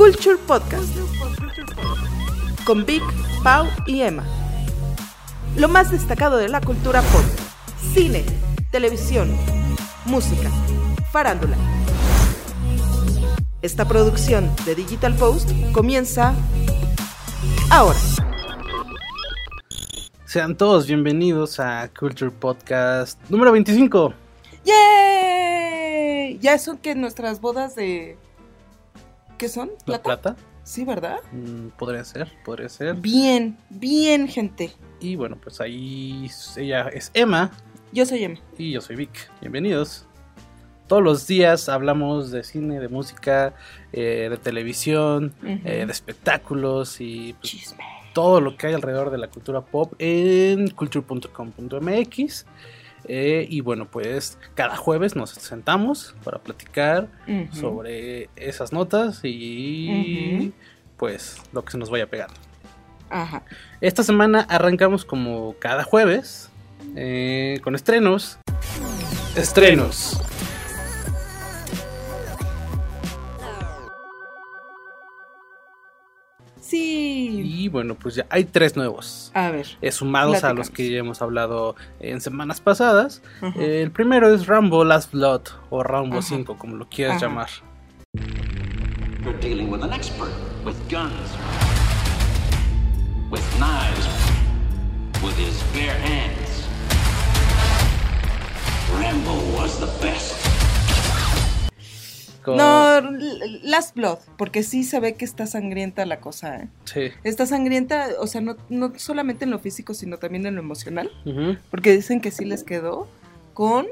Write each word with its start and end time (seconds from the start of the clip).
Culture 0.00 0.38
Podcast 0.46 0.96
con 2.64 2.86
Vic, 2.86 3.02
Pau 3.44 3.66
y 3.84 4.00
Emma. 4.00 4.24
Lo 5.58 5.68
más 5.68 5.90
destacado 5.90 6.38
de 6.38 6.48
la 6.48 6.62
cultura 6.62 7.02
pop, 7.02 7.20
cine, 7.92 8.24
televisión, 8.70 9.30
música, 10.06 10.48
farándula. 11.12 11.54
Esta 13.60 13.86
producción 13.86 14.50
de 14.64 14.74
Digital 14.74 15.14
Post 15.16 15.50
comienza 15.72 16.32
ahora. 17.70 17.98
Sean 20.24 20.56
todos 20.56 20.86
bienvenidos 20.86 21.60
a 21.60 21.90
Culture 21.92 22.30
Podcast 22.30 23.20
número 23.28 23.52
25. 23.52 24.14
¡Yay! 24.64 26.38
Ya 26.38 26.58
son 26.58 26.78
que 26.78 26.94
nuestras 26.94 27.42
bodas 27.42 27.74
de... 27.74 28.16
¿Qué 29.40 29.48
son? 29.48 29.70
¿La 29.86 30.02
plata? 30.02 30.36
Sí, 30.64 30.84
¿verdad? 30.84 31.16
Mm, 31.32 31.68
podría 31.78 32.04
ser, 32.04 32.30
podría 32.44 32.68
ser. 32.68 32.94
Bien, 32.96 33.56
bien, 33.70 34.28
gente. 34.28 34.70
Y 35.00 35.16
bueno, 35.16 35.38
pues 35.42 35.62
ahí 35.62 36.30
ella 36.58 36.90
es 36.90 37.10
Emma 37.14 37.50
Yo 37.90 38.04
soy 38.04 38.24
Emma. 38.24 38.38
y 38.58 38.72
yo 38.72 38.82
soy 38.82 38.96
Vic. 38.96 39.30
Bienvenidos. 39.40 40.04
Todos 40.88 41.02
los 41.02 41.26
días 41.26 41.70
hablamos 41.70 42.30
de 42.30 42.44
cine, 42.44 42.80
de 42.80 42.88
música, 42.88 43.54
eh, 43.94 44.26
de 44.28 44.36
televisión, 44.36 45.32
eh, 45.42 45.86
de 45.86 45.90
espectáculos 45.90 47.00
y 47.00 47.32
pues, 47.40 47.50
Chisme. 47.50 47.82
todo 48.12 48.42
lo 48.42 48.58
que 48.58 48.66
hay 48.66 48.74
alrededor 48.74 49.08
de 49.08 49.16
la 49.16 49.28
cultura 49.28 49.62
pop 49.62 49.94
en 49.98 50.68
culture.com.mx. 50.68 52.44
Eh, 53.06 53.46
y 53.48 53.60
bueno, 53.60 53.90
pues 53.90 54.38
cada 54.54 54.76
jueves 54.76 55.16
nos 55.16 55.30
sentamos 55.30 56.14
para 56.24 56.38
platicar 56.38 57.08
sobre 57.52 58.28
esas 58.36 58.72
notas 58.72 59.20
y 59.24 60.52
pues 60.96 61.38
lo 61.52 61.64
que 61.64 61.72
se 61.72 61.78
nos 61.78 61.90
vaya 61.90 62.06
pegando. 62.06 62.34
Ajá. 63.08 63.42
Esta 63.80 64.02
semana 64.02 64.46
arrancamos 64.48 65.04
como 65.04 65.56
cada 65.58 65.82
jueves 65.82 66.50
eh, 66.96 67.58
con 67.62 67.74
estrenos. 67.74 68.38
Estrenos. 69.36 70.20
Sí. 76.70 77.42
Y 77.44 77.68
bueno, 77.68 77.94
pues 77.96 78.14
ya 78.14 78.26
hay 78.30 78.44
tres 78.44 78.76
nuevos. 78.76 79.32
A 79.34 79.50
ver. 79.50 79.66
eh, 79.82 79.90
sumados 79.90 80.44
a 80.44 80.52
los 80.54 80.70
que 80.70 80.88
ya 80.90 80.98
hemos 80.98 81.20
hablado 81.20 81.74
en 81.98 82.20
semanas 82.20 82.60
pasadas. 82.60 83.22
Ajá. 83.40 83.58
Eh, 83.60 83.82
el 83.82 83.90
primero 83.90 84.32
es 84.32 84.46
Rambo 84.46 84.84
Last 84.84 85.12
Blood 85.12 85.42
o 85.70 85.82
Rambo 85.82 86.18
Ajá. 86.18 86.28
5, 86.28 86.56
como 86.58 86.76
lo 86.76 86.88
quieras 86.88 87.16
Ajá. 87.16 87.26
llamar. 87.26 87.48
You're 89.24 89.38
dealing 89.40 89.70
with 89.70 89.82
an 89.82 89.92
expert 89.92 90.30
with 90.64 90.76
guns, 90.88 91.12
with 93.30 93.42
knives, 93.58 94.08
with 95.22 95.36
his 95.36 95.62
bare 95.74 95.98
hands. 95.98 96.66
Rambo 98.98 99.34
was 99.56 99.78
the 99.78 99.86
best. 100.04 100.36
Con- 102.56 103.18
No, 103.18 103.18
Last 103.62 103.94
Blood, 103.96 104.18
porque 104.36 104.62
sí 104.62 104.84
se 104.84 105.00
ve 105.00 105.14
que 105.14 105.24
está 105.24 105.46
sangrienta 105.46 106.04
la 106.06 106.20
cosa, 106.20 106.56
¿eh? 106.56 106.68
Sí. 106.84 107.10
Está 107.24 107.46
sangrienta, 107.46 108.08
o 108.18 108.26
sea, 108.26 108.40
no, 108.40 108.56
no 108.68 108.92
solamente 108.96 109.44
en 109.44 109.50
lo 109.50 109.58
físico, 109.58 109.94
sino 109.94 110.18
también 110.18 110.46
en 110.46 110.54
lo 110.56 110.60
emocional, 110.60 111.10
porque 111.70 111.92
dicen 111.92 112.20
que 112.20 112.30
sí 112.30 112.44
les 112.44 112.62
quedó 112.64 113.08
con 113.54 113.86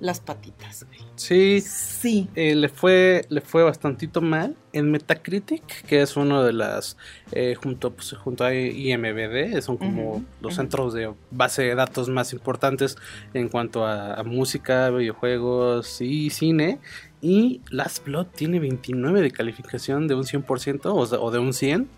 las 0.00 0.20
patitas, 0.20 0.84
güey. 0.84 1.00
Sí. 1.16 1.60
Sí. 1.60 2.28
eh, 2.34 2.54
le 2.54 2.68
fue 2.68 3.24
le 3.30 3.40
fue 3.40 3.62
bastantito 3.62 4.20
mal 4.20 4.54
en 4.72 4.90
Metacritic 4.90 5.84
que 5.86 6.02
es 6.02 6.16
uno 6.16 6.42
de 6.44 6.52
las 6.52 6.96
eh, 7.32 7.54
junto 7.54 7.92
pues, 7.92 8.12
junto 8.12 8.44
a 8.44 8.54
IMBD 8.54 9.60
son 9.62 9.78
como 9.78 10.22
los 10.40 10.54
centros 10.54 10.92
de 10.92 11.12
base 11.30 11.62
de 11.62 11.74
datos 11.74 12.08
más 12.10 12.32
importantes 12.32 12.96
en 13.32 13.48
cuanto 13.48 13.86
a, 13.86 14.14
a 14.14 14.22
música 14.22 14.90
videojuegos 14.90 16.00
y 16.02 16.28
cine 16.30 16.78
y 17.22 17.62
Last 17.70 18.04
Blood 18.04 18.26
tiene 18.26 18.60
29 18.60 19.22
de 19.22 19.30
calificación 19.30 20.06
de 20.06 20.14
un 20.14 20.24
100% 20.24 20.84
o, 20.84 20.94
o 20.96 21.30
de 21.30 21.38
un 21.38 21.54
100 21.54 21.88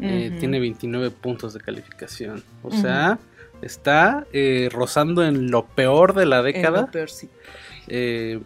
eh, 0.00 0.36
tiene 0.40 0.58
29 0.58 1.12
puntos 1.12 1.54
de 1.54 1.60
calificación 1.60 2.42
o 2.64 2.72
sea 2.72 3.20
está 3.64 4.26
eh, 4.32 4.68
rozando 4.72 5.24
en 5.24 5.50
lo 5.50 5.66
peor 5.66 6.14
de 6.14 6.26
la 6.26 6.36
En 6.38 6.42
lo 6.42 6.46
década 6.52 6.90
peorcito. 6.90 7.32
eh, 7.86 8.40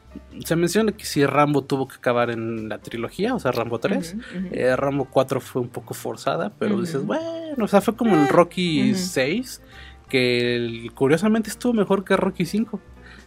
se 0.45 0.57
menciona 0.57 0.93
que 0.93 1.05
si 1.05 1.25
Rambo 1.27 1.63
tuvo 1.63 1.87
que 1.89 1.97
acabar 1.97 2.31
en 2.31 2.69
la 2.69 2.79
trilogía, 2.79 3.35
o 3.35 3.39
sea, 3.41 3.53
Rambo 3.53 3.79
3. 3.79 4.15
Ujú, 4.15 4.39
ujú. 4.47 4.49
eh, 4.53 4.75
Rambo 4.77 5.05
4 5.11 5.41
fue 5.41 5.63
un 5.63 5.69
poco 5.69 5.95
forzada, 5.95 6.53
pero 6.59 6.81
dices, 6.81 7.05
bueno, 7.05 7.65
o 7.65 7.69
sea, 7.69 7.81
fue 7.81 7.95
como 7.97 8.15
el 8.15 8.23
Ah, 8.23 8.29
Rocky 8.29 8.93
ujú. 8.93 8.99
6, 9.01 9.61
que 10.09 10.57
el- 10.57 10.93
curiosamente 10.95 11.51
estuvo 11.51 11.73
mejor 11.73 12.05
que 12.05 12.17
Rocky 12.17 12.47
5. 12.47 12.81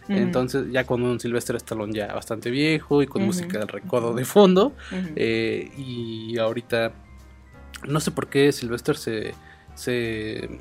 Ujú. 0.08 0.12
Entonces, 0.18 0.66
ya 0.72 0.84
con 0.84 1.02
un 1.02 1.20
Sylvester 1.20 1.54
Stallone 1.56 1.92
ya 1.94 2.08
bastante 2.12 2.50
viejo 2.50 3.02
y 3.02 3.06
con 3.06 3.22
música 3.24 3.58
del 3.58 3.68
recodo 3.68 4.12
de 4.14 4.24
fondo, 4.24 4.72
eh, 5.16 5.70
y 5.78 6.36
ahorita, 6.38 6.92
no 7.86 8.00
sé 8.00 8.10
por 8.10 8.26
qué 8.28 8.50
Sylvester 8.52 8.96
se, 8.96 9.32
se, 9.74 10.58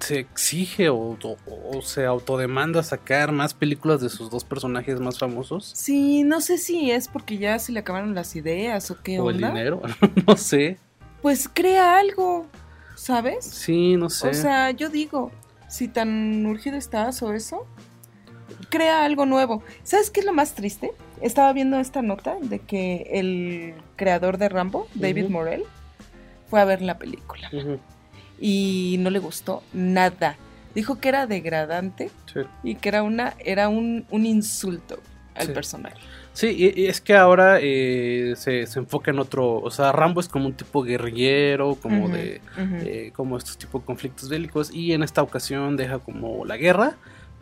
se 0.00 0.18
exige 0.18 0.88
o, 0.88 0.96
o- 0.96 1.36
o 1.46 1.82
se 1.82 2.04
autodemanda 2.06 2.82
sacar 2.82 3.32
más 3.32 3.54
películas 3.54 4.00
de 4.00 4.08
sus 4.08 4.30
dos 4.30 4.44
personajes 4.44 5.00
más 5.00 5.18
famosos. 5.18 5.70
Sí, 5.74 6.22
no 6.24 6.40
sé 6.40 6.58
si 6.58 6.90
es 6.90 7.08
porque 7.08 7.38
ya 7.38 7.58
se 7.58 7.72
le 7.72 7.80
acabaron 7.80 8.14
las 8.14 8.34
ideas 8.36 8.90
o 8.90 9.00
qué 9.02 9.18
o 9.20 9.30
el 9.30 9.36
onda. 9.36 9.48
dinero, 9.48 9.82
no 10.26 10.36
sé. 10.36 10.78
Pues 11.22 11.48
crea 11.52 11.98
algo, 11.98 12.46
¿sabes? 12.96 13.44
Sí, 13.44 13.96
no 13.96 14.08
sé. 14.10 14.28
O 14.28 14.34
sea, 14.34 14.70
yo 14.70 14.88
digo, 14.88 15.30
si 15.68 15.86
tan 15.88 16.44
urgido 16.46 16.76
estás 16.76 17.22
o 17.22 17.32
eso, 17.32 17.66
crea 18.70 19.04
algo 19.04 19.26
nuevo. 19.26 19.62
¿Sabes 19.82 20.10
qué 20.10 20.20
es 20.20 20.26
lo 20.26 20.32
más 20.32 20.54
triste? 20.54 20.92
Estaba 21.20 21.52
viendo 21.52 21.78
esta 21.78 22.00
nota 22.02 22.36
de 22.40 22.60
que 22.60 23.06
el 23.12 23.74
creador 23.96 24.38
de 24.38 24.48
Rambo, 24.48 24.88
David. 24.94 25.28
Morell, 25.28 25.64
fue 26.48 26.60
a 26.60 26.64
ver 26.64 26.80
la 26.82 26.98
película 26.98 27.50
y 28.40 28.96
no 29.00 29.10
le 29.10 29.18
gustó 29.18 29.62
nada. 29.72 30.36
Dijo 30.74 30.98
que 31.00 31.08
era 31.08 31.26
degradante 31.26 32.10
sí. 32.32 32.40
y 32.62 32.74
que 32.76 32.88
era 32.88 33.02
una 33.02 33.34
era 33.44 33.68
un, 33.68 34.06
un 34.10 34.24
insulto 34.26 34.98
al 35.34 35.46
Sí. 35.48 35.52
personaje. 35.52 35.96
Sí, 36.32 36.46
y- 36.48 36.82
y 36.82 36.86
es 36.86 37.00
que 37.00 37.14
ahora 37.16 37.58
eh, 37.60 38.34
se, 38.36 38.66
se 38.66 38.78
enfoca 38.78 39.10
en 39.10 39.18
otro, 39.18 39.56
o 39.60 39.70
sea, 39.70 39.90
Rambo 39.90 40.20
es 40.20 40.28
como 40.28 40.46
un 40.46 40.52
tipo 40.54 40.82
guerrillero, 40.84 41.74
como 41.74 42.04
Ujú, 42.04 42.12
de, 42.14 42.40
ujú. 42.56 42.74
eh, 42.82 43.12
como 43.16 43.36
estos 43.36 43.58
tipos 43.58 43.82
de 43.82 43.86
conflictos 43.86 44.28
bélicos, 44.28 44.72
y 44.72 44.92
en 44.92 45.02
esta 45.02 45.22
ocasión 45.22 45.76
deja 45.76 45.98
como 45.98 46.44
la 46.44 46.56
guerra 46.56 46.94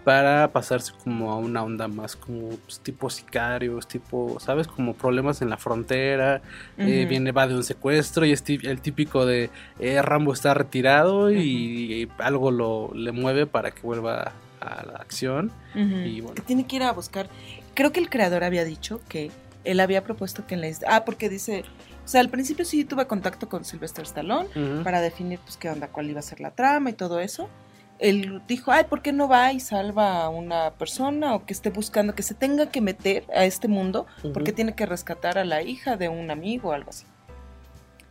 para 0.09 0.51
pasarse 0.53 0.95
como 1.05 1.31
a 1.31 1.37
una 1.37 1.63
onda 1.63 1.87
más 1.87 2.17
como 2.17 2.49
pues, 2.49 2.81
tipo 2.81 3.11
sicarios, 3.11 3.87
tipo, 3.87 4.41
¿sabes? 4.41 4.67
Como 4.67 4.95
problemas 4.95 5.43
en 5.43 5.51
la 5.51 5.59
frontera, 5.59 6.41
eh, 6.79 7.05
viene, 7.07 7.31
va 7.31 7.47
de 7.47 7.55
un 7.55 7.63
secuestro 7.63 8.25
y 8.25 8.33
es 8.33 8.43
el 8.49 8.81
típico 8.81 9.27
de 9.27 9.51
eh, 9.79 10.01
Rambo 10.01 10.33
está 10.33 10.55
retirado 10.55 11.31
y, 11.31 11.43
y 11.43 12.09
algo 12.21 12.51
lo 12.51 12.91
le 12.95 13.13
mueve 13.13 13.45
para 13.45 13.71
que 13.71 13.83
vuelva 13.83 14.33
a 14.63 14.87
la 14.87 14.95
acción. 14.95 15.53
Y 15.75 16.23
bueno. 16.23 16.37
Que 16.37 16.41
tiene 16.41 16.67
que 16.67 16.77
ir 16.77 16.85
a 16.85 16.93
buscar. 16.93 17.29
Creo 17.75 17.93
que 17.93 18.01
el 18.01 18.09
creador 18.09 18.45
había 18.45 18.65
dicho 18.65 19.03
que 19.11 19.31
él 19.65 19.79
había 19.79 20.05
propuesto 20.05 20.47
que 20.47 20.55
en 20.55 20.63
la 20.63 20.69
Ah, 20.89 21.05
porque 21.05 21.29
dice. 21.29 21.67
O 22.07 22.09
sea, 22.09 22.23
al 22.23 22.31
principio 22.31 22.65
sí 22.65 22.87
tuve 22.87 23.07
contacto 23.07 23.51
con 23.51 23.67
Sylvester 23.67 24.05
Stallone 24.05 24.49
para 24.83 25.03
definir, 25.03 25.39
pues, 25.41 25.59
qué 25.59 25.69
onda, 25.69 25.89
cuál 25.89 26.09
iba 26.09 26.21
a 26.21 26.23
ser 26.23 26.41
la 26.41 26.53
trama 26.53 26.89
y 26.89 26.95
todo 26.95 27.21
eso. 27.21 27.51
Él 27.99 28.43
dijo, 28.47 28.71
ay, 28.71 28.85
¿por 28.85 29.03
qué 29.03 29.13
no 29.13 29.29
va 29.29 29.53
y 29.53 29.61
salva 29.61 30.23
a 30.23 30.29
una 30.29 30.71
persona 30.75 31.35
o 31.35 31.45
que 31.45 31.53
esté 31.53 31.71
buscando, 31.71 32.15
que 32.15 32.23
se 32.23 32.35
tenga 32.35 32.71
que 32.71 32.81
meter 32.81 33.25
a 33.35 33.45
este 33.45 33.67
mundo 33.69 34.07
porque 34.33 34.53
tiene 34.53 34.75
que 34.75 34.87
rescatar 34.87 35.39
a 35.39 35.45
la 35.45 35.63
hija 35.63 35.97
de 35.97 36.09
un 36.09 36.31
amigo 36.31 36.69
o 36.69 36.73
algo 36.73 36.91
así? 36.91 37.07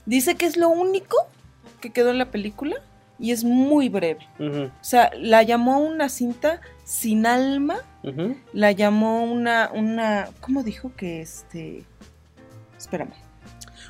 Dice 0.05 0.35
que 0.35 0.45
es 0.45 0.57
lo 0.57 0.69
único 0.69 1.15
que 1.79 1.91
quedó 1.91 2.11
en 2.11 2.17
la 2.17 2.31
película 2.31 2.75
y 3.19 3.31
es 3.31 3.43
muy 3.43 3.89
breve. 3.89 4.27
O 4.39 4.83
sea, 4.83 5.11
la 5.17 5.43
llamó 5.43 5.79
una 5.79 6.09
cinta 6.09 6.61
sin 6.83 7.25
alma 7.25 7.83
la 8.53 8.71
llamó 8.71 9.23
una, 9.23 9.69
una, 9.73 10.29
¿cómo 10.39 10.63
dijo 10.63 10.91
que 10.95 11.21
este? 11.21 11.83
Espérame. 12.77 13.13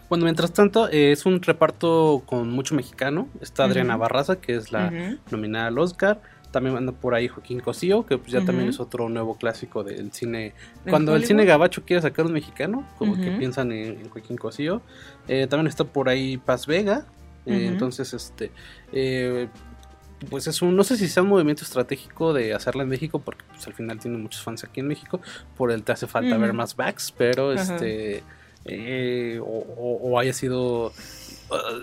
Bueno, 0.09 0.23
mientras 0.23 0.53
tanto, 0.53 0.89
eh, 0.89 1.11
es 1.11 1.25
un 1.25 1.41
reparto 1.41 2.23
con 2.25 2.49
mucho 2.49 2.75
mexicano. 2.75 3.27
Está 3.41 3.65
Adriana. 3.65 3.97
Barraza, 3.97 4.37
que 4.39 4.55
es 4.55 4.71
la 4.71 5.17
nominada 5.31 5.67
al 5.67 5.77
Oscar. 5.79 6.21
También 6.51 6.77
anda 6.77 6.93
por 6.93 7.13
ahí 7.13 7.27
Joaquín 7.27 7.59
Cosío, 7.59 8.05
que 8.05 8.17
pues 8.17 8.31
ya 8.31 8.43
también 8.43 8.69
es 8.69 8.79
otro 8.79 9.09
nuevo 9.09 9.35
clásico 9.35 9.83
del 9.83 10.13
cine. 10.13 10.53
¿En 10.85 10.91
Cuando 10.91 11.15
el 11.15 11.25
cine 11.25 11.43
gabacho 11.43 11.83
quiere 11.83 12.01
sacar 12.01 12.25
un 12.25 12.31
mexicano, 12.31 12.87
como 12.97 13.15
que 13.15 13.31
piensan 13.31 13.71
en, 13.73 13.99
en 13.99 14.09
Joaquín 14.09 14.37
Cosío. 14.37 14.81
Eh, 15.27 15.47
también 15.49 15.67
está 15.67 15.83
por 15.83 16.07
ahí 16.07 16.37
Paz 16.37 16.65
Vega. 16.65 17.05
eh. 17.45 17.67
Entonces, 17.67 18.13
este. 18.13 18.51
eh, 18.93 19.49
pues 20.29 20.47
es 20.47 20.61
un, 20.61 20.75
no 20.75 20.83
sé 20.83 20.97
si 20.97 21.07
sea 21.07 21.21
un 21.21 21.29
movimiento 21.29 21.63
estratégico 21.63 22.33
de 22.33 22.53
hacerla 22.53 22.83
en 22.83 22.89
México, 22.89 23.19
porque 23.19 23.43
pues 23.49 23.67
al 23.67 23.73
final 23.73 23.99
tiene 23.99 24.17
muchos 24.17 24.41
fans 24.41 24.63
aquí 24.63 24.79
en 24.79 24.87
México, 24.87 25.21
por 25.55 25.71
el 25.71 25.83
te 25.83 25.91
hace 25.91 26.07
falta 26.07 26.37
ver 26.37 26.53
más 26.53 26.75
backs, 26.75 27.13
pero 27.15 27.51
este 27.53 28.23
eh, 28.67 29.39
o, 29.41 29.45
o- 29.45 29.99
o 30.11 30.19
haya 30.19 30.33
sido 30.33 30.87
uh, 30.87 30.93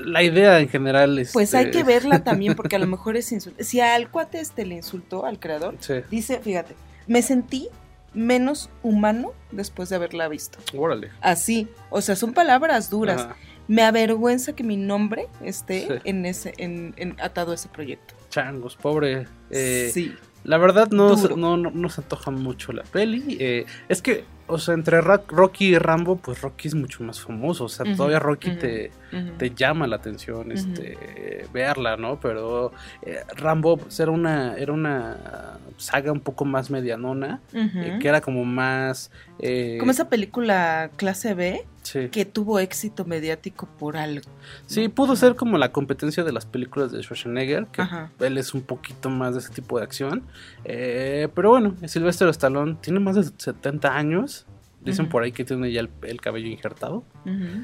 la 0.04 0.22
idea 0.22 0.60
en 0.60 0.69
general. 0.69 1.26
Pues 1.32 1.52
este, 1.54 1.56
hay 1.58 1.70
que 1.70 1.82
verla 1.84 2.22
también, 2.25 2.54
porque 2.54 2.76
a 2.76 2.78
lo 2.78 2.86
mejor 2.86 3.16
es 3.16 3.31
insulto. 3.32 3.62
Si 3.64 3.81
al 3.81 4.10
cuate 4.10 4.40
este 4.40 4.64
le 4.66 4.76
insultó 4.76 5.26
al 5.26 5.38
creador, 5.38 5.76
Sí, 5.81 5.94
dice, 6.10 6.40
fíjate, 6.40 6.75
me 7.06 7.22
sentí 7.22 7.69
menos 8.12 8.70
humano 8.82 9.32
después 9.50 9.88
de 9.88 9.96
haberla 9.96 10.28
visto. 10.28 10.58
órale. 10.76 11.10
Así, 11.20 11.69
o 11.90 12.00
sea, 12.00 12.14
son 12.16 12.32
palabras 12.32 12.88
duras. 12.90 13.22
Ajá. 13.22 13.37
Me 13.66 13.82
avergüenza 13.82 14.54
que 14.54 14.62
mi 14.62 14.76
nombre 14.76 15.26
esté 15.42 15.87
Sí. 15.88 15.94
en 16.04 16.26
ese, 16.26 16.52
en, 16.58 16.92
en- 16.98 17.16
atado 17.20 17.52
a 17.52 17.54
ese 17.54 17.69
proyecto. 17.69 18.14
Changos, 18.28 18.76
pobre. 18.76 19.26
Eh, 19.50 19.90
sí. 19.92 20.14
La 20.44 20.58
verdad 20.58 20.88
no, 20.90 21.16
no, 21.16 21.56
no 21.56 21.88
se 21.88 22.02
antoja 22.02 22.30
mucho 22.30 22.72
la 22.72 22.82
peli. 22.82 23.38
eh, 23.40 23.64
es 23.88 24.02
que, 24.02 24.25
o 24.46 24.58
sea, 24.58 24.75
entre 24.75 25.00
Rocky 25.00 25.69
y 25.69 25.79
Rambo, 25.79 26.17
pues 26.17 26.43
Rocky 26.43 26.69
es 26.69 26.75
mucho 26.75 27.02
más 27.02 27.20
famoso. 27.20 27.64
O 27.64 27.69
sea, 27.69 27.94
todavía 27.96 28.19
Rocky 28.19 28.52
te, 28.56 28.93
Te 29.38 29.50
llama 29.50 29.86
la 29.86 29.96
atención 29.96 30.50
este 30.52 31.46
verla, 31.52 31.96
¿no? 31.96 32.18
Pero 32.18 32.72
eh, 33.02 33.20
Rambo 33.36 33.76
pues, 33.76 33.98
era 34.00 34.10
una 34.10 34.56
era 34.56 34.72
una 34.72 35.58
saga 35.76 36.12
un 36.12 36.20
poco 36.20 36.44
más 36.44 36.70
medianona, 36.70 37.40
eh, 37.52 37.98
que 38.00 38.08
era 38.08 38.20
como 38.20 38.44
más 38.44 39.10
eh, 39.38 39.76
Como 39.78 39.90
esa 39.90 40.08
película 40.08 40.90
clase 40.96 41.34
B 41.34 41.64
sí. 41.82 42.08
que 42.10 42.24
tuvo 42.24 42.58
éxito 42.58 43.04
mediático 43.04 43.68
por 43.78 43.96
algo. 43.96 44.28
Sí, 44.66 44.88
pudo 44.88 45.16
ser 45.16 45.34
como 45.34 45.58
la 45.58 45.72
competencia 45.72 46.24
de 46.24 46.32
las 46.32 46.46
películas 46.46 46.92
de 46.92 47.02
Schwarzenegger, 47.02 47.66
que 47.66 47.82
Ajá. 47.82 48.10
él 48.20 48.38
es 48.38 48.54
un 48.54 48.62
poquito 48.62 49.10
más 49.10 49.34
de 49.34 49.40
ese 49.40 49.52
tipo 49.52 49.78
de 49.78 49.84
acción. 49.84 50.22
Eh, 50.64 51.28
pero 51.34 51.50
bueno, 51.50 51.74
Sylvester 51.86 52.28
Stallone 52.28 52.76
tiene 52.80 53.00
más 53.00 53.16
de 53.16 53.24
70 53.36 53.94
años. 53.94 54.46
Dicen 54.84 55.08
por 55.08 55.22
ahí 55.22 55.32
que 55.32 55.44
tiene 55.44 55.72
ya 55.72 55.81
el, 55.81 55.90
el 56.02 56.20
cabello 56.20 56.46
injertado. 56.48 57.04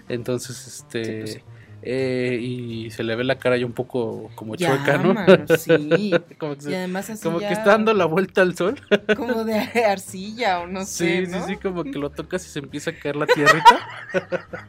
Entonces, 0.08 0.66
este. 0.66 1.04
Sí, 1.04 1.12
pues 1.20 1.32
sí. 1.32 1.40
eh, 1.82 2.38
y 2.40 2.90
se 2.90 3.02
le 3.02 3.14
ve 3.16 3.24
la 3.24 3.38
cara 3.38 3.56
ya 3.58 3.66
un 3.66 3.72
poco 3.72 4.30
como 4.34 4.54
Ya, 4.56 4.68
chueca, 4.68 4.98
¿no? 4.98 5.14
mano, 5.14 5.44
sí. 5.58 6.12
como 6.38 6.56
que, 6.56 6.70
Y 6.70 6.74
además 6.74 7.10
así 7.10 7.22
como 7.22 7.40
ya 7.40 7.48
que 7.48 7.54
está 7.54 7.70
dando 7.70 7.92
la 7.94 8.06
vuelta 8.06 8.40
al 8.42 8.56
sol. 8.56 8.80
como 9.16 9.44
de 9.44 9.54
arcilla 9.84 10.60
o 10.60 10.66
no 10.66 10.84
sí, 10.84 10.86
sé, 10.86 11.26
sí, 11.26 11.32
¿no? 11.32 11.46
sí, 11.46 11.56
como 11.56 11.84
que 11.84 11.98
lo 11.98 12.10
tocas 12.10 12.46
y 12.46 12.48
se 12.50 12.58
empieza 12.60 12.90
a 12.90 12.94
caer 12.98 13.16
la 13.16 13.26
tierrita. 13.26 13.80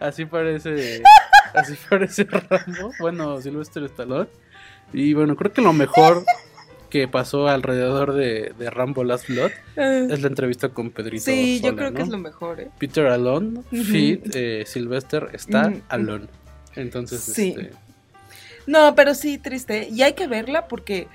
así 0.00 0.24
parece. 0.26 1.02
Así 1.54 1.74
parece 1.88 2.24
Rambo. 2.24 2.92
Bueno, 3.00 3.40
Sylvester 3.40 3.82
Stallone. 3.84 4.28
Y 4.92 5.14
bueno, 5.14 5.36
creo 5.36 5.52
que 5.52 5.62
lo 5.62 5.72
mejor 5.72 6.24
que 7.00 7.08
pasó 7.08 7.48
alrededor 7.48 8.12
de, 8.14 8.52
de 8.58 8.70
Rambo 8.70 9.04
Last 9.04 9.28
Blood 9.28 9.50
Ah. 9.76 10.06
es 10.10 10.20
la 10.22 10.28
entrevista 10.28 10.68
con 10.70 10.90
Pedrito. 10.90 11.24
Sí, 11.24 11.60
yo 11.62 11.74
creo 11.76 11.92
que 11.92 12.02
es 12.02 12.08
lo 12.08 12.18
mejor, 12.18 12.60
¿eh? 12.60 12.70
Peter 12.78 13.06
Alone, 13.06 13.60
Ujú. 13.72 13.82
Fit, 13.84 14.34
eh, 14.34 14.64
Sylvester 14.66 15.28
está 15.32 15.72
alone. 15.88 16.26
Entonces, 16.74 17.20
Sí. 17.20 17.54
este, 17.56 17.70
No, 18.66 18.94
pero 18.94 19.14
sí, 19.14 19.38
triste. 19.38 19.88
Y 19.90 20.02
hay 20.02 20.14
que 20.14 20.26
verla 20.26 20.66
porque, 20.68 21.06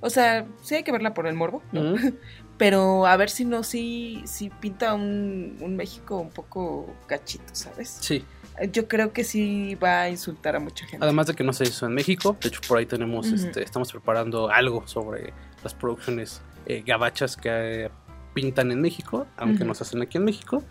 o 0.00 0.10
sea, 0.10 0.44
sí 0.62 0.74
hay 0.76 0.82
que 0.82 0.92
verla 0.92 1.14
por 1.14 1.26
el 1.26 1.34
morbo. 1.34 1.62
Pero 2.58 3.06
a 3.06 3.14
ver 3.18 3.28
si 3.28 3.44
no, 3.44 3.62
sí, 3.62 4.22
sí 4.24 4.50
pinta 4.60 4.94
un, 4.94 5.58
un 5.60 5.76
México 5.76 6.16
un 6.16 6.30
poco 6.30 6.86
gachito, 7.06 7.44
¿sabes? 7.54 7.98
sí. 8.00 8.24
Yo 8.72 8.88
creo 8.88 9.12
que 9.12 9.24
sí 9.24 9.74
va 9.76 10.02
a 10.02 10.08
insultar 10.08 10.56
a 10.56 10.60
mucha 10.60 10.86
gente. 10.86 11.04
Además 11.04 11.26
de 11.26 11.34
que 11.34 11.44
no 11.44 11.52
se 11.52 11.64
hizo 11.64 11.86
en 11.86 11.94
México, 11.94 12.36
de 12.40 12.48
hecho 12.48 12.60
por 12.66 12.78
ahí 12.78 12.86
tenemos, 12.86 13.26
este, 13.26 13.62
estamos 13.62 13.92
preparando 13.92 14.50
algo 14.50 14.86
sobre 14.86 15.32
las 15.62 15.74
producciones 15.74 16.40
eh, 16.66 16.82
gabachas 16.86 17.36
que 17.36 17.50
eh, 17.86 17.90
pintan 18.34 18.70
en 18.70 18.80
México, 18.80 19.26
aunque 19.36 19.64
no 19.64 19.74
se 19.74 19.84
hacen 19.84 20.02
aquí 20.02 20.18
en 20.18 20.24
México. 20.24 20.62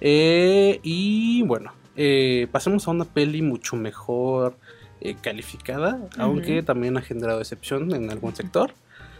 Eh, 0.00 0.80
y 0.82 1.42
bueno, 1.42 1.72
eh, 1.96 2.48
pasemos 2.50 2.86
a 2.88 2.90
una 2.90 3.04
peli 3.04 3.40
mucho 3.40 3.76
mejor 3.76 4.58
eh, 5.00 5.14
calificada, 5.20 5.98
aunque 6.18 6.62
también 6.62 6.96
ha 6.96 7.02
generado 7.02 7.38
decepción 7.38 7.94
en 7.94 8.10
algún 8.10 8.34
sector. 8.34 8.74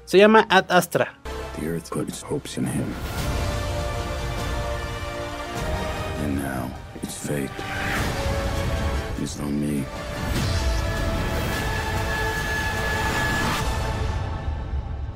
Se 0.04 0.18
llama 0.18 0.46
Ad 0.50 0.66
Astra. 0.70 1.18
The 1.58 1.66
Earth 1.66 1.90
put 1.90 2.08
its 2.08 2.22
hopes 2.22 2.58
in 2.58 2.64
him. 2.64 2.84
And 6.24 6.36
now 6.36 6.70
it's 7.02 7.16
fate. 7.26 7.50
It's 9.22 9.38
on 9.40 9.60
me. 9.60 9.84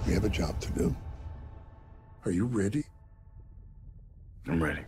We 0.07 0.15
have 0.15 0.25
a 0.25 0.31
job 0.31 0.59
to 0.61 0.71
do. 0.73 0.95
Are 2.25 2.33
you 2.33 2.47
ready? 2.47 2.85
I'm 4.47 4.63
ready. 4.63 4.83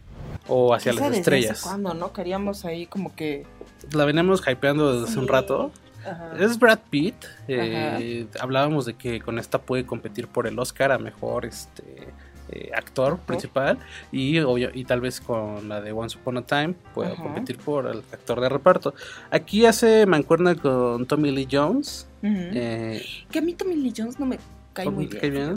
O 0.48 0.72
hacia 0.72 0.92
las 0.92 1.12
estrellas. 1.14 1.58
hace 1.58 1.62
cuándo, 1.68 1.92
¿no? 1.94 2.12
Queríamos 2.12 2.64
ahí 2.64 2.86
como 2.86 3.14
que... 3.14 3.44
La 3.92 4.04
venimos 4.04 4.42
hypeando 4.46 4.92
desde 4.94 5.10
hace 5.10 5.18
un 5.18 5.26
Sí. 5.26 5.30
rato. 5.30 5.72
Ajá. 6.04 6.32
Es 6.38 6.58
Brad 6.58 6.78
Pitt. 6.88 7.14
eh, 7.48 8.26
hablábamos 8.40 8.86
de 8.86 8.94
que 8.94 9.20
con 9.20 9.38
esta 9.38 9.58
puede 9.60 9.84
competir 9.84 10.28
por 10.28 10.46
el 10.46 10.58
Oscar 10.58 10.92
a 10.92 10.98
mejor 10.98 11.44
este 11.44 12.08
eh, 12.52 12.70
actor 12.74 13.18
principal 13.18 13.78
y, 14.12 14.38
obvio- 14.40 14.70
y 14.74 14.84
tal 14.84 15.00
vez 15.00 15.20
con 15.20 15.68
la 15.68 15.80
de 15.80 15.92
Once 15.92 16.18
Upon 16.18 16.38
a 16.38 16.42
Time 16.42 16.74
pueda 16.94 17.12
Ajá. 17.12 17.22
competir 17.22 17.58
por 17.58 17.86
el 17.86 17.98
actor 18.12 18.40
de 18.40 18.48
reparto. 18.48 18.94
Aquí 19.30 19.66
hace 19.66 20.06
mancuerna 20.06 20.54
con 20.54 21.06
Tommy 21.06 21.30
Lee 21.30 21.48
Jones. 21.50 22.06
Eh, 22.22 23.02
Que 23.30 23.38
a 23.38 23.42
mí 23.42 23.54
Tommy 23.54 23.76
Lee 23.76 23.92
Jones 23.96 24.18
no 24.20 24.26
me 24.26 24.38
cae 24.72 24.84
¿no 24.86 24.92
muy 24.92 25.06
bien. 25.06 25.54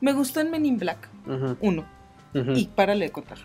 Me 0.00 0.12
gustó 0.12 0.40
en 0.40 0.50
Men 0.50 0.66
in 0.66 0.78
Black, 0.78 1.08
uno. 1.60 1.84
Y 2.34 2.66
párale 2.66 3.06
de 3.06 3.12
contar. 3.12 3.38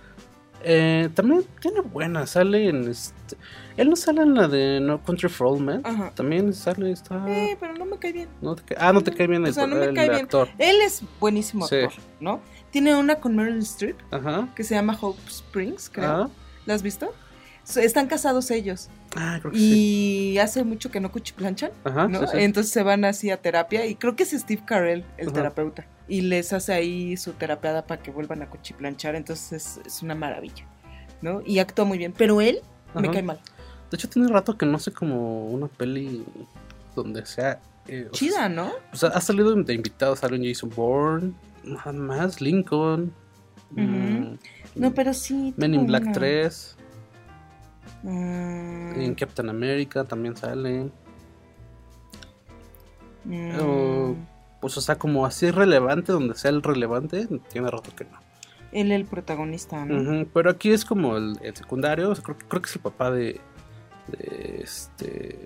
Eh, 0.63 1.09
también 1.13 1.43
tiene 1.61 1.81
buena, 1.81 2.25
sale 2.27 2.69
en 2.69 2.87
este... 2.89 3.37
Él 3.77 3.89
no 3.89 3.95
sale 3.95 4.21
en 4.23 4.33
la 4.35 4.47
de 4.49 4.81
No 4.81 5.01
Country 5.03 5.29
for 5.29 5.47
Old 5.47 5.61
Men. 5.61 5.81
Ajá. 5.85 6.11
También 6.13 6.53
sale, 6.53 6.91
está... 6.91 7.23
Eh, 7.29 7.55
pero 7.59 7.73
no 7.75 7.85
me 7.85 7.97
cae 7.97 8.11
bien. 8.11 8.27
no 8.41 8.55
te 8.55 8.63
ca- 8.63 8.75
ah, 8.89 8.91
no 8.91 9.01
te 9.01 9.11
cae 9.13 9.27
bien 9.27 9.43
O 9.43 9.47
el, 9.47 9.53
sea, 9.53 9.67
no 9.67 9.75
me 9.77 9.85
el 9.85 9.93
cae 9.95 10.09
bien. 10.09 10.23
actor. 10.23 10.49
Él 10.57 10.75
es 10.83 11.01
buenísimo 11.19 11.65
Sí. 11.67 11.75
actor, 11.77 11.93
¿no? 12.19 12.41
Tiene 12.71 12.95
una 12.95 13.15
con 13.15 13.35
Meryl 13.37 13.59
Streep 13.59 13.95
Ajá. 14.11 14.49
que 14.55 14.63
se 14.65 14.75
llama 14.75 14.97
Hope 14.99 15.21
Springs, 15.27 15.89
creo. 15.89 16.09
Ah, 16.09 16.29
¿La 16.65 16.73
has 16.73 16.83
visto? 16.83 17.13
Están 17.77 18.07
casados 18.07 18.51
ellos 18.51 18.89
ah, 19.15 19.37
creo 19.41 19.51
que 19.51 19.57
sí. 19.59 20.31
y 20.33 20.37
hace 20.39 20.63
mucho 20.63 20.91
que 20.91 20.99
no 20.99 21.11
cuchiplanchan, 21.11 21.71
Ajá, 21.83 22.07
¿no? 22.07 22.21
sí, 22.21 22.27
sí. 22.31 22.37
Entonces 22.43 22.71
se 22.71 22.83
van 22.83 23.05
así 23.05 23.29
a 23.31 23.37
terapia 23.41 23.85
y 23.85 23.95
creo 23.95 24.15
que 24.15 24.23
es 24.23 24.31
Steve 24.31 24.63
Carell 24.65 25.03
el 25.17 25.27
Ajá. 25.27 25.35
terapeuta 25.35 25.85
y 26.07 26.21
les 26.21 26.53
hace 26.53 26.73
ahí 26.73 27.17
su 27.17 27.33
terapiada 27.33 27.85
para 27.85 28.01
que 28.01 28.11
vuelvan 28.11 28.41
a 28.41 28.49
cuchiplanchar, 28.49 29.15
entonces 29.15 29.77
es, 29.77 29.85
es 29.85 30.01
una 30.01 30.15
maravilla, 30.15 30.65
¿no? 31.21 31.41
Y 31.45 31.59
actúa 31.59 31.85
muy 31.85 31.97
bien, 31.97 32.13
pero 32.17 32.41
él 32.41 32.61
me 32.95 33.11
cae 33.11 33.21
mal. 33.23 33.39
De 33.91 33.95
hecho, 33.95 34.09
tiene 34.09 34.27
rato 34.27 34.57
que 34.57 34.65
no 34.65 34.77
sé 34.79 34.91
como 34.91 35.45
una 35.47 35.67
peli 35.67 36.23
donde 36.95 37.25
sea. 37.25 37.59
eh, 37.87 38.03
sea, 38.03 38.11
Chida, 38.11 38.49
¿no? 38.49 38.71
o 38.93 38.95
sea, 38.95 39.09
ha 39.09 39.21
salido 39.21 39.53
de 39.55 39.73
invitado, 39.73 40.15
salió 40.15 40.39
Jason 40.47 40.71
Bourne, 40.75 41.33
nada 41.63 41.91
más, 41.93 42.41
Lincoln. 42.41 43.11
mm, 43.71 44.33
No, 44.75 44.93
pero 44.93 45.13
sí. 45.13 45.53
Men 45.57 45.73
in 45.75 45.85
Black 45.87 46.03
una- 46.03 46.11
3, 46.13 46.75
Mm, 48.03 48.99
en 49.01 49.15
Captain 49.15 49.49
America 49.49 50.03
también 50.05 50.35
sale. 50.37 50.89
mm, 53.25 54.13
Pues, 54.61 54.77
o 54.77 54.81
sea, 54.81 54.97
como 54.97 55.25
así 55.25 55.51
relevante, 55.51 56.11
donde 56.11 56.35
sea 56.35 56.51
el 56.51 56.61
relevante, 56.61 57.27
tiene 57.51 57.69
rato 57.71 57.91
que 57.95 58.03
no. 58.05 58.17
Él 58.71 58.91
el 58.91 59.05
protagonista, 59.05 59.83
¿no? 59.85 60.25
Pero 60.33 60.49
aquí 60.51 60.71
es 60.71 60.85
como 60.85 61.17
el, 61.17 61.37
el 61.41 61.55
secundario, 61.55 62.09
o 62.11 62.15
sea, 62.15 62.23
creo, 62.23 62.37
que- 62.37 62.45
creo 62.45 62.61
que 62.61 62.69
es 62.69 62.75
el 62.75 62.81
papá 62.81 63.09
de. 63.11 63.39
de 64.07 64.61
este. 64.63 65.39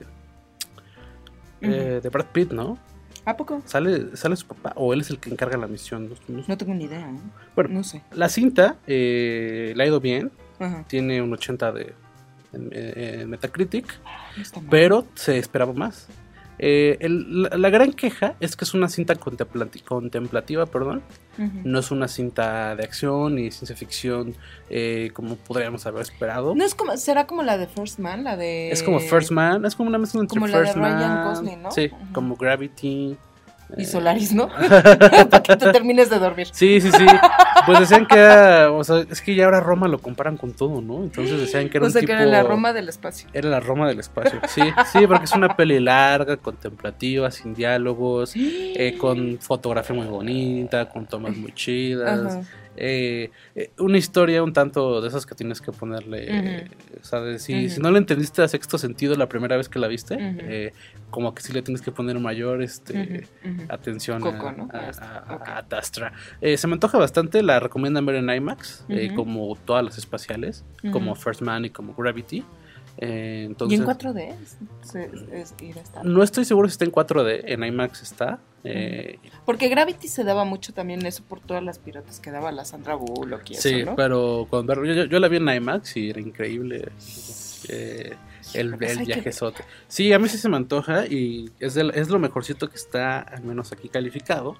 eh, 1.61 1.99
de 2.03 2.09
Brad 2.09 2.25
Pitt, 2.33 2.51
¿no? 2.51 2.77
¿A 3.25 3.37
poco? 3.37 3.61
¿Sale, 3.65 4.17
¿Sale 4.17 4.35
su 4.35 4.45
papá 4.47 4.73
o 4.75 4.91
él 4.93 4.99
es 4.99 5.09
el 5.09 5.17
que 5.19 5.29
encarga 5.29 5.55
la 5.57 5.67
misión? 5.67 6.09
No- 6.09 6.15
no 6.27 6.41
sé. 6.43 6.49
No 6.49 6.57
tengo 6.57 6.73
ni 6.73 6.83
idea, 6.85 7.09
¿eh? 7.09 7.19
Bueno, 7.55 7.69
No 7.75 7.83
sé. 7.85 8.01
la 8.11 8.27
cinta 8.27 8.75
eh, 8.87 9.71
le 9.77 9.83
ha 9.83 9.87
ido 9.87 10.01
bien, 10.01 10.29
Ajá. 10.59 10.83
tiene 10.89 11.21
un 11.21 11.31
80 11.31 11.71
de 11.71 11.93
en, 12.53 12.69
en 12.71 13.29
Metacritic, 13.29 13.85
pero 14.69 15.05
se 15.15 15.37
esperaba 15.37 15.73
más. 15.73 16.07
Eh, 16.59 16.97
el- 17.01 17.41
la, 17.43 17.57
la 17.57 17.69
gran 17.71 17.91
queja 17.93 18.35
es 18.39 18.55
que 18.55 18.63
es 18.63 18.73
una 18.75 18.87
cinta 18.87 19.15
contemplati- 19.15 19.83
contemplativa, 19.83 20.65
perdón. 20.67 21.01
No 21.63 21.79
es 21.79 21.89
una 21.89 22.07
cinta 22.07 22.75
de 22.75 22.83
acción 22.83 23.35
ni 23.35 23.49
ciencia 23.49 23.75
ficción 23.75 24.35
eh, 24.69 25.09
como 25.13 25.35
podríamos 25.35 25.85
haber 25.87 26.03
esperado. 26.03 26.53
No 26.53 26.63
es 26.63 26.75
como, 26.75 26.95
será 26.95 27.25
como 27.25 27.41
la 27.41 27.57
de 27.57 27.65
First 27.65 27.97
Man, 27.97 28.23
la 28.23 28.37
de... 28.37 28.69
Es 28.71 28.83
como 28.83 28.99
First 28.99 29.31
Man, 29.31 29.65
es 29.65 29.75
como 29.75 29.89
una 29.89 29.97
mezcla 29.97 30.21
entre 30.21 30.35
Como 30.39 30.47
la 30.47 30.59
de 30.59 30.65
First 30.65 30.77
Ryan 30.77 30.99
Man, 30.99 31.25
Gosling, 31.27 31.61
¿no? 31.63 31.71
Sí, 31.71 31.89
como 32.13 32.35
Gravity. 32.35 33.17
Y 33.77 33.85
Solaris, 33.85 34.33
¿no? 34.33 34.49
Para 35.29 35.43
que 35.43 35.55
te 35.55 35.71
termines 35.71 36.09
de 36.09 36.19
dormir. 36.19 36.47
Sí, 36.51 36.79
sí, 36.81 36.91
sí. 36.91 37.05
Pues 37.65 37.79
decían 37.79 38.05
que 38.05 38.17
era, 38.17 38.71
o 38.71 38.83
sea, 38.83 39.03
es 39.09 39.21
que 39.21 39.35
ya 39.35 39.45
ahora 39.45 39.59
Roma 39.59 39.87
lo 39.87 39.99
comparan 39.99 40.37
con 40.37 40.53
todo, 40.53 40.81
¿no? 40.81 41.03
Entonces 41.03 41.39
decían 41.39 41.69
que 41.69 41.77
era 41.77 41.85
O 41.85 41.87
un 41.87 41.93
sea, 41.93 42.01
tipo... 42.01 42.11
que 42.11 42.13
era 42.13 42.25
la 42.25 42.43
Roma 42.43 42.73
del 42.73 42.89
espacio. 42.89 43.29
Era 43.33 43.49
la 43.49 43.59
Roma 43.59 43.87
del 43.87 43.99
espacio. 43.99 44.39
Sí, 44.47 44.61
sí, 44.91 45.07
porque 45.07 45.25
es 45.25 45.33
una 45.33 45.55
peli 45.55 45.79
larga, 45.79 46.37
contemplativa, 46.37 47.31
sin 47.31 47.53
diálogos, 47.53 48.33
eh, 48.35 48.95
con 48.99 49.39
fotografía 49.39 49.95
muy 49.95 50.07
bonita, 50.07 50.89
con 50.89 51.05
tomas 51.05 51.35
muy 51.35 51.53
chidas. 51.53 52.35
Ajá. 52.35 52.41
Eh, 52.77 53.29
eh, 53.55 53.71
una 53.79 53.97
historia 53.97 54.41
un 54.43 54.53
tanto 54.53 55.01
de 55.01 55.07
esas 55.07 55.25
que 55.25 55.35
tienes 55.35 55.61
que 55.61 55.71
ponerle, 55.71 56.65
o 57.01 57.03
sea, 57.03 57.19
de 57.21 57.39
si, 57.39 57.69
si 57.69 57.79
no 57.79 57.91
le 57.91 57.97
entendiste 57.99 58.41
a 58.41 58.47
sexto 58.47 58.77
sentido 58.77 59.15
la 59.15 59.27
primera 59.29 59.57
vez 59.57 59.69
que 59.69 59.79
la 59.79 59.87
viste, 59.87 60.17
eh, 60.19 60.73
como 61.09 61.35
que 61.35 61.43
sí 61.43 61.53
le 61.53 61.61
tienes 61.61 61.81
que 61.81 61.91
poner 61.91 62.19
mayor 62.19 62.61
este, 62.63 63.27
atención 63.69 64.21
Coco, 64.21 64.47
a, 64.47 64.51
¿no? 64.53 64.69
a- 64.71 64.77
A 64.79 64.89
esta, 64.89 65.17
a- 65.19 65.35
ok. 65.35 65.47
a 65.47 65.57
Ad 65.59 65.73
Astra. 65.73 66.13
Eh, 66.41 66.57
se 66.57 66.67
me 66.67 66.73
antoja 66.73 66.97
bastante, 66.97 67.43
la 67.43 67.59
recomiendan 67.59 68.05
ver 68.05 68.15
en 68.15 68.29
IMAX, 68.29 68.85
eh, 68.89 69.13
como 69.15 69.55
todas 69.65 69.83
las 69.83 69.97
espaciales, 69.97 70.63
como. 70.91 71.13
First 71.15 71.41
Man 71.41 71.65
y 71.65 71.69
como 71.69 71.93
Gravity. 71.93 72.43
Eh, 73.03 73.55
¿Y 73.69 73.73
en 73.75 73.83
4D? 73.85 74.29
es- 74.41 74.57
se- 74.89 75.09
es- 75.31 75.53
ir 75.61 75.77
a 75.77 75.81
estar? 75.81 76.05
no 76.05 76.23
estoy 76.23 76.45
seguro 76.45 76.67
si 76.67 76.73
está 76.73 76.85
en 76.85 76.91
4D, 76.91 77.43
en 77.53 77.63
IMAX 77.63 78.01
está. 78.01 78.39
eh, 78.65 79.19
Porque 79.45 79.67
Gravity 79.67 80.07
se 80.07 80.23
daba 80.23 80.45
mucho 80.45 80.73
también 80.73 81.05
eso 81.05 81.21
por 81.23 81.41
todas 81.41 81.61
las 81.63 81.79
piratas 81.79 82.19
que 82.21 82.31
daba 82.31 82.51
la 82.53 82.63
Sandra 82.63 82.95
Bullock 82.95 83.51
y 83.51 83.55
Sí, 83.55 83.79
eso, 83.81 83.91
¿no? 83.91 83.95
pero 83.97 84.47
cuando 84.49 84.73
yo, 84.85 84.93
yo- 84.93 85.05
yo 85.05 85.19
la 85.19 85.27
vi 85.27 85.37
en 85.37 85.49
IMAX 85.49 85.97
y 85.97 86.09
era 86.09 86.21
increíble. 86.21 86.89
eh, 87.69 88.13
el, 88.55 88.75
Pues 88.77 88.91
el 88.91 88.97
que 88.99 89.05
viajezote. 89.05 89.63
Sí, 89.87 90.11
a 90.13 90.19
mí 90.19 90.27
sí 90.27 90.37
se 90.37 90.49
me 90.49 90.57
antoja 90.57 91.05
y 91.07 91.49
es, 91.59 91.73
del- 91.73 91.91
es 91.95 92.09
lo 92.09 92.19
mejorcito 92.19 92.69
que 92.69 92.75
está, 92.75 93.19
al 93.19 93.43
menos 93.43 93.71
aquí 93.71 93.87
calificado, 93.89 94.57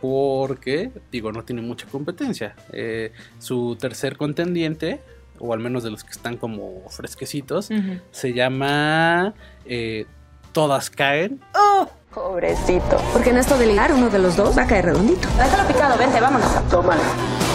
porque, 0.00 0.90
digo, 1.10 1.32
no 1.32 1.44
tiene 1.44 1.62
mucha 1.62 1.86
competencia. 1.86 2.54
Eh, 2.72 3.12
su 3.38 3.76
tercer 3.80 4.16
contendiente, 4.16 5.00
o 5.38 5.52
al 5.52 5.58
menos 5.60 5.82
de 5.82 5.90
los 5.90 6.04
que 6.04 6.10
están 6.12 6.36
como 6.36 6.82
fresquecitos, 6.90 7.68
se 8.10 8.32
llama 8.32 9.34
eh, 9.64 10.06
Todas 10.52 10.90
Caen. 10.90 11.40
¡Oh! 11.54 11.88
Pobrecito. 12.14 12.96
Porque 13.12 13.30
en 13.30 13.38
esto 13.38 13.58
de 13.58 13.66
ligar, 13.66 13.92
uno 13.92 14.08
de 14.08 14.20
los 14.20 14.36
dos 14.36 14.56
va 14.56 14.62
a 14.62 14.66
caer 14.68 14.84
redondito. 14.84 15.28
Déjalo 15.36 15.66
picado, 15.66 15.98
vente, 15.98 16.20
vámonos. 16.20 16.68
Tómale. 16.70 17.02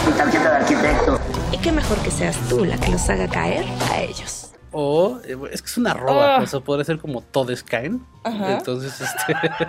Mi 0.06 0.12
tarjeta 0.12 0.50
de 0.50 0.56
arquitecto. 0.56 1.18
Y 1.50 1.56
qué 1.58 1.72
mejor 1.72 1.96
que 1.98 2.10
seas 2.10 2.36
tú 2.48 2.64
la 2.66 2.76
que 2.76 2.90
los 2.90 3.08
haga 3.08 3.26
caer 3.26 3.64
a 3.90 4.00
ellos. 4.00 4.50
O, 4.72 5.18
eh, 5.24 5.36
es 5.50 5.62
que 5.62 5.66
es 5.68 5.76
una 5.78 5.92
arroba, 5.92 6.36
Ah. 6.36 6.42
o 6.42 6.46
sea, 6.46 6.60
podría 6.60 6.84
ser 6.84 6.98
como 6.98 7.22
Todes 7.22 7.62
Caen. 7.62 8.06
Ajá. 8.22 8.58
Entonces, 8.58 9.00
este. 9.00 9.34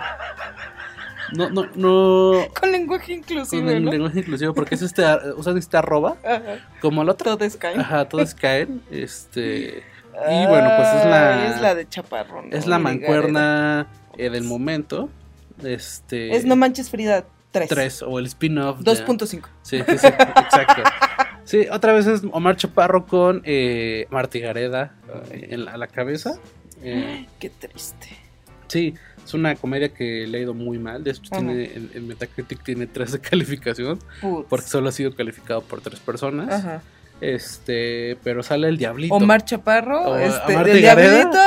no, 1.32 1.50
no, 1.50 1.66
no. 1.74 2.46
Con 2.58 2.72
lenguaje 2.72 3.06
Con 3.06 3.14
inclusive, 3.18 3.76
el 3.76 3.84
¿no? 3.84 3.90
lenguaje 3.90 4.20
inclusivo, 4.20 4.54
porque 4.54 4.74
es 4.74 4.82
este, 4.82 5.04
ar- 5.04 5.34
usan 5.36 5.56
este 5.58 5.76
arroba, 5.76 6.16
Ajá. 6.24 6.68
como 6.80 7.02
el 7.02 7.08
otro. 7.08 7.36
Todos 7.36 7.56
caen. 7.56 7.80
Ajá, 7.80 8.08
todos 8.08 8.34
caen. 8.34 8.82
Este. 8.90 9.82
Y 10.14 10.46
bueno, 10.46 10.70
pues 10.76 10.88
es 10.88 11.04
la. 11.06 11.46
Es 11.54 11.60
la 11.60 11.74
de 11.74 11.88
Chaparro. 11.88 12.42
¿no? 12.42 12.56
es 12.56 12.66
la 12.66 12.78
mancuerna 12.78 13.86
eh, 14.18 14.30
del 14.30 14.44
momento. 14.44 15.08
Este. 15.62 16.34
Es 16.36 16.44
No 16.44 16.56
Manches 16.56 16.90
Frida 16.90 17.24
3. 17.52 17.68
3 17.68 18.02
o 18.02 18.18
el 18.18 18.26
spin-off. 18.26 18.80
de- 18.80 18.90
2.5. 18.92 19.42
Sí, 19.62 19.78
sí, 19.86 19.98
sí, 19.98 20.06
exacto. 20.06 20.82
Sí, 21.44 21.66
otra 21.70 21.92
vez 21.92 22.06
es 22.06 22.22
Omar 22.32 22.56
Chaparro 22.56 23.04
con 23.06 23.42
eh, 23.44 24.06
Marty 24.10 24.40
Gareda 24.40 24.94
eh, 25.30 25.48
en 25.50 25.64
la, 25.64 25.72
a 25.72 25.76
la 25.76 25.86
cabeza. 25.88 26.38
Eh, 26.82 27.26
Qué 27.38 27.50
triste. 27.50 28.08
sí, 28.68 28.94
es 29.24 29.34
una 29.34 29.54
comedia 29.56 29.88
que 29.94 30.26
le 30.26 30.38
ha 30.38 30.40
ido 30.40 30.54
muy 30.54 30.78
mal. 30.78 31.02
De 31.04 31.10
hecho, 31.12 31.22
Ajá. 31.30 31.38
tiene, 31.42 31.64
en, 31.74 31.90
en 31.94 32.08
Metacritic 32.08 32.62
tiene 32.62 32.86
3 32.86 33.12
de 33.12 33.18
calificación. 33.30 33.98
Porque 34.48 34.66
solo 34.66 34.88
ha 34.88 34.92
sido 34.92 35.14
calificado 35.14 35.62
por 35.62 35.80
tres 35.80 36.00
personas. 36.00 36.52
Ajá. 36.52 36.82
Este, 37.20 38.18
pero 38.24 38.42
sale 38.42 38.66
el 38.68 38.76
diablito. 38.76 39.14
Omar 39.14 39.44
Chaparro, 39.44 40.00
O- 40.10 40.16
este, 40.18 40.54
Gareda. 40.54 40.74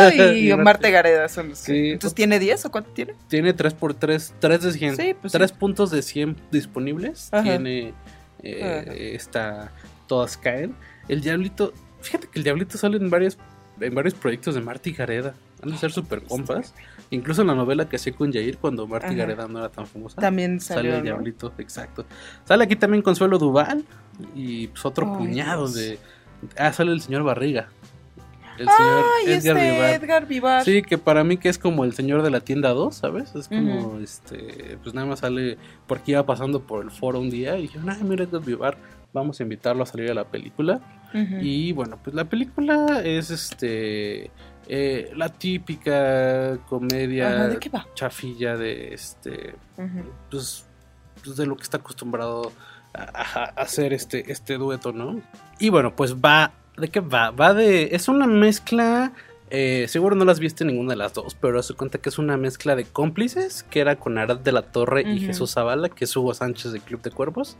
Diablito 0.08 0.34
y 0.34 0.48
Y 0.48 0.52
Omar 0.54 0.78
Marte- 0.80 0.90
Gareda 0.92 1.28
son 1.28 1.50
los 1.50 1.62
que-. 1.64 1.92
Entonces, 1.92 2.16
¿tiene 2.16 2.40
10 2.40 2.66
o 2.66 2.72
cuánto 2.72 2.92
tiene? 2.92 3.14
Tiene 3.28 3.54
3 3.54 3.74
por 3.74 3.94
3, 3.94 4.34
3 4.40 4.62
de 4.64 4.72
100. 4.72 4.96
Sí, 4.96 5.16
pues 5.20 5.34
3 5.34 5.50
sí. 5.52 5.56
puntos 5.60 5.92
de 5.92 6.02
100 6.02 6.38
disponibles. 6.52 7.28
Ajá. 7.34 7.44
Tiene 7.44 7.94
eh, 8.42 9.12
esta 9.16 9.72
todas 10.08 10.38
caen. 10.38 10.76
El 11.10 11.20
diablito, 11.22 11.74
fíjate 12.02 12.28
que 12.28 12.40
el 12.40 12.44
diablito 12.44 12.78
sale 12.78 12.98
en 12.98 13.10
varios 13.10 13.38
en 13.82 13.94
varios 13.94 14.14
proyectos 14.14 14.56
de 14.56 14.62
Marty 14.62 14.94
Gareda. 14.94 15.34
Han 15.66 15.72
de 15.72 15.78
ser 15.78 15.92
super 15.92 16.22
compas. 16.24 16.74
Incluso 17.10 17.42
en 17.42 17.48
la 17.48 17.56
novela 17.56 17.90
que 17.90 17.96
hacía 17.98 18.14
con 18.14 18.32
Jair 18.32 18.58
cuando 18.58 18.88
Marty 18.88 19.08
Ajá. 19.08 19.16
Gareda 19.16 19.48
no 19.48 19.60
era 19.60 19.70
tan 19.70 19.86
famosa. 19.88 20.22
También 20.22 20.60
Sale 20.60 20.78
salió, 20.80 20.92
el 20.94 20.98
¿no? 21.00 21.04
diablito, 21.04 21.54
exacto. 21.58 22.06
Sale 22.46 22.64
aquí 22.64 22.76
también 22.76 23.02
Consuelo 23.02 23.38
Duval 23.38 23.84
y 24.36 24.68
pues 24.68 24.86
otro 24.86 25.12
puñado 25.18 25.68
Dios. 25.68 25.74
de 25.76 26.00
Ah, 26.58 26.72
sale 26.74 26.92
el 26.92 27.02
señor 27.02 27.24
Barriga. 27.24 27.70
El 28.58 28.68
señor 28.70 29.04
Ay, 29.20 29.34
Edgar 29.34 29.58
este 29.58 29.72
Vivar. 29.72 29.90
Edgar 29.94 30.28
Vivar. 30.28 30.64
Sí, 30.64 30.82
que 30.82 30.98
para 30.98 31.24
mí 31.24 31.38
que 31.38 31.50
es 31.50 31.58
como 31.58 31.84
el 31.84 31.94
señor 31.94 32.22
de 32.22 32.30
la 32.30 32.40
tienda 32.40 32.70
2, 32.70 32.96
¿sabes? 32.96 33.36
Es 33.36 33.48
como, 33.50 34.00
este, 34.00 34.78
pues 34.82 34.94
nada 34.96 35.08
más 35.08 35.20
sale 35.20 35.58
porque 35.88 36.12
iba 36.12 36.26
pasando 36.26 36.62
por 36.62 36.84
el 36.84 36.92
foro 36.92 37.20
un 37.20 37.30
día 37.30 37.58
y 37.58 37.64
dijeron, 37.64 37.90
ay, 37.90 38.04
mira 38.04 38.24
Edgar 38.24 38.42
Vivar, 38.44 38.78
vamos 39.12 39.40
a 39.40 39.44
invitarlo 39.44 39.84
a 39.84 39.86
salir 39.86 40.10
a 40.12 40.14
la 40.14 40.26
película. 40.26 40.80
Y 41.42 41.72
bueno, 41.72 41.98
pues 42.04 42.14
la 42.14 42.26
película 42.26 43.02
es, 43.04 43.30
este, 43.32 44.32
eh, 44.68 45.12
la 45.16 45.30
típica 45.30 46.58
comedia 46.68 47.28
Ajá, 47.28 47.48
¿de 47.50 47.60
qué 47.60 47.70
va? 47.70 47.88
chafilla 47.94 48.58
de, 48.58 48.94
este, 48.94 49.56
pues, 50.32 50.66
pues, 51.24 51.38
de 51.38 51.46
lo 51.46 51.56
que 51.56 51.64
está 51.64 51.78
acostumbrado 51.78 52.52
a, 52.94 53.44
hacer 53.56 53.94
este, 53.94 54.32
este 54.32 54.58
dueto, 54.58 54.92
¿no? 54.92 55.22
Y 55.60 55.70
bueno, 55.70 55.96
pues 55.96 56.16
va, 56.16 56.54
¿de 56.78 56.88
qué 56.88 57.00
va? 57.00 57.32
Va 57.32 57.54
de, 57.54 57.90
es 57.92 58.08
una 58.08 58.26
mezcla, 58.26 59.12
eh, 59.52 59.86
seguro 59.88 60.16
no 60.16 60.26
las 60.26 60.40
viste 60.40 60.66
ninguna 60.66 60.94
de 60.94 60.98
las 60.98 61.14
dos, 61.14 61.36
pero 61.40 61.62
se 61.62 61.76
cuenta 61.76 62.00
que 62.00 62.10
es 62.10 62.18
una 62.18 62.36
mezcla 62.36 62.76
de 62.76 62.86
cómplices, 62.86 63.64
que 63.64 63.80
era 63.82 63.98
con 63.98 64.18
Arad 64.18 64.40
de 64.40 64.52
la 64.52 64.64
Torre 64.64 65.04
y. 65.04 65.20
Jesús 65.20 65.54
Zavala, 65.54 65.90
que 65.90 66.06
es 66.06 66.16
Hugo 66.16 66.34
Sánchez 66.34 66.72
de 66.72 66.80
Club 66.80 67.02
de 67.04 67.12
Cuervos, 67.12 67.56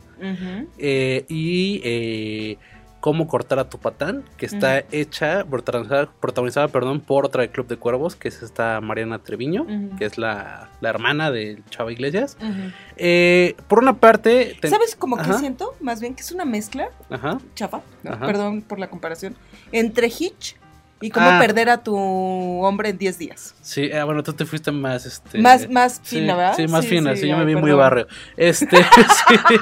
eh, 0.78 1.24
y 1.28 1.80
eh, 1.84 2.58
Cómo 3.06 3.28
cortar 3.28 3.60
a 3.60 3.70
tu 3.70 3.78
patán, 3.78 4.24
que 4.36 4.46
está 4.46 4.80
hecha, 4.90 5.44
protagonizada, 5.44 6.10
protagonizada, 6.20 6.66
perdón, 6.66 6.98
por 6.98 7.24
otra 7.24 7.42
de 7.42 7.50
Club 7.52 7.68
de 7.68 7.76
Cuervos, 7.76 8.16
que 8.16 8.26
es 8.26 8.42
esta 8.42 8.80
Mariana 8.80 9.20
Treviño, 9.20 9.64
que 9.96 10.06
es 10.06 10.18
la, 10.18 10.70
la 10.80 10.88
hermana 10.88 11.30
de 11.30 11.62
Chava 11.70 11.92
Iglesias. 11.92 12.36
Eh, 12.96 13.54
por 13.68 13.78
una 13.78 14.00
parte. 14.00 14.56
¿Sabes 14.60 14.96
como 14.96 15.18
que 15.18 15.32
siento? 15.34 15.76
Más 15.78 16.00
bien 16.00 16.16
que 16.16 16.22
es 16.22 16.32
una 16.32 16.44
mezcla, 16.44 16.90
Ajá. 17.08 17.38
Ajá. 18.04 18.26
perdón 18.26 18.62
por 18.62 18.80
la 18.80 18.90
comparación, 18.90 19.36
entre 19.70 20.08
Hitch 20.08 20.56
y 21.00 21.10
cómo 21.10 21.26
Ah. 21.28 21.38
perder 21.40 21.68
a 21.70 21.82
tu 21.82 21.94
hombre 21.96 22.88
en 22.88 22.98
10 22.98 23.18
días. 23.18 23.54
Sí, 23.60 23.90
ah, 23.92 24.04
bueno, 24.04 24.22
tú 24.22 24.32
te 24.32 24.44
fuiste 24.46 24.72
más. 24.72 25.04
Este, 25.06 25.38
Más- 25.38 25.68
más 25.68 26.00
sí, 26.02 26.20
fina, 26.20 26.34
¿verdad? 26.36 26.54
Sí, 26.56 26.66
más 26.68 26.84
Sí, 26.84 26.90
fina, 26.90 27.14
sí, 27.14 27.22
sí, 27.22 27.28
yo 27.28 27.36
me 27.36 27.44
vi 27.44 27.54
muy 27.56 27.72
barrio. 27.72 28.06
Este, 28.36 28.76
sí. 29.28 29.56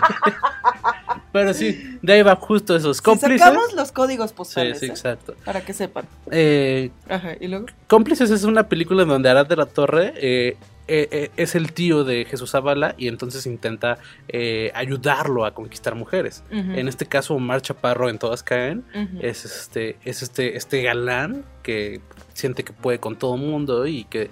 Pero 1.33 1.53
sí, 1.53 1.99
de 2.01 2.13
ahí 2.13 2.23
va 2.23 2.37
justo 2.37 2.77
esos 2.77 2.99
Si 2.99 3.03
cómplices. 3.03 3.41
sacamos 3.41 3.73
los 3.75 3.91
códigos 3.91 4.31
Sí, 4.31 4.37
postales, 4.37 4.79
sí, 4.79 4.87
¿eh? 4.87 4.89
exacto. 4.91 5.35
para 5.45 5.61
que 5.63 5.73
sepan. 5.73 6.05
Eh, 6.31 6.91
Ajá, 7.09 7.33
y 7.41 7.49
luego. 7.49 7.67
Cómplices 7.89 8.31
es 8.31 8.45
una 8.45 8.69
película 8.69 9.03
en 9.03 9.09
donde 9.09 9.29
Arad 9.29 9.47
de 9.47 9.57
la 9.57 9.67
Torre 9.67 10.13
eh, 10.17 10.57
eh, 10.87 11.09
eh, 11.11 11.31
es 11.39 11.55
el 11.55 11.73
tío 11.73 12.05
de 12.05 12.27
Jesús 12.27 12.51
Zavala 12.51 12.95
y 12.99 13.09
entonces 13.09 13.47
intenta 13.47 13.99
eh, 14.29 14.71
ayudarlo 14.75 15.47
a 15.47 15.55
conquistar 15.55 15.95
mujeres. 15.95 16.45
En 16.51 16.89
este 16.89 17.07
caso, 17.07 17.35
Omar 17.35 17.63
Chaparro 17.63 18.11
en 18.11 18.19
Todas 18.19 18.43
Caen 18.43 18.85
es 19.21 19.45
este, 19.45 19.97
es 20.05 20.23
este, 20.23 20.57
este 20.57 20.83
galán 20.83 21.45
que 21.63 22.01
siente 22.35 22.65
que 22.65 22.73
puede 22.73 22.99
con 22.99 23.17
todo 23.17 23.37
mundo 23.37 23.87
y 23.87 24.05
que 24.05 24.31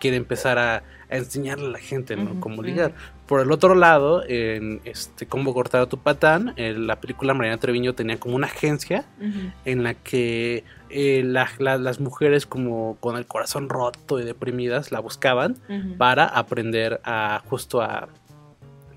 quiere 0.00 0.16
empezar 0.16 0.58
a, 0.58 0.82
a 1.10 1.16
enseñarle 1.16 1.66
a 1.66 1.70
la 1.70 1.78
gente 1.78 2.16
cómo 2.40 2.62
ligar. 2.62 2.94
Por 3.26 3.40
el 3.40 3.50
otro 3.50 3.74
lado, 3.74 4.22
en 4.28 4.80
este 4.84 5.26
Cómo 5.26 5.54
cortar 5.54 5.82
a 5.82 5.86
tu 5.86 5.98
patán, 5.98 6.52
en 6.56 6.86
la 6.86 7.00
película 7.00 7.34
Mariana 7.34 7.58
Treviño 7.58 7.94
tenía 7.94 8.18
como 8.18 8.36
una 8.36 8.46
agencia 8.46 9.04
en 9.64 9.82
la 9.82 9.94
que 9.94 10.64
eh, 10.90 11.22
la- 11.24 11.48
la- 11.58 11.78
las 11.78 12.00
mujeres 12.00 12.46
como 12.46 12.96
con 13.00 13.16
el 13.16 13.26
corazón 13.26 13.68
roto 13.68 14.20
y 14.20 14.24
deprimidas 14.24 14.92
la 14.92 15.00
buscaban 15.00 15.56
para 15.98 16.24
aprender 16.26 17.00
a 17.04 17.42
justo 17.48 17.80
a, 17.82 18.08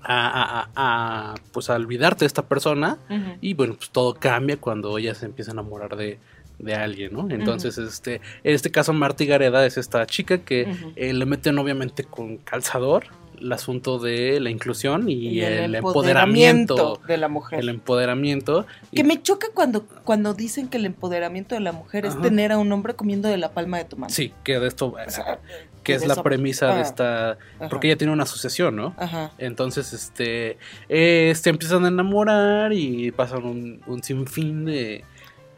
a, 0.02 0.68
a- 0.76 1.34
pues 1.52 1.68
a 1.70 1.74
olvidarte 1.74 2.20
de 2.20 2.26
esta 2.26 2.42
persona. 2.46 2.98
Y 3.40 3.54
bueno 3.54 3.74
pues 3.74 3.90
todo 3.90 4.14
cambia 4.14 4.56
cuando 4.56 4.96
ella 4.98 5.14
se 5.14 5.26
empieza 5.26 5.50
a 5.50 5.54
enamorar 5.54 5.96
de, 5.96 6.18
de 6.58 6.74
alguien, 6.74 7.12
¿no? 7.12 7.28
Entonces, 7.30 7.76
este, 7.78 8.16
en 8.44 8.54
este 8.54 8.70
caso 8.70 8.92
Marty 8.92 9.26
Gareda 9.26 9.64
es 9.66 9.76
esta 9.76 10.04
chica 10.06 10.38
que 10.38 10.62
eh, 10.96 11.12
le 11.12 11.26
meten 11.26 11.58
obviamente 11.58 12.04
con 12.04 12.36
calzador 12.38 13.04
el 13.40 13.52
asunto 13.52 13.98
de 13.98 14.38
la 14.40 14.50
inclusión 14.50 15.08
y, 15.08 15.14
Y 15.14 15.40
el, 15.42 15.74
empoderamiento, 15.74 17.00
de 17.06 17.16
la 17.16 17.28
mujer. 17.28 17.60
el 17.60 17.68
empoderamiento 17.68 18.66
y- 18.92 18.96
Que 18.96 19.04
me 19.04 19.22
choca 19.22 19.48
cuando, 19.54 19.84
cuando 20.04 20.34
dicen 20.34 20.68
que 20.68 20.76
el 20.78 20.86
empoderamiento 20.86 21.54
de 21.54 21.60
la 21.60 21.72
mujer 21.72 22.06
es 22.06 22.20
tener 22.20 22.52
a 22.52 22.58
un 22.58 22.70
hombre 22.72 22.94
comiendo 22.94 23.28
de 23.28 23.36
la 23.38 23.52
palma 23.52 23.78
de 23.78 23.84
tu 23.84 23.96
mano. 23.96 24.12
Sí, 24.12 24.32
que 24.44 24.58
de 24.58 24.68
esto, 24.68 24.86
O 25.06 25.10
sea, 25.10 25.38
que 25.82 25.94
es 25.94 26.06
la 26.06 26.12
eso- 26.14 26.22
premisa 26.22 26.66
de 26.66 26.72
Ah, 26.72 26.80
esta, 26.82 27.30
ajá. 27.32 27.68
porque 27.70 27.88
ella 27.88 27.96
tiene 27.96 28.12
una 28.12 28.24
asociación, 28.24 28.76
¿no? 28.76 28.94
Ajá. 28.98 29.30
Entonces, 29.38 29.92
este, 29.92 30.58
eh, 30.88 31.32
se 31.34 31.50
empiezan 31.50 31.84
a 31.84 31.88
enamorar 31.88 32.72
y 32.72 33.10
pasan 33.12 33.44
un, 33.44 33.80
un 33.86 34.02
sinfín 34.02 34.64
de 34.66 35.04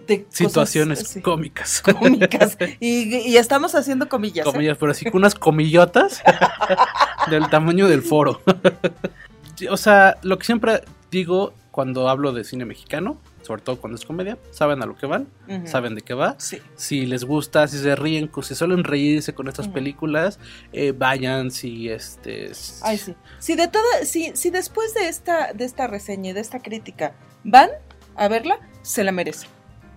De 0.06 0.26
situaciones 0.30 1.18
cómicas. 1.22 1.80
cómicas. 1.82 2.56
Y, 2.80 3.16
y 3.16 3.36
estamos 3.36 3.74
haciendo 3.74 4.08
comillas. 4.08 4.46
¿eh? 4.46 4.50
Comillas, 4.50 4.76
pero 4.78 4.92
así 4.92 5.04
con 5.04 5.20
unas 5.20 5.34
comillotas 5.34 6.22
del 7.30 7.48
tamaño 7.50 7.88
del 7.88 8.02
foro. 8.02 8.40
O 9.70 9.76
sea, 9.76 10.18
lo 10.22 10.38
que 10.38 10.46
siempre 10.46 10.82
digo, 11.10 11.52
cuando 11.70 12.08
hablo 12.08 12.32
de 12.32 12.42
cine 12.42 12.64
mexicano, 12.64 13.18
sobre 13.42 13.62
todo 13.62 13.80
cuando 13.80 13.96
es 13.96 14.04
comedia, 14.04 14.38
saben 14.50 14.82
a 14.82 14.86
lo 14.86 14.96
que 14.96 15.06
van, 15.06 15.28
saben 15.66 15.94
de 15.94 16.02
qué 16.02 16.14
va. 16.14 16.36
Sí. 16.38 16.58
Si 16.76 17.06
les 17.06 17.24
gusta, 17.24 17.68
si 17.68 17.78
se 17.78 17.94
ríen, 17.94 18.30
si 18.42 18.54
suelen 18.54 18.84
reírse 18.84 19.34
con 19.34 19.48
estas 19.48 19.68
películas, 19.68 20.38
eh, 20.72 20.92
vayan, 20.96 21.50
si 21.50 21.88
este... 21.88 22.52
Ay, 22.82 22.98
sí. 22.98 23.14
Si 23.38 23.54
de 23.54 23.68
toda, 23.68 24.04
si, 24.04 24.32
si 24.34 24.50
después 24.50 24.94
de 24.94 25.08
esta, 25.08 25.52
de 25.52 25.64
esta 25.64 25.86
reseña 25.86 26.30
y 26.30 26.32
de 26.32 26.40
esta 26.40 26.60
crítica 26.60 27.14
van 27.44 27.70
a 28.16 28.28
verla, 28.28 28.58
se 28.82 29.04
la 29.04 29.12
merecen. 29.12 29.48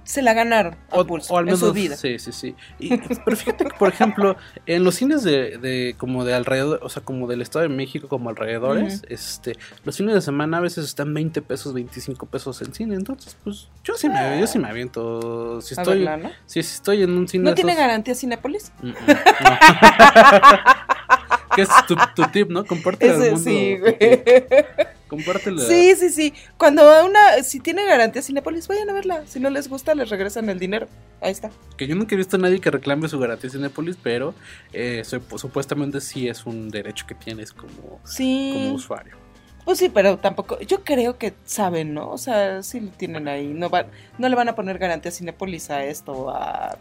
Se 0.05 0.21
la 0.21 0.33
ganaron 0.33 0.75
a 0.91 0.99
O, 0.99 1.05
pulso 1.05 1.33
o 1.33 1.37
al 1.37 1.43
en 1.43 1.45
menos, 1.47 1.59
su 1.59 1.73
vida. 1.73 1.97
sí, 1.97 2.17
sí, 2.19 2.31
sí. 2.31 2.55
Y- 2.79 2.95
pero 3.25 3.35
fíjate 3.35 3.65
que, 3.65 3.75
por 3.77 3.89
ejemplo, 3.89 4.37
en 4.67 4.83
los 4.83 4.95
cines 4.95 5.23
de, 5.23 5.57
de 5.57 5.95
como 5.97 6.23
de 6.23 6.33
alrededor, 6.35 6.79
o 6.83 6.89
sea, 6.89 7.03
como 7.03 7.27
del 7.27 7.41
Estado 7.41 7.63
de 7.63 7.69
México, 7.69 8.07
como 8.07 8.29
alrededores, 8.29 9.01
este, 9.09 9.57
los 9.83 9.97
fines 9.97 10.13
de 10.13 10.21
semana 10.21 10.57
a 10.57 10.61
veces 10.61 10.85
están 10.85 11.13
20 11.13 11.41
pesos, 11.41 11.73
25 11.73 12.27
pesos 12.27 12.61
en 12.61 12.73
cine. 12.73 12.95
Entonces, 12.95 13.35
pues, 13.43 13.67
yo 13.83 13.95
sí 13.95 14.07
me, 14.07 14.39
yo 14.39 14.47
sí 14.47 14.59
me 14.59 14.69
aviento. 14.69 15.59
Si 15.61 15.73
estoy, 15.73 15.95
verla, 15.97 16.17
¿no? 16.17 16.29
si, 16.45 16.61
si 16.63 16.75
estoy 16.75 17.01
en 17.03 17.09
un 17.11 17.27
cine. 17.27 17.49
¿No 17.49 17.55
tiene 17.55 17.73
garantía 17.75 18.13
Cinépolis? 18.15 18.71
Mm, 18.83 18.89
mm, 18.89 18.93
no. 18.93 19.57
¿Qué 21.55 21.61
es 21.61 21.69
tu, 21.87 21.95
tu 22.15 22.23
tip, 22.31 22.49
no? 22.49 22.65
Comparte 22.65 23.09
al 23.09 23.21
Ese 23.21 23.31
mundo. 23.31 23.49
sí, 23.49 23.77
güey. 23.79 23.97
Compártela. 25.15 25.61
Sí, 25.63 25.95
sí, 25.95 26.09
sí. 26.09 26.33
Cuando 26.57 26.83
una, 27.05 27.41
si 27.43 27.59
tiene 27.59 27.85
garantía 27.85 28.21
Cinépolis, 28.21 28.67
vayan 28.67 28.89
a 28.89 28.93
verla. 28.93 29.23
Si 29.27 29.39
no 29.39 29.49
les 29.49 29.67
gusta, 29.69 29.95
les 29.95 30.09
regresan 30.09 30.49
el 30.49 30.59
dinero. 30.59 30.87
Ahí 31.21 31.31
está. 31.31 31.49
Que 31.77 31.87
yo 31.87 31.95
nunca 31.95 32.15
he 32.15 32.17
visto 32.17 32.35
a 32.37 32.39
nadie 32.39 32.59
que 32.59 32.69
reclame 32.71 33.07
su 33.07 33.17
garantía 33.19 33.49
Cinépolis, 33.49 33.97
pero 34.01 34.33
eh, 34.73 35.03
sup- 35.05 35.37
supuestamente 35.37 36.01
sí 36.01 36.27
es 36.27 36.45
un 36.45 36.69
derecho 36.69 37.05
que 37.07 37.15
tienes 37.15 37.51
como, 37.53 37.99
Sí. 38.03 38.51
como 38.53 38.73
usuario. 38.75 39.15
Pues 39.63 39.79
sí, 39.79 39.89
pero 39.89 40.17
tampoco, 40.19 40.59
yo 40.59 40.83
creo 40.83 41.17
que 41.17 41.33
saben, 41.45 41.95
¿no? 41.95 42.11
O 42.11 42.19
sea, 42.19 42.61
sí 42.61 42.79
lo 42.81 42.91
tienen 42.91 43.27
ahí. 43.27 43.47
No, 43.47 43.69
va, 43.71 43.87
no 44.19 44.29
le 44.29 44.35
van 44.35 44.47
a 44.47 44.53
poner 44.55 44.77
garantía 44.77 45.11
Cinépolis 45.11 45.71
a 45.71 45.83
esto 45.85 46.29
a 46.29 46.77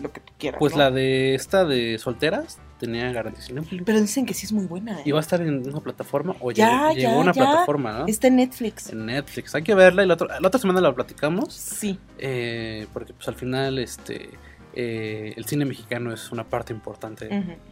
lo 0.00 0.12
que 0.12 0.20
tú 0.20 0.32
quieras. 0.38 0.60
Pues 0.60 0.74
¿no? 0.74 0.78
la 0.78 0.90
de 0.92 1.34
esta 1.34 1.64
de 1.64 1.98
solteras 1.98 2.58
tenía 2.78 3.10
garantía 3.12 3.42
Cinépolis. 3.42 3.82
Pero 3.84 4.00
dicen 4.00 4.24
que 4.26 4.34
sí 4.34 4.46
es 4.46 4.52
muy 4.52 4.66
buena. 4.66 4.98
¿eh? 5.00 5.02
¿Y 5.04 5.10
va 5.12 5.18
a 5.18 5.20
estar 5.20 5.40
en 5.40 5.68
una 5.68 5.80
plataforma 5.80 6.34
o 6.40 6.50
Ya, 6.52 6.90
llegó, 6.92 7.00
ya, 7.00 7.12
a 7.14 7.18
una 7.18 7.32
ya. 7.32 7.42
plataforma, 7.44 7.92
no? 7.98 8.06
Está 8.06 8.28
en 8.28 8.36
Netflix. 8.36 8.90
En 8.92 9.06
Netflix. 9.06 9.54
Hay 9.54 9.62
que 9.62 9.74
verla 9.74 10.04
y 10.04 10.06
la 10.06 10.14
otra, 10.14 10.40
la 10.40 10.48
otra 10.48 10.60
semana 10.60 10.80
la 10.80 10.94
platicamos. 10.94 11.52
Sí. 11.52 11.98
eh, 12.18 12.86
porque 12.92 13.12
pues 13.12 13.26
al 13.28 13.34
final 13.34 13.78
este 13.78 14.30
eh, 14.74 15.34
el 15.36 15.44
cine 15.46 15.64
mexicano 15.64 16.12
es 16.12 16.30
una 16.30 16.44
parte 16.44 16.72
importante 16.72 17.28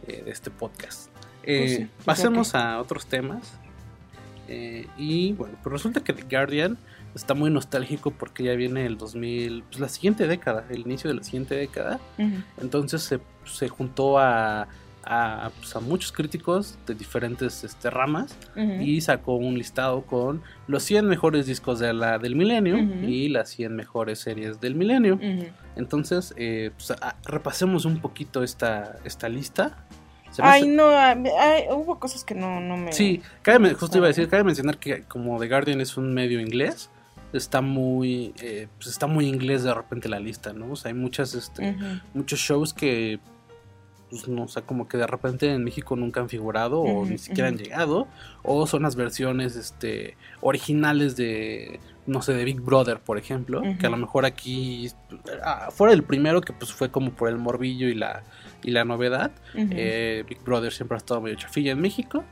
eh, 0.07 0.21
de 0.25 0.31
este 0.31 0.49
podcast. 0.51 1.09
Pues 1.45 1.71
Eh, 1.71 1.77
sí, 1.77 1.87
pasemos 2.03 2.53
a 2.55 2.79
otros 2.81 3.05
temas. 3.05 3.53
Eh, 4.49 4.87
y 4.97 5.33
bueno, 5.33 5.55
pues 5.61 5.71
resulta 5.73 6.01
que 6.03 6.13
The 6.13 6.23
Guardian 6.29 6.77
está 7.15 7.33
muy 7.33 7.49
nostálgico 7.49 8.11
porque 8.11 8.43
ya 8.43 8.53
viene 8.53 8.85
el 8.85 8.97
2000, 8.97 9.63
pues 9.63 9.79
la 9.79 9.89
siguiente 9.89 10.27
década, 10.27 10.65
el 10.69 10.79
inicio 10.81 11.09
de 11.09 11.15
la 11.17 11.23
siguiente 11.23 11.55
década. 11.55 11.99
Entonces 12.61 13.01
se, 13.03 13.19
se 13.45 13.67
juntó 13.69 14.19
a, 14.19 14.67
a, 15.09 15.51
pues, 15.57 15.75
a 15.75 15.79
muchos 15.79 16.11
críticos 16.11 16.77
de 16.85 16.93
diferentes 16.95 17.63
este, 17.63 17.89
ramas 17.89 18.35
y 18.83 19.01
sacó 19.01 19.35
un 19.35 19.57
listado 19.57 20.01
con 20.03 20.41
los 20.67 20.83
100 20.83 21.05
mejores 21.07 21.45
discos 21.45 21.79
de 21.79 21.93
la, 21.93 22.19
del 22.19 22.35
milenio 22.35 22.77
y 23.07 23.29
las 23.29 23.49
100 23.49 23.75
mejores 23.75 24.19
series 24.19 24.59
del 24.59 24.75
milenio. 24.75 25.17
Entonces, 25.75 26.33
eh, 26.37 26.71
pues, 26.75 26.91
a- 26.91 27.15
repasemos 27.25 27.85
un 27.85 27.99
poquito 27.99 28.43
esta, 28.43 28.97
esta 29.05 29.29
lista. 29.29 29.85
Ay, 30.39 30.61
hace- 30.63 30.71
no, 30.71 30.89
ay, 30.89 31.63
hubo 31.71 31.99
cosas 31.99 32.23
que 32.23 32.35
no, 32.35 32.59
no 32.59 32.75
me. 32.77 32.91
Sí, 32.91 33.21
cabe, 33.41 33.73
justo 33.73 33.97
iba 33.97 34.07
a 34.07 34.09
decir, 34.09 34.27
cabe 34.27 34.43
mencionar 34.43 34.77
que 34.77 35.03
como 35.03 35.39
The 35.39 35.47
Guardian 35.47 35.79
es 35.81 35.95
un 35.97 36.13
medio 36.13 36.39
inglés, 36.41 36.89
está 37.33 37.61
muy, 37.61 38.33
eh, 38.41 38.67
pues 38.77 38.87
está 38.87 39.07
muy 39.07 39.27
inglés 39.27 39.63
de 39.63 39.73
repente 39.73 40.09
la 40.09 40.19
lista, 40.19 40.53
¿no? 40.53 40.71
O 40.71 40.75
sea, 40.75 40.89
hay 40.89 40.97
muchas, 40.97 41.33
este, 41.33 41.75
muchos 42.13 42.39
shows 42.39 42.73
que, 42.73 43.19
pues 44.09 44.27
no, 44.27 44.43
o 44.43 44.47
sea, 44.47 44.61
como 44.61 44.87
que 44.87 44.97
de 44.97 45.05
repente 45.07 45.51
en 45.53 45.63
México 45.63 45.95
nunca 45.95 46.21
han 46.21 46.29
figurado 46.29 46.79
o 46.81 47.05
ni 47.05 47.17
siquiera 47.17 47.49
han 47.49 47.57
llegado, 47.57 48.07
o 48.43 48.65
son 48.67 48.83
las 48.83 48.95
versiones, 48.95 49.55
este, 49.55 50.15
originales 50.41 51.15
de, 51.17 51.79
no 52.05 52.21
sé, 52.21 52.33
de 52.33 52.45
Big 52.45 52.61
Brother, 52.61 52.99
por 52.99 53.17
ejemplo, 53.17 53.61
que 53.77 53.87
a 53.87 53.89
lo 53.89 53.97
mejor 53.97 54.25
aquí, 54.25 54.89
ah, 55.43 55.69
fuera 55.71 55.93
el 55.93 56.03
primero 56.03 56.39
que 56.41 56.53
pues 56.53 56.71
fue 56.71 56.89
como 56.89 57.11
por 57.11 57.27
el 57.29 57.37
morbillo 57.37 57.89
y 57.89 57.95
la, 57.95 58.23
y 58.63 58.71
la 58.71 58.85
novedad, 58.85 59.31
eh, 59.71 60.23
Big 60.27 60.41
Brother 60.41 60.71
siempre 60.71 60.95
ha 60.95 60.99
estado 60.99 61.19
medio 61.21 61.35
chafilla 61.35 61.71
en 61.73 61.81
México, 61.81 62.23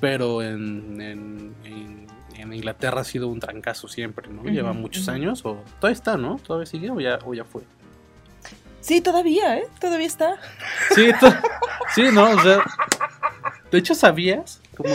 pero 0.00 0.42
en, 0.42 1.00
en- 1.00 1.54
en- 1.64 2.06
en 2.38 2.52
Inglaterra 2.52 3.00
ha 3.00 3.04
sido 3.04 3.28
un 3.28 3.40
trancazo 3.40 3.88
siempre, 3.88 4.28
¿no? 4.28 4.42
Lleva 4.44 4.74
muchos 4.74 5.08
años, 5.08 5.40
o 5.46 5.64
todavía 5.80 5.94
está, 5.94 6.18
¿no? 6.18 6.36
¿Todavía 6.36 6.66
sigue 6.66 6.90
o 6.90 7.00
ya, 7.00 7.18
o 7.24 7.32
ya 7.32 7.44
fue? 7.44 7.62
Sí, 8.86 9.00
todavía, 9.00 9.58
¿eh? 9.58 9.66
Todavía 9.80 10.06
está. 10.06 10.36
Sí, 10.94 11.08
to- 11.18 11.34
sí, 11.94 12.02
no, 12.12 12.30
o 12.30 12.40
sea, 12.40 12.62
de 13.72 13.78
hecho 13.78 13.94
sabías, 13.96 14.60
como, 14.76 14.94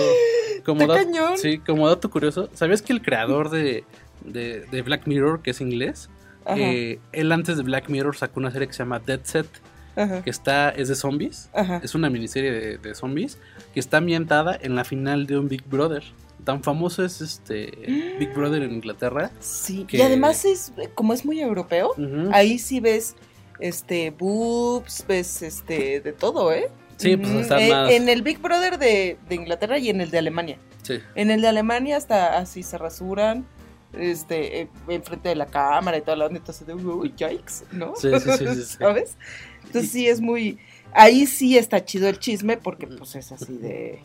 como, 0.65 0.81
Está 0.83 0.93
dat- 0.95 1.03
cañón. 1.05 1.37
sí, 1.37 1.57
como 1.59 1.87
dato 1.89 2.09
curioso, 2.09 2.49
¿sabías 2.53 2.81
que 2.81 2.93
el 2.93 3.01
creador 3.01 3.49
de, 3.49 3.83
de, 4.23 4.61
de 4.71 4.81
Black 4.81 5.07
Mirror, 5.07 5.41
que 5.41 5.51
es 5.51 5.59
inglés, 5.59 6.09
eh, 6.55 6.99
él 7.11 7.31
antes 7.33 7.57
de 7.57 7.63
Black 7.63 7.89
Mirror 7.89 8.15
sacó 8.15 8.39
una 8.39 8.49
serie 8.51 8.67
que 8.67 8.73
se 8.73 8.79
llama 8.79 8.99
Dead 8.99 9.19
Set, 9.23 9.47
Ajá. 9.97 10.21
que 10.23 10.29
está, 10.29 10.69
es 10.69 10.87
de 10.87 10.95
zombies, 10.95 11.49
Ajá. 11.53 11.81
es 11.83 11.93
una 11.93 12.09
miniserie 12.09 12.51
de, 12.51 12.77
de 12.77 12.95
zombies 12.95 13.37
que 13.73 13.81
está 13.81 13.97
ambientada 13.97 14.57
en 14.61 14.75
la 14.77 14.85
final 14.85 15.27
de 15.27 15.37
un 15.37 15.49
Big 15.49 15.65
Brother. 15.65 16.03
Tan 16.45 16.63
famoso 16.63 17.03
es 17.05 17.19
este 17.21 18.15
Big 18.17 18.33
Brother 18.33 18.63
en 18.63 18.71
Inglaterra. 18.71 19.29
Sí. 19.41 19.83
que- 19.85 19.97
Y 19.97 20.01
además 20.01 20.45
es, 20.45 20.71
como 20.95 21.13
es 21.13 21.25
muy 21.25 21.41
europeo, 21.41 21.93
ahí 22.31 22.57
sí 22.57 22.79
ves 22.79 23.15
este 23.61 24.11
boobs, 24.11 25.05
ves 25.07 25.41
este 25.41 26.01
de 26.01 26.13
todo, 26.13 26.51
¿eh? 26.53 26.69
Sí, 26.97 27.17
pues, 27.17 27.31
está 27.31 27.59
Eh, 27.61 27.69
más- 27.69 27.91
En 27.91 28.09
el 28.09 28.21
Big 28.21 28.39
Brother 28.39 28.77
de, 28.77 29.17
de 29.27 29.35
Inglaterra 29.35 29.77
y 29.79 29.89
en 29.89 30.01
el 30.01 30.11
de 30.11 30.17
Alemania. 30.19 30.57
Sí. 30.83 30.99
En 31.15 31.31
el 31.31 31.41
de 31.41 31.47
Alemania 31.47 31.97
hasta 31.97 32.37
así 32.37 32.63
se 32.63 32.77
rasuran, 32.77 33.45
este, 33.93 34.61
eh, 34.61 34.67
enfrente 34.87 35.29
de 35.29 35.35
la 35.35 35.45
cámara 35.47 35.97
y 35.97 36.01
toda 36.01 36.15
la 36.17 36.25
onda, 36.27 36.37
entonces 36.39 36.65
de 36.67 36.73
uy, 36.75 37.09
yikes, 37.15 37.65
¿no? 37.71 37.93
Sí, 37.95 38.09
sí, 38.19 38.29
sí. 38.37 38.63
¿Sabes? 38.79 39.15
Entonces 39.65 39.91
sí 39.91 40.07
es 40.07 40.21
muy, 40.21 40.59
ahí 40.93 41.25
sí 41.25 41.57
está 41.57 41.83
chido 41.85 42.07
el 42.07 42.19
chisme 42.19 42.57
porque 42.57 42.87
pues 42.87 43.15
es 43.15 43.31
así 43.31 43.53
de, 43.57 43.99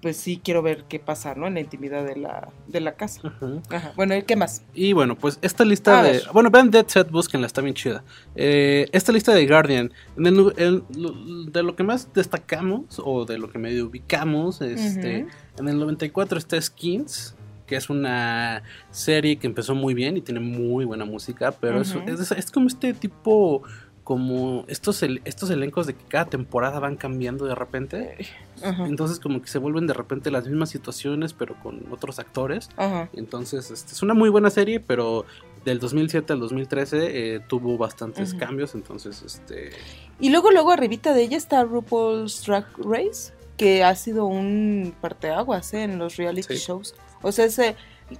pues 0.00 0.16
sí 0.16 0.40
quiero 0.42 0.62
ver 0.62 0.84
qué 0.88 0.98
pasa, 1.00 1.34
¿no? 1.34 1.46
En 1.46 1.54
la 1.54 1.60
intimidad 1.60 2.04
de 2.04 2.16
la, 2.16 2.48
de 2.66 2.80
la 2.80 2.94
casa. 2.94 3.20
Ujú. 3.26 3.62
Ajá. 3.70 3.92
Bueno, 3.96 4.14
¿y 4.16 4.22
qué 4.22 4.36
más? 4.36 4.62
Y 4.74 4.92
bueno, 4.92 5.16
pues 5.16 5.38
esta 5.42 5.64
lista 5.64 6.00
A 6.00 6.02
de. 6.04 6.12
ver. 6.12 6.22
Bueno, 6.32 6.50
vean 6.50 6.70
Dead 6.70 6.86
Set, 6.86 7.10
búsquenla, 7.10 7.46
está 7.46 7.60
bien 7.62 7.74
chida. 7.74 8.04
Eh, 8.36 8.88
esta 8.92 9.10
lista 9.12 9.34
de 9.34 9.46
Guardian, 9.46 9.92
en 10.16 10.26
el 10.26 10.82
de 11.52 11.62
lo 11.62 11.74
que 11.74 11.82
más 11.82 12.12
destacamos, 12.12 13.00
o 13.04 13.24
de 13.24 13.38
lo 13.38 13.50
que 13.50 13.58
medio 13.58 13.86
ubicamos, 13.86 14.60
este, 14.60 15.26
en 15.58 15.68
el 15.68 15.78
94 15.78 16.38
está 16.38 16.60
Skins, 16.60 17.34
que 17.66 17.76
es 17.76 17.90
una 17.90 18.62
serie 18.90 19.36
que 19.36 19.46
empezó 19.46 19.74
muy 19.74 19.94
bien 19.94 20.16
y 20.16 20.20
tiene 20.20 20.40
muy 20.40 20.84
buena 20.84 21.04
música, 21.04 21.52
pero 21.52 21.80
es, 21.80 21.94
es 22.32 22.50
como 22.50 22.68
este 22.68 22.94
tipo. 22.94 23.62
Como 24.08 24.64
estos, 24.68 25.02
estos 25.02 25.50
elencos 25.50 25.86
de 25.86 25.92
que 25.92 26.02
cada 26.08 26.24
temporada 26.24 26.80
van 26.80 26.96
cambiando 26.96 27.44
de 27.44 27.54
repente. 27.54 28.16
Ajá. 28.62 28.86
Entonces, 28.86 29.20
como 29.20 29.42
que 29.42 29.48
se 29.48 29.58
vuelven 29.58 29.86
de 29.86 29.92
repente 29.92 30.30
las 30.30 30.46
mismas 30.46 30.70
situaciones, 30.70 31.34
pero 31.34 31.54
con 31.62 31.82
otros 31.90 32.18
actores. 32.18 32.70
Ajá. 32.78 33.10
Entonces, 33.12 33.70
este, 33.70 33.92
es 33.92 34.02
una 34.02 34.14
muy 34.14 34.30
buena 34.30 34.48
serie, 34.48 34.80
pero 34.80 35.26
del 35.66 35.78
2007 35.78 36.32
al 36.32 36.40
2013 36.40 37.34
eh, 37.34 37.40
tuvo 37.40 37.76
bastantes 37.76 38.32
cambios, 38.32 38.74
entonces, 38.74 39.22
este... 39.22 39.72
Y 40.18 40.30
luego, 40.30 40.52
luego 40.52 40.72
arribita 40.72 41.12
de 41.12 41.24
ella 41.24 41.36
está 41.36 41.62
RuPaul's 41.64 42.46
Drag 42.46 42.64
Race, 42.78 43.34
que 43.58 43.84
ha 43.84 43.94
sido 43.94 44.24
un 44.24 44.94
parteaguas 45.02 45.74
¿eh? 45.74 45.82
en 45.82 45.98
los 45.98 46.16
reality 46.16 46.56
Sí. 46.56 46.64
shows. 46.66 46.94
O 47.20 47.30
sea, 47.30 47.44
ese 47.44 47.76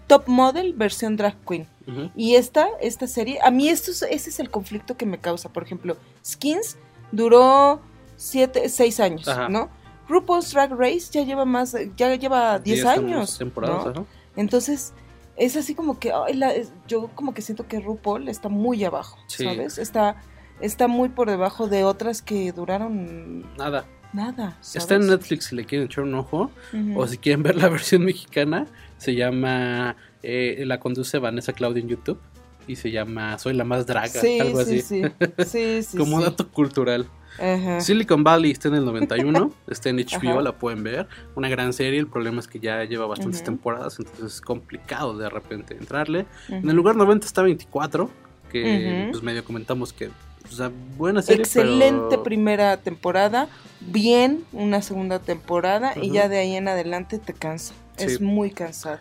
top 0.07 0.29
model 0.29 0.73
versión 0.75 1.17
drag 1.17 1.37
queen. 1.47 1.67
Y 2.15 2.35
esta, 2.35 2.67
esta 2.83 3.07
serie, 3.07 3.39
a 3.43 3.51
mí 3.51 3.69
esto 3.71 3.91
es- 3.91 4.03
ese 4.03 4.29
es 4.29 4.41
el 4.41 4.51
conflicto 4.51 4.97
que 4.99 5.07
me 5.07 5.19
causa. 5.19 5.49
Por 5.49 5.63
ejemplo, 5.63 5.97
Skins 6.25 6.77
duró 7.13 7.81
siete, 8.17 8.69
seis 8.69 9.01
años, 9.01 9.27
Ajá. 9.27 9.49
¿no? 9.49 9.71
RuPaul's 10.09 10.53
Drag 10.53 10.71
Race 10.73 11.09
ya 11.11 11.23
lleva 11.23 11.45
más, 11.45 11.75
ya 11.97 12.15
lleva 12.15 12.59
10 12.59 12.77
Diez 12.83 12.87
años. 12.87 13.39
temporadas, 13.39 13.95
¿no? 13.95 14.07
Entonces, 14.37 14.93
es 15.37 15.57
así 15.57 15.75
como 15.75 15.99
que, 15.99 16.13
ay, 16.13 16.35
la- 16.35 16.55
es- 16.55 16.73
yo 16.87 17.09
como 17.15 17.33
que 17.35 17.43
siento 17.43 17.67
que 17.67 17.81
RuPaul 17.81 18.29
está 18.29 18.49
muy 18.49 18.83
abajo, 18.85 19.19
Sí. 19.27 19.45
¿sabes? 19.45 19.79
Está, 19.79 20.17
está 20.61 20.89
muy 20.89 21.09
por 21.11 21.29
debajo 21.31 21.69
de 21.69 21.85
otras 21.85 22.23
que 22.23 22.53
duraron 22.53 23.43
Nada. 23.57 23.85
Nada. 24.13 24.57
¿sabes? 24.61 24.77
Está 24.77 24.95
en 24.97 25.07
Netflix 25.07 25.47
si 25.47 25.57
le 25.57 25.65
quieren 25.65 25.87
echar 25.87 26.05
un 26.05 26.15
ojo, 26.15 26.51
o 26.97 27.07
si 27.07 27.19
quieren 27.19 27.43
ver 27.43 27.57
la 27.63 27.69
versión 27.69 28.05
mexicana, 28.05 28.67
se 28.97 29.15
llama... 29.15 29.97
eh, 30.23 30.63
la 30.67 30.81
conduce 30.81 31.19
Vanessa 31.19 31.53
Claudia 31.53 31.83
en 31.83 31.89
YouTube. 31.89 32.19
y 32.67 32.77
se 32.77 32.91
llama 32.91 33.39
Soy 33.39 33.55
la 33.55 33.65
más 33.65 33.87
draga, 33.87 34.09
Sí, 34.09 34.41
algo 34.41 34.63
sí, 34.65 34.81
así. 34.81 35.03
sí. 35.47 35.83
Sí, 35.83 35.97
Como 35.97 36.21
dato 36.21 36.49
cultural. 36.49 37.07
Ajá. 37.41 37.81
Silicon 37.81 38.25
Valley 38.25 38.51
está 38.51 38.67
en 38.69 38.75
el 38.75 38.85
91, 38.85 39.53
está 39.69 39.91
en 39.91 39.97
HBO, 39.99 40.41
la 40.41 40.53
pueden 40.59 40.83
ver. 40.83 41.07
Una 41.37 41.49
gran 41.49 41.73
serie, 41.73 42.01
el 42.01 42.09
problema 42.09 42.41
es 42.41 42.49
que 42.49 42.59
ya 42.59 42.83
lleva 42.85 43.07
bastantes 43.07 43.45
temporadas, 43.45 43.97
entonces 44.01 44.25
es 44.35 44.41
complicado 44.41 45.17
de 45.17 45.29
repente 45.31 45.77
entrarle. 45.79 46.27
En 46.49 46.69
el 46.69 46.75
lugar 46.75 46.97
90 46.97 47.27
está 47.27 47.43
24, 47.43 48.11
que 48.51 49.09
pues 49.13 49.23
medio 49.23 49.45
comentamos 49.45 49.93
que 49.93 50.11
o 50.51 50.55
sea, 50.55 50.71
buena 50.97 51.23
serie, 51.23 51.43
Excelente 51.43 52.07
pero- 52.11 52.23
primera 52.23 52.77
temporada, 52.79 53.49
bien 53.81 54.45
una 54.53 54.83
segunda 54.83 55.19
temporada 55.19 55.93
y 56.01 56.11
ya 56.11 56.29
de 56.29 56.39
ahí 56.39 56.55
en 56.57 56.69
adelante 56.69 57.19
te 57.19 57.33
cansa. 57.35 57.75
Es 57.97 58.21
muy 58.21 58.51
cansado. 58.51 58.99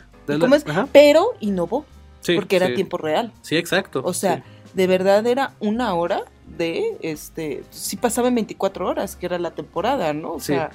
Pero 0.92 1.34
innovó, 1.40 1.86
Sí, 2.22 2.36
porque 2.36 2.56
era 2.58 2.68
sí. 2.68 2.76
tiempo 2.76 2.98
real. 2.98 3.32
Sí, 3.42 3.56
exacto. 3.58 4.02
O 4.04 4.14
sea, 4.14 4.44
de 4.74 4.88
verdad 4.88 5.26
era 5.26 5.54
una 5.60 5.94
hora 5.94 6.24
de, 6.58 6.98
este, 7.02 7.64
sí 7.72 7.96
pasaba 7.98 8.28
en 8.28 8.36
24 8.36 8.88
horas, 8.88 9.16
que 9.16 9.26
era 9.26 9.40
la 9.40 9.52
temporada, 9.52 10.14
¿no? 10.14 10.34
O 10.34 10.40
sea, 10.40 10.72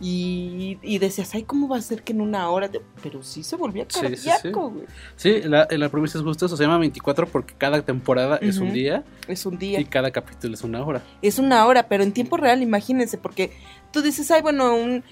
y, 0.00 0.78
y 0.82 0.98
decías, 0.98 1.34
ay, 1.34 1.44
¿cómo 1.44 1.68
va 1.68 1.78
a 1.78 1.82
ser 1.82 2.02
que 2.02 2.12
en 2.12 2.20
una 2.20 2.48
hora? 2.50 2.68
de-?" 2.68 2.82
Pero 3.02 3.22
sí 3.22 3.42
se 3.42 3.56
volvía 3.56 3.86
Sí, 3.88 4.00
sí, 4.00 4.16
sí. 4.16 4.28
cardíaco, 4.28 4.70
güey. 4.70 4.86
Sí, 5.16 5.40
la, 5.42 5.66
la 5.70 5.88
premisa 5.88 6.18
es 6.18 6.24
justa, 6.24 6.46
eso 6.46 6.56
se 6.56 6.62
llama 6.64 6.78
24 6.78 7.26
porque 7.28 7.54
cada 7.56 7.82
temporada 7.82 8.36
es 8.42 8.58
un 8.58 8.72
día 8.72 9.04
Es 9.28 9.46
un 9.46 9.58
día. 9.58 9.80
y 9.80 9.84
cada 9.86 10.10
capítulo 10.10 10.54
es 10.54 10.62
una 10.62 10.84
hora. 10.84 11.02
es 11.22 11.38
una 11.38 11.64
hora, 11.66 11.88
pero 11.88 12.02
en 12.02 12.12
tiempo 12.12 12.36
real, 12.36 12.62
imagínense, 12.62 13.18
porque 13.18 13.52
tú 13.92 14.02
dices, 14.02 14.30
ay, 14.30 14.42
bueno, 14.42 14.74
un, 14.76 15.02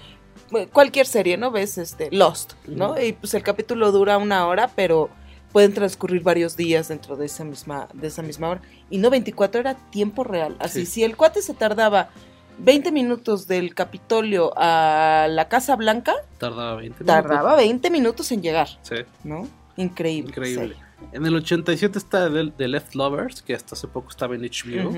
cualquier 0.71 1.05
serie, 1.07 1.37
¿no? 1.37 1.51
Ves 1.51 1.77
este 1.77 2.11
Lost, 2.11 2.53
¿no? 2.67 3.01
Y 3.01 3.13
pues 3.13 3.33
el 3.33 3.43
capítulo 3.43 3.91
dura 3.91 4.17
una 4.17 4.45
hora, 4.47 4.69
pero 4.75 5.09
pueden 5.51 5.73
transcurrir 5.73 6.21
varios 6.21 6.57
días 6.57 6.89
dentro 6.89 7.15
de 7.15 7.25
esa 7.27 7.43
misma, 7.45 7.87
de 7.93 8.07
esa 8.07 8.21
misma 8.21 8.49
hora. 8.49 8.61
Y 8.89 8.97
no 8.97 9.09
24 9.09 9.61
era 9.61 9.75
tiempo 9.89 10.23
real. 10.25 10.55
Así, 10.59 10.85
Sí. 10.85 10.91
si 10.91 11.03
el 11.03 11.15
cuate 11.15 11.41
se 11.41 11.53
tardaba 11.53 12.09
20 12.59 12.91
minutos 12.91 13.47
del 13.47 13.73
Capitolio 13.75 14.51
a 14.55 15.27
la 15.29 15.47
Casa 15.49 15.75
Blanca, 15.75 16.13
Tardaba 16.37 16.75
20 16.75 17.03
minutos. 17.03 17.05
tardaba 17.07 17.55
20 17.55 17.89
minutos 17.89 18.31
en 18.31 18.41
llegar, 18.41 18.67
Sí, 18.81 18.95
¿no? 19.23 19.47
Increíble. 19.77 20.29
increíble. 20.29 20.75
En 21.11 21.25
el 21.25 21.35
87 21.35 21.97
está 21.97 22.31
The, 22.31 22.51
The 22.57 22.67
Left 22.67 22.95
Lovers, 22.95 23.41
que 23.41 23.53
hasta 23.53 23.75
hace 23.75 23.87
poco 23.87 24.09
estaba 24.09 24.35
en 24.35 24.41
HBO, 24.41 24.89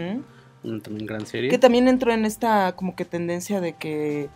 una 0.64 0.80
también 0.82 1.06
gran 1.08 1.26
serie. 1.26 1.50
Que 1.50 1.58
también 1.58 1.88
entró 1.88 2.12
en 2.14 2.26
esta 2.26 2.76
como 2.76 2.96
que 2.96 3.06
tendencia 3.06 3.60
de 3.62 3.74
que 3.74 4.30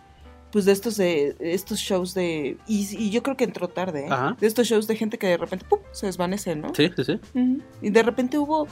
pues 0.50 0.66
de 0.66 0.72
estos 0.72 0.96
de 0.98 1.34
estos 1.40 1.78
shows 1.78 2.12
de 2.12 2.58
y, 2.66 2.86
y 2.96 3.10
yo 3.10 3.22
creo 3.22 3.36
que 3.38 3.44
entró 3.44 3.68
tarde, 3.68 4.02
¿eh? 4.06 4.08
Ajá. 4.10 4.36
de 4.38 4.46
estos 4.46 4.66
shows 4.66 4.86
de 4.86 4.96
gente 4.96 5.16
que 5.16 5.26
de 5.28 5.36
repente 5.38 5.64
¡pum! 5.66 5.78
se 5.92 6.06
desvanece, 6.06 6.54
¿no? 6.56 6.74
Sí, 6.74 6.90
sí, 6.94 7.04
sí. 7.04 7.20
Y 7.80 7.88
de 7.90 8.02
repente 8.02 8.36
hubo 8.36 8.66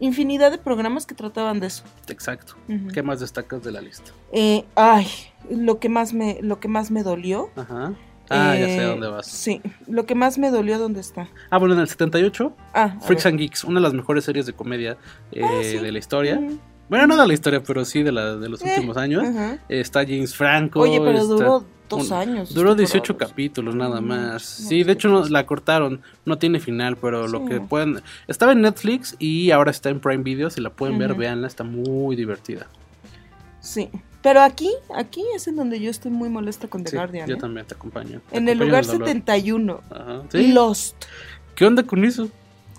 infinidad 0.00 0.50
de 0.50 0.58
programas 0.58 1.06
que 1.06 1.14
trataban 1.14 1.60
de 1.60 1.68
eso. 1.68 1.84
exacto. 2.08 2.54
¿Qué 2.92 3.02
más 3.02 3.20
destacas 3.20 3.62
de 3.62 3.70
la 3.72 3.80
lista? 3.80 4.10
Eh, 4.32 4.64
ay, 4.74 5.06
lo 5.50 5.78
que 5.78 5.88
más 5.88 6.12
me 6.14 6.38
lo 6.42 6.58
que 6.60 6.68
más 6.68 6.90
me 6.90 7.02
dolió. 7.02 7.50
Ajá. 7.56 7.92
Ah, 8.32 8.54
ya 8.54 8.66
sé 8.66 8.76
eh, 8.82 8.84
dónde 8.84 9.08
vas. 9.08 9.26
Sí, 9.26 9.60
lo 9.88 10.06
que 10.06 10.14
más 10.14 10.38
me 10.38 10.50
dolió 10.50 10.78
dónde 10.78 11.00
está. 11.00 11.28
Ah, 11.50 11.58
bueno, 11.58 11.74
en 11.74 11.80
el 11.80 11.88
78, 11.88 12.54
Ah, 12.74 12.96
Freaks 13.00 13.26
and 13.26 13.38
Geeks, 13.38 13.64
una 13.64 13.80
de 13.80 13.82
las 13.82 13.92
mejores 13.94 14.24
series 14.24 14.46
de 14.46 14.52
comedia 14.52 14.96
eh, 15.32 15.40
Ah, 15.44 15.60
sí. 15.62 15.78
de 15.78 15.90
la 15.92 15.98
historia. 15.98 16.40
Bueno, 16.88 17.06
no 17.08 17.16
de 17.16 17.26
la 17.26 17.34
historia, 17.34 17.60
pero 17.62 17.84
sí 17.84 18.02
de, 18.04 18.12
la, 18.12 18.36
de 18.36 18.48
los 18.48 18.62
Eh, 18.62 18.66
últimos 18.74 18.96
años. 18.96 19.24
Ajá. 19.24 19.58
Está 19.68 20.00
James 20.04 20.34
Franco. 20.36 20.80
Oye, 20.80 20.98
pero 21.00 21.10
está- 21.18 21.24
duró 21.26 21.64
dos 21.90 22.10
un- 22.10 22.16
años. 22.16 22.54
Duró 22.54 22.70
sus 22.70 22.78
18 22.78 23.02
temporadas. 23.12 23.32
capítulos 23.32 23.74
nada 23.74 24.00
Mm, 24.00 24.04
más. 24.06 24.60
no, 24.60 24.68
Sí, 24.68 24.82
de 24.84 24.92
hecho 24.92 25.08
no, 25.08 25.26
la 25.28 25.44
cortaron. 25.44 26.00
No 26.24 26.38
tiene 26.38 26.58
final, 26.60 26.96
pero 26.96 27.28
lo 27.28 27.44
que 27.44 27.60
pueden... 27.60 28.00
Estaba 28.28 28.52
en 28.52 28.62
Netflix 28.62 29.16
y 29.18 29.50
ahora 29.50 29.70
está 29.70 29.90
en 29.90 30.00
Prime 30.00 30.22
Video. 30.22 30.48
Si 30.50 30.60
la 30.60 30.70
pueden 30.70 30.98
ver, 30.98 31.14
véanla. 31.14 31.46
Está 31.46 31.64
muy 31.64 32.16
divertida. 32.16 32.66
Sí. 33.60 33.90
Pero 34.22 34.40
aquí, 34.42 34.70
aquí 34.94 35.22
es 35.34 35.48
en 35.48 35.56
donde 35.56 35.80
yo 35.80 35.90
estoy 35.90 36.10
muy 36.10 36.28
molesta 36.28 36.68
con 36.68 36.84
The 36.84 36.90
Sí, 36.90 36.96
Guardian. 36.96 37.26
yo 37.28 37.36
¿eh? 37.36 37.38
también 37.38 37.66
te 37.66 37.74
acompaño. 37.74 38.20
Te 38.30 38.36
En 38.36 38.48
el 38.48 38.58
lugar 38.58 38.84
dolor. 38.84 39.06
71. 39.06 39.80
Ajá. 39.90 40.22
¿Sí? 40.30 40.52
Lost. 40.52 40.94
¿Qué 41.54 41.64
onda 41.66 41.82
con 41.84 42.04
eso? 42.04 42.28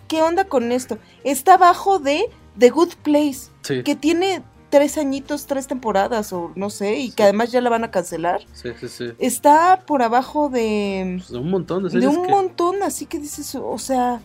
¿Qué 0.07 0.21
onda 0.21 0.45
con 0.45 0.71
esto? 0.71 0.97
Está 1.23 1.55
abajo 1.55 1.97
de 1.99 2.25
The 2.59 2.69
Good 2.69 2.93
Place, 3.01 3.49
Sí. 3.61 3.81
que 3.83 3.95
tiene 3.95 4.43
tres 4.71 4.97
añitos, 4.97 5.45
tres 5.45 5.67
temporadas, 5.67 6.33
o 6.33 6.51
no 6.55 6.71
sé, 6.71 6.97
y 6.97 7.11
que 7.11 7.21
además 7.23 7.51
ya 7.51 7.61
la 7.61 7.69
van 7.69 7.83
a 7.83 7.91
cancelar. 7.91 8.41
Sí, 8.53 8.69
sí, 8.79 8.87
sí. 8.87 9.09
Está 9.19 9.81
por 9.85 10.01
abajo 10.01 10.49
de, 10.49 11.17
Pues 11.19 11.29
de 11.31 11.37
un 11.37 11.51
montón 11.51 11.87
de 11.87 12.07
un 12.07 12.25
que- 12.25 12.31
montón, 12.31 12.81
así 12.81 13.05
que 13.05 13.19
dices, 13.19 13.53
o 13.55 13.77
sea, 13.77 14.19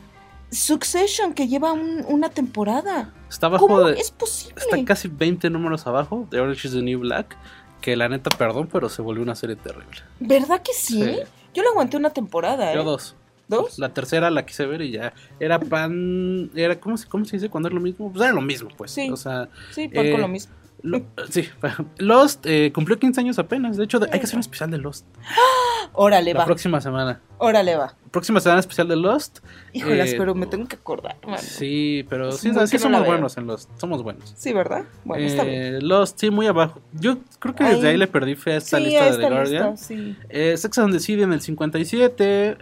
Succession, 0.50 1.34
que 1.34 1.48
lleva 1.48 1.72
un- 1.72 2.04
una 2.08 2.30
temporada. 2.30 3.12
Está 3.28 3.46
abajo 3.48 3.66
¿Cómo 3.66 3.80
de... 3.82 3.98
es 3.98 4.10
posible? 4.12 4.54
Está 4.62 4.82
casi 4.84 5.08
20 5.08 5.50
números 5.50 5.86
abajo 5.86 6.26
de 6.30 6.40
Orange 6.40 6.68
is 6.68 6.74
the 6.74 6.82
New 6.82 7.00
Black. 7.00 7.36
Que 7.80 7.94
la 7.96 8.08
neta, 8.08 8.30
perdón, 8.36 8.68
pero 8.72 8.88
se 8.88 9.02
volvió 9.02 9.22
una 9.22 9.34
serie 9.34 9.54
terrible. 9.56 10.00
¿Verdad 10.18 10.62
que 10.62 10.72
sí? 10.72 11.02
Sí. 11.04 11.18
Yo 11.54 11.62
le 11.62 11.68
aguanté 11.68 11.96
una 11.96 12.10
temporada, 12.10 12.72
¿eh? 12.72 12.74
Yo 12.74 12.84
dos. 12.84 13.14
¿Dos? 13.48 13.78
La 13.78 13.90
tercera 13.94 14.30
la 14.30 14.44
quise 14.44 14.66
ver 14.66 14.82
y 14.82 14.90
ya. 14.92 15.12
Era 15.40 15.58
pan. 15.60 16.50
Era, 16.54 16.78
¿cómo, 16.80 16.96
se- 16.96 17.08
¿Cómo 17.08 17.24
se 17.24 17.36
dice 17.36 17.48
cuando 17.48 17.68
es 17.68 17.74
lo 17.74 17.80
mismo? 17.80 18.10
Pues 18.12 18.24
era 18.24 18.32
lo 18.34 18.40
mismo, 18.42 18.68
pues. 18.76 18.90
Sí. 18.90 19.08
O 19.10 19.16
sea, 19.16 19.48
Sí, 19.70 19.88
Eh, 19.92 20.10
con 20.12 20.20
lo 20.20 20.28
mismo. 20.28 20.52
lo- 20.82 21.02
sí. 21.30 21.48
Lost 21.98 22.44
eh, 22.46 22.72
cumplió 22.74 22.98
15 22.98 23.20
años 23.20 23.38
apenas. 23.38 23.76
De 23.76 23.84
hecho, 23.84 23.98
de- 24.00 24.08
hay 24.12 24.18
que 24.18 24.24
hacer 24.26 24.36
un 24.36 24.40
especial 24.40 24.70
de 24.70 24.78
Lost. 24.78 25.06
Órale, 25.98 26.34
La 26.34 26.40
va. 26.40 26.44
próxima 26.46 26.80
semana. 26.80 27.20
Órale, 27.38 27.74
va. 27.76 27.94
Próxima 28.10 28.40
semana 28.40 28.60
especial 28.60 28.88
de 28.88 28.96
Lost. 28.96 29.38
Híjolas, 29.72 30.10
Eh, 30.10 30.14
pero 30.18 30.34
me 30.34 30.46
tengo 30.46 30.66
que 30.66 30.76
acordar, 30.76 31.16
mano. 31.24 31.38
Sí, 31.38 32.04
pero 32.10 32.32
sí, 32.32 32.48
sí 32.48 32.52
no 32.52 32.60
la 32.60 32.66
somos 32.66 33.06
buenos 33.06 33.36
en 33.38 33.46
Lost. 33.46 33.70
Somos 33.78 34.02
buenos. 34.02 34.34
Sí, 34.36 34.52
¿verdad? 34.52 34.84
Bueno, 35.04 35.24
está 35.24 35.44
bien. 35.44 35.76
Eh, 35.76 35.80
Lost, 35.80 36.18
sí, 36.18 36.30
muy 36.30 36.46
abajo. 36.46 36.80
Yo 36.92 37.18
creo 37.38 37.54
que 37.54 37.64
desde 37.64 37.88
ahí 37.88 37.96
le 37.96 38.06
perdí 38.08 38.34
fe 38.34 38.52
a 38.54 38.56
esta 38.56 38.76
sí, 38.78 38.84
lista 38.84 39.04
de 39.04 39.10
The 39.18 39.30
Guardian. 39.30 39.70
lista, 39.72 39.76
sí. 39.86 40.16
Eh, 40.28 40.56
Sex 40.56 40.78
and 40.78 40.92
the 40.92 41.00
City 41.00 41.22
en 41.22 41.32
el 41.32 41.40
57. 41.40 42.56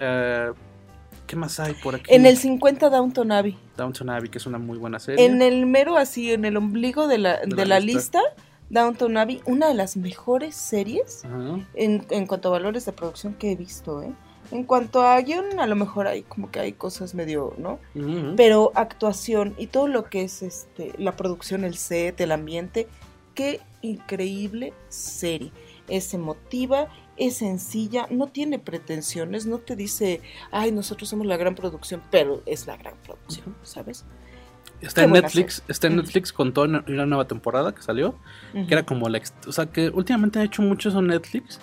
¿Qué 1.35 1.41
más 1.41 1.59
hay 1.59 1.75
por 1.75 1.97
aquí? 1.97 2.15
En 2.15 2.27
el 2.27 2.37
50 2.37 2.91
Downton 2.91 3.33
Abbey. 3.33 3.59
Downton 3.77 4.09
Abbey, 4.09 4.29
que 4.29 4.39
es 4.39 4.47
una 4.47 4.59
muy 4.59 4.79
buena 4.79 5.01
serie. 5.01 5.27
En 5.27 5.43
el 5.43 5.67
mero 5.67 5.97
así, 5.97 6.31
en 6.33 6.45
el 6.45 6.57
ombligo 6.57 7.09
de 7.09 7.19
la, 7.19 7.41
de 7.41 7.57
la 7.57 7.65
la 7.65 7.81
lista. 7.81 8.21
lista, 8.21 8.45
Downton 8.71 9.17
Abbey, 9.17 9.43
una 9.45 9.67
de 9.67 9.75
las 9.75 9.97
mejores 9.97 10.55
series 10.55 11.25
Ajá. 11.25 11.59
en, 11.75 12.07
en 12.11 12.27
cuanto 12.29 12.51
a 12.51 12.53
valores 12.53 12.85
de 12.85 12.93
producción 12.93 13.35
que 13.35 13.51
he 13.51 13.57
visto, 13.57 14.01
¿eh? 14.01 14.13
En 14.53 14.63
cuanto 14.63 15.03
a 15.03 15.21
guion, 15.21 15.59
a 15.59 15.67
lo 15.67 15.75
mejor 15.75 16.07
hay 16.07 16.23
como 16.23 16.53
que 16.53 16.61
hay 16.61 16.73
cosas 16.73 17.17
medio, 17.17 17.53
¿no? 17.59 17.81
Pero 18.37 18.71
actuación 18.77 19.57
y 19.59 19.67
todo 19.67 19.89
lo 19.89 20.05
que 20.05 20.23
es 20.23 20.41
este 20.43 20.93
la 20.99 21.17
producción, 21.17 21.65
el 21.65 21.75
set, 21.77 22.21
el 22.21 22.31
ambiente, 22.31 22.87
qué 23.35 23.61
increíble 23.83 24.73
serie. 24.89 25.51
Es 25.89 26.15
emotiva, 26.15 26.87
es 27.17 27.37
sencilla, 27.37 28.07
no 28.11 28.29
tiene 28.29 28.59
pretensiones, 28.59 29.47
no 29.47 29.59
te 29.59 29.77
dice, 29.77 30.21
ay, 30.51 30.73
nosotros 30.73 31.09
somos 31.09 31.27
la 31.27 31.37
gran 31.37 31.55
producción, 31.55 32.03
pero 32.11 32.43
es 32.47 32.67
la 32.67 32.77
gran 32.77 32.95
producción, 33.05 33.55
¿sabes? 33.63 34.05
Está 34.81 35.03
qué 35.03 35.07
en 35.07 35.13
Netflix, 35.13 35.63
está 35.69 35.87
en. 35.87 35.97
Netflix 35.97 36.33
con 36.33 36.53
toda 36.53 36.67
una, 36.67 36.85
una 36.89 37.07
nueva 37.07 37.27
temporada 37.27 37.75
que 37.75 37.81
salió, 37.81 38.17
que 38.53 38.67
era 38.75 38.83
como 38.83 39.09
la, 39.09 39.21
o 39.47 39.53
sea, 39.53 39.67
que 39.67 39.89
últimamente 39.89 40.39
ha 40.41 40.45
hecho 40.45 40.61
mucho 40.63 40.91
eso 40.91 40.99
en 40.99 41.07
Netflix, 41.07 41.59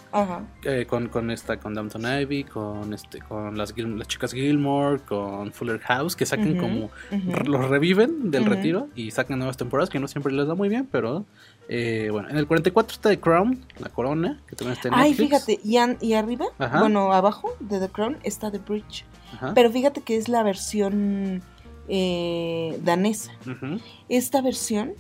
eh, 0.64 0.86
con, 0.88 1.08
con 1.10 1.30
esta, 1.30 1.58
con 1.60 1.74
Downton 1.76 2.06
Abbey, 2.06 2.44
con 2.46 2.94
este, 2.94 3.20
con 3.20 3.58
las, 3.58 3.76
chicas 4.08 4.32
Gilmore, 4.34 5.02
con 5.02 5.52
Fuller 5.52 5.80
House, 5.82 6.16
que 6.16 6.26
sacan 6.26 6.52
Ujú, 6.52 6.60
como, 6.60 6.86
ujú. 6.86 7.32
r- 7.32 7.46
los 7.50 7.70
reviven 7.70 8.32
del 8.32 8.46
retiro 8.46 8.88
y 8.96 9.12
sacan 9.12 9.38
nuevas 9.40 9.58
temporadas 9.58 9.90
que 9.90 10.00
no 10.00 10.08
siempre 10.08 10.34
les 10.34 10.48
da 10.48 10.56
muy 10.56 10.70
bien, 10.70 10.88
pero 10.92 11.26
eh, 11.74 12.10
bueno, 12.12 12.30
en 12.30 12.36
el 12.38 12.48
44 12.48 12.94
está 12.96 13.10
The 13.10 13.20
Crown, 13.22 13.64
la 13.80 13.88
corona, 13.88 14.42
que 14.48 14.56
también 14.58 14.74
está 14.76 14.90
en 14.90 14.94
Ay, 14.96 15.12
Netflix. 15.12 15.30
fíjate, 15.46 15.60
y, 15.64 15.78
an- 15.78 15.98
y 16.02 16.14
arriba, 16.14 16.48
Ajá. 16.60 16.80
bueno, 16.82 17.14
abajo 17.14 17.56
de 17.62 17.80
The 17.80 17.88
Crown 17.90 18.18
está 18.24 18.52
The 18.52 18.58
Bridge. 18.58 19.06
Ajá. 19.34 19.54
Pero 19.56 19.72
fíjate 19.72 20.02
que 20.02 20.18
es 20.18 20.28
la 20.28 20.44
versión 20.44 21.42
eh, 21.88 22.78
danesa. 22.84 23.32
Esta 24.10 24.42
versión 24.42 24.94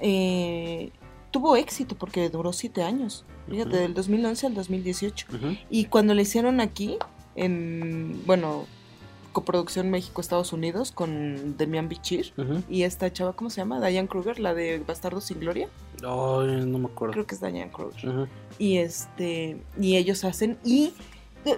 eh, 0.00 0.90
tuvo 1.30 1.56
éxito 1.56 1.94
porque 1.96 2.28
duró 2.30 2.52
siete 2.52 2.82
años. 2.82 3.24
Fíjate, 3.48 3.76
del 3.78 3.94
2011 3.94 4.46
al 4.46 4.54
2018. 4.54 5.26
Ujú. 5.34 5.56
Y 5.70 5.86
cuando 5.86 6.14
le 6.14 6.22
hicieron 6.22 6.60
aquí, 6.60 6.96
en, 7.34 8.22
bueno, 8.26 8.66
coproducción 9.38 9.88
México-Estados 9.88 10.52
Unidos 10.52 10.90
con 10.90 11.56
Demian 11.56 11.88
Bichir 11.88 12.32
y 12.68 12.82
esta 12.82 13.12
chava, 13.12 13.34
¿cómo 13.34 13.50
se 13.50 13.60
llama? 13.60 13.78
Diane 13.78 14.08
Kruger, 14.08 14.40
la 14.40 14.52
de 14.52 14.80
Bastardo 14.80 15.20
sin 15.20 15.38
Gloria. 15.38 15.68
Ay, 15.98 16.66
no 16.66 16.78
me 16.80 16.86
acuerdo. 16.86 17.12
Creo 17.12 17.24
que 17.24 17.36
es 17.36 17.40
Diane 17.40 17.70
Kruger. 17.70 18.28
Y 18.58 18.78
este, 18.78 19.62
y 19.80 19.96
ellos 19.96 20.24
hacen, 20.24 20.58
y 20.64 20.92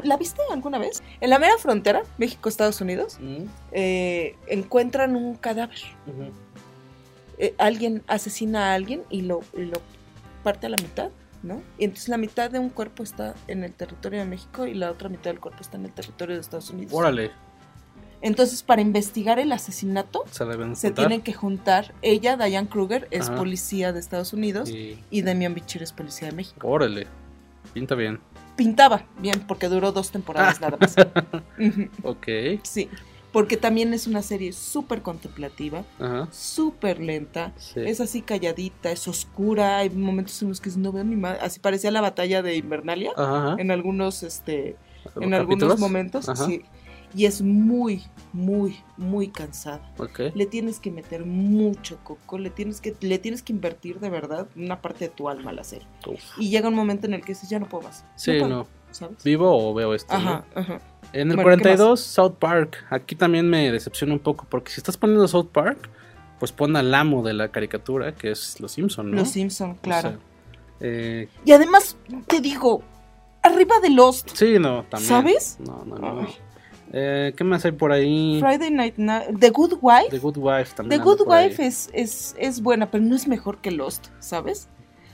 ¿la 0.03 0.19
viste 0.19 0.43
alguna 0.51 0.79
vez? 0.79 1.03
En 1.23 1.31
la 1.31 1.39
mera 1.39 1.57
frontera, 1.57 2.03
México-Estados 2.19 2.83
Unidos, 2.83 3.19
eh, 3.73 4.37
encuentran 4.47 5.17
un 5.17 5.37
cadáver. 5.37 5.79
Eh, 7.39 7.55
alguien 7.57 8.03
asesina 8.09 8.73
a 8.73 8.75
alguien 8.75 9.05
y 9.09 9.23
lo, 9.23 9.41
y 9.57 9.63
lo 9.63 9.81
parte 10.45 10.67
a 10.67 10.69
la 10.69 10.77
mitad, 10.77 11.09
¿no? 11.43 11.63
Y 11.79 11.85
entonces 11.85 12.11
la 12.11 12.19
mitad 12.19 12.51
de 12.51 12.59
un 12.59 12.69
cuerpo 12.69 13.03
está 13.03 13.35
en 13.49 13.65
el 13.65 13.73
territorio 13.73 14.19
de 14.19 14.27
México 14.27 14.67
y 14.67 14.75
la 14.75 14.91
otra 14.91 15.09
mitad 15.09 15.31
del 15.31 15.41
cuerpo 15.41 15.63
está 15.63 15.79
en 15.79 15.87
el 15.87 15.93
territorio 15.93 16.35
de 16.35 16.43
Estados 16.43 16.69
Unidos. 16.69 16.93
Órale. 16.93 17.31
Entonces, 18.23 18.63
para 18.63 18.83
investigar 18.83 19.39
el 19.39 19.51
asesinato, 19.53 20.25
Se 20.75 20.91
tienen 20.91 21.23
que 21.23 21.33
juntar. 21.33 21.95
Ella, 22.03 22.37
Diane 22.37 22.69
Kruger, 22.69 23.09
es 23.11 23.29
Ajá. 23.29 23.37
policía 23.37 23.93
de 23.93 24.01
Estados 24.01 24.33
Unidos 24.33 24.69
Y- 24.69 24.99
y 25.11 25.23
Demian 25.23 25.55
Bichir 25.55 25.83
es 25.83 25.93
policía 25.93 26.29
de 26.29 26.35
México. 26.35 26.69
Órale. 26.69 27.07
Pinta 27.73 27.95
bien. 27.95 28.21
Pintaba 28.57 29.05
bien 29.21 29.41
porque 29.47 29.69
duró 29.69 29.93
dos 29.93 30.11
temporadas 30.11 30.59
Ah. 30.61 30.71
nada 30.71 30.77
más. 30.81 30.95
Ok. 32.03 32.27
sí, 32.63 32.89
porque 33.33 33.57
también 33.57 33.95
es 33.95 34.07
una 34.07 34.23
serie 34.23 34.53
súper 34.53 35.03
contemplativa, 35.03 35.85
súper 36.31 37.01
lenta. 37.01 37.53
Sí. 37.57 37.81
Es 37.81 38.01
así 38.01 38.23
calladita, 38.23 38.91
es 38.91 39.07
oscura. 39.09 39.79
Hay 39.79 39.91
momentos 39.91 40.43
en 40.43 40.49
los 40.49 40.61
que 40.61 40.71
no 40.77 40.93
veo 40.93 41.05
ni 41.05 41.17
más. 41.17 41.39
Así 41.41 41.61
parecía 41.61 41.91
la 41.91 42.01
batalla 42.01 42.43
de 42.43 42.57
Invernalia 42.57 43.13
Ajá. 43.17 43.57
en 43.59 43.71
algunos, 43.71 44.23
este, 44.25 44.77
¿Los 45.15 45.25
en 45.25 45.33
algunos 45.35 45.79
momentos. 45.79 46.29
Ajá. 46.29 46.45
Sí. 46.45 46.63
Y 47.15 47.27
es 47.27 47.43
muy, 47.43 48.03
muy, 48.33 48.79
muy 48.97 49.29
cansada. 49.29 49.81
Le 50.35 50.47
tienes 50.47 50.79
que 50.79 50.91
meter 50.91 51.25
mucho 51.25 51.99
coco, 52.05 52.39
le 52.39 52.51
tienes 52.51 52.81
que, 52.81 52.95
le 53.01 53.19
tienes 53.19 53.43
que 53.43 53.53
invertir 53.53 54.01
de 54.01 54.11
verdad 54.11 54.47
una 54.57 54.81
parte 54.81 55.07
de 55.07 55.11
tu 55.11 55.29
alma 55.29 55.51
a 55.51 55.55
la 55.55 55.65
serie. 55.65 55.87
Uf. 56.07 56.21
Y 56.39 56.51
llega 56.51 56.69
un 56.69 56.75
momento 56.75 57.07
en 57.07 57.15
el 57.15 57.23
que 57.23 57.33
dices, 57.33 57.49
ya 57.49 57.59
no 57.59 57.69
puedo 57.69 57.85
más. 57.85 58.05
Sí, 58.17 58.33
puedo", 58.39 58.49
no. 58.49 58.67
¿Sabes? 58.93 59.23
¿Vivo 59.23 59.51
o 59.51 59.73
veo 59.73 59.95
esto? 59.95 60.13
Ajá, 60.13 60.45
no? 60.55 60.61
ajá. 60.61 60.81
En 61.13 61.31
el 61.31 61.37
Bueno, 61.37 61.57
¿qué 61.57 61.63
42, 61.63 62.01
South 62.01 62.35
Park. 62.39 62.85
Aquí 62.91 63.15
también 63.15 63.49
me 63.49 63.71
decepciona 63.71 64.13
un 64.13 64.19
poco 64.19 64.47
porque 64.49 64.71
si 64.71 64.81
estás 64.81 64.97
poniendo 64.97 65.27
South 65.29 65.49
Park, 65.53 65.89
pues 66.39 66.53
pon 66.53 66.77
al 66.77 66.95
amo 66.95 67.23
de 67.23 67.35
la 67.35 67.49
caricatura, 67.51 68.15
que 68.15 68.31
es 68.31 68.61
Los 68.61 68.73
Simpson, 68.73 69.11
¿no? 69.11 69.19
Los 69.19 69.31
Simpson, 69.31 69.75
claro. 69.77 70.09
O 70.09 70.13
sea, 70.13 70.21
eh, 70.81 71.29
y 71.45 71.53
además, 71.53 71.97
te 72.27 72.41
digo, 72.41 72.83
arriba 73.43 73.79
de 73.81 73.91
Lost, 73.91 74.31
sí, 74.35 74.59
no, 74.59 74.85
también. 74.85 75.09
¿Sabes? 75.09 75.59
No, 75.61 75.85
no, 75.85 75.97
no. 75.97 76.21
Ay. 76.21 76.37
Eh, 76.93 77.33
¿Qué 77.37 77.45
más 77.45 77.65
hay 77.65 77.73
por 77.73 77.93
ahí? 77.93 78.41
Friday 78.41 78.71
Night 78.71 78.97
Night, 78.97 79.39
The 79.39 79.51
Good 79.51 79.75
Wife. 79.81 80.11
The 80.11 80.19
Good 80.19 80.37
Wife 80.39 80.71
The 80.71 80.77
también. 80.77 81.03
Good 81.03 81.25
por 81.25 81.35
ahí. 81.35 81.49
Wife 81.49 81.67
es, 81.67 81.91
es, 81.93 82.35
es 82.39 82.61
buena, 82.61 82.91
pero 82.91 83.05
no 83.05 83.15
es 83.15 83.29
mejor 83.29 83.59
que 83.59 83.71
Lost, 83.71 84.09
¿sabes? 84.19 84.69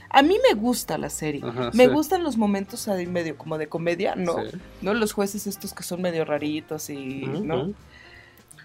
A 0.09 0.21
mí 0.23 0.37
me 0.47 0.59
gusta 0.59 0.97
la 0.97 1.09
serie. 1.09 1.41
Ajá, 1.43 1.71
me 1.73 1.85
sí. 1.85 1.91
gustan 1.91 2.23
los 2.23 2.37
momentos 2.37 2.87
ahí 2.87 3.05
medio 3.05 3.37
como 3.37 3.57
de 3.57 3.67
comedia, 3.67 4.15
¿no? 4.15 4.37
Sí. 4.37 4.57
¿No? 4.81 4.93
Los 4.93 5.11
jueces 5.11 5.47
estos 5.47 5.73
que 5.73 5.83
son 5.83 6.01
medio 6.01 6.25
raritos 6.25 6.89
y, 6.89 7.25
¿no? 7.25 7.73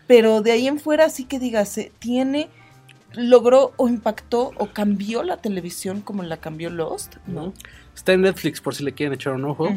Pero 0.06 0.40
de 0.40 0.52
ahí 0.52 0.68
en 0.68 0.78
fuera 0.78 1.08
sí 1.10 1.24
que 1.24 1.38
digas, 1.38 1.78
tiene, 1.98 2.48
logró 3.14 3.72
o 3.76 3.88
impactó 3.88 4.52
o 4.56 4.68
cambió 4.72 5.22
la 5.22 5.36
televisión 5.36 6.00
como 6.00 6.22
la 6.22 6.36
cambió 6.36 6.70
Lost, 6.70 7.16
¿no? 7.26 7.52
Está 7.94 8.12
en 8.12 8.22
Netflix 8.22 8.60
por 8.60 8.74
si 8.74 8.84
le 8.84 8.92
quieren 8.92 9.14
echar 9.14 9.34
un 9.34 9.44
ojo. 9.44 9.68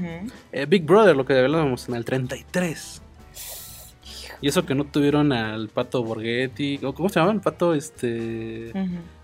Eh, 0.51 0.65
Big 0.67 0.83
Brother, 0.83 1.15
lo 1.15 1.25
que 1.25 1.37
hablábamos 1.37 1.89
en 1.89 1.95
el 1.95 2.05
33. 2.05 3.01
Y 4.45 4.49
eso 4.49 4.63
que 4.63 4.75
no 4.75 4.83
tuvieron 4.83 5.33
al 5.33 5.69
pato 5.69 6.03
Borghetti. 6.03 6.79
¿o 6.83 6.93
¿Cómo 6.93 7.09
se 7.09 7.19
llama? 7.19 7.31
El 7.31 7.41
pato 7.41 7.73
este 7.73 8.71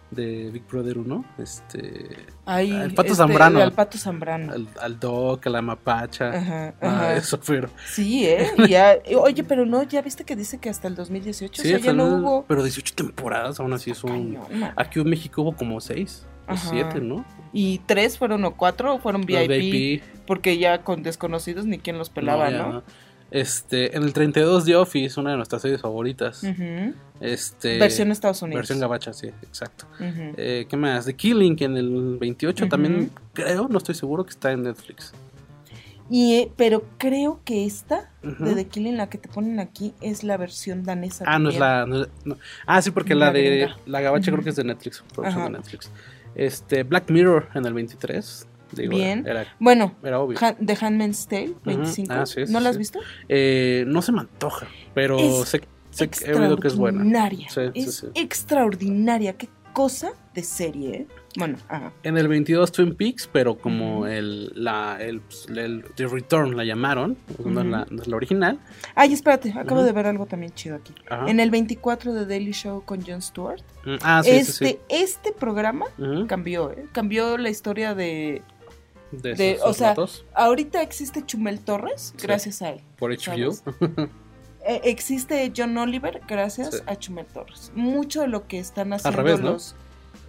de 0.10 0.50
Big 0.50 0.64
Brother 0.68 0.98
1. 0.98 1.26
Este. 1.38 2.08
Ahí, 2.44 2.72
Al 2.72 2.96
Pato 2.96 3.10
este, 3.12 3.18
Zambrano. 3.18 3.62
Al 3.62 3.72
pato 3.72 4.00
Zambrano. 4.00 4.52
Al, 4.52 4.68
al 4.82 5.00
Doc, 5.00 5.46
a 5.46 5.50
la 5.52 5.62
Mapacha. 5.62 6.30
Ajá, 6.32 6.74
Ah, 6.82 7.14
eso 7.16 7.38
fueron. 7.38 7.70
Sí, 7.86 8.26
¿eh? 8.26 8.50
Ya- 8.68 8.98
oye, 9.20 9.44
pero 9.44 9.68
no, 9.68 9.84
ya 9.84 10.02
viste 10.02 10.24
que 10.24 10.36
dice 10.36 10.58
que 10.58 10.70
hasta 10.72 10.88
el 10.88 10.96
2018, 10.96 11.62
o 11.62 11.66
sea, 11.66 11.78
ya 11.78 11.94
no 11.94 12.08
el- 12.08 12.14
hubo... 12.24 12.46
Pero 12.48 12.64
18 12.64 12.96
temporadas, 12.96 13.60
aún 13.60 13.74
así 13.74 13.92
es 13.92 14.04
un. 14.04 14.40
Aquí 14.76 15.00
en 15.02 15.08
México 15.08 15.44
hubo 15.44 15.56
como 15.56 15.80
6 15.80 16.26
o 16.48 16.52
Ajá. 16.54 16.68
7, 16.72 17.00
¿no? 17.00 17.24
Y 17.54 17.78
tres 17.86 18.18
fueron 18.18 18.44
o 18.46 18.56
cuatro 18.56 18.98
fueron 18.98 19.22
Los 19.28 19.48
VIP, 19.48 20.02
porque 20.26 20.58
ya 20.58 20.84
con 20.84 21.04
desconocidos 21.04 21.66
ni 21.68 21.78
quien 21.78 22.00
los 22.00 22.10
pelaba, 22.10 22.50
ya 22.50 22.58
¿no? 22.58 22.84
Este, 23.32 23.96
en 23.96 24.04
el 24.04 24.12
32 24.14 24.66
The 24.66 24.76
Office, 24.76 25.20
una 25.20 25.32
de 25.32 25.38
nuestras 25.38 25.62
series 25.62 25.82
favoritas. 25.82 26.44
Ujú. 26.44 26.94
Este, 27.22 27.80
Versión 27.80 28.12
Estados 28.12 28.42
Unidos. 28.42 28.60
Versión 28.60 28.80
gabacha, 28.80 29.14
sí, 29.14 29.28
exacto. 29.44 29.86
Ujú. 30.00 30.34
Eh, 30.38 30.66
¿Qué 30.70 30.76
más? 30.78 31.06
The 31.06 31.14
Killing 31.16 31.56
en 31.64 31.78
el 31.78 32.18
28 32.20 32.66
Ujú. 32.66 32.70
también 32.70 33.12
creo, 33.34 33.68
no 33.70 33.78
estoy 33.78 33.96
seguro 33.96 34.26
que 34.26 34.32
está 34.32 34.52
en 34.52 34.64
Netflix. 34.64 35.14
Y, 36.10 36.34
eh, 36.36 36.52
pero 36.58 36.84
creo 36.98 37.40
que 37.46 37.66
esta, 37.66 38.12
de 38.22 38.54
The 38.54 38.68
Killing, 38.68 38.98
la 38.98 39.10
que 39.10 39.18
te 39.18 39.30
ponen 39.30 39.62
aquí, 39.62 39.94
es 40.02 40.26
la 40.26 40.36
versión 40.36 40.84
danesa. 40.84 41.24
Ah, 41.26 41.40
no 41.40 41.48
es 41.50 41.58
la. 41.58 41.86
no 41.86 42.02
es- 42.02 42.10
no. 42.26 42.36
Ah, 42.66 42.82
sí, 42.82 42.92
porque 42.92 43.16
La 43.16 43.28
la, 43.28 43.32
de 43.32 43.44
gringa. 43.46 43.78
la 43.86 44.02
gabacha 44.02 44.30
creo 44.30 44.44
que 44.44 44.50
es 44.50 44.58
de 44.58 44.66
Netflix, 44.66 45.02
producción 45.16 45.46
de 45.46 45.60
Netflix. 45.60 45.90
Este, 46.36 46.84
Black 46.84 47.10
Mirror 47.10 47.48
en 47.56 47.66
el 47.66 47.74
23. 47.74 48.46
Digo, 48.74 48.96
Bien. 48.96 49.26
Era, 49.28 49.46
Bueno, 49.60 49.96
era 50.04 50.20
obvio. 50.20 50.38
The 50.40 50.78
Handmaid's 50.80 51.28
Tale, 51.28 51.54
25. 51.66 52.14
Ah, 52.14 52.26
sí, 52.26 52.46
sí, 52.46 52.52
¿No 52.54 52.60
la 52.60 52.70
has 52.70 52.78
visto? 52.78 53.00
Eh, 53.30 53.84
no 53.88 54.02
se 54.02 54.12
me 54.12 54.22
antoja, 54.22 54.68
pero 54.94 55.18
Es 55.20 55.50
sé, 55.50 55.62
sé 55.90 56.10
que 56.10 56.32
he 56.32 56.36
oído 56.36 56.58
que 56.58 56.68
es 56.68 56.76
buena. 56.76 57.04
Es 57.74 58.06
extraordinaria. 58.16 59.34
Qué 59.34 59.50
cosa 59.74 60.12
de 60.34 60.44
serie, 60.44 60.96
¿eh? 60.96 61.08
Bueno, 61.38 61.58
ajá. 61.70 61.94
En 62.04 62.18
el 62.18 62.28
22 62.28 62.74
Twin 62.74 62.94
Peaks, 62.94 63.30
pero 63.32 63.58
como 63.58 64.06
el, 64.06 64.52
la, 64.54 64.98
el, 65.00 65.22
el 65.56 65.86
The 65.96 66.08
Return 66.08 66.58
la 66.58 66.66
llamaron, 66.66 67.18
no, 67.46 67.62
es 67.62 67.68
la, 67.68 67.88
no 67.90 68.02
es 68.02 68.08
la 68.10 68.16
original. 68.18 68.60
Ay, 68.96 69.14
espérate, 69.14 69.54
acabo 69.58 69.82
de 69.84 69.94
ver 69.94 70.08
algo 70.08 70.26
también 70.26 70.52
chido 70.54 70.76
aquí. 70.76 70.94
En 71.28 71.40
el 71.40 71.50
24 71.52 72.14
de 72.14 72.26
Daily 72.26 72.52
Show 72.52 72.84
con 72.84 73.02
Jon 73.06 73.22
Stewart, 73.22 73.62
Mm, 73.84 73.96
Ah, 74.04 74.22
sí, 74.24 74.30
este, 74.30 74.52
sí, 74.52 74.66
sí. 74.66 74.78
este 74.90 75.32
programa 75.32 75.86
cambió, 76.28 76.72
¿eh? 76.72 76.86
Cambió 76.92 77.38
la 77.40 77.50
historia 77.50 77.96
de... 77.96 78.44
De, 79.12 79.34
de- 79.36 79.60
o 79.64 79.74
sea, 79.74 79.96
Ahorita 80.34 80.82
existe 80.82 81.26
Chumel 81.26 81.60
Torres, 81.60 82.14
Sí. 82.18 82.26
gracias 82.28 82.62
a 82.62 82.70
él. 82.70 82.82
por 82.98 83.12
HBO. 83.12 83.52
Eh, 84.64 84.80
existe 84.84 85.52
John 85.58 85.76
Oliver 85.80 86.22
gracias 86.28 86.76
Sí. 86.76 86.82
a 86.86 86.96
Chumel 86.96 87.26
Torres. 87.26 87.72
Mucho 87.74 88.22
de 88.22 88.28
lo 88.28 88.48
que 88.48 88.60
están 88.60 88.94
haciendo 88.94 89.18
revés, 89.18 89.40
¿no? 89.40 89.54
los... 89.54 89.76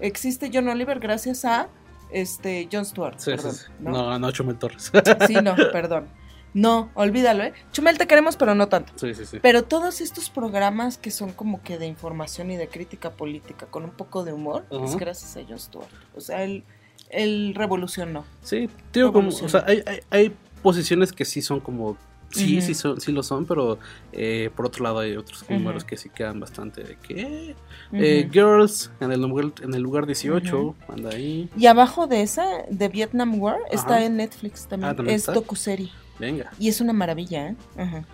Existe 0.00 0.50
John 0.50 0.68
Oliver 0.68 1.00
gracias 1.00 1.44
a 1.44 1.68
este 2.10 2.66
Jon 2.72 2.86
Stewart. 2.86 3.18
Sí, 3.18 3.30
perdón, 3.32 3.54
sí. 3.54 3.64
¿no? 3.80 3.90
No, 3.90 4.18
no, 4.18 4.30
Chumel 4.32 4.56
Torres. 4.58 4.90
Sí, 5.26 5.34
no, 5.34 5.54
perdón. 5.70 6.08
No, 6.54 6.90
olvídalo, 6.94 7.44
¿eh? 7.44 7.52
Chumel 7.72 7.98
te 7.98 8.06
queremos, 8.06 8.36
pero 8.36 8.54
no 8.54 8.68
tanto. 8.68 8.94
sí, 8.96 9.14
sí, 9.14 9.26
sí. 9.26 9.38
Pero 9.42 9.64
todos 9.64 10.00
estos 10.00 10.30
programas 10.30 10.96
que 10.96 11.10
son 11.10 11.32
como 11.32 11.62
que 11.62 11.76
de 11.78 11.86
información 11.86 12.50
y 12.50 12.56
de 12.56 12.68
crítica 12.68 13.10
política 13.10 13.66
con 13.66 13.84
un 13.84 13.90
poco 13.90 14.24
de 14.24 14.32
humor, 14.32 14.64
es 14.70 14.96
gracias 14.96 15.36
a 15.36 15.46
Jon 15.46 15.58
Stewart. 15.58 15.88
O 16.14 16.20
sea, 16.22 16.42
él, 16.42 16.64
él 17.12 17.54
revolucionó. 17.54 18.24
Sí, 18.42 18.68
digo, 18.92 19.12
como, 19.12 19.28
o 19.28 19.48
sea, 19.48 19.64
hay, 19.66 19.82
hay, 19.86 20.00
hay 20.10 20.32
posiciones 20.62 21.12
que 21.12 21.24
sí 21.24 21.42
son 21.42 21.60
como, 21.60 21.96
sí, 22.30 22.58
Ujú. 22.58 22.66
sí, 22.66 22.74
son, 22.74 23.00
sí 23.00 23.12
lo 23.12 23.22
son, 23.22 23.46
pero 23.46 23.78
eh, 24.12 24.50
por 24.56 24.66
otro 24.66 24.82
lado 24.84 24.98
hay 25.00 25.16
otros 25.16 25.44
números 25.48 25.84
que 25.84 25.96
sí 25.96 26.08
quedan 26.08 26.40
bastante 26.40 26.82
de 26.82 26.96
que... 26.96 27.54
Eh, 27.92 28.22
Ujú. 28.24 28.32
Girls, 28.32 28.90
en 29.00 29.12
el, 29.12 29.20
lugar, 29.20 29.52
en 29.62 29.74
el 29.74 29.82
lugar 29.82 30.06
18, 30.06 30.58
Ujú. 30.60 30.74
anda 30.88 31.10
ahí, 31.10 31.48
Y 31.56 31.66
abajo 31.66 32.06
de 32.06 32.22
esa, 32.22 32.44
de 32.70 32.88
Vietnam 32.88 33.38
War, 33.40 33.58
está 33.70 34.02
en 34.04 34.16
Netflix 34.16 34.66
también. 34.66 34.92
Ah, 34.92 34.96
¿también 34.96 35.16
es 35.16 35.22
está? 35.22 35.32
docuserie. 35.32 35.90
venga. 36.18 36.50
Y 36.58 36.68
es 36.68 36.80
una 36.80 36.92
maravilla, 36.92 37.48
¿eh? 37.48 37.56
Ajá. 37.76 38.04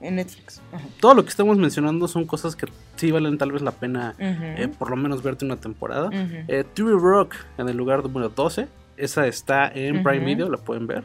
En 0.00 0.16
Netflix. 0.16 0.60
Ajá. 0.72 0.84
Todo 1.00 1.14
lo 1.14 1.22
que 1.24 1.30
estamos 1.30 1.56
mencionando 1.56 2.08
son 2.08 2.26
cosas 2.26 2.56
que 2.56 2.66
sí 2.96 3.10
valen 3.10 3.38
tal 3.38 3.52
vez 3.52 3.62
la 3.62 3.70
pena, 3.70 4.14
eh, 4.18 4.68
por 4.78 4.90
lo 4.90 4.96
menos 4.96 5.22
verte 5.22 5.44
una 5.44 5.56
temporada. 5.56 6.08
Ujú. 6.08 6.36
Eh, 6.48 6.64
Theory 6.74 6.98
Rock, 6.98 7.36
en 7.58 7.68
el 7.68 7.76
lugar 7.76 8.02
número 8.02 8.28
12, 8.28 8.68
esa 8.96 9.26
está 9.26 9.68
en 9.68 10.02
Prime. 10.02 10.24
Video, 10.24 10.48
la 10.50 10.58
pueden 10.58 10.86
ver, 10.86 11.04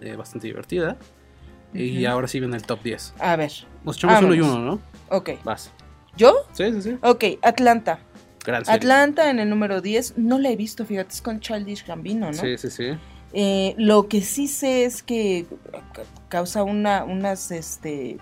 eh, 0.00 0.16
bastante 0.16 0.46
divertida. 0.46 0.96
Y 1.74 2.06
ahora 2.06 2.26
sí 2.28 2.40
viene 2.40 2.56
el 2.56 2.62
top 2.62 2.82
10. 2.82 3.14
A 3.18 3.36
ver, 3.36 3.52
Nos 3.84 3.96
echamos 3.98 4.22
uno 4.22 4.34
y 4.34 4.40
uno, 4.40 4.58
¿no? 4.60 4.80
ok. 5.10 5.30
Vas. 5.44 5.70
¿Yo? 6.16 6.34
Sí, 6.52 6.72
sí, 6.72 6.82
sí. 6.82 6.98
Ok, 7.02 7.24
Atlanta. 7.42 7.98
Gran 8.44 8.64
serie. 8.64 8.76
Atlanta 8.78 9.28
en 9.30 9.38
el 9.38 9.50
número 9.50 9.82
10. 9.82 10.16
No 10.16 10.38
la 10.38 10.48
he 10.48 10.56
visto, 10.56 10.86
fíjate, 10.86 11.12
es 11.12 11.20
con 11.20 11.38
Childish 11.40 11.86
Gambino, 11.86 12.26
¿no? 12.28 12.32
Sí, 12.32 12.56
sí, 12.56 12.70
sí. 12.70 12.92
Eh, 13.32 13.74
lo 13.78 14.08
que 14.08 14.22
sí 14.22 14.48
sé 14.48 14.84
es 14.84 15.02
que 15.02 15.46
ca- 15.92 16.02
causa 16.28 16.62
una, 16.62 17.04
unas, 17.04 17.50
este, 17.50 18.16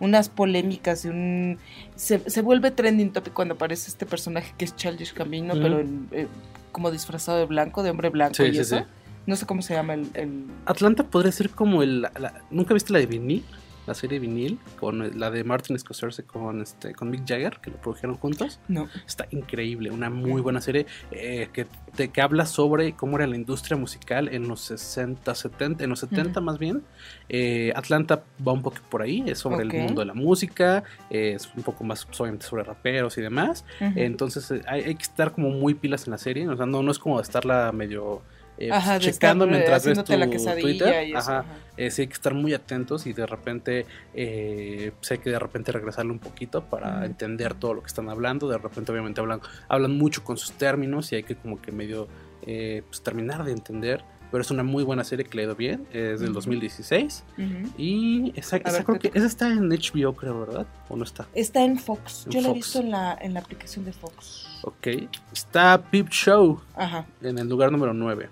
unas 0.00 0.28
polémicas 0.28 1.04
y 1.04 1.08
un 1.08 1.58
se, 1.94 2.28
se 2.28 2.42
vuelve 2.42 2.70
trending 2.72 3.12
topic 3.12 3.32
cuando 3.32 3.54
aparece 3.54 3.88
este 3.88 4.04
personaje 4.04 4.52
que 4.58 4.64
es 4.64 4.74
Childish 4.74 5.14
Gambino, 5.14 5.54
Ujú. 5.54 5.62
pero 5.62 5.80
en, 5.80 6.08
eh, 6.10 6.26
como 6.72 6.90
disfrazado 6.90 7.38
de 7.38 7.46
blanco, 7.46 7.82
de 7.82 7.90
hombre 7.90 8.08
blanco 8.08 8.34
Sí, 8.34 8.44
y 8.44 8.52
sí, 8.54 8.58
eso. 8.60 8.78
sí. 8.78 8.84
No 9.26 9.36
sé 9.36 9.46
cómo 9.46 9.62
se 9.62 9.74
llama 9.74 9.94
el, 9.94 10.10
el- 10.14 10.46
Atlanta 10.66 11.04
podría 11.04 11.30
ser 11.30 11.50
como 11.50 11.82
el. 11.84 12.02
la- 12.02 12.42
¿Nunca 12.50 12.74
viste 12.74 12.92
la 12.92 12.98
de 12.98 13.06
vinil? 13.06 13.44
La 13.86 13.94
serie 13.94 14.18
vinil, 14.20 14.58
con 14.78 15.02
el- 15.02 15.18
la 15.18 15.30
de 15.30 15.42
Martin 15.44 15.76
Scorsese 15.78 16.22
con, 16.24 16.60
este, 16.62 16.94
con 16.94 17.10
Mick 17.10 17.26
Jagger, 17.26 17.58
que 17.60 17.70
lo 17.70 17.76
produjeron 17.78 18.16
juntos. 18.16 18.60
no. 18.68 18.88
Está 19.06 19.26
increíble, 19.30 19.90
una 19.90 20.08
muy 20.10 20.40
buena 20.40 20.60
serie 20.60 20.86
eh, 21.10 21.48
que, 21.52 21.66
de, 21.96 22.08
que 22.08 22.20
habla 22.22 22.46
sobre 22.46 22.92
cómo 22.94 23.16
era 23.16 23.26
la 23.26 23.36
industria 23.36 23.76
musical 23.76 24.28
en 24.28 24.46
los 24.48 24.60
60, 24.60 25.34
70, 25.34 25.82
en 25.84 25.90
los 25.90 25.98
70 26.00 26.40
más 26.40 26.58
bien. 26.58 26.82
Eh, 27.28 27.72
Atlanta 27.74 28.22
va 28.46 28.52
un 28.52 28.62
poco 28.62 28.76
por 28.90 29.02
ahí, 29.02 29.24
es 29.26 29.38
sobre 29.40 29.62
el 29.62 29.68
mundo 29.72 30.00
de 30.00 30.06
la 30.06 30.14
música, 30.14 30.84
eh, 31.10 31.32
es 31.36 31.50
un 31.56 31.62
poco 31.62 31.82
más 31.84 32.06
obviamente 32.18 32.46
sobre 32.46 32.62
raperos 32.64 33.18
y 33.18 33.20
demás. 33.22 33.64
Entonces 33.96 34.50
eh, 34.50 34.62
hay, 34.68 34.82
hay 34.82 34.94
que 34.94 35.02
estar 35.02 35.32
como 35.32 35.50
muy 35.50 35.74
pilas 35.74 36.06
en 36.06 36.12
la 36.12 36.18
serie, 36.18 36.48
o 36.48 36.56
sea, 36.56 36.66
no, 36.66 36.82
no 36.82 36.90
es 36.92 36.98
como 36.98 37.20
estarla 37.20 37.72
medio 37.72 38.22
eh, 38.66 38.70
Ajá, 38.72 38.98
checando 38.98 39.44
estar, 39.44 39.56
mientras 39.58 39.84
ves 39.86 40.04
tu 40.04 40.16
la 40.16 40.26
Twitter. 40.60 41.08
y 41.08 41.10
eso, 41.10 41.18
Ajá. 41.18 41.38
ajá. 41.40 41.48
Eh, 41.76 41.90
sí 41.90 42.02
hay 42.02 42.08
que 42.08 42.14
estar 42.14 42.34
muy 42.34 42.52
atentos 42.54 43.06
y 43.06 43.12
de 43.12 43.26
repente 43.26 43.86
eh, 44.14 44.92
pues 44.98 45.10
hay 45.10 45.18
que 45.18 45.30
de 45.30 45.38
repente 45.38 45.72
regresarle 45.72 46.12
un 46.12 46.18
poquito 46.18 46.64
para 46.64 47.04
entender 47.06 47.54
todo 47.54 47.74
lo 47.74 47.80
que 47.82 47.88
están 47.88 48.08
hablando. 48.08 48.48
De 48.48 48.58
repente 48.58 48.92
obviamente 48.92 49.20
hablan, 49.20 49.40
hablan 49.68 49.96
mucho 49.96 50.22
con 50.22 50.36
sus 50.36 50.52
términos 50.52 51.10
y 51.12 51.16
hay 51.16 51.22
que 51.22 51.34
como 51.34 51.60
que 51.60 51.72
medio 51.72 52.08
eh, 52.46 52.82
pues, 52.88 53.02
terminar 53.02 53.44
de 53.44 53.52
entender. 53.52 54.04
Pero 54.30 54.40
es 54.40 54.50
una 54.50 54.62
muy 54.62 54.82
buena 54.82 55.04
serie 55.04 55.26
que 55.26 55.36
le 55.36 55.42
ha 55.42 55.44
ido 55.44 55.54
bien. 55.56 55.86
Es 55.92 56.20
del 56.20 56.30
Ujú. 56.30 56.36
2016. 56.36 57.22
Ujú. 57.36 57.72
Y 57.76 58.32
esa, 58.34 58.56
esa 58.56 58.72
ver, 58.72 58.84
creo 58.84 58.98
que 58.98 59.10
esa 59.12 59.26
está 59.26 59.48
en 59.50 59.68
HBO, 59.68 60.14
creo, 60.14 60.40
¿verdad? 60.40 60.66
¿O 60.88 60.96
no 60.96 61.04
está? 61.04 61.26
Está 61.34 61.62
en 61.62 61.78
Fox. 61.78 62.24
En 62.24 62.32
Yo 62.32 62.40
la 62.40 62.46
he 62.46 62.50
Fox. 62.52 62.56
visto 62.56 62.80
en 62.80 62.90
la, 62.92 63.18
en 63.20 63.34
la 63.34 63.40
aplicación 63.40 63.84
de 63.84 63.92
Fox. 63.92 64.48
Ok. 64.62 64.86
Está 65.34 65.82
Peep 65.82 66.08
Show 66.08 66.62
Ajá. 66.74 67.04
en 67.20 67.36
el 67.36 67.46
lugar 67.46 67.70
número 67.72 67.92
9. 67.92 68.30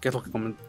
¿Qué 0.00 0.08
es 0.08 0.14
lo 0.14 0.22
que 0.22 0.30
comenté? 0.30 0.62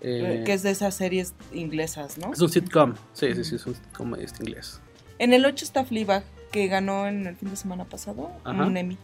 Eh, 0.00 0.42
que 0.46 0.52
es 0.52 0.62
de 0.62 0.70
esas 0.70 0.94
series 0.94 1.34
inglesas, 1.52 2.18
¿no? 2.18 2.32
es 2.32 2.40
un 2.40 2.48
sitcom. 2.48 2.94
Sí, 3.12 3.34
sí, 3.34 3.42
sí, 3.44 3.56
es 3.56 3.66
un 3.66 3.74
sitcom 3.74 4.14
este 4.14 4.44
inglés. 4.44 4.80
En 5.18 5.32
el 5.32 5.44
8 5.44 5.64
está 5.64 5.84
Fleabag, 5.84 6.22
que 6.52 6.68
ganó 6.68 7.06
en 7.08 7.26
el 7.26 7.34
fin 7.36 7.50
de 7.50 7.56
semana 7.56 7.84
pasado 7.84 8.30
Ajá. 8.44 8.64
un 8.64 8.76
Emmy. 8.76 8.96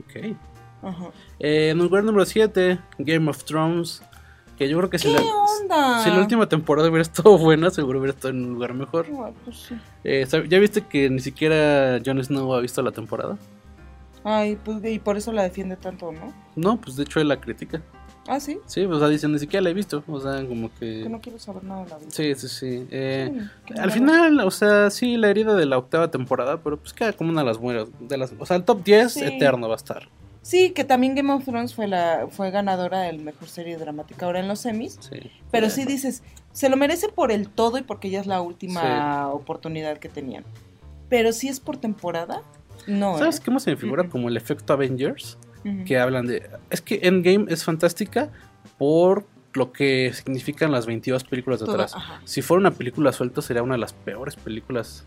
Ok. 0.00 0.36
Ajá. 0.82 1.06
Eh, 1.40 1.70
en 1.70 1.78
el 1.78 1.84
lugar 1.84 2.04
número 2.04 2.24
7, 2.24 2.78
Game 2.98 3.28
of 3.28 3.42
Thrones. 3.44 4.02
Que 4.56 4.68
yo 4.70 4.78
creo 4.78 4.88
que 4.88 4.98
si 4.98 5.08
¿Qué 5.08 5.14
la, 5.14 5.20
onda? 5.20 6.02
si 6.04 6.08
la 6.08 6.18
última 6.18 6.48
temporada 6.48 6.88
hubiera 6.88 7.02
estado 7.02 7.36
buena, 7.38 7.68
seguro 7.70 7.98
hubiera 7.98 8.14
estado 8.14 8.32
en 8.32 8.44
un 8.44 8.54
lugar 8.54 8.72
mejor. 8.72 9.06
Ah, 9.18 9.30
pues 9.44 9.56
sí. 9.58 9.74
Eh, 10.04 10.24
¿sab- 10.26 10.48
¿Ya 10.48 10.58
viste 10.60 10.80
que 10.82 11.10
ni 11.10 11.18
siquiera 11.18 12.00
Jon 12.06 12.22
Snow 12.24 12.54
ha 12.54 12.60
visto 12.60 12.80
la 12.82 12.92
temporada? 12.92 13.36
Ay, 14.24 14.56
pues 14.64 14.78
y 14.84 14.98
por 14.98 15.16
eso 15.18 15.30
la 15.32 15.42
defiende 15.42 15.76
tanto, 15.76 16.10
¿no? 16.10 16.32
No, 16.54 16.80
pues 16.80 16.96
de 16.96 17.02
hecho 17.02 17.20
él 17.20 17.28
la 17.28 17.38
critica. 17.40 17.82
Ah, 18.28 18.40
sí. 18.40 18.58
Sí, 18.66 18.84
o 18.84 18.98
sea, 18.98 19.08
dicen 19.08 19.32
ni 19.32 19.38
siquiera 19.38 19.62
la 19.62 19.70
he 19.70 19.74
visto. 19.74 20.02
O 20.08 20.20
sea, 20.20 20.44
como 20.46 20.70
que. 20.74 21.02
Que 21.02 21.08
no 21.08 21.20
quiero 21.20 21.38
saber 21.38 21.64
nada 21.64 21.84
de 21.84 21.90
la 21.90 21.98
vida. 21.98 22.10
Sí, 22.10 22.34
sí, 22.34 22.48
sí. 22.48 22.86
Eh, 22.90 23.30
Sí, 23.32 23.40
qué 23.66 23.80
al 23.80 23.90
final, 23.92 24.40
o 24.40 24.50
sea, 24.50 24.90
sí, 24.90 25.16
la 25.16 25.28
herida 25.28 25.54
de 25.54 25.66
la 25.66 25.78
octava 25.78 26.10
temporada, 26.10 26.60
pero 26.62 26.76
pues 26.78 26.92
queda 26.92 27.12
como 27.12 27.30
una 27.30 27.40
de 27.42 27.46
las 27.46 27.58
buenas. 27.58 27.88
De 28.00 28.16
las, 28.16 28.32
o 28.38 28.46
sea, 28.46 28.56
el 28.56 28.64
top 28.64 28.82
10 28.84 29.12
Sí. 29.12 29.24
eterno 29.24 29.68
va 29.68 29.74
a 29.74 29.76
estar. 29.76 30.08
Sí, 30.42 30.70
que 30.70 30.84
también 30.84 31.14
Game 31.16 31.32
of 31.32 31.44
Thrones 31.44 31.74
fue 31.74 31.88
la 31.88 32.28
fue 32.30 32.52
ganadora 32.52 33.00
del 33.00 33.18
mejor 33.20 33.48
serie 33.48 33.76
dramática 33.78 34.26
ahora 34.26 34.38
en 34.38 34.46
los 34.46 34.60
semis. 34.60 34.96
Sí. 35.00 35.30
Pero 35.50 35.70
sí 35.70 35.84
dices, 35.84 36.22
se 36.52 36.68
lo 36.68 36.76
merece 36.76 37.08
por 37.08 37.32
el 37.32 37.48
todo 37.48 37.78
y 37.78 37.82
porque 37.82 38.10
ya 38.10 38.20
es 38.20 38.26
la 38.28 38.40
última 38.40 39.28
oportunidad 39.30 39.98
que 39.98 40.08
tenían. 40.08 40.44
Pero 41.08 41.32
si 41.32 41.48
es 41.48 41.58
por 41.58 41.76
temporada, 41.78 42.42
no. 42.86 43.18
¿Sabes 43.18 43.38
¿eh? 43.38 43.42
cómo 43.44 43.58
se 43.58 43.70
me 43.70 43.76
figura? 43.76 44.08
Como 44.08 44.28
el 44.28 44.36
efecto 44.36 44.72
Avengers. 44.72 45.36
Que 45.84 45.98
hablan 45.98 46.26
de... 46.26 46.48
Es 46.70 46.80
que 46.80 47.00
Endgame 47.02 47.46
es 47.52 47.64
fantástica 47.64 48.30
por 48.78 49.26
lo 49.54 49.72
que 49.72 50.12
significan 50.12 50.70
las 50.70 50.86
22 50.86 51.24
películas 51.24 51.60
de 51.60 51.66
Todo, 51.66 51.74
atrás. 51.76 51.94
ajá. 51.94 52.20
Si 52.24 52.42
fuera 52.42 52.60
una 52.60 52.70
película 52.72 53.12
suelta 53.12 53.40
sería 53.42 53.62
una 53.62 53.74
de 53.74 53.80
las 53.80 53.92
peores 53.94 54.36
películas 54.36 55.04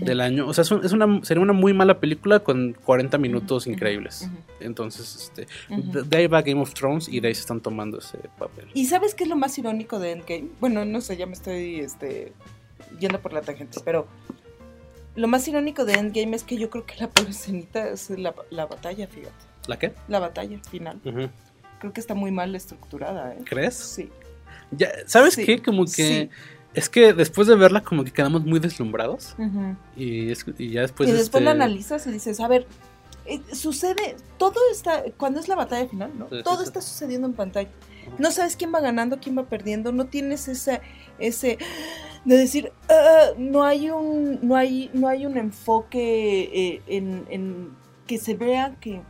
del 0.00 0.20
año. 0.20 0.46
O 0.48 0.52
sea, 0.52 0.62
es, 0.62 0.70
un- 0.72 0.84
es 0.84 0.90
una, 0.92 1.24
sería 1.24 1.40
una 1.42 1.52
muy 1.52 1.72
mala 1.72 2.00
película 2.00 2.40
con 2.40 2.72
40 2.84 3.18
minutos 3.18 3.66
increíbles. 3.68 4.28
Entonces, 4.60 5.30
este, 5.30 5.46
de 5.70 6.16
ahí 6.18 6.26
va 6.26 6.42
Game 6.42 6.60
of 6.60 6.74
Thrones 6.74 7.08
y 7.08 7.20
de 7.20 7.28
ahí 7.28 7.34
se 7.34 7.42
están 7.42 7.60
tomando 7.60 7.98
ese 7.98 8.18
papel. 8.38 8.66
¿Y 8.74 8.86
sabes 8.86 9.14
qué 9.14 9.22
es 9.24 9.30
lo 9.30 9.36
más 9.36 9.56
irónico 9.58 9.98
de 10.00 10.10
Endgame? 10.10 10.48
Bueno, 10.60 10.84
no 10.84 11.00
sé, 11.00 11.16
ya 11.16 11.26
me 11.26 11.32
estoy 11.34 11.76
este, 11.80 12.32
yendo 12.98 13.20
por 13.20 13.32
la 13.32 13.42
tangente, 13.42 13.78
pero 13.84 14.08
lo 15.14 15.28
más 15.28 15.46
irónico 15.48 15.84
de 15.84 15.94
Endgame 15.94 16.36
es 16.36 16.42
que 16.42 16.58
yo 16.58 16.68
creo 16.68 16.84
que 16.84 16.96
la 16.98 17.08
peor 17.08 17.28
escenita 17.30 17.88
es 17.88 18.10
la, 18.10 18.34
la 18.50 18.66
batalla, 18.66 19.06
fíjate. 19.06 19.45
¿La 19.66 19.78
qué? 19.78 19.92
La 20.08 20.18
batalla 20.20 20.58
final. 20.70 21.00
Creo 21.78 21.92
que 21.92 22.00
está 22.00 22.14
muy 22.14 22.30
mal 22.30 22.54
estructurada, 22.54 23.34
¿eh? 23.34 23.38
¿Crees? 23.44 23.74
Sí. 23.74 24.10
Ya, 24.70 24.88
¿Sabes 25.06 25.34
Sí, 25.34 25.44
qué? 25.44 25.62
Como 25.62 25.84
que... 25.84 25.90
sí. 25.90 26.30
Es 26.74 26.90
que 26.90 27.14
después 27.14 27.48
de 27.48 27.54
verla 27.56 27.82
como 27.82 28.04
que 28.04 28.10
quedamos 28.10 28.44
muy 28.44 28.58
deslumbrados 28.60 29.34
y, 29.96 30.30
es- 30.30 30.44
y 30.58 30.70
ya 30.72 30.82
después... 30.82 31.08
y 31.08 31.12
después 31.12 31.26
este, 31.28 31.40
la 31.40 31.52
analizas 31.52 32.06
y 32.06 32.10
dices, 32.12 32.38
a 32.38 32.48
ver, 32.48 32.66
eh, 33.24 33.40
sucede, 33.54 34.14
todo 34.36 34.54
está, 34.70 35.02
cuando 35.16 35.40
es 35.40 35.48
la 35.48 35.54
batalla 35.54 35.88
final, 35.88 36.10
¿no? 36.18 36.28
Sí, 36.28 36.42
todo 36.44 36.62
está 36.62 36.82
sucediendo 36.82 37.26
en 37.28 37.32
pantalla. 37.32 37.70
No 38.18 38.30
sabes 38.30 38.56
quién 38.56 38.74
va 38.74 38.80
ganando, 38.80 39.18
quién 39.20 39.38
va 39.38 39.44
perdiendo, 39.44 39.90
no 39.90 40.04
tienes 40.04 40.48
ese, 40.48 40.82
ese 41.18 41.56
de 42.26 42.36
decir, 42.36 42.70
"Ah, 42.90 43.28
no 43.38 43.64
hay 43.64 43.88
un, 43.88 44.38
no 44.46 44.54
hay, 44.54 44.90
no 44.92 45.08
hay 45.08 45.24
un 45.24 45.38
enfoque 45.38 46.42
eh, 46.52 46.82
en, 46.88 47.24
en 47.30 47.70
que 48.06 48.18
se 48.18 48.34
vea 48.34 48.76
que, 48.80 49.00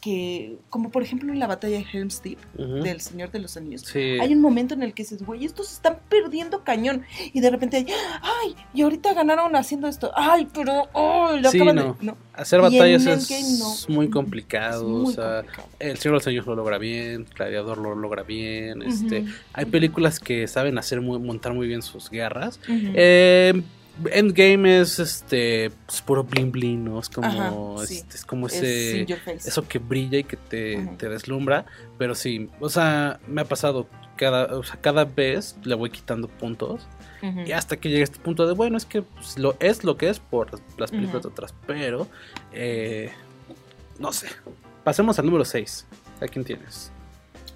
que, 0.00 0.58
como 0.70 0.90
por 0.90 1.02
ejemplo 1.02 1.32
en 1.32 1.38
la 1.40 1.46
batalla 1.46 1.78
de 1.78 1.86
Helm's 1.92 2.22
Deep, 2.22 2.38
del 2.56 3.00
Señor 3.00 3.30
de 3.32 3.40
los 3.40 3.56
Anillos. 3.56 3.82
Sí. 3.82 3.98
Hay 4.20 4.32
un 4.32 4.40
momento 4.40 4.74
en 4.74 4.82
el 4.82 4.94
que 4.94 5.02
dices, 5.02 5.22
güey, 5.24 5.44
estos 5.44 5.72
están 5.72 5.98
perdiendo 6.08 6.62
cañón. 6.62 7.02
Y 7.32 7.40
de 7.40 7.50
repente, 7.50 7.84
ay, 8.22 8.54
y 8.74 8.82
ahorita 8.82 9.12
ganaron 9.14 9.56
haciendo 9.56 9.88
esto. 9.88 10.12
Ay, 10.14 10.46
pero, 10.54 10.88
ay, 10.94 11.40
lo 11.40 11.50
Sí, 11.50 11.58
acaban 11.58 11.76
no. 11.76 11.96
de. 11.98 12.06
No, 12.06 12.16
Hacer 12.34 12.60
batallas 12.60 13.04
es 13.06 13.88
no. 13.88 13.94
muy 13.96 14.06
Es 14.06 14.12
complicado. 14.12 14.84
muy 14.86 15.10
o 15.10 15.14
sea, 15.14 15.38
complicado. 15.42 15.68
El 15.80 15.96
Señor 15.98 16.12
de 16.12 16.18
los 16.18 16.26
Anillos 16.28 16.46
lo 16.46 16.54
logra 16.54 16.78
bien, 16.78 17.26
Gladiador 17.36 17.78
lo 17.78 17.94
logra 17.96 18.22
bien. 18.22 18.82
Este, 18.82 19.24
hay 19.52 19.64
películas 19.64 20.20
que 20.20 20.46
saben 20.46 20.78
hacer 20.78 21.00
muy, 21.00 21.18
montar 21.18 21.52
muy 21.54 21.66
bien 21.66 21.82
sus 21.82 22.08
guerras. 22.10 22.60
Eh, 22.68 23.62
Endgame 24.12 24.80
es 24.80 24.98
este 24.98 25.70
pues, 25.86 26.02
puro 26.02 26.24
bling 26.24 26.52
bling, 26.52 26.84
¿no? 26.84 27.00
Es 27.00 27.08
como, 27.08 27.26
Ajá, 27.26 27.86
sí. 27.86 27.96
este, 27.96 28.16
es 28.16 28.24
como 28.24 28.46
Es 28.46 28.54
ese 28.54 29.06
eso 29.26 29.66
que 29.66 29.78
brilla 29.78 30.18
y 30.18 30.24
que 30.24 30.36
te, 30.36 30.86
te 30.98 31.08
deslumbra. 31.08 31.66
Pero 31.98 32.14
sí, 32.14 32.48
o 32.60 32.68
sea, 32.68 33.20
me 33.26 33.40
ha 33.40 33.44
pasado 33.44 33.88
cada, 34.16 34.56
o 34.56 34.62
sea, 34.62 34.80
cada 34.80 35.04
vez 35.04 35.56
le 35.62 35.74
voy 35.74 35.90
quitando 35.90 36.28
puntos. 36.28 36.86
Y 37.44 37.50
hasta 37.50 37.76
que 37.76 37.88
llegue 37.88 38.02
a 38.02 38.04
este 38.04 38.20
punto 38.20 38.46
de, 38.46 38.54
bueno, 38.54 38.76
es 38.76 38.84
que 38.84 39.02
pues, 39.02 39.38
lo, 39.38 39.56
es 39.58 39.82
lo 39.82 39.96
que 39.96 40.08
es 40.08 40.20
por 40.20 40.50
las 40.78 40.92
películas 40.92 41.24
de 41.24 41.30
atrás. 41.30 41.52
Pero, 41.66 42.06
eh, 42.52 43.10
no 43.98 44.12
sé. 44.12 44.28
Pasemos 44.84 45.18
al 45.18 45.26
número 45.26 45.44
6. 45.44 45.86
¿A 46.20 46.28
quién 46.28 46.44
tienes? 46.44 46.92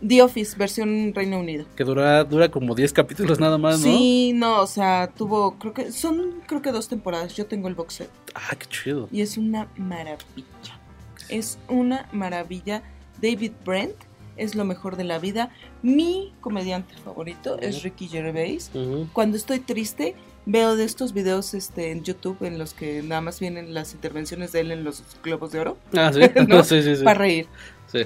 The 0.07 0.23
Office, 0.23 0.57
versión 0.57 1.13
Reino 1.15 1.39
Unido. 1.39 1.65
Que 1.77 1.85
dura, 1.85 2.25
dura 2.25 2.51
como 2.51 2.75
10 2.75 2.93
capítulos 2.93 3.39
nada 3.39 3.59
más, 3.59 3.79
¿no? 3.81 3.85
Sí, 3.85 4.33
no, 4.35 4.61
o 4.61 4.67
sea, 4.67 5.11
tuvo, 5.17 5.59
creo 5.59 5.73
que, 5.73 5.93
son 5.93 6.43
creo 6.47 6.61
que 6.61 6.73
dos 6.73 6.89
temporadas. 6.89 7.37
Yo 7.37 7.47
tengo 7.47 7.69
el 7.69 7.75
box 7.75 7.95
set. 7.95 8.11
Ah, 8.35 8.57
qué 8.59 8.67
chido. 8.67 9.09
Y 9.13 9.21
es 9.21 9.39
una 9.39 9.69
maravilla. 9.77 10.81
Es 11.29 11.59
una 11.69 12.09
maravilla. 12.13 12.83
David 13.21 13.53
Brent 13.65 13.95
es 14.37 14.55
lo 14.55 14.65
mejor 14.65 14.97
de 14.97 15.05
la 15.05 15.19
vida. 15.19 15.51
Mi 15.83 16.33
comediante 16.41 16.95
favorito 16.97 17.59
es. 17.61 17.83
Ricky 17.83 18.09
Gervais. 18.09 18.71
Cuando 19.13 19.37
estoy 19.37 19.61
triste, 19.61 20.17
veo 20.47 20.75
de 20.75 20.85
estos 20.85 21.13
videos 21.13 21.55
este, 21.55 21.93
en 21.93 22.03
YouTube 22.03 22.39
en 22.43 22.59
los 22.59 22.75
que 22.75 23.03
nada 23.03 23.21
más 23.21 23.39
vienen 23.39 23.75
las 23.75 23.95
intervenciones 23.95 24.53
de 24.53 24.61
él 24.61 24.73
en 24.73 24.85
los 24.85 25.03
Globos 25.23 25.53
de 25.53 25.61
Oro 25.61 25.79
Ah, 25.97 26.11
sí. 26.13 26.21
¿No? 26.49 26.65
sí, 26.65 26.83
sí, 26.83 26.97
sí. 26.97 27.05
para 27.05 27.19
reír. 27.19 27.47
Sí. 27.91 28.01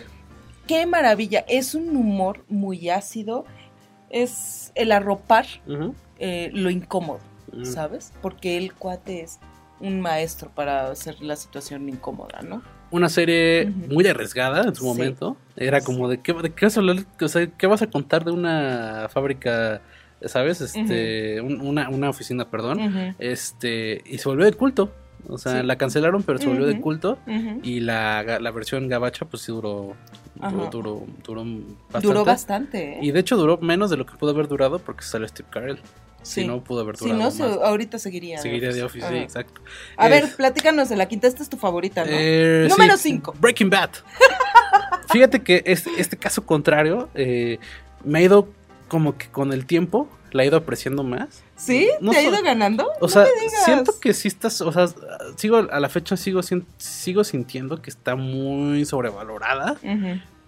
¡Qué 0.66 0.86
maravilla! 0.86 1.44
Es 1.48 1.74
un 1.74 1.96
humor 1.96 2.44
muy 2.48 2.88
ácido. 2.90 3.44
Es 4.10 4.72
el 4.74 4.92
arropar 4.92 5.46
eh, 6.18 6.50
lo 6.52 6.70
incómodo. 6.70 7.20
¿sabes? 7.62 8.12
Porque 8.20 8.58
el 8.58 8.74
cuate 8.74 9.22
es 9.22 9.38
un 9.80 10.00
maestro 10.00 10.50
para 10.54 10.90
hacer 10.90 11.22
la 11.22 11.36
situación 11.36 11.88
incómoda, 11.88 12.42
¿no? 12.42 12.60
Una 12.90 13.08
serie 13.08 13.72
muy 13.88 14.06
arriesgada 14.06 14.64
en 14.64 14.74
su 14.74 14.82
Sí. 14.82 14.86
momento. 14.88 15.36
Era 15.56 15.80
como 15.80 16.08
de 16.08 16.20
qué, 16.20 16.34
de 16.34 16.50
qué 16.52 16.66
vas 16.66 16.76
a 16.76 16.80
hablar, 16.80 16.96
o 17.18 17.28
sea, 17.28 17.46
qué 17.46 17.66
vas 17.66 17.80
a 17.82 17.86
contar 17.86 18.24
de 18.24 18.32
una 18.32 19.08
fábrica, 19.10 19.80
¿sabes? 20.26 20.60
Este, 20.60 21.40
un- 21.40 21.60
una, 21.62 21.88
una 21.88 22.10
oficina, 22.10 22.50
perdón. 22.50 23.14
Este, 23.18 24.02
y 24.04 24.18
se 24.18 24.28
volvió 24.28 24.44
de 24.44 24.52
culto. 24.52 24.92
O 25.28 25.38
sea, 25.38 25.60
Sí. 25.60 25.66
la 25.66 25.76
cancelaron, 25.76 26.22
pero 26.24 26.38
se 26.38 26.46
volvió 26.48 26.66
de 26.66 26.78
culto. 26.80 27.18
Y 27.62 27.80
la, 27.80 28.38
la 28.40 28.50
versión 28.50 28.86
gabacha, 28.88 29.24
pues 29.24 29.42
sí 29.44 29.52
duró. 29.52 29.94
Duró, 30.40 30.66
duró, 30.70 31.02
duró 31.24 31.44
bastante. 31.44 32.06
Duró 32.06 32.24
bastante, 32.24 32.92
¿eh? 32.94 32.98
Y 33.02 33.10
de 33.12 33.20
hecho 33.20 33.36
duró 33.36 33.58
menos 33.58 33.90
de 33.90 33.96
lo 33.96 34.04
que 34.06 34.16
pudo 34.16 34.30
haber 34.32 34.48
durado 34.48 34.78
porque 34.78 35.02
salió 35.04 35.26
Steve 35.28 35.48
Carell. 35.50 35.78
Si 36.22 36.44
no, 36.46 36.62
pudo 36.64 36.80
haber 36.80 36.96
Si 36.96 37.04
durado 37.04 37.22
no, 37.22 37.30
se- 37.30 37.42
más. 37.44 37.56
ahorita 37.58 37.98
seguiría. 38.00 38.38
Seguiría 38.38 38.72
de 38.72 38.82
Office, 38.82 39.06
sí, 39.08 39.14
exacto. 39.16 39.60
A 39.96 40.08
Eh, 40.08 40.10
ver, 40.10 40.34
platícanos 40.36 40.88
de 40.88 40.96
la 40.96 41.06
quinta. 41.06 41.28
Esta 41.28 41.42
es 41.42 41.48
tu 41.48 41.56
favorita, 41.56 42.04
¿no? 42.04 42.10
Eh, 42.12 42.66
Número 42.68 42.96
sí, 42.96 43.10
cinco. 43.10 43.34
Breaking 43.38 43.70
Bad. 43.70 43.90
Fíjate 45.12 45.42
que 45.42 45.62
este, 45.66 45.90
este 45.98 46.16
caso 46.16 46.44
contrario 46.44 47.08
eh, 47.14 47.58
me 48.04 48.18
ha 48.18 48.22
ido 48.22 48.48
como 48.88 49.16
que 49.16 49.28
con 49.28 49.52
el 49.52 49.66
tiempo, 49.66 50.08
la 50.36 50.44
he 50.44 50.46
ido 50.46 50.56
apreciando 50.58 51.02
más. 51.02 51.42
¿Sí? 51.56 51.88
no 52.00 52.12
¿Te 52.12 52.18
ha 52.18 52.22
ido 52.22 52.40
ganando? 52.42 52.86
O 53.00 53.02
No 53.02 53.08
sea, 53.08 53.22
me 53.24 53.40
digas. 53.40 53.64
siento 53.64 53.98
que 54.00 54.14
sí 54.14 54.28
estás, 54.28 54.60
o 54.60 54.70
sea, 54.70 54.86
sigo 55.36 55.56
a 55.56 55.80
la 55.80 55.88
fecha 55.88 56.16
sigo, 56.16 56.40
sigo 56.76 57.24
sintiendo 57.24 57.82
que 57.82 57.90
está 57.90 58.14
muy 58.14 58.84
sobrevalorada, 58.84 59.76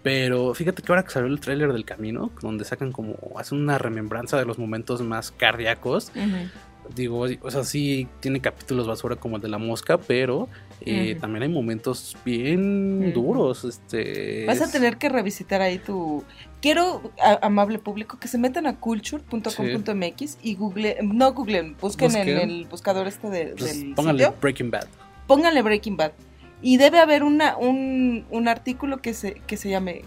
pero 0.02 0.54
fíjate 0.54 0.82
que 0.82 0.92
ahora 0.92 1.02
que 1.02 1.10
salió 1.10 1.28
el 1.28 1.40
tráiler 1.40 1.72
del 1.72 1.84
camino, 1.84 2.30
donde 2.40 2.64
sacan 2.64 2.92
como, 2.92 3.16
hacen 3.36 3.58
una 3.60 3.78
remembranza 3.78 4.38
de 4.38 4.44
los 4.44 4.58
momentos 4.58 5.00
más 5.02 5.32
cardíacos, 5.32 6.12
Ujú. 6.14 6.48
Digo, 6.94 7.26
o 7.42 7.50
sea, 7.50 7.64
sí 7.64 8.08
tiene 8.20 8.40
capítulos 8.40 8.86
basura 8.86 9.16
como 9.16 9.36
el 9.36 9.42
de 9.42 9.48
la 9.48 9.58
mosca, 9.58 9.98
pero 9.98 10.48
eh, 10.80 11.16
también 11.20 11.42
hay 11.42 11.48
momentos 11.48 12.16
bien 12.24 13.12
duros. 13.12 13.64
Este, 13.64 14.44
Vas 14.46 14.60
a 14.62 14.70
tener 14.70 14.96
que 14.96 15.08
revisitar 15.08 15.60
ahí 15.60 15.78
tu... 15.78 16.24
Quiero, 16.60 17.12
a- 17.22 17.38
amable 17.46 17.78
público, 17.78 18.18
que 18.18 18.26
se 18.28 18.36
metan 18.38 18.66
a 18.66 18.76
culture.com.mx 18.80 20.38
y 20.42 20.54
google, 20.54 20.96
no 21.02 21.32
googlen, 21.32 21.76
busquen 21.80 22.14
en 22.16 22.28
el 22.28 22.66
buscador 22.66 23.06
este 23.06 23.30
de- 23.30 23.54
pues, 23.56 23.80
del 23.80 23.94
sitio, 23.96 24.34
Breaking 24.40 24.70
Bad. 24.70 24.86
pónganle 25.26 25.62
Breaking 25.62 25.96
Bad. 25.96 26.12
Y 26.60 26.76
debe 26.76 26.98
haber 26.98 27.22
una, 27.22 27.56
un, 27.56 28.24
un 28.30 28.48
artículo 28.48 28.98
que 28.98 29.14
se, 29.14 29.34
que 29.46 29.56
se 29.56 29.70
llame 29.70 30.02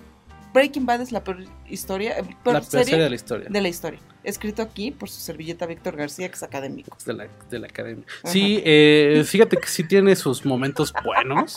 Breaking 0.53 0.85
Bad 0.85 0.99
es 1.01 1.13
la 1.13 1.23
peor 1.23 1.45
historia, 1.69 2.17
eh, 2.19 2.23
peor 2.43 2.55
La 2.55 2.59
peor 2.59 2.63
serie 2.65 2.85
serie 2.85 3.03
de 3.05 3.09
la 3.09 3.15
historia. 3.15 3.47
de 3.49 3.61
la 3.61 3.67
historia. 3.69 3.99
Escrito 4.23 4.61
aquí 4.61 4.91
por 4.91 5.09
su 5.09 5.19
servilleta 5.19 5.65
Víctor 5.65 5.95
García, 5.95 6.27
que 6.29 6.35
es 6.35 6.43
académico. 6.43 6.95
de 7.05 7.13
la, 7.13 7.27
de 7.49 7.59
la 7.59 7.67
academia. 7.67 8.05
Ajá. 8.23 8.31
Sí, 8.31 8.61
eh, 8.63 9.23
fíjate 9.25 9.57
que 9.57 9.67
sí 9.67 9.83
tiene 9.87 10.15
sus 10.15 10.45
momentos 10.45 10.93
buenos, 11.03 11.55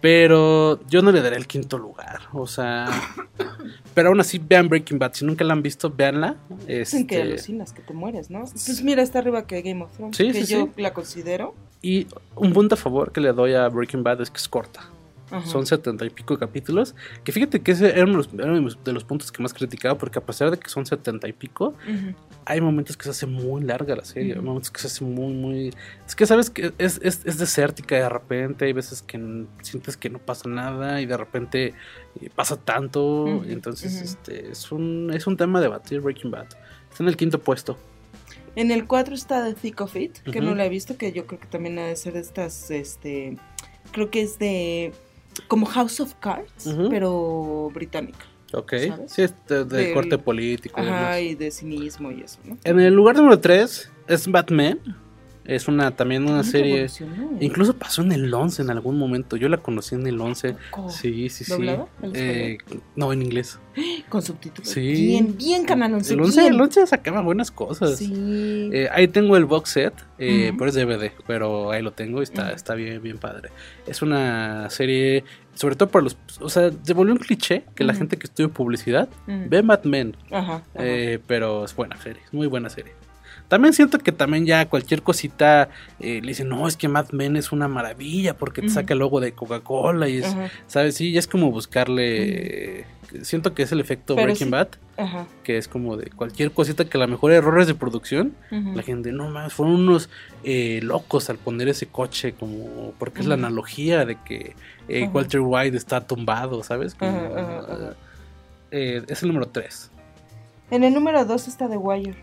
pero 0.00 0.80
yo 0.88 1.02
no 1.02 1.12
le 1.12 1.22
daré 1.22 1.36
el 1.36 1.46
quinto 1.46 1.78
lugar. 1.78 2.20
O 2.32 2.46
sea, 2.46 2.86
pero 3.94 4.08
aún 4.08 4.20
así 4.20 4.38
vean 4.38 4.68
Breaking 4.68 4.98
Bad. 4.98 5.14
Si 5.14 5.24
nunca 5.24 5.44
la 5.44 5.52
han 5.54 5.62
visto, 5.62 5.90
véanla. 5.90 6.36
Dicen 6.66 7.06
que 7.06 7.16
Este, 7.16 7.22
alucinas, 7.22 7.72
que 7.72 7.82
te 7.82 7.94
mueres, 7.94 8.30
¿no? 8.30 8.40
Pues 8.40 8.82
mira, 8.82 9.02
está 9.02 9.20
arriba 9.20 9.46
que 9.46 9.62
Game 9.62 9.82
of 9.84 9.92
Thrones, 9.96 10.16
Sí, 10.16 10.32
que 10.32 10.44
sí, 10.44 10.52
yo 10.52 10.68
sí. 10.74 10.82
la 10.82 10.92
considero. 10.92 11.54
y 11.80 12.06
un 12.34 12.52
punto 12.52 12.74
a 12.74 12.78
favor 12.78 13.12
que 13.12 13.20
le 13.20 13.32
doy 13.32 13.54
a 13.54 13.68
Breaking 13.68 14.02
Bad 14.02 14.20
es 14.22 14.30
que 14.30 14.38
es 14.38 14.48
corta. 14.48 14.88
Ajá. 15.34 15.46
Son 15.46 15.66
setenta 15.66 16.04
y 16.04 16.10
pico 16.10 16.38
capítulos. 16.38 16.94
Que 17.24 17.32
fíjate 17.32 17.60
que 17.60 17.72
ese 17.72 17.90
era 17.90 18.04
uno 18.04 18.22
de 18.22 18.60
los, 18.60 18.84
de 18.84 18.94
puntos 19.00 19.32
que 19.32 19.42
más 19.42 19.52
criticaba, 19.52 19.98
porque 19.98 20.18
a 20.18 20.22
pesar 20.22 20.50
de 20.50 20.58
que 20.58 20.68
son 20.68 20.86
setenta 20.86 21.28
y 21.28 21.32
pico, 21.32 21.74
hay 22.44 22.60
momentos 22.60 22.96
que 22.96 23.04
se 23.04 23.10
hace 23.10 23.26
muy 23.26 23.62
larga 23.62 23.96
la 23.96 24.04
serie, 24.04 24.34
hay 24.34 24.40
momentos 24.40 24.70
que 24.70 24.80
se 24.80 24.86
hace 24.86 25.04
muy, 25.04 25.32
muy... 25.32 25.70
Es 26.06 26.14
que 26.14 26.26
sabes 26.26 26.50
que 26.50 26.72
es, 26.78 27.00
es, 27.02 27.22
es 27.24 27.38
desértica 27.38 27.96
de 27.96 28.08
repente, 28.08 28.66
hay 28.66 28.72
veces 28.72 29.02
que 29.02 29.44
sientes 29.62 29.96
que 29.96 30.10
no 30.10 30.18
pasa 30.18 30.48
nada 30.48 31.00
y 31.00 31.06
de 31.06 31.16
repente 31.16 31.74
eh, 32.20 32.30
pasa 32.34 32.56
tanto, 32.56 33.44
entonces 33.44 34.00
este 34.00 34.50
es 34.50 34.70
un, 34.70 35.10
es 35.12 35.26
un 35.26 35.36
tema 35.36 35.58
a 35.58 35.62
debatir 35.62 36.00
Breaking 36.00 36.30
Bad. 36.30 36.46
Está 36.90 37.02
en 37.02 37.08
el 37.08 37.16
quinto 37.16 37.38
puesto. 37.38 37.76
En 38.56 38.70
el 38.70 38.86
4 38.86 39.14
está 39.14 39.44
The 39.44 39.54
Thick 39.54 39.80
of 39.80 39.96
It, 39.96 40.18
que 40.18 40.40
no 40.40 40.54
la 40.54 40.66
he 40.66 40.68
visto, 40.68 40.96
que 40.96 41.12
yo 41.12 41.26
creo 41.26 41.40
que 41.40 41.46
también 41.46 41.78
ha 41.78 41.86
de 41.86 41.96
ser 41.96 42.12
de 42.12 42.20
estas, 42.20 42.70
este, 42.70 43.36
creo 43.90 44.10
que 44.10 44.22
es 44.22 44.38
de, 44.38 44.92
como 45.48 45.66
House 45.66 46.00
of 46.00 46.14
Cards, 46.20 46.66
Ujú. 46.66 46.88
pero 46.90 47.70
británica. 47.74 48.26
Ok, 48.52 48.72
¿Sabes? 48.88 49.12
sí, 49.12 49.22
es 49.22 49.34
de, 49.48 49.64
de 49.64 49.76
Del- 49.78 49.94
corte 49.94 50.16
político. 50.18 50.80
y 50.80 50.84
demás. 50.84 51.02
Ajá, 51.02 51.20
y 51.20 51.34
de 51.34 51.50
cinismo 51.50 52.10
y 52.12 52.20
eso, 52.22 52.38
¿no? 52.44 52.56
En 52.64 52.78
el 52.80 52.94
lugar 52.94 53.16
número 53.16 53.38
3 53.40 53.90
es 54.06 54.28
Batman. 54.28 54.78
Es 55.44 55.68
una 55.68 55.90
también 55.90 56.26
una 56.26 56.42
serie. 56.42 56.86
Incluso 57.40 57.74
pasó 57.76 58.00
en 58.02 58.12
el 58.12 58.32
11 58.32 58.62
en 58.62 58.70
algún 58.70 58.98
momento. 58.98 59.36
Yo 59.36 59.48
la 59.48 59.58
conocí 59.58 59.94
en 59.94 60.06
el 60.06 60.18
11. 60.20 60.56
¿Cómo? 60.70 60.88
Sí, 60.90 61.28
sí, 61.28 61.44
sí. 61.44 61.52
¿Doblada 61.52 61.86
al 62.02 62.12
Eh, 62.14 62.58
no, 62.96 63.12
en 63.12 63.22
inglés. 63.22 63.58
Con 64.08 64.22
subtítulos. 64.22 64.70
Sí. 64.70 64.80
Bien, 64.80 65.36
bien, 65.36 65.64
Canal 65.64 65.92
11. 65.94 66.14
El 66.14 66.20
11, 66.20 66.40
bien. 66.40 66.54
el 66.54 66.60
11 66.60 66.86
sacaba 66.86 67.20
buenas 67.20 67.50
cosas. 67.50 67.98
Sí. 67.98 68.70
Eh, 68.72 68.88
ahí 68.90 69.06
tengo 69.08 69.36
el 69.36 69.44
box 69.44 69.70
set, 69.70 69.94
eh, 70.18 70.52
pero 70.56 70.70
es 70.70 70.74
DVD, 70.76 71.12
pero 71.26 71.70
ahí 71.72 71.82
lo 71.82 71.92
tengo 71.92 72.20
y 72.20 72.22
está, 72.22 72.52
está 72.52 72.74
bien, 72.74 73.02
bien 73.02 73.18
padre. 73.18 73.50
Es 73.86 74.00
una 74.00 74.70
serie, 74.70 75.24
sobre 75.54 75.76
todo 75.76 75.90
para 75.90 76.04
los, 76.04 76.16
o 76.40 76.48
sea, 76.48 76.70
se 76.82 76.94
volvió 76.94 77.12
un 77.12 77.18
cliché 77.20 77.64
que 77.74 77.84
la 77.84 77.92
gente 77.94 78.16
que 78.16 78.26
estudia 78.28 78.48
publicidad 78.48 79.08
ve 79.26 79.62
Mad 79.62 79.84
Men, 79.84 80.16
Ajá. 80.30 80.54
ajá. 80.54 80.62
eh, 80.78 81.18
pero 81.26 81.64
es 81.66 81.74
buena 81.76 82.00
serie, 82.00 82.22
es 82.24 82.32
muy 82.32 82.46
buena 82.46 82.70
serie. 82.70 82.92
También 83.48 83.74
siento 83.74 83.98
que 83.98 84.10
también 84.10 84.46
ya 84.46 84.68
cualquier 84.68 85.02
cosita 85.02 85.68
eh, 86.00 86.20
le 86.22 86.28
dicen, 86.28 86.48
no, 86.48 86.66
es 86.66 86.76
que 86.76 86.88
Mad 86.88 87.10
Men 87.10 87.36
es 87.36 87.52
una 87.52 87.68
maravilla 87.68 88.36
porque 88.36 88.62
te 88.62 88.68
saca 88.68 88.94
el 88.94 89.00
logo 89.00 89.20
de 89.20 89.32
Coca-Cola 89.32 90.08
y 90.08 90.18
es. 90.18 90.36
¿sabes? 90.66 90.96
Sí, 90.96 91.12
ya 91.12 91.18
es 91.18 91.26
como 91.26 91.50
buscarle, 91.50 92.86
siento 93.22 93.54
que 93.54 93.62
es 93.62 93.72
el 93.72 93.80
efecto 93.80 94.14
Pero 94.14 94.26
Breaking 94.26 94.48
sí. 94.48 94.50
Bad, 94.50 94.68
que 95.42 95.58
es 95.58 95.68
como 95.68 95.96
de 95.96 96.10
cualquier 96.10 96.52
cosita 96.52 96.84
que 96.84 96.96
a 96.96 97.00
lo 97.00 97.08
mejor 97.08 97.32
errores 97.32 97.66
de 97.66 97.74
producción, 97.74 98.34
la 98.50 98.82
gente, 98.82 99.12
no 99.12 99.28
más, 99.28 99.52
fueron 99.52 99.76
unos 99.76 100.08
eh, 100.42 100.80
locos 100.82 101.30
al 101.30 101.36
poner 101.36 101.68
ese 101.68 101.86
coche, 101.86 102.34
como, 102.34 102.92
porque 102.98 103.20
es 103.20 103.26
la 103.26 103.34
analogía 103.34 104.04
de 104.04 104.16
que 104.24 104.56
eh. 104.88 105.08
Walter 105.12 105.40
White 105.40 105.76
está 105.76 106.00
tumbado, 106.00 106.62
¿sabes? 106.62 106.94
Como, 106.94 107.30
eh, 108.70 109.02
es 109.06 109.22
el 109.22 109.28
número 109.28 109.48
3. 109.48 109.90
En 110.70 110.82
el 110.82 110.94
número 110.94 111.24
2 111.24 111.48
está 111.48 111.68
The 111.68 111.76
Wire. 111.76 112.16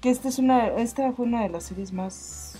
Que 0.00 0.10
esta 0.10 0.28
es 0.28 0.38
una, 0.38 0.68
esta 0.68 1.12
fue 1.12 1.26
una 1.26 1.42
de 1.42 1.48
las 1.48 1.64
series 1.64 1.92
más, 1.92 2.56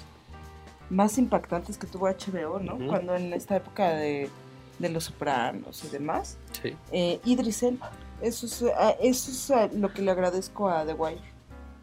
más 0.90 1.18
impactantes 1.18 1.78
que 1.78 1.86
tuvo 1.86 2.08
HBO, 2.08 2.58
¿no? 2.60 2.78
Cuando 2.86 3.14
en 3.14 3.32
esta 3.32 3.56
época 3.56 3.90
de, 3.90 4.30
de 4.78 4.88
Los 4.88 5.04
Sopranos 5.04 5.84
y 5.84 5.88
demás. 5.88 6.38
Sí. 6.62 6.74
Eh, 6.92 7.20
Idris 7.24 7.62
Elba. 7.62 7.90
Eso 8.22 8.46
es, 8.46 8.64
ah, 8.78 8.94
eso 9.02 9.30
es 9.30 9.50
ah, 9.50 9.68
lo 9.74 9.92
que 9.92 10.02
le 10.02 10.10
agradezco 10.10 10.68
a 10.68 10.84
The 10.86 10.94
Wire. 10.94 11.20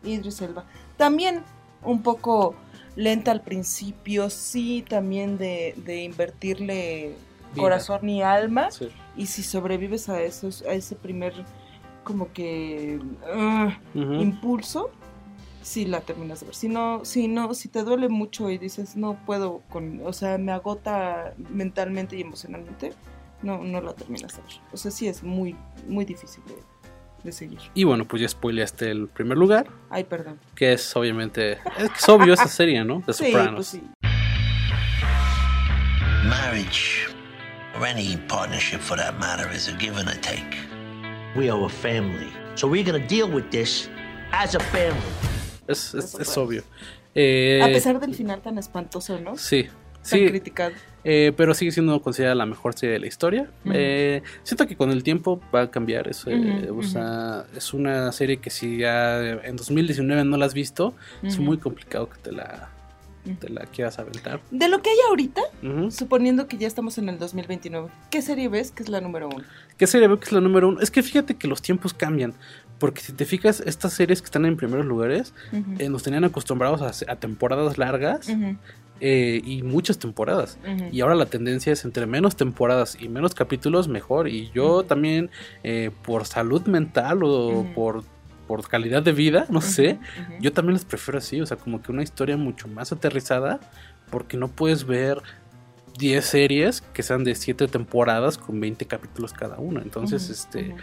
Idris 0.03 0.41
Elba. 0.41 0.65
También 0.97 1.43
un 1.83 2.01
poco 2.01 2.55
lenta 2.95 3.31
al 3.31 3.41
principio, 3.41 4.29
sí, 4.29 4.83
también 4.87 5.37
de, 5.37 5.75
de 5.77 6.03
invertirle 6.03 7.15
Vida. 7.53 7.61
corazón 7.61 8.09
y 8.09 8.21
alma. 8.23 8.71
Sí. 8.71 8.89
Y 9.15 9.27
si 9.27 9.43
sobrevives 9.43 10.09
a, 10.09 10.21
esos, 10.21 10.63
a 10.63 10.73
ese 10.73 10.95
primer 10.95 11.33
como 12.03 12.33
que 12.33 12.99
Ujú. 13.95 14.13
impulso, 14.15 14.91
si 15.63 15.85
la 15.85 16.01
terminas 16.01 16.41
de 16.41 16.45
ver. 16.47 16.55
Si 16.55 16.67
no, 16.69 17.03
si 17.05 17.27
no, 17.27 17.53
si 17.53 17.67
te 17.69 17.83
duele 17.83 18.09
mucho 18.09 18.49
y 18.49 18.57
dices 18.57 18.95
no 18.95 19.17
puedo 19.25 19.61
con, 19.69 20.01
o 20.05 20.13
sea, 20.13 20.37
me 20.37 20.51
agota 20.51 21.33
mentalmente 21.49 22.15
y 22.17 22.21
emocionalmente, 22.21 22.93
no, 23.41 23.63
no 23.63 23.81
la 23.81 23.93
terminas 23.93 24.35
de 24.35 24.41
ver. 24.43 24.51
O 24.71 24.77
sea, 24.77 24.91
sí 24.91 25.07
es 25.07 25.23
muy, 25.23 25.55
muy 25.87 26.05
difícil 26.05 26.43
de, 26.45 26.55
de 27.23 27.31
seguir. 27.31 27.59
Y 27.73 27.83
bueno, 27.85 28.05
pues 28.05 28.21
ya 28.21 28.27
spoileaste 28.29 28.91
el 28.91 29.07
primer 29.07 29.37
lugar, 29.37 29.67
Ay, 29.89 30.03
perdón. 30.03 30.39
que 30.55 30.73
es 30.73 30.95
obviamente, 30.95 31.53
es, 31.77 31.89
que 31.89 31.97
es 31.97 32.09
obvio 32.09 32.33
esa 32.33 32.47
serie, 32.47 32.83
¿no? 32.85 32.99
De 33.07 33.13
Sí, 33.13 33.25
Sopranos. 33.25 33.55
pues 33.55 33.67
sí. 33.67 33.81
Marriage, 36.25 37.07
or 37.77 37.85
any 37.85 38.17
partnership 38.27 38.79
for 38.79 38.95
that 38.97 39.19
matter, 39.19 39.49
is 39.53 39.67
a 39.67 39.73
give 39.77 39.97
and 39.97 40.09
a 40.09 40.15
take. 40.21 40.57
We 41.35 41.49
are 41.49 41.65
a 41.65 41.69
family. 41.69 42.31
So 42.55 42.67
we're 42.67 42.83
gonna 42.83 43.05
deal 43.07 43.27
with 43.29 43.49
this 43.51 43.89
as 44.31 44.55
a 44.55 44.59
family. 44.59 45.01
Es, 45.67 45.93
es- 45.93 46.15
es 46.19 46.37
obvio. 46.37 46.63
Eh, 47.15 47.61
A 47.63 47.67
pesar 47.67 47.99
del 47.99 48.15
final 48.15 48.41
tan 48.41 48.57
espantoso, 48.57 49.19
¿no? 49.19 49.37
Sí, 49.37 49.63
Tan 49.63 49.71
sí, 50.03 50.25
criticado. 50.27 50.73
eh, 51.03 51.31
pero 51.37 51.53
sigue 51.53 51.71
siendo 51.71 52.01
considerada 52.01 52.35
la 52.35 52.45
mejor 52.45 52.73
serie 52.73 52.93
de 52.93 52.99
la 52.99 53.07
historia. 53.07 53.49
Eh, 53.71 54.21
siento 54.43 54.65
que 54.67 54.75
con 54.75 54.89
el 54.91 55.03
tiempo 55.03 55.39
va 55.53 55.61
a 55.61 55.71
cambiar 55.71 56.07
eso. 56.07 56.29
eh, 56.31 56.67
Ujú, 56.69 56.79
o 56.79 56.83
sea, 56.83 57.45
es 57.55 57.73
una 57.73 58.11
serie 58.11 58.37
que 58.37 58.49
si 58.49 58.77
ya 58.79 59.19
en 59.21 59.55
2019 59.55 60.25
no 60.25 60.37
la 60.37 60.45
has 60.47 60.53
visto, 60.53 60.93
es 61.21 61.39
muy 61.39 61.57
complicado 61.57 62.09
que 62.09 62.17
te 62.17 62.31
la, 62.31 62.69
te 63.39 63.49
la 63.49 63.65
quieras 63.67 63.99
aventar. 63.99 64.41
De 64.51 64.67
lo 64.67 64.81
que 64.81 64.89
hay 64.89 64.97
ahorita, 65.07 65.41
suponiendo 65.89 66.47
que 66.47 66.57
ya 66.57 66.67
estamos 66.67 66.97
en 66.97 67.07
el 67.09 67.17
2029, 67.19 67.87
¿qué 68.09 68.21
serie 68.21 68.49
ves 68.49 68.71
que 68.71 68.83
es 68.83 68.89
la 68.89 68.99
número 69.01 69.29
uno? 69.29 69.43
¿Qué 69.77 69.87
serie 69.87 70.07
veo 70.07 70.19
que 70.19 70.25
es 70.25 70.31
la 70.33 70.41
número 70.41 70.67
uno? 70.67 70.81
Es 70.81 70.91
que 70.91 71.01
fíjate 71.03 71.35
que 71.35 71.47
los 71.47 71.61
tiempos 71.61 71.93
cambian. 71.93 72.33
Porque 72.79 73.01
si 73.01 73.13
te 73.13 73.25
fijas, 73.25 73.61
estas 73.65 73.93
series 73.93 74.21
que 74.21 74.25
están 74.25 74.45
en 74.45 74.57
primeros 74.57 74.85
lugares 74.85 75.33
eh, 75.79 75.89
nos 75.89 76.03
tenían 76.03 76.23
acostumbrados 76.23 76.81
a, 76.81 77.11
a 77.11 77.15
temporadas 77.15 77.77
largas 77.77 78.29
eh, 79.05 79.41
y 79.43 79.63
muchas 79.63 79.99
temporadas. 79.99 80.57
Y 80.91 81.01
ahora 81.01 81.15
la 81.15 81.25
tendencia 81.25 81.73
es 81.73 81.83
entre 81.83 82.05
menos 82.05 82.37
temporadas 82.37 82.97
y 82.99 83.09
menos 83.09 83.35
capítulos, 83.35 83.89
mejor. 83.89 84.29
Y 84.29 84.49
yo 84.53 84.83
también, 84.83 85.29
eh, 85.63 85.91
por 86.03 86.25
salud 86.25 86.65
mental 86.67 87.19
o 87.23 87.65
por, 87.75 88.03
por 88.47 88.65
calidad 88.67 89.03
de 89.03 89.11
vida, 89.11 89.45
no 89.49 89.59
sé, 89.59 89.99
yo 90.39 90.53
también 90.53 90.75
las 90.75 90.85
prefiero 90.85 91.17
así. 91.17 91.41
O 91.41 91.45
sea, 91.45 91.57
como 91.57 91.81
que 91.81 91.91
una 91.91 92.03
historia 92.03 92.37
mucho 92.37 92.69
más 92.69 92.93
aterrizada, 92.93 93.59
porque 94.09 94.37
no 94.37 94.47
puedes 94.47 94.85
ver 94.85 95.21
10 95.97 96.23
series 96.23 96.81
que 96.81 97.03
sean 97.03 97.25
de 97.25 97.35
7 97.35 97.67
temporadas 97.67 98.37
con 98.37 98.59
20 98.59 98.85
capítulos 98.85 99.33
cada 99.33 99.57
una. 99.57 99.81
Entonces, 99.81 100.29
este. 100.29 100.75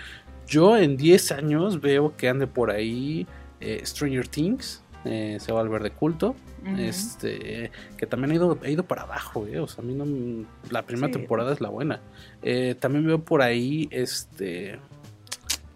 Yo 0.50 0.76
en 0.76 0.96
10 0.98 1.32
años 1.32 1.80
veo 1.80 2.14
que 2.16 2.28
ande 2.28 2.46
por 2.46 2.70
ahí 2.70 3.26
eh, 3.60 3.80
Stranger 3.84 4.28
Things. 4.28 4.82
eh, 5.06 5.38
se 5.40 5.50
va 5.52 5.60
a 5.60 5.62
volver 5.62 5.82
de 5.82 5.92
culto. 5.92 6.34
Este, 6.76 7.70
que 7.96 8.04
también 8.04 8.32
ha 8.32 8.34
ido, 8.34 8.58
ha 8.62 8.68
ido 8.68 8.82
para 8.84 9.02
abajo, 9.04 9.46
eh, 9.46 9.58
O 9.60 9.66
sea, 9.66 9.82
a 9.82 9.86
mí 9.86 9.94
no. 9.94 10.46
La 10.70 10.82
primera 10.82 11.06
Sí. 11.06 11.14
temporada 11.14 11.54
es 11.54 11.60
la 11.62 11.70
buena. 11.70 12.00
Eh, 12.42 12.74
también 12.78 13.06
veo 13.06 13.18
por 13.24 13.40
ahí, 13.40 13.88
este. 13.90 14.78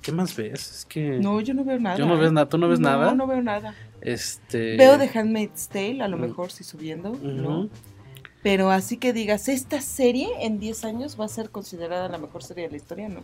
¿Qué 0.03 0.13
más 0.13 0.37
ves? 0.37 0.71
Es 0.81 0.85
que. 0.85 1.19
No, 1.21 1.41
yo 1.41 1.55
no 1.55 1.65
veo 1.65 1.79
nada. 1.81 1.97
Yo 1.97 2.05
no 2.05 2.19
ves 2.19 2.29
¿eh? 2.29 2.33
nada, 2.35 2.49
¿tú 2.51 2.59
no 2.59 2.69
ves 2.69 2.81
nada? 2.81 3.07
No, 3.07 3.15
no 3.17 3.27
veo 3.27 3.41
nada. 3.41 3.75
Este. 4.03 4.77
Veo 4.77 4.99
The 4.99 5.11
Handmaid's 5.19 5.69
Tale, 5.69 6.03
a 6.03 6.09
lo 6.09 6.19
mejor 6.19 6.51
sí 6.53 6.63
subiendo. 6.65 7.17
¿no? 7.23 7.71
Pero 8.45 8.71
así 8.71 8.99
que 8.99 9.13
digas, 9.13 9.49
esta 9.49 9.81
serie 9.81 10.29
en 10.43 10.61
10 10.61 10.85
años 10.85 11.19
va 11.19 11.25
a 11.25 11.29
ser 11.29 11.51
considerada 11.51 12.09
la 12.09 12.19
mejor 12.19 12.45
serie 12.45 12.65
de 12.65 12.71
la 12.73 12.77
historia, 12.77 13.09
¿no? 13.09 13.23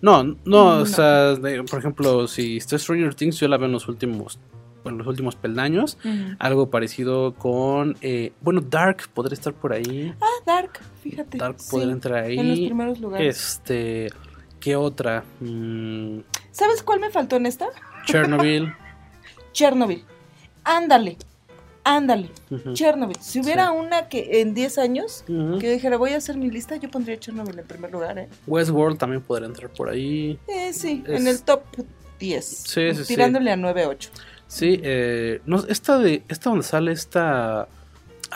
No, 0.00 0.24
no, 0.24 0.34
No. 0.44 0.76
o 0.78 0.86
sea, 0.86 1.34
de- 1.36 1.62
por 1.62 1.78
ejemplo, 1.78 2.26
si 2.26 2.56
está 2.56 2.76
Stranger 2.78 3.14
Things, 3.14 3.38
yo 3.38 3.46
la 3.48 3.58
veo 3.58 3.66
en 3.66 3.72
los 3.72 3.86
últimos 3.86 4.40
bueno, 4.82 4.98
los 4.98 5.06
últimos 5.06 5.36
peldaños. 5.36 5.96
Algo 6.40 6.68
parecido 6.68 7.34
con, 7.34 7.96
eh, 8.00 8.32
bueno, 8.40 8.60
Dark 8.62 9.08
podría 9.14 9.34
estar 9.34 9.52
por 9.52 9.72
ahí. 9.72 10.12
Ah, 10.20 10.26
Dark, 10.44 10.80
fíjate. 11.04 11.38
Dark 11.38 11.54
sí, 11.60 11.70
podría 11.70 11.92
entrar 11.92 12.24
ahí. 12.24 12.36
En 12.36 12.48
los 12.48 12.58
primeros 12.58 12.98
lugares. 12.98 13.36
Este, 13.38 14.10
¿qué 14.58 14.74
otra? 14.74 15.22
Mm, 15.38 16.18
¿Sabes 16.50 16.82
cuál 16.82 16.98
me 16.98 17.10
faltó 17.10 17.36
en 17.36 17.46
esta? 17.46 17.68
Chernobyl. 18.06 18.72
Chernobyl. 19.52 20.02
Ándale, 20.64 21.16
ándale. 21.84 22.30
Chernobyl. 22.74 23.16
Si 23.20 23.40
hubiera 23.40 23.70
una 23.72 24.08
que 24.08 24.40
en 24.40 24.54
10 24.54 24.78
años, 24.78 25.24
que 25.26 25.70
dijera 25.70 25.96
voy 25.96 26.10
a 26.12 26.16
hacer 26.18 26.36
mi 26.36 26.50
lista, 26.50 26.76
yo 26.76 26.90
pondría 26.90 27.18
Chernobyl 27.18 27.58
en 27.58 27.66
primer 27.66 27.90
lugar, 27.90 28.18
¿eh? 28.18 28.28
Westworld 28.46 28.98
también 28.98 29.22
podría 29.22 29.48
entrar 29.48 29.70
por 29.70 29.88
ahí. 29.88 30.38
Eh, 30.48 30.72
sí, 30.72 31.02
Es- 31.06 31.20
en 31.20 31.26
el 31.28 31.42
top 31.42 31.62
10. 32.18 32.44
Sí, 32.44 32.94
sí, 32.94 32.94
sí. 32.94 33.04
Tirándole 33.14 33.50
a 33.50 33.56
9-8. 33.56 34.10
Sí, 34.46 34.80
eh, 34.82 35.40
no, 35.46 35.64
esta 35.66 35.98
de, 35.98 36.22
esta 36.28 36.50
donde 36.50 36.64
sale 36.64 36.92
esta, 36.92 37.68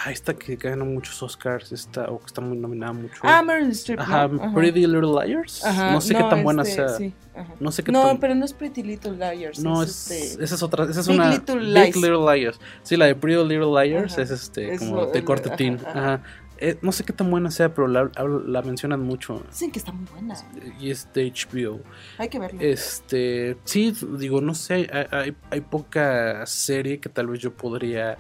ah, 0.04 0.10
esta 0.12 0.34
que 0.34 0.56
gana 0.56 0.84
muchos 0.84 1.22
Oscars, 1.22 1.72
esta, 1.72 2.04
o 2.10 2.18
que 2.20 2.26
está 2.26 2.40
muy 2.40 2.56
nominada 2.56 2.92
mucho. 2.92 3.20
Ah, 3.22 3.42
Meryl 3.42 3.70
Streep. 3.70 3.98
¿no? 3.98 4.04
Ajá, 4.04 4.24
Ajá. 4.24 4.54
Pretty 4.54 4.86
Little 4.86 5.12
Liars. 5.26 5.64
Ajá, 5.64 5.92
no 5.92 6.00
sé 6.00 6.14
qué 6.14 6.22
tan 6.24 6.42
buena 6.44 6.62
este, 6.62 6.74
sea. 6.74 6.88
sí. 6.90 7.14
No 7.60 7.70
sé 7.72 7.82
qué 7.82 7.92
No, 7.92 8.02
tan- 8.04 8.18
pero 8.20 8.34
no 8.34 8.44
es 8.44 8.52
Pretty 8.52 8.82
Little 8.82 9.12
Liars. 9.12 9.58
No, 9.58 9.82
es, 9.82 10.10
es, 10.10 10.10
este, 10.32 10.44
esa 10.44 10.54
es 10.54 10.62
otra, 10.62 10.84
esa 10.84 11.00
es 11.00 11.08
Big 11.08 11.16
una 11.16 11.30
Little 11.30 11.56
Big 11.56 11.68
Lies. 11.68 11.96
Little 11.96 12.34
Liars. 12.36 12.60
Sí, 12.82 12.96
la 12.96 13.06
de 13.06 13.14
Pretty 13.14 13.42
Little 13.44 13.72
Liars 13.84 14.12
Ajá. 14.14 14.22
es 14.22 14.30
este 14.30 14.72
Es 14.74 14.80
como 14.80 14.96
lo- 14.96 15.06
de 15.10 15.24
corte 15.24 15.50
teen. 15.50 15.78
ajá. 15.86 16.22
Eh, 16.58 16.78
no 16.80 16.90
sé 16.90 17.04
qué 17.04 17.12
tan 17.12 17.30
buena 17.30 17.50
sea, 17.50 17.74
pero 17.74 17.86
la, 17.86 18.10
la 18.46 18.62
mencionan 18.62 19.00
mucho 19.02 19.42
Dicen 19.50 19.70
que 19.70 19.78
está 19.78 19.92
muy 19.92 20.06
buena. 20.10 20.34
y 20.80 20.90
es 20.90 21.06
de 21.12 21.30
HBO. 21.30 21.80
Hay 22.16 22.30
que 22.30 22.38
verla. 22.38 22.62
Este, 22.62 23.58
sí, 23.64 23.94
digo, 24.18 24.40
no 24.40 24.54
sé, 24.54 24.88
hay, 24.90 25.06
hay, 25.10 25.36
hay 25.50 25.60
poca 25.60 26.46
serie 26.46 26.98
que 26.98 27.10
tal 27.10 27.26
vez 27.26 27.40
yo 27.40 27.52
podría 27.52 28.16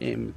eh, 0.00 0.32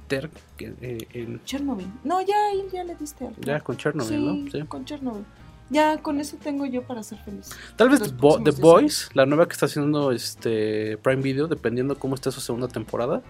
que, 0.56 0.74
eh, 0.80 0.98
en, 1.14 1.42
Chernobyl. 1.44 1.86
No, 2.04 2.20
ya 2.20 2.34
ahí 2.50 2.64
ya 2.72 2.84
le 2.84 2.94
diste 2.94 3.26
al 3.26 3.34
ya 3.40 3.60
con 3.60 3.76
Chernobyl, 3.76 4.08
sí, 4.08 4.24
¿no? 4.24 4.50
Sí. 4.50 4.68
con 4.68 4.84
Chernobyl. 4.84 5.24
Ya 5.70 5.96
con 6.02 6.20
eso 6.20 6.36
tengo 6.36 6.66
yo 6.66 6.82
para 6.82 7.02
ser 7.02 7.18
feliz. 7.20 7.50
Tal 7.76 7.88
vez 7.88 8.00
The, 8.02 8.10
Bo- 8.10 8.34
próximos 8.36 8.44
The 8.44 8.50
10 8.50 8.60
Boys, 8.60 9.10
la 9.14 9.24
nueva 9.26 9.46
que 9.48 9.54
está 9.54 9.64
haciendo 9.66 10.12
este 10.12 10.98
Prime 10.98 11.22
Video, 11.22 11.48
dependiendo 11.48 11.98
cómo 11.98 12.14
esté 12.14 12.30
su 12.30 12.40
segunda 12.42 12.68
temporada, 12.68 13.22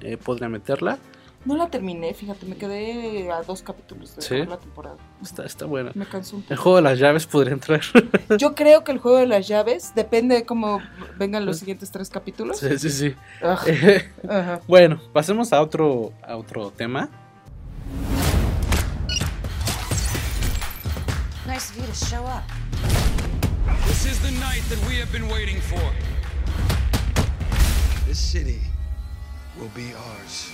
eh, 0.00 0.16
podría 0.16 0.48
meterla. 0.48 0.98
No 1.44 1.56
la 1.58 1.68
terminé, 1.68 2.14
fíjate, 2.14 2.46
me 2.46 2.56
quedé 2.56 3.30
a 3.30 3.42
dos 3.42 3.60
capítulos 3.60 4.16
de 4.16 4.22
Sí. 4.22 4.36
la 4.46 4.56
temporada. 4.56 4.96
Está, 5.22 5.44
está 5.44 5.66
buena. 5.66 5.90
Me 5.94 6.06
cansó 6.06 6.36
un 6.36 6.44
El 6.48 6.56
juego 6.56 6.76
de 6.76 6.82
las 6.82 6.98
llaves 6.98 7.26
podría 7.26 7.52
entrar. 7.52 7.82
Yo 8.38 8.54
creo 8.54 8.82
que 8.82 8.92
el 8.92 8.98
juego 8.98 9.18
de 9.18 9.26
las 9.26 9.46
llaves 9.46 9.92
depende 9.94 10.36
de 10.36 10.46
cómo 10.46 10.80
vengan 11.18 11.44
los 11.44 11.58
siguientes 11.58 11.90
tres 11.90 12.08
capítulos. 12.08 12.58
sí, 12.58 12.78
sí, 12.78 12.88
sí. 12.90 13.14
Ah, 13.42 13.60
Eh, 13.66 14.10
ajá. 14.28 14.60
bueno, 14.66 14.98
pasemos 15.12 15.52
a 15.52 15.60
otro, 15.60 16.12
a 16.26 16.36
otro 16.36 16.70
tema. 16.70 17.10
Nice 21.46 21.70
of 21.70 21.76
you 21.76 21.84
to 21.84 21.92
show 21.94 22.24
up. 22.24 22.42
This 23.86 24.06
is 24.06 24.18
the 24.22 24.30
night 24.40 24.62
that 24.70 24.78
we 24.88 24.96
have 24.98 25.12
been 25.12 25.28
waiting 25.30 25.60
for. 25.60 25.92
This 28.06 28.18
city 28.18 28.60
will 29.58 29.70
be 29.74 29.92
ours. 29.94 30.53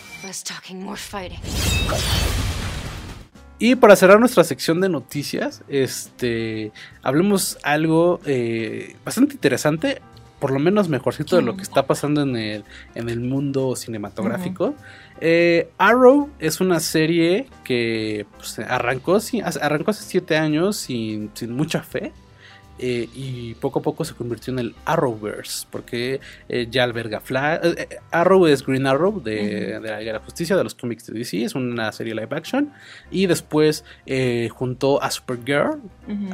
Y 3.58 3.74
para 3.74 3.94
cerrar 3.96 4.18
nuestra 4.20 4.42
sección 4.44 4.80
de 4.80 4.88
noticias, 4.88 5.62
este, 5.68 6.72
hablemos 7.02 7.58
algo 7.62 8.20
eh, 8.24 8.96
bastante 9.04 9.34
interesante, 9.34 10.00
por 10.38 10.50
lo 10.50 10.58
menos 10.58 10.88
mejorcito 10.88 11.36
de 11.36 11.42
lo 11.42 11.56
que 11.56 11.62
está 11.62 11.86
pasando 11.86 12.22
en 12.22 12.36
el, 12.36 12.64
en 12.94 13.10
el 13.10 13.20
mundo 13.20 13.76
cinematográfico. 13.76 14.74
Eh, 15.20 15.68
Arrow 15.76 16.30
es 16.38 16.62
una 16.62 16.80
serie 16.80 17.48
que 17.62 18.24
pues, 18.38 18.58
arrancó, 18.60 19.16
hace- 19.16 19.42
arrancó 19.42 19.90
hace 19.90 20.04
siete 20.04 20.38
años 20.38 20.76
sin, 20.78 21.30
sin 21.34 21.52
mucha 21.54 21.82
fe. 21.82 22.12
Eh, 22.81 23.09
y 23.14 23.55
poco 23.55 23.81
a 23.81 23.83
poco 23.83 24.05
se 24.05 24.14
convirtió 24.14 24.53
en 24.53 24.59
el 24.59 24.74
Arrowverse, 24.87 25.66
porque 25.70 26.20
eh, 26.49 26.66
ya 26.70 26.85
alberga 26.85 27.20
Flash. 27.20 27.61
eh, 27.62 27.89
Arrow 28.11 28.47
es 28.47 28.64
Green 28.66 28.87
Arrow 28.87 29.20
de, 29.22 29.78
de 29.81 29.91
la 29.91 29.99
Liga 30.01 30.12
de 30.12 30.18
la 30.18 30.24
Justicia, 30.24 30.57
de 30.57 30.64
los 30.64 30.74
cómics 30.74 31.07
de 31.07 31.18
DC, 31.18 31.45
es 31.45 31.55
una 31.55 31.93
serie 31.93 32.14
live 32.14 32.28
action. 32.35 32.72
Y 33.11 33.26
después 33.26 33.85
juntó 34.51 35.03
a 35.03 35.11
Supergirl, 35.11 35.81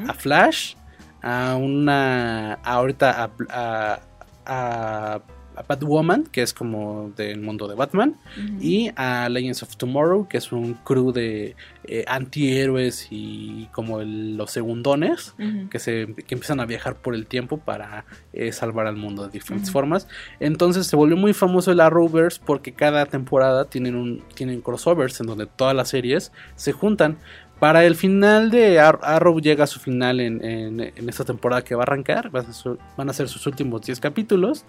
a 0.07 0.15
Flash, 0.15 0.75
a 1.23 1.57
una. 1.57 2.55
a 2.55 2.73
ahorita 2.75 3.25
a, 3.25 3.31
a, 3.51 4.01
a- 4.47 5.21
a 5.57 5.63
Batwoman, 5.63 6.25
que 6.31 6.43
es 6.43 6.53
como 6.53 7.13
del 7.17 7.41
mundo 7.41 7.67
de 7.67 7.75
Batman, 7.75 8.17
y 8.61 8.91
a 8.97 9.29
Legends 9.29 9.63
of 9.63 9.77
Tomorrow, 9.77 10.29
que 10.29 10.37
es 10.39 10.53
un 10.53 10.75
crew 10.75 11.13
de 11.13 11.57
eh, 11.85 12.05
antihéroes 12.09 13.09
y 13.11 13.69
como 13.73 14.01
el- 14.01 14.37
los 14.37 14.51
segundones 14.51 15.35
que, 15.71 15.79
se, 15.79 16.15
que 16.27 16.35
empiezan 16.35 16.61
a 16.61 16.67
viajar 16.67 16.97
por 16.97 17.15
el 17.15 17.27
tiempo 17.27 17.59
para 17.59 18.05
eh, 18.33 18.53
salvar 18.53 18.87
al 18.87 18.97
mundo 18.97 19.25
de 19.25 19.31
diferentes 19.31 19.71
formas. 19.71 20.09
Entonces 20.41 20.87
se 20.87 20.97
volvió 20.97 21.17
muy 21.17 21.33
famoso 21.33 21.73
el 21.73 21.81
Arrowverse 21.81 22.41
porque 22.45 22.73
cada 22.73 23.07
temporada 23.07 23.65
tienen, 23.67 23.95
un, 23.95 24.23
tienen 24.35 24.61
crossovers 24.61 25.21
en 25.21 25.27
donde 25.27 25.47
todas 25.47 25.75
las 25.75 25.89
series 25.89 26.33
se 26.57 26.73
juntan. 26.73 27.17
Para 27.59 27.87
el 27.87 27.95
final 27.97 28.51
de 28.51 28.79
Ar- 28.81 28.99
Arrow 29.03 29.41
llega 29.41 29.65
a 29.65 29.67
su 29.67 29.81
final 29.81 30.21
en, 30.21 30.45
en- 30.45 30.81
en 30.81 31.09
esta 31.09 31.25
temporada 31.25 31.63
que 31.65 31.75
va 31.75 31.83
a 31.83 31.85
arrancar. 31.85 32.29
Van 32.31 32.45
a 32.45 32.53
ser, 32.53 32.77
van 32.99 33.09
a 33.09 33.15
ser 33.15 33.29
sus 33.29 33.47
últimos 33.47 33.81
10 33.81 33.99
capítulos. 33.99 34.67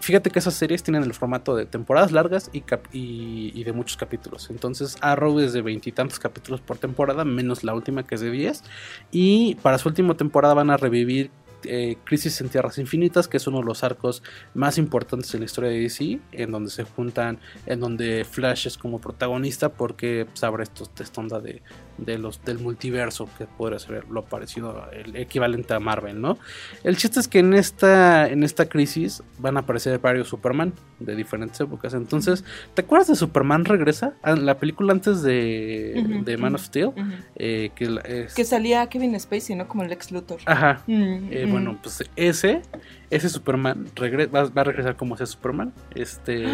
Fíjate 0.00 0.30
que 0.30 0.38
esas 0.38 0.54
series 0.54 0.82
tienen 0.82 1.02
el 1.02 1.14
formato 1.14 1.56
de 1.56 1.66
temporadas 1.66 2.12
largas 2.12 2.50
y, 2.52 3.64
de 3.64 3.72
muchos 3.72 3.96
capítulos. 3.96 4.50
Entonces 4.50 4.96
Arrow 5.00 5.38
es 5.40 5.52
de 5.52 5.62
veintitantos 5.62 6.18
capítulos 6.18 6.60
por 6.60 6.78
temporada, 6.78 7.24
menos 7.24 7.64
la 7.64 7.74
última 7.74 8.04
que 8.04 8.14
es 8.14 8.20
de 8.20 8.30
10. 8.30 8.62
Y 9.10 9.56
para 9.56 9.78
su 9.78 9.88
última 9.88 10.16
temporada 10.16 10.54
van 10.54 10.70
a 10.70 10.76
revivir 10.76 11.30
eh, 11.64 11.96
Crisis 12.04 12.40
en 12.40 12.48
Tierras 12.48 12.78
Infinitas, 12.78 13.26
que 13.26 13.38
es 13.38 13.46
uno 13.46 13.58
de 13.58 13.64
los 13.64 13.82
arcos 13.82 14.22
más 14.54 14.78
importantes 14.78 15.34
en 15.34 15.40
la 15.40 15.46
historia 15.46 15.70
de 15.70 15.80
DC, 15.80 16.20
en 16.32 16.52
donde 16.52 16.70
se 16.70 16.84
juntan, 16.84 17.40
en 17.64 17.80
donde 17.80 18.24
Flash 18.24 18.68
es 18.68 18.78
como 18.78 19.00
protagonista, 19.00 19.70
porque 19.70 20.26
pues, 20.26 20.44
abre 20.44 20.62
esto, 20.62 20.88
esta 20.98 21.20
onda 21.20 21.40
de, 21.40 21.62
de 21.98 22.18
los, 22.18 22.44
del 22.44 22.58
multiverso, 22.58 23.28
que 23.38 23.46
podría 23.46 23.78
ser 23.78 24.04
lo 24.10 24.24
parecido, 24.24 24.84
el 24.92 25.16
equivalente 25.16 25.72
a 25.74 25.80
Marvel, 25.80 26.20
¿no? 26.20 26.38
El 26.84 26.96
chiste 26.96 27.20
es 27.20 27.28
que 27.28 27.38
en 27.38 27.54
esta, 27.54 28.28
en 28.28 28.42
esta 28.44 28.66
crisis 28.68 29.22
van 29.38 29.56
a 29.56 29.60
aparecer 29.60 29.98
varios 29.98 30.28
Superman 30.28 30.72
de 31.00 31.14
diferentes 31.16 31.60
épocas. 31.60 31.94
Entonces, 31.94 32.44
¿te 32.74 32.82
acuerdas 32.82 33.08
de 33.08 33.14
Superman 33.16 33.64
Regresa? 33.64 34.14
Ah, 34.22 34.34
La 34.36 34.58
película 34.58 34.92
antes 34.92 35.22
de, 35.22 36.22
de 36.24 36.36
Man 36.36 36.54
of 36.54 36.62
Steel. 36.64 36.90
eh, 37.36 37.70
que 37.74 37.86
la- 37.90 38.00
es- 38.02 38.34
Que 38.34 38.44
salía 38.44 38.86
Kevin 38.88 39.18
Spacey, 39.18 39.56
¿no? 39.56 39.66
Como 39.68 39.82
el 39.82 39.92
ex 39.92 40.10
Luthor. 40.12 40.40
Ajá. 40.46 40.82
Mm, 40.86 41.28
Eh, 41.30 41.44
mm. 41.46 41.50
Bueno, 41.50 41.78
pues 41.82 42.04
ese, 42.16 42.62
ese 43.10 43.28
Superman 43.28 43.86
regre- 43.94 44.28
va, 44.34 44.44
va 44.44 44.60
a 44.60 44.64
regresar 44.64 44.96
como 44.96 45.14
ese 45.14 45.26
Superman. 45.26 45.72
Este, 45.94 46.44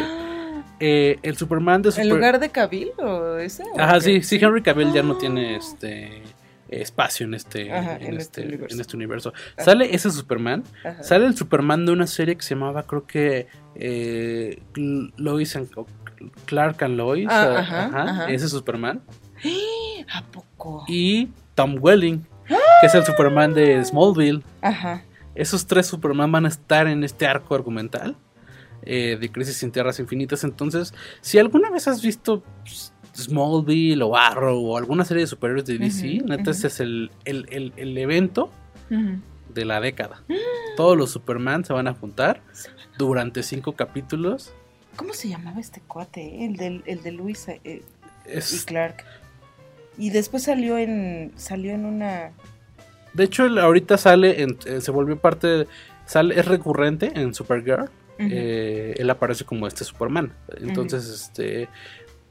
eh, 0.84 1.18
el 1.22 1.36
Superman 1.36 1.80
de 1.82 1.90
¿En 1.90 1.92
Super- 1.94 2.08
lugar 2.08 2.40
de 2.40 2.48
Cavill 2.50 2.90
o 2.98 3.36
ese? 3.38 3.62
o 3.62 3.78
Ajá, 3.80 4.00
sí, 4.00 4.20
sí, 4.22 4.36
Henry 4.42 4.62
Cavill 4.62 4.92
ya 4.92 5.02
no 5.04 5.16
tiene 5.16 5.54
este 5.56 6.22
espacio 6.68 7.26
en 7.26 7.34
este, 7.34 7.70
Ajá, 7.72 7.96
en, 7.96 8.14
en 8.14 8.16
este, 8.16 8.40
este 8.40 8.42
universo. 8.48 8.74
en 8.74 8.80
este 8.80 8.96
universo. 8.96 9.32
Ajá. 9.56 9.62
Sale 9.64 9.94
ese 9.94 10.10
Superman, 10.10 10.64
Ajá. 10.84 11.02
sale 11.02 11.26
el 11.26 11.36
Superman 11.36 11.86
de 11.86 11.92
una 11.92 12.06
serie 12.06 12.34
que 12.34 12.42
se 12.42 12.54
llamaba, 12.54 12.82
creo 12.84 13.06
que 13.06 13.46
eh, 13.76 14.60
Lois 15.16 15.54
and 15.56 15.68
Clark 16.46 16.82
and 16.82 16.96
Lois, 16.96 17.28
Ah, 17.30 17.90
ah, 17.94 18.26
ese 18.28 18.48
Superman 18.48 19.02
¿A 20.12 20.22
poco? 20.24 20.84
y 20.88 21.28
Tom 21.54 21.76
Welling, 21.80 22.20
que 22.80 22.86
es 22.86 22.94
el 22.94 23.04
Superman 23.04 23.54
de 23.54 23.84
Smallville. 23.84 24.42
Ajá. 24.62 25.04
Esos 25.34 25.66
tres 25.66 25.86
Superman 25.86 26.30
van 26.32 26.44
a 26.44 26.48
estar 26.48 26.86
en 26.86 27.04
este 27.04 27.26
arco 27.26 27.54
argumental 27.54 28.16
eh, 28.82 29.16
de 29.20 29.30
Crisis 29.32 29.62
en 29.62 29.72
Tierras 29.72 29.98
Infinitas. 30.00 30.44
Entonces, 30.44 30.92
si 31.20 31.38
alguna 31.38 31.70
vez 31.70 31.88
has 31.88 32.02
visto 32.02 32.42
pues, 32.62 32.92
Smallville 33.14 34.02
o 34.02 34.16
Arrow 34.16 34.58
o 34.72 34.76
alguna 34.78 35.04
serie 35.04 35.22
de 35.22 35.26
superhéroes 35.26 35.64
de 35.66 35.78
DC, 35.78 36.22
neta, 36.24 36.50
ese 36.50 36.66
es 36.68 36.80
el, 36.80 37.10
el- 37.24 37.46
el- 37.50 37.72
el 37.76 37.96
evento 37.98 38.50
de 39.54 39.64
la 39.64 39.80
década. 39.80 40.22
Todos 40.76 40.96
los 40.96 41.10
Superman 41.10 41.64
se 41.64 41.72
van 41.72 41.88
a 41.88 41.94
juntar 41.94 42.42
durante 42.98 43.42
cinco 43.42 43.72
capítulos. 43.74 44.52
¿Cómo 44.96 45.14
se 45.14 45.28
llamaba 45.28 45.60
este 45.60 45.80
cuate? 45.80 46.20
eh? 46.22 46.46
El 46.46 46.56
de, 46.56 46.82
el 46.86 47.02
de 47.02 47.12
Luis 47.12 47.48
eh, 47.48 47.60
y 47.64 47.82
Es- 48.30 48.64
Clark. 48.66 49.04
Y 49.98 50.10
después 50.10 50.42
salió 50.44 50.78
en 50.78 51.32
salió 51.36 51.72
en 51.72 51.84
una 51.84 52.32
de 53.14 53.24
hecho, 53.24 53.42
ahorita 53.44 53.98
sale, 53.98 54.42
en- 54.42 54.56
eh, 54.64 54.80
se 54.80 54.90
volvió 54.90 55.18
parte, 55.18 55.66
sale, 56.06 56.38
es 56.40 56.46
recurrente 56.46 57.12
en 57.14 57.34
Supergirl. 57.34 57.90
Eh, 58.30 58.94
él 58.98 59.10
aparece 59.10 59.44
como 59.44 59.66
este 59.66 59.84
Superman. 59.84 60.32
Entonces, 60.58 61.08
este, 61.08 61.68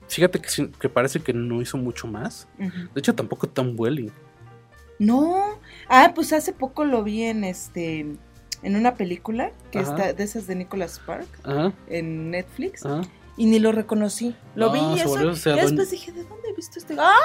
fíjate 0.08 0.40
que, 0.80 0.90
parece 0.90 1.20
que 1.20 1.34
no 1.34 1.62
hizo 1.62 1.78
mucho 1.78 2.08
más. 2.08 2.48
De 2.58 3.00
hecho, 3.00 3.14
tampoco 3.16 3.48
Tom 3.48 3.76
Welling. 3.78 4.12
No. 5.00 5.60
Ah, 5.90 6.12
pues 6.14 6.32
hace 6.34 6.54
poco 6.54 6.86
lo 6.86 7.04
vi 7.04 7.24
en 7.24 7.44
este 7.44 8.06
en 8.64 8.76
una 8.76 8.94
película 8.94 9.52
que 9.72 9.80
Ajá. 9.80 9.90
está 9.92 10.14
de 10.14 10.24
esas 10.24 10.46
de 10.46 10.54
Nicholas 10.54 10.94
Spark 10.98 11.26
Ajá. 11.44 11.74
en 11.88 12.30
Netflix 12.30 12.86
Ajá. 12.86 13.02
y 13.36 13.48
ni 13.48 13.58
lo 13.58 13.72
reconocí. 13.72 14.36
Lo 14.54 14.68
No, 14.68 14.74
vi 14.74 14.80
y 14.80 15.00
eso. 15.00 15.10
volvió- 15.10 15.32
y 15.32 15.60
después 15.62 15.90
dije, 15.90 16.12
¿de 16.12 16.24
dónde 16.26 16.50
he 16.50 16.54
visto 16.56 16.78
este? 16.78 16.94
¡Ah, 17.00 17.16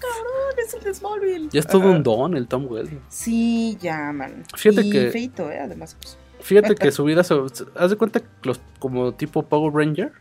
cabrón! 0.00 0.54
Es 0.66 0.72
el 0.72 0.82
de 0.84 0.94
Smallville. 0.94 1.48
Ya 1.52 1.60
es 1.60 1.66
todo 1.66 1.90
un 1.90 2.02
don 2.02 2.34
el 2.34 2.48
Tom 2.48 2.66
Welling. 2.70 3.00
Sí, 3.10 3.76
ya, 3.82 4.10
man. 4.12 4.42
Fíjate 4.56 4.86
y 4.86 4.90
que- 4.90 5.10
feito, 5.10 5.50
¿eh? 5.50 5.58
Además, 5.60 5.94
pues. 6.00 6.16
Fíjate 6.46 6.76
que 6.76 6.92
su 6.92 7.02
vida. 7.04 7.22
Haz 7.22 7.90
de 7.90 7.96
cuenta 7.96 8.20
que 8.20 8.26
los, 8.44 8.60
como 8.78 9.12
tipo 9.12 9.42
Power 9.42 9.74
Ranger, 9.74 10.12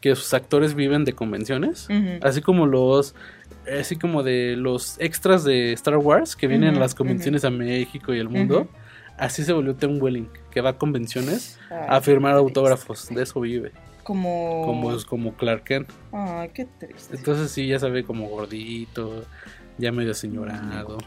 que 0.00 0.16
sus 0.16 0.34
actores 0.34 0.74
viven 0.74 1.04
de 1.04 1.12
convenciones, 1.12 1.88
así 2.22 2.40
como 2.42 2.66
los... 2.66 3.14
Así 3.78 3.96
como 3.96 4.22
de 4.22 4.56
los 4.56 4.98
extras 5.00 5.44
de 5.44 5.72
Star 5.74 5.98
Wars 5.98 6.34
que 6.34 6.48
vienen 6.48 6.76
a 6.76 6.80
las 6.80 6.94
convenciones 6.94 7.44
a 7.44 7.50
México 7.50 8.12
y 8.12 8.18
el 8.18 8.28
mundo. 8.28 8.68
Así 9.16 9.44
se 9.44 9.52
volvió 9.52 9.76
Tom 9.76 9.98
Welling, 10.00 10.28
que 10.50 10.62
va 10.62 10.70
a 10.70 10.78
convenciones 10.78 11.58
Ay, 11.70 11.76
a 11.88 12.00
firmar 12.00 12.34
autógrafos. 12.36 13.08
De 13.10 13.22
eso 13.22 13.38
vive. 13.40 13.70
Como. 14.02 14.62
Como, 14.64 14.96
como 15.06 15.34
Clark 15.34 15.64
Kent. 15.64 15.90
Ay, 16.10 16.48
qué 16.54 16.64
triste. 16.64 17.16
Entonces 17.16 17.50
sí, 17.50 17.66
ya 17.66 17.78
se 17.78 17.90
ve 17.90 18.02
como 18.02 18.28
gordito, 18.28 19.24
ya 19.76 19.92
medio 19.92 20.14
señorado. 20.14 20.98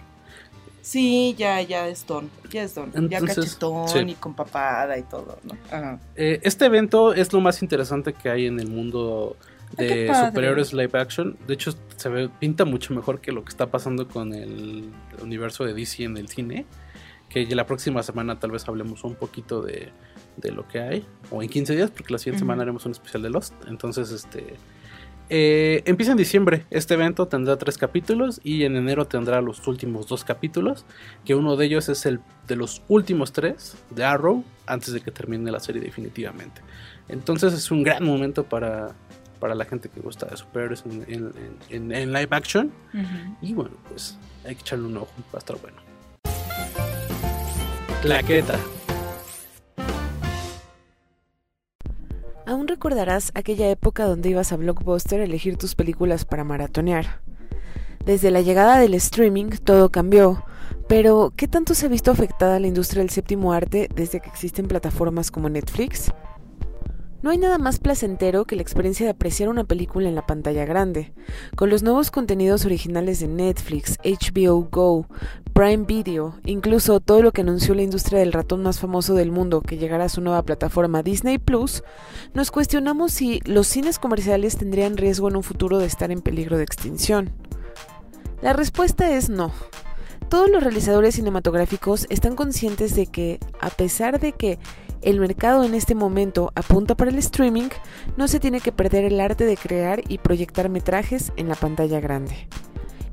Sí, 0.84 1.34
ya, 1.38 1.62
ya 1.62 1.88
es 1.88 2.06
don. 2.06 2.30
Ya 2.52 2.64
es 2.64 2.76
don. 2.76 2.92
ya 3.10 3.22
cachetón 3.22 3.88
sí. 3.88 4.00
y 4.00 4.14
con 4.16 4.34
papada 4.34 4.98
y 4.98 5.04
todo, 5.04 5.40
¿no? 5.44 5.58
Ajá. 5.72 5.98
Eh, 6.18 6.42
este 6.44 6.66
evento 6.66 7.14
es 7.14 7.32
lo 7.32 7.40
más 7.40 7.62
interesante 7.62 8.12
que 8.12 8.30
hay 8.30 8.48
en 8.48 8.60
el 8.60 8.68
mundo 8.68 9.38
Ay, 9.78 9.88
qué 9.88 9.96
de 9.96 10.08
padre. 10.08 10.28
superhéroes 10.28 10.74
live 10.74 11.00
action. 11.00 11.38
De 11.48 11.54
hecho, 11.54 11.74
se 11.96 12.10
ve, 12.10 12.30
pinta 12.38 12.66
mucho 12.66 12.94
mejor 12.94 13.22
que 13.22 13.32
lo 13.32 13.46
que 13.46 13.50
está 13.50 13.68
pasando 13.68 14.10
con 14.10 14.34
el 14.34 14.92
universo 15.22 15.64
de 15.64 15.74
DC 15.74 16.04
en 16.04 16.18
el 16.18 16.28
cine. 16.28 16.66
Que 17.30 17.46
la 17.56 17.66
próxima 17.66 18.04
semana 18.04 18.38
tal 18.38 18.52
vez 18.52 18.68
hablemos 18.68 19.06
un 19.06 19.16
poquito 19.16 19.62
de, 19.62 19.88
de 20.36 20.52
lo 20.52 20.68
que 20.68 20.82
hay. 20.82 21.06
O 21.32 21.42
en 21.42 21.48
15 21.48 21.78
días, 21.78 21.92
porque 21.92 22.12
la 22.12 22.20
siguiente 22.20 22.40
semana 22.40 22.64
haremos 22.64 22.86
un 22.86 22.92
especial 22.92 23.24
de 23.24 23.30
Lost. 23.30 23.54
Entonces, 23.68 24.12
este... 24.12 24.58
eh, 25.30 25.82
empieza 25.86 26.12
en 26.12 26.18
diciembre. 26.18 26.66
Este 26.70 26.94
evento 26.94 27.28
tendrá 27.28 27.58
tres 27.58 27.78
capítulos 27.78 28.40
y 28.44 28.64
en 28.64 28.76
enero 28.76 29.06
tendrá 29.08 29.42
los 29.42 29.66
últimos 29.68 30.08
dos 30.08 30.24
capítulos. 30.24 30.86
Que 31.26 31.36
uno 31.36 31.56
de 31.56 31.66
ellos 31.66 31.90
es 31.90 32.06
el 32.06 32.20
de 32.48 32.56
los 32.56 32.82
últimos 32.88 33.32
tres 33.34 33.76
de 33.90 34.04
Arrow 34.04 34.44
antes 34.68 34.94
de 34.94 35.02
que 35.02 35.12
termine 35.12 35.52
la 35.52 35.60
serie 35.60 35.82
definitivamente. 35.82 36.62
Entonces 37.10 37.54
es 37.54 37.70
un 37.72 37.84
gran 37.84 38.04
momento 38.06 38.44
para, 38.44 38.92
para 39.40 39.56
la 39.56 39.66
gente 39.66 39.90
que 39.90 40.00
gusta 40.00 40.26
de 40.28 40.38
superhéroes 40.38 40.84
en, 40.86 41.04
en- 41.08 41.34
en- 41.70 41.92
en 41.92 42.14
live 42.14 42.30
action. 42.32 42.72
Y 43.42 43.54
bueno, 43.54 43.72
pues 43.90 44.18
hay 44.46 44.56
que 44.56 44.62
echarle 44.62 44.86
un 44.88 44.98
ojo, 44.98 45.12
va 45.34 45.36
a 45.36 45.40
estar 45.40 45.58
bueno. 45.62 45.78
Claqueta. 48.02 48.60
Aún 52.46 52.68
recordarás 52.68 53.32
aquella 53.36 53.70
época 53.70 54.06
donde 54.06 54.30
ibas 54.30 54.52
a 54.52 54.58
Blockbuster 54.58 55.22
a 55.22 55.24
elegir 55.24 55.58
tus 55.58 55.76
películas 55.76 56.26
para 56.26 56.44
maratonear. 56.44 57.22
Desde 58.06 58.32
la 58.32 58.42
llegada 58.42 58.80
del 58.80 58.96
streaming 58.96 59.52
todo 59.64 59.90
cambió, 59.90 60.44
pero 60.90 61.32
¿qué 61.38 61.48
tanto 61.48 61.74
se 61.74 61.86
ha 61.86 61.90
visto 61.90 62.12
afectada 62.12 62.60
la 62.60 62.68
industria 62.68 63.02
del 63.02 63.12
séptimo 63.12 63.54
arte 63.54 63.88
desde 63.96 64.20
que 64.20 64.30
existen 64.30 64.68
plataformas 64.68 65.32
como 65.32 65.50
Netflix? 65.50 66.12
No 67.22 67.30
hay 67.30 67.38
nada 67.38 67.58
más 67.58 67.80
placentero 67.80 68.44
que 68.44 68.58
la 68.58 68.62
experiencia 68.62 69.06
de 69.06 69.12
apreciar 69.12 69.48
una 69.48 69.64
película 69.64 70.10
en 70.10 70.16
la 70.16 70.26
pantalla 70.26 70.66
grande. 70.66 71.14
Con 71.56 71.70
los 71.70 71.82
nuevos 71.82 72.12
contenidos 72.12 72.66
originales 72.66 73.22
de 73.22 73.30
Netflix, 73.30 73.98
HBO 74.04 74.68
Go, 74.70 75.08
Prime 75.54 75.86
Video, 75.86 76.34
incluso 76.46 77.00
todo 77.00 77.22
lo 77.22 77.32
que 77.32 77.42
anunció 77.42 77.76
la 77.76 77.84
industria 77.84 78.18
del 78.18 78.34
ratón 78.34 78.64
más 78.64 78.80
famoso 78.80 79.14
del 79.14 79.32
mundo 79.32 79.62
que 79.62 79.78
llegará 79.78 80.06
a 80.06 80.10
su 80.10 80.20
nueva 80.20 80.42
plataforma 80.42 81.04
Disney 81.04 81.38
Plus, 81.38 81.84
nos 82.34 82.50
cuestionamos 82.50 83.14
si 83.14 83.40
los 83.46 83.68
cines 83.68 84.00
comerciales 84.00 84.58
tendrían 84.58 84.98
riesgo 84.98 85.30
en 85.30 85.36
un 85.36 85.44
futuro 85.44 85.78
de 85.78 85.86
estar 85.86 86.10
en 86.10 86.22
peligro 86.22 86.58
de 86.58 86.64
extinción. 86.64 87.30
La 88.42 88.54
respuesta 88.54 89.12
es 89.12 89.30
no. 89.30 89.52
Todos 90.28 90.50
los 90.50 90.64
realizadores 90.64 91.14
cinematográficos 91.16 92.08
están 92.10 92.36
conscientes 92.36 92.96
de 92.96 93.06
que, 93.06 93.40
a 93.62 93.70
pesar 93.70 94.20
de 94.20 94.32
que 94.32 94.58
el 95.04 95.20
mercado 95.20 95.66
en 95.66 95.76
este 95.76 95.94
momento 95.94 96.52
apunta 96.56 96.96
para 96.96 97.12
el 97.12 97.20
streaming, 97.20 97.70
no 98.18 98.28
se 98.28 98.40
tiene 98.40 98.60
que 98.60 98.72
perder 98.72 99.06
el 99.06 99.20
arte 99.20 99.46
de 99.46 99.58
crear 99.58 100.02
y 100.08 100.18
proyectar 100.18 100.70
metrajes 100.70 101.32
en 101.36 101.48
la 101.48 101.56
pantalla 101.56 102.00
grande. 102.00 102.48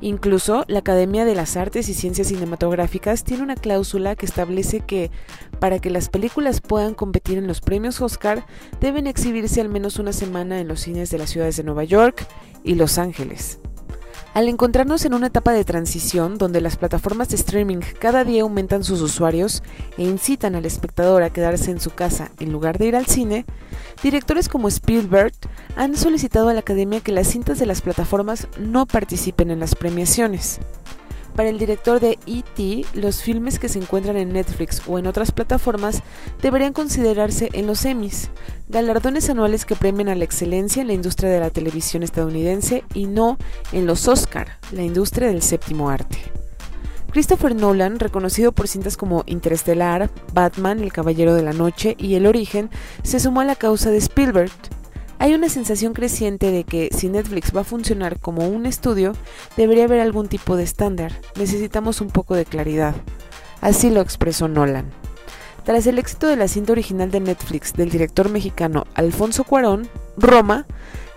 Incluso 0.01 0.65
la 0.67 0.79
Academia 0.79 1.25
de 1.25 1.35
las 1.35 1.57
Artes 1.57 1.89
y 1.89 1.95
Ciencias 1.95 2.29
Cinematográficas 2.29 3.23
tiene 3.23 3.43
una 3.43 3.55
cláusula 3.55 4.17
que 4.17 4.25
establece 4.25 4.81
que, 4.81 5.11
para 5.59 5.79
que 5.79 5.91
las 5.91 6.09
películas 6.09 6.61
puedan 6.61 6.95
competir 6.95 7.37
en 7.37 7.47
los 7.47 7.61
premios 7.61 8.01
Oscar, 8.01 8.47
deben 8.81 9.07
exhibirse 9.07 9.61
al 9.61 9.69
menos 9.69 9.99
una 9.99 10.13
semana 10.13 10.61
en 10.61 10.69
los 10.69 10.81
cines 10.81 11.11
de 11.11 11.19
las 11.19 11.31
ciudades 11.31 11.57
de 11.57 11.65
Nueva 11.65 11.85
York 11.85 12.27
y 12.65 12.75
Los 12.75 12.97
Ángeles. 12.99 13.61
Al 14.33 14.49
encontrarnos 14.49 15.05
en 15.05 15.15
una 15.15 15.27
etapa 15.27 15.53
de 15.53 15.65
transición 15.65 16.39
donde 16.39 16.61
las 16.61 16.77
plataformas 16.77 17.29
de 17.31 17.37
streaming 17.37 17.81
cada 17.99 18.25
día 18.25 18.43
aumentan 18.43 18.85
sus 18.85 19.01
usuarios 19.01 19.63
e 19.99 20.05
incitan 20.05 20.55
al 20.55 20.67
espectador 20.67 21.23
a 21.23 21.31
quedarse 21.31 21.71
en 21.73 21.81
su 21.81 21.91
casa 21.91 22.31
en 22.39 22.53
lugar 22.53 22.79
de 22.79 22.87
ir 22.87 22.97
al 22.97 23.07
cine, 23.07 23.45
directores 24.03 24.49
como 24.49 24.69
Spielberg 24.69 25.33
han 25.77 25.97
solicitado 25.97 26.49
a 26.49 26.55
la 26.55 26.61
academia 26.61 27.01
que 27.01 27.13
las 27.13 27.27
cintas 27.27 27.59
de 27.59 27.67
las 27.67 27.81
plataformas 27.81 28.47
no 28.59 28.87
participen 28.87 29.51
en 29.51 29.61
las 29.61 29.75
premiaciones. 29.75 30.61
Para 31.35 31.49
el 31.49 31.59
director 31.59 32.01
de 32.01 32.19
E.T., 32.27 32.85
los 32.95 33.23
filmes 33.23 33.59
que 33.59 33.69
se 33.69 33.79
encuentran 33.79 34.17
en 34.17 34.33
Netflix 34.33 34.83
o 34.87 34.99
en 34.99 35.07
otras 35.07 35.33
plataformas 35.33 36.03
deberían 36.43 36.73
considerarse 36.73 37.49
en 37.53 37.67
los 37.67 37.85
Emmys, 37.85 38.31
galardones 38.71 39.29
anuales 39.29 39.65
que 39.65 39.75
premian 39.75 40.09
a 40.09 40.15
la 40.15 40.25
excelencia 40.25 40.81
en 40.81 40.87
la 40.87 40.93
industria 40.93 41.29
de 41.29 41.41
la 41.41 41.51
televisión 41.51 42.03
estadounidense 42.03 42.85
y 42.95 43.07
no 43.07 43.37
en 43.73 43.87
los 43.87 44.07
Oscar, 44.07 44.59
la 44.71 44.83
industria 44.83 45.29
del 45.29 45.43
séptimo 45.43 45.91
arte. 45.91 46.19
Christopher 47.11 47.57
Nolan, 47.57 47.99
reconocido 47.99 48.53
por 48.53 48.69
cintas 48.69 48.97
como 48.97 49.25
Interestelar, 49.27 50.11
Batman, 50.33 50.79
El 50.79 50.93
Caballero 50.93 51.35
de 51.35 51.43
la 51.43 51.53
Noche 51.53 51.97
y 51.99 52.15
El 52.15 52.27
Origen, 52.27 52.71
se 53.03 53.19
sumó 53.19 53.41
a 53.41 53.45
la 53.45 53.57
causa 53.57 53.91
de 53.91 53.99
Spielberg. 53.99 54.53
Hay 55.19 55.35
una 55.35 55.49
sensación 55.49 55.93
creciente 55.93 56.53
de 56.53 56.63
que 56.63 56.89
si 56.97 57.09
Netflix 57.09 57.55
va 57.55 57.63
a 57.63 57.65
funcionar 57.65 58.21
como 58.21 58.49
un 58.49 58.65
estudio, 58.65 59.13
debería 59.57 59.85
haber 59.85 59.99
algún 59.99 60.29
tipo 60.29 60.57
de 60.57 60.63
estándar. 60.63 61.13
Necesitamos 61.37 62.01
un 62.01 62.09
poco 62.09 62.37
de 62.37 62.45
claridad. 62.45 62.95
Así 63.61 63.91
lo 63.91 64.01
expresó 64.01 64.47
Nolan. 64.47 64.87
Tras 65.65 65.87
el 65.87 65.99
éxito 65.99 66.27
de 66.27 66.37
la 66.37 66.49
cinta 66.49 66.73
original 66.73 67.11
de 67.11 67.21
Netflix 67.21 67.75
del 67.75 67.91
director 67.91 68.31
mexicano 68.31 68.87
Alfonso 68.95 69.45
Cuarón, 69.45 69.89
Roma, 70.17 70.67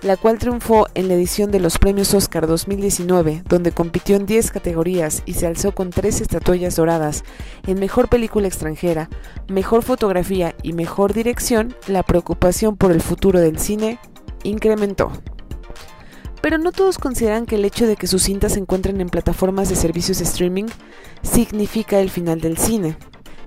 la 0.02 0.18
cual 0.18 0.38
triunfó 0.38 0.88
en 0.96 1.08
la 1.08 1.14
edición 1.14 1.50
de 1.50 1.62
los 1.62 1.78
premios 1.78 2.14
Oscar 2.14 2.46
2019, 2.46 3.44
donde 3.48 3.72
compitió 3.72 4.18
en 4.18 4.26
10 4.26 4.52
categorías 4.52 5.24
y 5.26 5.34
se 5.36 5.48
alzó 5.48 5.74
con 5.74 5.92
3 5.92 6.22
estatuillas 6.22 6.76
doradas 6.76 7.24
en 7.68 7.80
Mejor 7.80 8.10
Película 8.10 8.48
Extranjera, 8.48 9.10
Mejor 9.48 9.82
Fotografía 9.84 10.56
y 10.62 10.74
Mejor 10.74 11.14
Dirección, 11.14 11.76
la 11.88 12.04
preocupación 12.04 12.76
por 12.76 12.92
el 12.92 13.02
futuro 13.02 13.40
del 13.40 13.60
cine 13.60 13.98
incrementó. 14.44 15.12
Pero 16.42 16.58
no 16.58 16.74
todos 16.74 16.98
consideran 16.98 17.46
que 17.46 17.56
el 17.56 17.64
hecho 17.64 17.88
de 17.88 17.96
que 17.96 18.08
sus 18.08 18.24
cintas 18.24 18.54
se 18.54 18.60
encuentren 18.60 19.00
en 19.00 19.08
plataformas 19.08 19.70
de 19.70 19.78
servicios 19.78 20.18
de 20.18 20.26
streaming 20.26 20.66
significa 21.22 22.02
el 22.02 22.10
final 22.10 22.42
del 22.42 22.58
cine. 22.58 22.98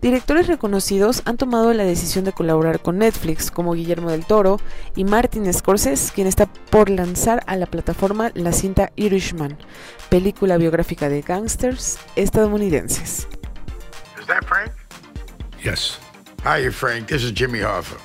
Directores 0.07 0.47
reconocidos 0.47 1.23
han 1.25 1.37
tomado 1.37 1.73
la 1.75 1.83
decisión 1.83 2.25
de 2.25 2.33
colaborar 2.33 2.79
con 2.79 2.99
Netflix, 2.99 3.51
como 3.51 3.73
Guillermo 3.73 4.13
del 4.13 4.25
Toro 4.25 4.61
y 4.95 5.03
Martin 5.03 5.53
Scorsese, 5.53 6.13
quien 6.15 6.29
está 6.29 6.47
por 6.47 6.91
lanzar 6.91 7.43
a 7.49 7.57
la 7.57 7.67
plataforma 7.67 8.31
la 8.35 8.53
cinta 8.53 8.93
Irishman, 8.95 9.59
película 10.09 10.59
biográfica 10.59 11.09
de 11.09 11.23
gángsters 11.23 11.99
estadounidenses. 12.15 13.27
Is 14.17 14.27
that 14.29 14.45
Frank? 14.45 14.71
Yes. 15.61 15.99
Hiya, 16.45 16.71
Frank. 16.71 17.09
This 17.09 17.25
is 17.25 17.33
Jimmy 17.35 17.63
Hoffa. 17.63 17.97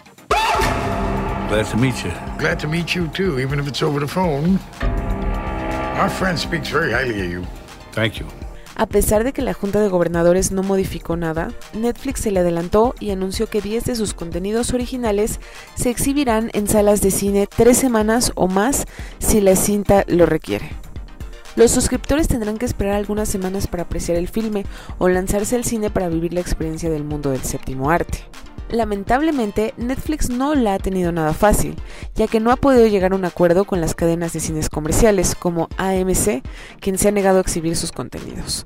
Glad 1.49 1.69
to 1.69 1.77
meet 1.77 2.03
you. 2.03 2.11
Glad 2.39 2.57
to 2.61 2.67
meet 2.67 2.95
you, 2.95 3.09
too, 3.09 3.39
even 3.39 3.59
if 3.59 3.67
it's 3.67 3.83
over 3.83 3.99
the 3.99 4.07
phone. 4.07 4.57
Our 5.99 6.09
friend 6.09 6.35
speaks 6.35 6.67
very 6.67 6.93
highly 6.93 7.21
of 7.23 7.29
you. 7.29 7.45
Thank 7.91 8.19
you. 8.19 8.25
A 8.75 8.85
pesar 8.85 9.23
de 9.23 9.33
que 9.33 9.41
la 9.41 9.53
Junta 9.53 9.79
de 9.79 9.89
Gobernadores 9.89 10.51
no 10.51 10.63
modificó 10.63 11.15
nada, 11.17 11.51
Netflix 11.73 12.21
se 12.21 12.31
le 12.31 12.39
adelantó 12.39 12.95
y 12.99 13.11
anunció 13.11 13.47
que 13.47 13.61
10 13.61 13.85
de 13.85 13.95
sus 13.95 14.13
contenidos 14.13 14.73
originales 14.73 15.39
se 15.75 15.89
exhibirán 15.89 16.49
en 16.53 16.67
salas 16.67 17.01
de 17.01 17.11
cine 17.11 17.47
tres 17.47 17.77
semanas 17.77 18.31
o 18.35 18.47
más 18.47 18.85
si 19.19 19.41
la 19.41 19.55
cinta 19.55 20.03
lo 20.07 20.25
requiere. 20.25 20.69
Los 21.57 21.71
suscriptores 21.71 22.29
tendrán 22.29 22.57
que 22.57 22.65
esperar 22.65 22.93
algunas 22.93 23.27
semanas 23.27 23.67
para 23.67 23.83
apreciar 23.83 24.17
el 24.17 24.29
filme 24.29 24.65
o 24.99 25.09
lanzarse 25.09 25.57
al 25.57 25.65
cine 25.65 25.89
para 25.89 26.07
vivir 26.07 26.33
la 26.33 26.39
experiencia 26.39 26.89
del 26.89 27.03
mundo 27.03 27.31
del 27.31 27.41
séptimo 27.41 27.91
arte. 27.91 28.19
Lamentablemente, 28.71 29.73
Netflix 29.75 30.29
no 30.29 30.55
la 30.55 30.75
ha 30.75 30.79
tenido 30.79 31.11
nada 31.11 31.33
fácil, 31.33 31.75
ya 32.15 32.27
que 32.27 32.39
no 32.39 32.51
ha 32.51 32.55
podido 32.55 32.87
llegar 32.87 33.11
a 33.11 33.15
un 33.15 33.25
acuerdo 33.25 33.65
con 33.65 33.81
las 33.81 33.95
cadenas 33.95 34.31
de 34.31 34.39
cines 34.39 34.69
comerciales 34.69 35.35
como 35.35 35.67
AMC, 35.77 36.41
quien 36.79 36.97
se 36.97 37.09
ha 37.09 37.11
negado 37.11 37.39
a 37.39 37.41
exhibir 37.41 37.75
sus 37.75 37.91
contenidos. 37.91 38.65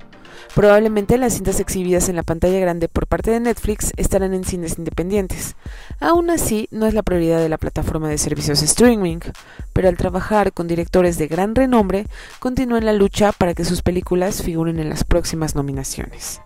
Probablemente 0.53 1.17
las 1.17 1.33
cintas 1.33 1.59
exhibidas 1.59 2.07
en 2.07 2.15
la 2.15 2.23
pantalla 2.23 2.59
grande 2.59 2.87
por 2.87 3.07
parte 3.07 3.31
de 3.31 3.39
Netflix 3.39 3.91
estarán 3.97 4.33
en 4.35 4.45
cines 4.45 4.77
independientes. 4.77 5.55
Aún 5.99 6.29
así, 6.29 6.67
no 6.69 6.85
es 6.85 6.93
la 6.93 7.03
prioridad 7.03 7.39
de 7.39 7.49
la 7.49 7.57
plataforma 7.57 8.07
de 8.07 8.19
servicios 8.19 8.61
streaming, 8.61 9.19
pero 9.73 9.89
al 9.89 9.97
trabajar 9.97 10.53
con 10.53 10.67
directores 10.67 11.17
de 11.17 11.27
gran 11.27 11.55
renombre, 11.55 12.05
continúan 12.39 12.85
la 12.85 12.93
lucha 12.93 13.31
para 13.31 13.55
que 13.55 13.65
sus 13.65 13.81
películas 13.81 14.43
figuren 14.43 14.79
en 14.79 14.87
las 14.87 15.03
próximas 15.03 15.55
nominaciones. 15.55 16.41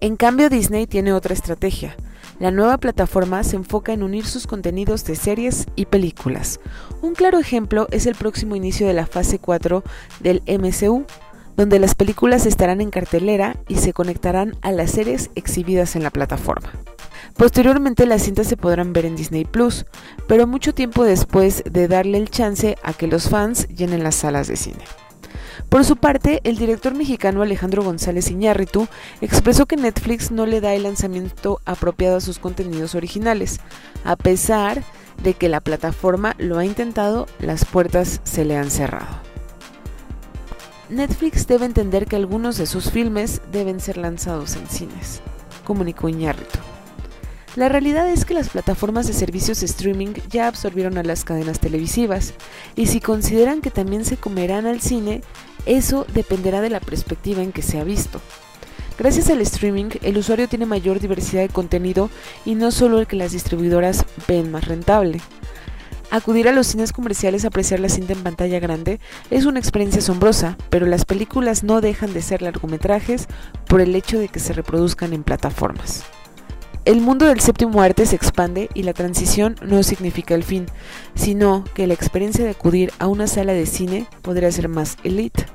En 0.00 0.16
cambio, 0.16 0.48
Disney 0.48 0.86
tiene 0.86 1.12
otra 1.12 1.34
estrategia. 1.34 1.96
La 2.40 2.50
nueva 2.50 2.78
plataforma 2.78 3.44
se 3.44 3.56
enfoca 3.56 3.92
en 3.92 4.02
unir 4.02 4.24
sus 4.24 4.46
contenidos 4.46 5.04
de 5.04 5.14
series 5.14 5.66
y 5.76 5.84
películas. 5.84 6.58
Un 7.02 7.14
claro 7.14 7.38
ejemplo 7.38 7.86
es 7.90 8.06
el 8.06 8.14
próximo 8.14 8.56
inicio 8.56 8.86
de 8.86 8.94
la 8.94 9.04
fase 9.04 9.38
4 9.38 9.84
del 10.20 10.42
MCU, 10.46 11.04
donde 11.58 11.78
las 11.78 11.94
películas 11.94 12.46
estarán 12.46 12.80
en 12.80 12.88
cartelera 12.88 13.58
y 13.68 13.76
se 13.76 13.92
conectarán 13.92 14.56
a 14.62 14.72
las 14.72 14.92
series 14.92 15.30
exhibidas 15.34 15.96
en 15.96 16.02
la 16.02 16.08
plataforma. 16.08 16.72
Posteriormente 17.36 18.06
las 18.06 18.22
cintas 18.22 18.46
se 18.46 18.56
podrán 18.56 18.94
ver 18.94 19.04
en 19.04 19.16
Disney 19.16 19.44
Plus, 19.44 19.84
pero 20.26 20.46
mucho 20.46 20.72
tiempo 20.72 21.04
después 21.04 21.62
de 21.70 21.88
darle 21.88 22.16
el 22.16 22.30
chance 22.30 22.78
a 22.82 22.94
que 22.94 23.06
los 23.06 23.28
fans 23.28 23.68
llenen 23.68 24.02
las 24.02 24.14
salas 24.14 24.48
de 24.48 24.56
cine. 24.56 24.84
Por 25.68 25.84
su 25.84 25.96
parte, 25.96 26.40
el 26.44 26.56
director 26.56 26.94
mexicano 26.94 27.42
Alejandro 27.42 27.84
González 27.84 28.30
Iñárritu 28.30 28.88
expresó 29.20 29.66
que 29.66 29.76
Netflix 29.76 30.30
no 30.30 30.46
le 30.46 30.60
da 30.60 30.74
el 30.74 30.82
lanzamiento 30.82 31.60
apropiado 31.64 32.16
a 32.16 32.20
sus 32.20 32.38
contenidos 32.38 32.94
originales. 32.94 33.60
A 34.04 34.16
pesar 34.16 34.82
de 35.22 35.34
que 35.34 35.48
la 35.48 35.60
plataforma 35.60 36.34
lo 36.38 36.58
ha 36.58 36.64
intentado, 36.64 37.26
las 37.38 37.64
puertas 37.64 38.20
se 38.24 38.44
le 38.44 38.56
han 38.56 38.70
cerrado. 38.70 39.20
Netflix 40.88 41.46
debe 41.46 41.66
entender 41.66 42.06
que 42.06 42.16
algunos 42.16 42.56
de 42.56 42.66
sus 42.66 42.90
filmes 42.90 43.40
deben 43.52 43.78
ser 43.78 43.96
lanzados 43.96 44.56
en 44.56 44.66
cines, 44.66 45.20
comunicó 45.64 46.08
Iñárritu. 46.08 46.58
La 47.56 47.68
realidad 47.68 48.08
es 48.08 48.24
que 48.24 48.34
las 48.34 48.48
plataformas 48.48 49.06
de 49.06 49.12
servicios 49.12 49.62
streaming 49.62 50.14
ya 50.28 50.46
absorbieron 50.46 50.98
a 50.98 51.02
las 51.02 51.24
cadenas 51.24 51.60
televisivas, 51.60 52.34
y 52.74 52.86
si 52.86 53.00
consideran 53.00 53.60
que 53.60 53.70
también 53.70 54.04
se 54.04 54.16
comerán 54.16 54.66
al 54.66 54.80
cine, 54.80 55.22
eso 55.66 56.06
dependerá 56.12 56.60
de 56.60 56.70
la 56.70 56.80
perspectiva 56.80 57.42
en 57.42 57.52
que 57.52 57.62
se 57.62 57.78
ha 57.78 57.84
visto. 57.84 58.20
Gracias 58.98 59.30
al 59.30 59.40
streaming, 59.40 59.90
el 60.02 60.18
usuario 60.18 60.48
tiene 60.48 60.66
mayor 60.66 61.00
diversidad 61.00 61.42
de 61.42 61.48
contenido 61.48 62.10
y 62.44 62.54
no 62.54 62.70
solo 62.70 62.98
el 62.98 63.06
que 63.06 63.16
las 63.16 63.32
distribuidoras 63.32 64.04
ven 64.28 64.50
más 64.50 64.66
rentable. 64.66 65.20
Acudir 66.10 66.48
a 66.48 66.52
los 66.52 66.66
cines 66.66 66.92
comerciales 66.92 67.44
a 67.44 67.48
apreciar 67.48 67.78
la 67.80 67.88
cinta 67.88 68.12
en 68.12 68.22
pantalla 68.22 68.58
grande 68.58 69.00
es 69.30 69.46
una 69.46 69.60
experiencia 69.60 70.00
asombrosa, 70.00 70.58
pero 70.68 70.86
las 70.86 71.04
películas 71.04 71.62
no 71.62 71.80
dejan 71.80 72.12
de 72.12 72.20
ser 72.20 72.42
largometrajes 72.42 73.26
por 73.68 73.80
el 73.80 73.94
hecho 73.94 74.18
de 74.18 74.28
que 74.28 74.40
se 74.40 74.52
reproduzcan 74.52 75.12
en 75.12 75.22
plataformas. 75.22 76.04
El 76.90 77.00
mundo 77.00 77.26
del 77.26 77.38
séptimo 77.38 77.82
arte 77.82 78.04
se 78.04 78.16
expande 78.16 78.68
y 78.74 78.82
la 78.82 78.92
transición 78.92 79.54
no 79.62 79.80
significa 79.84 80.34
el 80.34 80.42
fin, 80.42 80.66
sino 81.14 81.62
que 81.72 81.86
la 81.86 81.94
experiencia 81.94 82.42
de 82.42 82.50
acudir 82.50 82.92
a 82.98 83.06
una 83.06 83.28
sala 83.28 83.52
de 83.52 83.66
cine 83.66 84.08
podría 84.22 84.50
ser 84.50 84.66
más 84.66 84.96
elite 85.04 85.46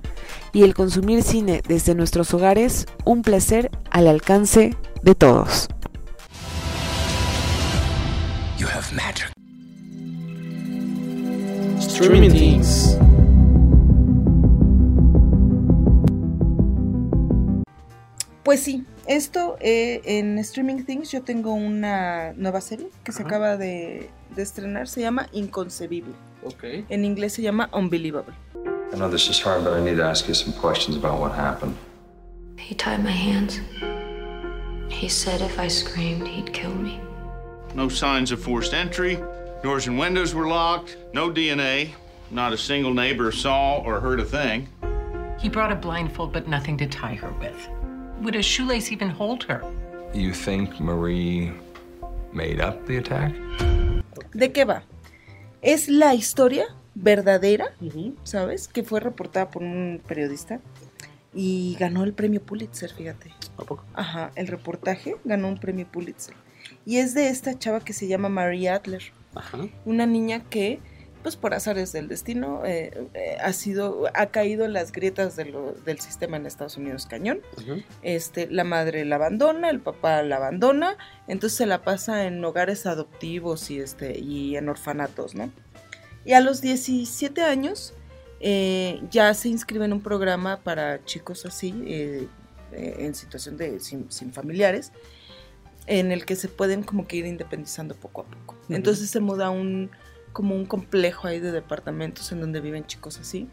y 0.53 0.63
el 0.63 0.73
consumir 0.73 1.23
cine 1.23 1.61
desde 1.67 1.93
nuestros 1.93 2.33
hogares 2.33 2.85
un 3.03 3.21
placer 3.21 3.69
al 3.91 4.07
alcance 4.07 4.77
de 5.03 5.13
todos. 5.13 5.67
You 8.57 8.67
have 8.67 8.89
magic. 8.93 9.29
Streaming 11.81 12.31
Things. 12.31 12.97
Pues 18.41 18.61
sí, 18.61 18.85
esto 19.07 19.57
eh, 19.59 20.01
en 20.05 20.37
Streaming 20.39 20.83
Things 20.85 21.11
yo 21.11 21.21
tengo 21.21 21.53
una 21.53 22.33
nueva 22.33 22.61
serie 22.61 22.87
que 23.03 23.11
se 23.11 23.23
acaba 23.23 23.57
de, 23.57 24.09
de, 24.35 24.41
estrenar, 24.41 24.87
se 24.87 25.01
llama 25.01 25.27
Inconcebible. 25.31 26.13
Okay. 26.43 26.85
En 26.89 27.05
inglés 27.05 27.33
se 27.33 27.41
llama 27.41 27.69
Unbelievable. 27.73 28.33
I 28.93 28.97
know 28.97 29.09
this 29.09 29.29
is 29.29 29.39
hard, 29.41 29.63
but 29.63 29.73
I 29.73 29.81
need 29.81 29.97
to 29.97 30.05
ask 30.05 30.27
you 30.27 30.33
some 30.33 30.53
questions 30.53 30.95
about 30.95 31.19
what 31.19 31.31
happened. 31.31 31.75
He 32.57 32.75
tied 32.75 33.03
my 33.03 33.11
hands. 33.11 33.59
He 34.89 35.09
said 35.09 35.41
if 35.41 35.59
I 35.59 35.67
screamed, 35.67 36.27
he'd 36.27 36.53
kill 36.53 36.73
me. 36.73 36.99
No 37.73 37.89
signs 37.89 38.31
of 38.31 38.39
forced 38.39 38.73
entry. 38.73 39.17
Doors 39.63 39.87
and 39.87 39.99
windows 39.99 40.33
were 40.33 40.47
locked. 40.47 40.97
No 41.13 41.29
DNA. 41.29 41.89
Not 42.31 42.53
a 42.53 42.57
single 42.57 42.93
neighbor 42.93 43.31
saw 43.31 43.79
or 43.79 43.99
heard 43.99 44.19
a 44.19 44.25
thing. 44.25 44.67
He 45.37 45.49
brought 45.49 45.71
a 45.71 45.75
blindfold, 45.75 46.31
but 46.31 46.47
nothing 46.47 46.77
to 46.77 46.87
tie 46.87 47.15
her 47.15 47.31
with. 47.33 47.67
Would 48.21 48.35
a 48.35 48.41
shoelace 48.41 48.91
even 48.91 49.09
hold 49.09 49.43
her? 49.43 49.61
You 50.13 50.31
think 50.31 50.79
Marie 50.79 51.51
made 52.31 52.61
up 52.61 52.85
the 52.85 52.97
attack? 52.97 53.33
¿De 54.33 54.51
qué 54.51 54.65
va? 54.65 54.83
Es 55.61 55.87
la 55.89 56.13
historia 56.13 56.65
verdadera, 56.95 57.73
uh 57.81 57.85
-huh. 57.85 58.15
¿sabes? 58.23 58.67
Que 58.67 58.83
fue 58.83 58.99
reportada 58.99 59.51
por 59.51 59.63
un 59.63 60.01
periodista 60.07 60.59
y 61.33 61.75
ganó 61.77 62.03
el 62.03 62.13
premio 62.13 62.41
Pulitzer, 62.41 62.93
fíjate. 62.93 63.31
¿A 63.57 63.63
poco? 63.63 63.83
Ajá, 63.93 64.31
el 64.35 64.47
reportaje 64.47 65.17
ganó 65.25 65.49
un 65.49 65.57
premio 65.57 65.85
Pulitzer. 65.85 66.35
Y 66.85 66.97
es 66.97 67.13
de 67.13 67.27
esta 67.27 67.59
chava 67.59 67.81
que 67.81 67.93
se 67.93 68.07
llama 68.07 68.29
Marie 68.29 68.69
Adler. 68.69 69.03
Ajá. 69.35 69.57
Una 69.85 70.05
niña 70.05 70.39
que 70.49 70.79
pues 71.25 71.37
por 71.37 71.55
azares 71.55 71.91
del 71.91 72.07
destino, 72.07 72.63
eh, 72.67 73.09
eh, 73.15 73.37
ha 73.41 73.51
sido, 73.51 74.03
ha 74.13 74.27
caído 74.27 74.63
en 74.63 74.73
las 74.73 74.91
grietas 74.91 75.35
de 75.35 75.45
lo, 75.45 75.71
del 75.71 75.99
sistema 75.99 76.37
en 76.37 76.45
Estados 76.45 76.77
Unidos 76.77 77.07
cañón. 77.07 77.39
Uh 77.57 77.61
-huh. 77.61 77.83
Este, 78.03 78.47
la 78.51 78.63
madre 78.63 79.05
la 79.05 79.15
abandona, 79.15 79.71
el 79.71 79.79
papá 79.79 80.21
la 80.21 80.35
abandona, 80.35 80.99
entonces 81.27 81.57
se 81.57 81.65
la 81.65 81.81
pasa 81.81 82.27
en 82.27 82.45
hogares 82.45 82.85
adoptivos 82.85 83.71
y 83.71 83.79
este, 83.79 84.19
y 84.19 84.55
en 84.55 84.69
orfanatos, 84.69 85.33
¿no? 85.33 85.51
Y 86.25 86.33
a 86.33 86.41
los 86.41 86.61
17 86.61 87.41
años 87.41 87.95
eh, 88.39 89.01
ya 89.09 89.33
se 89.33 89.49
inscribe 89.49 89.85
en 89.85 89.93
un 89.93 90.01
programa 90.01 90.57
para 90.57 91.03
chicos 91.05 91.47
así, 91.47 92.29
en 92.71 93.15
situación 93.15 93.57
de 93.57 93.79
sin, 93.79 94.11
sin, 94.11 94.31
familiares, 94.31 94.91
en 95.87 96.11
el 96.11 96.23
que 96.23 96.35
se 96.35 96.49
pueden 96.49 96.83
como 96.83 97.07
que 97.07 97.17
ir 97.17 97.25
independizando 97.25 97.95
poco 97.95 98.21
a 98.21 98.25
poco. 98.25 98.53
Uh 98.53 98.73
-huh. 98.73 98.75
Entonces 98.75 99.09
se 99.09 99.19
muda 99.19 99.47
a 99.47 99.49
un 99.49 99.89
como 100.35 100.53
un 100.53 100.65
complejo 100.65 101.29
ahí 101.29 101.39
de 101.39 101.53
departamentos 101.53 102.29
en 102.33 102.41
donde 102.41 102.59
viven 102.59 102.85
chicos 102.85 103.17
así. 103.19 103.47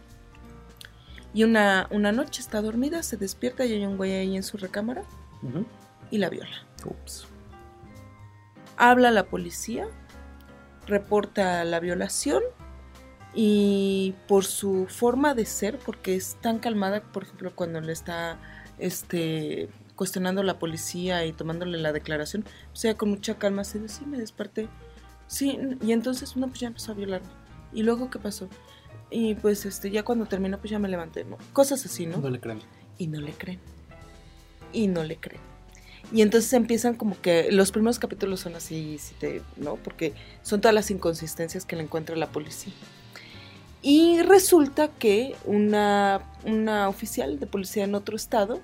Y 1.33 1.45
una, 1.45 1.87
una 1.93 2.11
noche 2.11 2.43
está 2.43 2.61
dormida, 2.61 3.05
se 3.05 3.17
despierta 3.17 3.65
y 3.65 3.73
hay 3.73 3.87
un 3.87 3.97
güey 3.97 4.15
ahí 4.15 4.35
en 4.35 4.43
su 4.43 4.57
recámara 4.57 5.05
uh 5.45 5.47
-huh. 5.47 5.67
y 6.11 6.19
la 6.19 6.29
viola. 6.29 6.67
Ups. 6.85 7.29
Habla 8.77 9.09
a 9.09 9.11
la 9.13 9.27
policía, 9.27 9.87
reporta 10.89 11.63
la 11.63 11.79
violación 11.79 12.43
y 13.33 14.17
por 14.27 14.45
su 14.45 14.89
forma 14.89 15.35
de 15.35 15.47
ser, 15.47 15.79
porque 15.79 16.17
es 16.17 16.37
tan 16.41 16.59
calmada, 16.59 17.01
por 17.01 17.23
ejemplo, 17.23 17.53
cuando 17.55 17.81
le 17.81 17.93
está 17.93 18.39
este, 18.79 19.69
cuestionando 19.95 20.41
a 20.41 20.45
la 20.45 20.59
policía 20.59 21.25
y 21.27 21.33
tomándole 21.33 21.79
la 21.79 21.93
declaración, 21.93 22.45
o 22.73 22.77
sea, 22.77 22.97
con 22.97 23.11
mucha 23.11 23.39
calma 23.39 23.63
se 23.63 23.79
dice, 23.79 24.01
sí, 24.01 24.05
me 24.05 24.19
desperté 24.19 24.69
Sí, 25.33 25.59
y 25.81 25.93
entonces, 25.93 26.37
no, 26.37 26.47
pues 26.49 26.61
ya 26.61 26.67
empezó 26.67 26.93
a 26.93 26.95
violarme. 26.95 27.27
¿Y 27.73 27.83
luego 27.85 28.11
qué 28.11 28.19
pasó? 28.19 28.51
Y 29.11 29.35
pues 29.35 29.65
este, 29.65 29.91
ya 29.91 30.03
cuando 30.03 30.27
terminó, 30.27 30.59
pues 30.59 30.71
ya 30.71 30.79
me 30.79 30.91
levanté, 30.91 31.25
¿no? 31.25 31.39
Cosas 31.55 31.87
así, 31.87 32.05
¿no? 32.05 32.19
No 32.19 32.29
le 32.29 32.39
creen. 32.39 32.61
Y 32.99 33.07
no 33.07 33.19
le 33.19 33.33
creen. 33.33 33.59
Y 34.75 34.89
no 34.89 35.03
le 35.05 35.17
creen. 35.17 35.41
Y 36.13 36.21
entonces 36.21 36.53
empiezan 36.53 36.97
como 36.97 37.19
que 37.19 37.51
los 37.51 37.73
primeros 37.73 37.99
capítulos 37.99 38.41
son 38.41 38.57
así, 38.57 38.99
si 38.99 39.15
te, 39.15 39.41
¿no? 39.57 39.77
Porque 39.77 40.13
son 40.43 40.61
todas 40.61 40.75
las 40.75 40.91
inconsistencias 40.91 41.65
que 41.65 41.77
le 41.77 41.85
encuentra 41.85 42.15
la 42.15 42.31
policía. 42.31 42.75
Y 43.81 44.21
resulta 44.21 44.89
que 44.89 45.35
una, 45.47 46.21
una 46.45 46.91
oficial 46.91 47.41
de 47.41 47.47
policía 47.47 47.85
en 47.85 47.95
otro 47.95 48.17
estado 48.17 48.61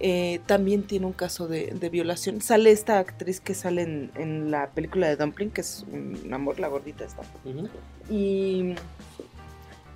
eh, 0.00 0.40
también 0.46 0.82
tiene 0.82 1.06
un 1.06 1.12
caso 1.12 1.46
de, 1.46 1.66
de, 1.68 1.88
violación. 1.88 2.40
Sale 2.40 2.70
esta 2.72 2.98
actriz 2.98 3.40
que 3.40 3.54
sale 3.54 3.82
en, 3.82 4.10
en, 4.16 4.50
la 4.50 4.70
película 4.70 5.08
de 5.08 5.16
Dumpling, 5.16 5.50
que 5.50 5.60
es 5.60 5.84
un 5.90 6.32
amor, 6.32 6.58
la 6.58 6.68
gordita 6.68 7.04
esta. 7.04 7.22
Uh 7.44 7.50
-huh. 7.50 7.68
Y 8.10 8.74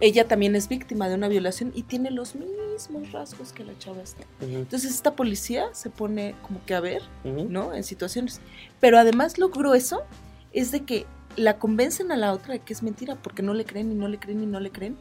ella 0.00 0.28
también 0.28 0.54
es 0.54 0.68
víctima 0.68 1.08
de 1.08 1.16
una 1.16 1.28
violación 1.28 1.72
y 1.74 1.82
tiene 1.82 2.10
los 2.10 2.36
mismos 2.36 3.10
rasgos 3.12 3.52
que 3.52 3.64
la 3.64 3.76
chava 3.78 4.00
esta. 4.02 4.22
Uh 4.40 4.46
-huh. 4.46 4.58
Entonces 4.58 4.92
esta 4.92 5.16
policía 5.16 5.66
se 5.72 5.90
pone 5.90 6.34
como 6.42 6.64
que 6.64 6.74
a 6.74 6.80
ver, 6.80 7.02
uh 7.24 7.28
-huh. 7.28 7.48
¿no? 7.48 7.74
En 7.74 7.82
situaciones. 7.82 8.40
Pero 8.80 8.98
además 8.98 9.36
lo 9.38 9.48
grueso 9.48 10.04
es 10.52 10.70
de 10.70 10.84
que 10.84 11.06
la 11.36 11.58
convencen 11.58 12.12
a 12.12 12.16
la 12.16 12.32
otra 12.32 12.54
de 12.54 12.60
que 12.60 12.72
es 12.72 12.82
mentira 12.82 13.16
porque 13.16 13.42
no 13.42 13.52
le 13.52 13.64
creen 13.64 13.90
y 13.92 13.94
no 13.94 14.08
le 14.08 14.18
creen 14.18 14.42
y 14.42 14.46
no 14.46 14.60
le 14.60 14.70
creen. 14.70 14.96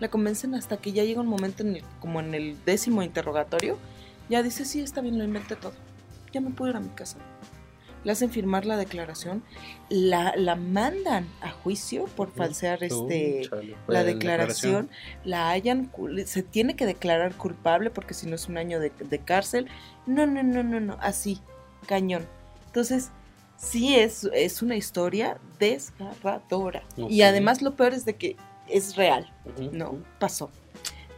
La 0.00 0.08
convencen 0.08 0.56
hasta 0.56 0.78
que 0.78 0.90
ya 0.90 1.04
llega 1.04 1.20
un 1.20 1.28
momento 1.28 1.62
en 1.62 1.76
el, 1.76 1.84
como 2.00 2.18
en 2.18 2.34
el 2.34 2.56
décimo 2.64 3.04
interrogatorio 3.04 3.78
ya 4.32 4.42
dice, 4.42 4.64
sí, 4.64 4.80
está 4.80 5.00
bien, 5.02 5.18
lo 5.18 5.24
inventé 5.24 5.56
todo. 5.56 5.74
Ya 6.32 6.40
me 6.40 6.50
puedo 6.50 6.70
ir 6.70 6.76
a 6.76 6.80
mi 6.80 6.90
casa. 6.90 7.18
le 8.04 8.12
hacen 8.12 8.30
firmar 8.30 8.66
la 8.66 8.76
declaración, 8.76 9.44
la, 9.88 10.34
la 10.36 10.56
mandan 10.56 11.28
a 11.40 11.50
juicio 11.50 12.06
por 12.06 12.32
falsear 12.32 12.82
este 12.82 13.42
chale, 13.48 13.76
la 13.86 14.02
la 14.02 14.04
declaración, 14.04 14.90
la 15.24 15.50
hayan, 15.50 15.90
se 16.26 16.42
tiene 16.42 16.74
que 16.74 16.86
declarar 16.86 17.36
culpable 17.36 17.90
porque 17.90 18.14
si 18.14 18.26
no 18.26 18.34
es 18.34 18.48
un 18.48 18.58
año 18.58 18.80
de, 18.80 18.90
de 18.90 19.18
cárcel. 19.20 19.68
No, 20.06 20.26
no, 20.26 20.42
no, 20.42 20.62
no, 20.64 20.80
no, 20.80 20.96
así, 21.00 21.40
cañón. 21.86 22.26
Entonces, 22.66 23.10
sí 23.56 23.94
es, 23.96 24.24
es 24.32 24.62
una 24.62 24.76
historia 24.76 25.38
desgarradora. 25.60 26.82
Y 26.96 27.22
además 27.22 27.62
lo 27.62 27.76
peor 27.76 27.94
es 27.94 28.04
de 28.04 28.16
que 28.16 28.36
es 28.68 28.96
real, 28.96 29.32
¿no? 29.72 30.02
Pasó. 30.18 30.50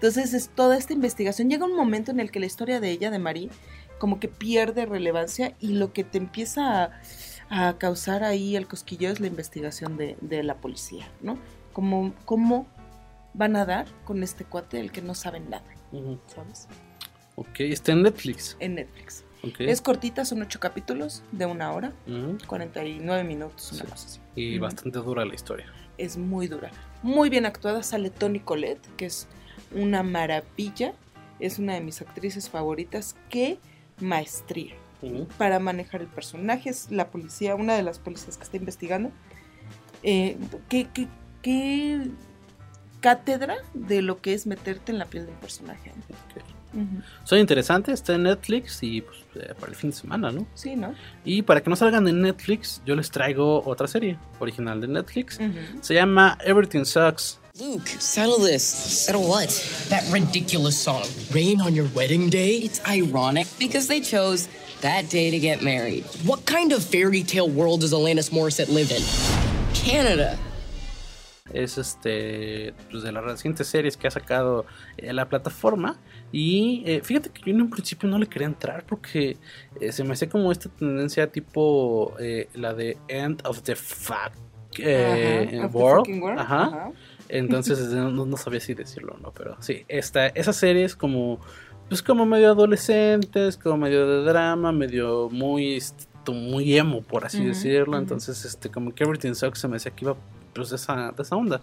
Entonces 0.05 0.35
es 0.35 0.51
toda 0.51 0.77
esta 0.77 0.93
investigación. 0.93 1.49
Llega 1.49 1.65
un 1.65 1.75
momento 1.75 2.11
en 2.11 2.21
el 2.21 2.31
que 2.31 2.39
la 2.39 2.45
historia 2.45 2.79
de 2.79 2.91
ella, 2.91 3.11
de 3.11 3.19
Marie, 3.19 3.49
como 3.99 4.21
que 4.21 4.29
pierde 4.29 4.85
relevancia 4.85 5.55
y 5.61 5.69
lo 5.69 5.95
que 5.95 6.05
te 6.05 6.19
empieza 6.19 6.85
a, 7.49 7.69
a 7.69 7.79
causar 7.79 8.23
ahí 8.23 8.55
el 8.55 8.67
cosquillo 8.67 9.09
es 9.09 9.21
la 9.21 9.29
investigación 9.29 9.97
de, 9.97 10.19
de 10.21 10.43
la 10.43 10.57
policía, 10.57 11.09
¿no? 11.23 11.39
Como, 11.73 12.13
¿Cómo 12.27 12.67
van 13.33 13.57
a 13.57 13.65
dar 13.65 13.87
con 14.05 14.23
este 14.23 14.45
cuate 14.45 14.77
del 14.77 14.93
que 14.93 15.01
no 15.01 15.15
saben 15.15 15.49
nada. 15.49 15.65
¿sabes? 16.27 16.69
Ok, 17.37 17.61
está 17.61 17.93
en 17.93 18.03
Netflix. 18.03 18.59
En 18.61 18.75
Netflix. 18.75 19.25
Ok. 19.43 19.61
Es 19.61 19.81
cortita, 19.81 20.27
son 20.27 20.43
ocho 20.43 20.61
capítulos 20.61 21.23
de 21.33 21.47
una 21.47 21.73
hora, 21.73 21.95
Ujú. 22.07 22.37
49 22.47 23.25
minutos, 23.25 23.73
una 23.73 23.85
cosa 23.85 24.07
así. 24.07 24.21
Y 24.37 24.59
bastante 24.59 24.99
dura 24.99 25.25
la 25.25 25.35
historia. 25.35 25.65
es 25.97 26.19
muy 26.19 26.47
dura. 26.47 26.71
Muy 27.03 27.31
bien 27.31 27.47
actuada, 27.47 27.83
sale 27.83 28.11
Toni 28.11 28.41
Collette, 28.41 28.87
que 28.97 29.07
es 29.07 29.29
una 29.75 30.03
maravilla. 30.03 30.93
Es 31.41 31.59
una 31.59 31.75
de 31.75 31.81
mis 31.81 32.01
actrices 32.01 32.49
favoritas. 32.49 33.17
Qué 33.31 33.59
maestría 34.01 34.75
para 35.37 35.59
manejar 35.59 36.01
el 36.01 36.07
personaje. 36.09 36.71
Es 36.71 36.91
la 36.91 37.09
policía, 37.11 37.55
una 37.55 37.75
de 37.75 37.83
las 37.83 37.99
policías 37.99 38.37
que 38.39 38.45
está 38.45 38.57
investigando. 38.57 39.11
Eh, 40.03 40.37
qué, 40.69 40.87
qué- 40.95 41.09
qué 41.43 42.09
cátedra 43.01 43.57
de 43.75 44.01
lo 44.01 44.21
que 44.23 44.33
es 44.33 44.47
meterte 44.47 44.93
en 44.93 44.99
la 44.99 45.05
piel 45.07 45.27
de 45.27 45.33
un 45.33 45.39
personaje. 45.39 45.93
Son 47.23 47.39
interesantes, 47.39 47.95
está 47.95 48.15
en 48.15 48.25
Netflix 48.25 48.83
y 48.83 49.01
pues, 49.03 49.19
eh, 49.37 49.55
para 49.61 49.71
el 49.71 49.77
fin 49.77 49.91
de 49.91 49.97
semana, 49.97 50.33
¿no? 50.33 50.45
Sí, 50.55 50.75
¿no? 50.75 50.93
Y 51.25 51.43
para 51.43 51.63
que 51.63 51.71
no 51.71 51.77
salgan 51.77 52.09
en 52.09 52.21
Netflix, 52.23 52.83
yo 52.85 52.97
les 52.97 53.11
traigo 53.11 53.63
otra 53.65 53.87
serie 53.87 54.19
original 54.41 54.81
de 54.81 54.89
Netflix. 54.89 55.39
Se 55.83 55.95
llama 55.95 56.37
Everything 56.45 56.85
Sucks. 56.85 57.39
Luke, 57.61 57.87
settle 57.87 58.41
this. 58.41 58.65
Settle 58.65 59.29
what? 59.29 59.49
That 59.89 60.03
ridiculous 60.13 60.77
song, 60.77 61.07
Rain 61.31 61.61
on 61.61 61.73
Your 61.73 61.87
Wedding 61.95 62.29
Day? 62.29 62.57
It's 62.57 62.85
ironic 62.85 63.47
because 63.61 63.87
they 63.87 64.01
chose 64.01 64.49
that 64.81 65.09
day 65.09 65.31
to 65.31 65.39
get 65.39 65.63
married. 65.63 66.05
What 66.25 66.47
kind 66.47 66.73
of 66.73 66.83
fairy 66.83 67.23
tale 67.23 67.49
world 67.49 67.83
does 67.83 67.93
Alanis 67.93 68.31
Morissette 68.33 68.71
live 68.71 68.91
in? 68.91 69.03
Canada. 69.73 70.37
Es 71.53 71.79
este 71.79 72.75
pues, 72.91 73.05
de 73.05 73.13
las 73.13 73.23
recientes 73.23 73.69
series 73.69 73.97
que 73.97 74.09
ha 74.09 74.11
sacado 74.11 74.67
eh, 74.97 75.13
la 75.13 75.29
plataforma. 75.29 75.97
Y 76.33 76.83
eh, 76.87 77.03
fíjate 77.05 77.31
que 77.31 77.41
yo 77.43 77.55
en 77.55 77.63
un 77.63 77.71
principio 77.71 78.09
no 78.09 78.19
le 78.19 78.27
quería 78.27 78.49
entrar 78.49 78.85
porque 78.85 79.37
eh, 79.81 79.93
se 79.93 80.03
me 80.03 80.15
hacía 80.15 80.29
como 80.29 80.51
esta 80.51 80.69
tendencia 80.71 81.31
tipo 81.31 82.17
eh, 82.19 82.49
la 82.55 82.75
de 82.75 82.99
End 83.07 83.43
of 83.45 83.63
the 83.63 83.77
Fuck 83.77 84.33
eh, 84.79 85.69
world, 85.73 86.39
Ajá. 86.39 86.91
Entonces 87.35 87.81
no, 87.89 88.11
no 88.11 88.37
sabía 88.37 88.61
si 88.61 88.75
decirlo 88.75 89.15
o 89.15 89.19
no, 89.19 89.33
pero 89.33 89.57
sí, 89.61 89.85
esta, 89.89 90.29
esa 90.29 90.53
serie 90.53 90.85
es 90.85 90.95
como, 90.95 91.41
pues 91.89 92.01
como 92.01 92.25
medio 92.27 92.53
adolescentes, 92.53 93.57
como 93.57 93.79
medio 93.79 94.07
de 94.07 94.25
drama, 94.25 94.71
medio 94.71 95.29
muy, 95.31 95.75
este, 95.75 96.05
muy 96.33 96.79
emo, 96.79 97.03
por 97.03 97.25
así 97.25 97.45
decirlo. 97.45 97.99
Entonces, 97.99 98.45
este, 98.45 98.71
como 98.71 98.95
que 98.95 99.03
Everything 99.03 99.35
Sucks 99.35 99.59
se 99.59 99.67
me 99.67 99.75
decía 99.75 99.91
que 99.91 100.05
iba 100.05 100.17
pues 100.55 100.71
de 100.71 100.77
esa, 100.77 101.13
de 101.13 101.23
esa 101.23 101.37
onda. 101.37 101.61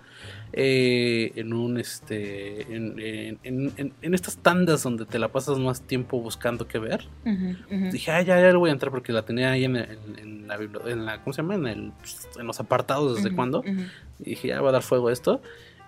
Eh, 0.53 1.31
en 1.35 1.53
un 1.53 1.79
este. 1.79 2.61
En, 2.73 2.99
en, 2.99 3.39
en- 3.43 3.71
en- 3.77 3.93
en 4.01 4.13
estas 4.13 4.37
tandas 4.37 4.83
donde 4.83 5.05
te 5.05 5.17
la 5.19 5.29
pasas 5.29 5.57
más 5.59 5.81
tiempo 5.81 6.19
buscando 6.21 6.67
qué 6.67 6.77
ver. 6.79 7.07
Dije, 7.91 8.11
ah, 8.11 8.21
ya, 8.21 8.39
ya 8.39 8.47
le 8.47 8.55
voy 8.57 8.69
a 8.69 8.73
entrar 8.73 8.91
porque 8.91 9.13
la 9.13 9.23
tenía 9.23 9.51
ahí 9.51 9.63
en, 9.65 9.73
la 10.47 10.55
en 10.85 11.05
la, 11.05 11.21
¿cómo 11.23 11.33
se 11.33 11.41
llama? 11.41 11.55
En, 11.55 11.67
el, 11.67 11.91
en 12.39 12.47
los 12.47 12.59
apartados 12.59 13.15
desde 13.15 13.29
Ujú, 13.29 13.35
cuándo. 13.35 13.59
ujú. 13.59 13.81
Y 14.19 14.31
dije, 14.31 14.49
ya 14.49 14.59
voy 14.59 14.69
a 14.69 14.73
dar 14.73 14.81
fuego 14.83 15.07
a 15.07 15.13
esto. 15.13 15.41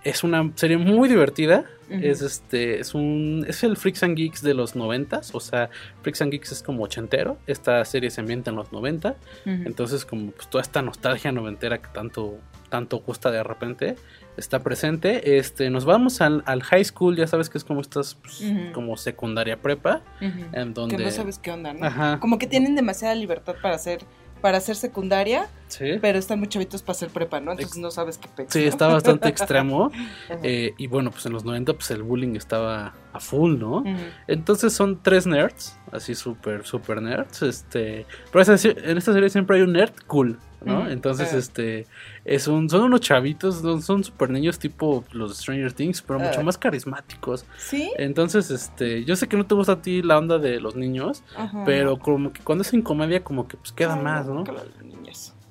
Es 0.04 0.24
una 0.26 0.52
serie 0.56 0.78
muy 0.78 1.08
divertida. 1.08 1.66
Es 1.90 2.22
este, 2.22 2.80
es 2.80 2.94
un, 2.96 3.46
es 3.48 3.64
el 3.64 3.78
Freaks 3.78 4.04
and 4.04 4.18
Geeks 4.18 4.42
de 4.42 4.54
los 4.54 4.76
noventas. 4.76 5.34
O 5.34 5.40
sea, 5.40 5.70
Freaks 6.02 6.22
and 6.24 6.32
Geeks 6.32 6.52
es 6.52 6.64
como 6.64 6.84
ochentero. 6.84 7.38
Esta 7.48 7.86
serie 7.86 8.10
se 8.10 8.20
ambienta 8.20 8.50
en 8.50 8.58
los 8.58 8.72
90. 8.74 9.10
Ujú. 9.12 9.18
Entonces, 9.46 10.04
como 10.04 10.32
pues, 10.32 10.50
toda 10.50 10.62
esta 10.62 10.82
nostalgia 10.82 11.32
noventera 11.32 11.78
que 11.82 11.88
tanto, 11.94 12.38
tanto 12.74 13.04
gusta 13.06 13.30
de 13.30 13.44
repente, 13.44 13.98
está 14.36 14.64
presente. 14.64 15.38
Este, 15.38 15.70
nos 15.70 15.86
vamos 15.86 16.22
al, 16.22 16.42
al 16.48 16.64
high 16.64 16.84
school, 16.84 17.16
ya 17.16 17.28
sabes 17.28 17.48
que 17.48 17.60
es 17.60 17.64
como 17.64 17.82
estas, 17.82 18.16
pues, 18.16 18.42
como 18.74 18.98
secundaria 18.98 19.62
prepa. 19.62 20.02
En 20.20 20.74
donde. 20.74 20.98
Que 20.98 21.04
no 21.04 21.12
sabes 21.12 21.38
qué 21.38 21.52
onda, 21.52 21.72
¿no? 21.72 21.86
Ajá. 21.86 22.20
Como 22.20 22.40
que 22.40 22.48
tienen 22.48 22.74
demasiada 22.76 23.14
libertad 23.14 23.54
para 23.62 23.76
hacer 23.76 24.00
para 24.42 24.58
hacer 24.58 24.76
secundaria, 24.76 25.48
Sí. 25.70 26.00
pero 26.02 26.20
están 26.20 26.38
muy 26.38 26.50
chavitos 26.50 26.82
para 26.82 26.98
hacer 26.98 27.10
prepa, 27.12 27.40
¿no? 27.40 27.52
Entonces 27.54 27.78
no 27.78 27.92
sabes 27.92 28.18
qué 28.18 28.28
pex. 28.28 28.52
Sí, 28.52 28.64
¿no? 28.64 28.68
está 28.68 28.88
bastante 28.88 29.30
extremo. 29.30 29.90
Eh, 30.44 30.74
y 30.78 30.88
bueno, 30.88 31.12
pues 31.12 31.26
en 31.28 31.32
los 31.32 31.46
90 31.46 31.74
pues 31.74 31.90
el 31.92 32.04
bullying 32.04 32.36
estaba 32.36 32.94
a 33.14 33.20
full, 33.22 33.58
¿no? 33.58 33.86
Entonces 34.28 34.74
son 34.74 35.02
tres 35.02 35.26
nerds, 35.26 35.78
así 35.94 36.14
súper, 36.14 36.66
súper 36.66 37.02
nerds. 37.02 37.42
Este, 37.44 38.06
pero 38.34 38.44
en 38.44 38.98
esta 38.98 39.14
serie 39.14 39.30
siempre 39.30 39.58
hay 39.58 39.62
un 39.64 39.72
nerd 39.72 39.94
cool, 40.08 40.38
¿no? 40.66 40.90
Entonces, 40.90 41.30
Ah. 41.34 41.38
este, 41.38 41.88
es 42.26 42.48
un, 42.48 42.70
son 42.70 42.82
unos 42.84 43.02
chavitos, 43.02 43.56
son- 43.62 43.82
son 43.82 44.04
súper 44.04 44.30
niños 44.30 44.60
tipo 44.60 45.04
los 45.12 45.38
Stranger 45.38 45.74
Things, 45.74 46.02
pero 46.02 46.20
mucho 46.20 46.40
Ah. 46.40 46.44
más 46.44 46.58
carismáticos. 46.58 47.46
¿Sí? 47.58 47.92
Entonces, 47.98 48.50
este, 48.52 49.04
yo 49.06 49.16
sé 49.16 49.28
que 49.28 49.38
no 49.38 49.46
te 49.46 49.56
gusta 49.56 49.74
a 49.74 49.82
ti 49.82 50.02
la 50.02 50.18
onda 50.18 50.38
de 50.40 50.60
los 50.60 50.76
niños, 50.76 51.24
pero 51.66 51.98
como 52.00 52.32
que 52.34 52.42
cuando 52.42 52.62
es 52.64 52.74
en 52.74 52.82
comedia 52.82 53.24
como 53.24 53.48
que 53.48 53.58
pues 53.58 53.72
queda 53.72 53.96
más, 53.96 54.28
¿no? 54.28 54.44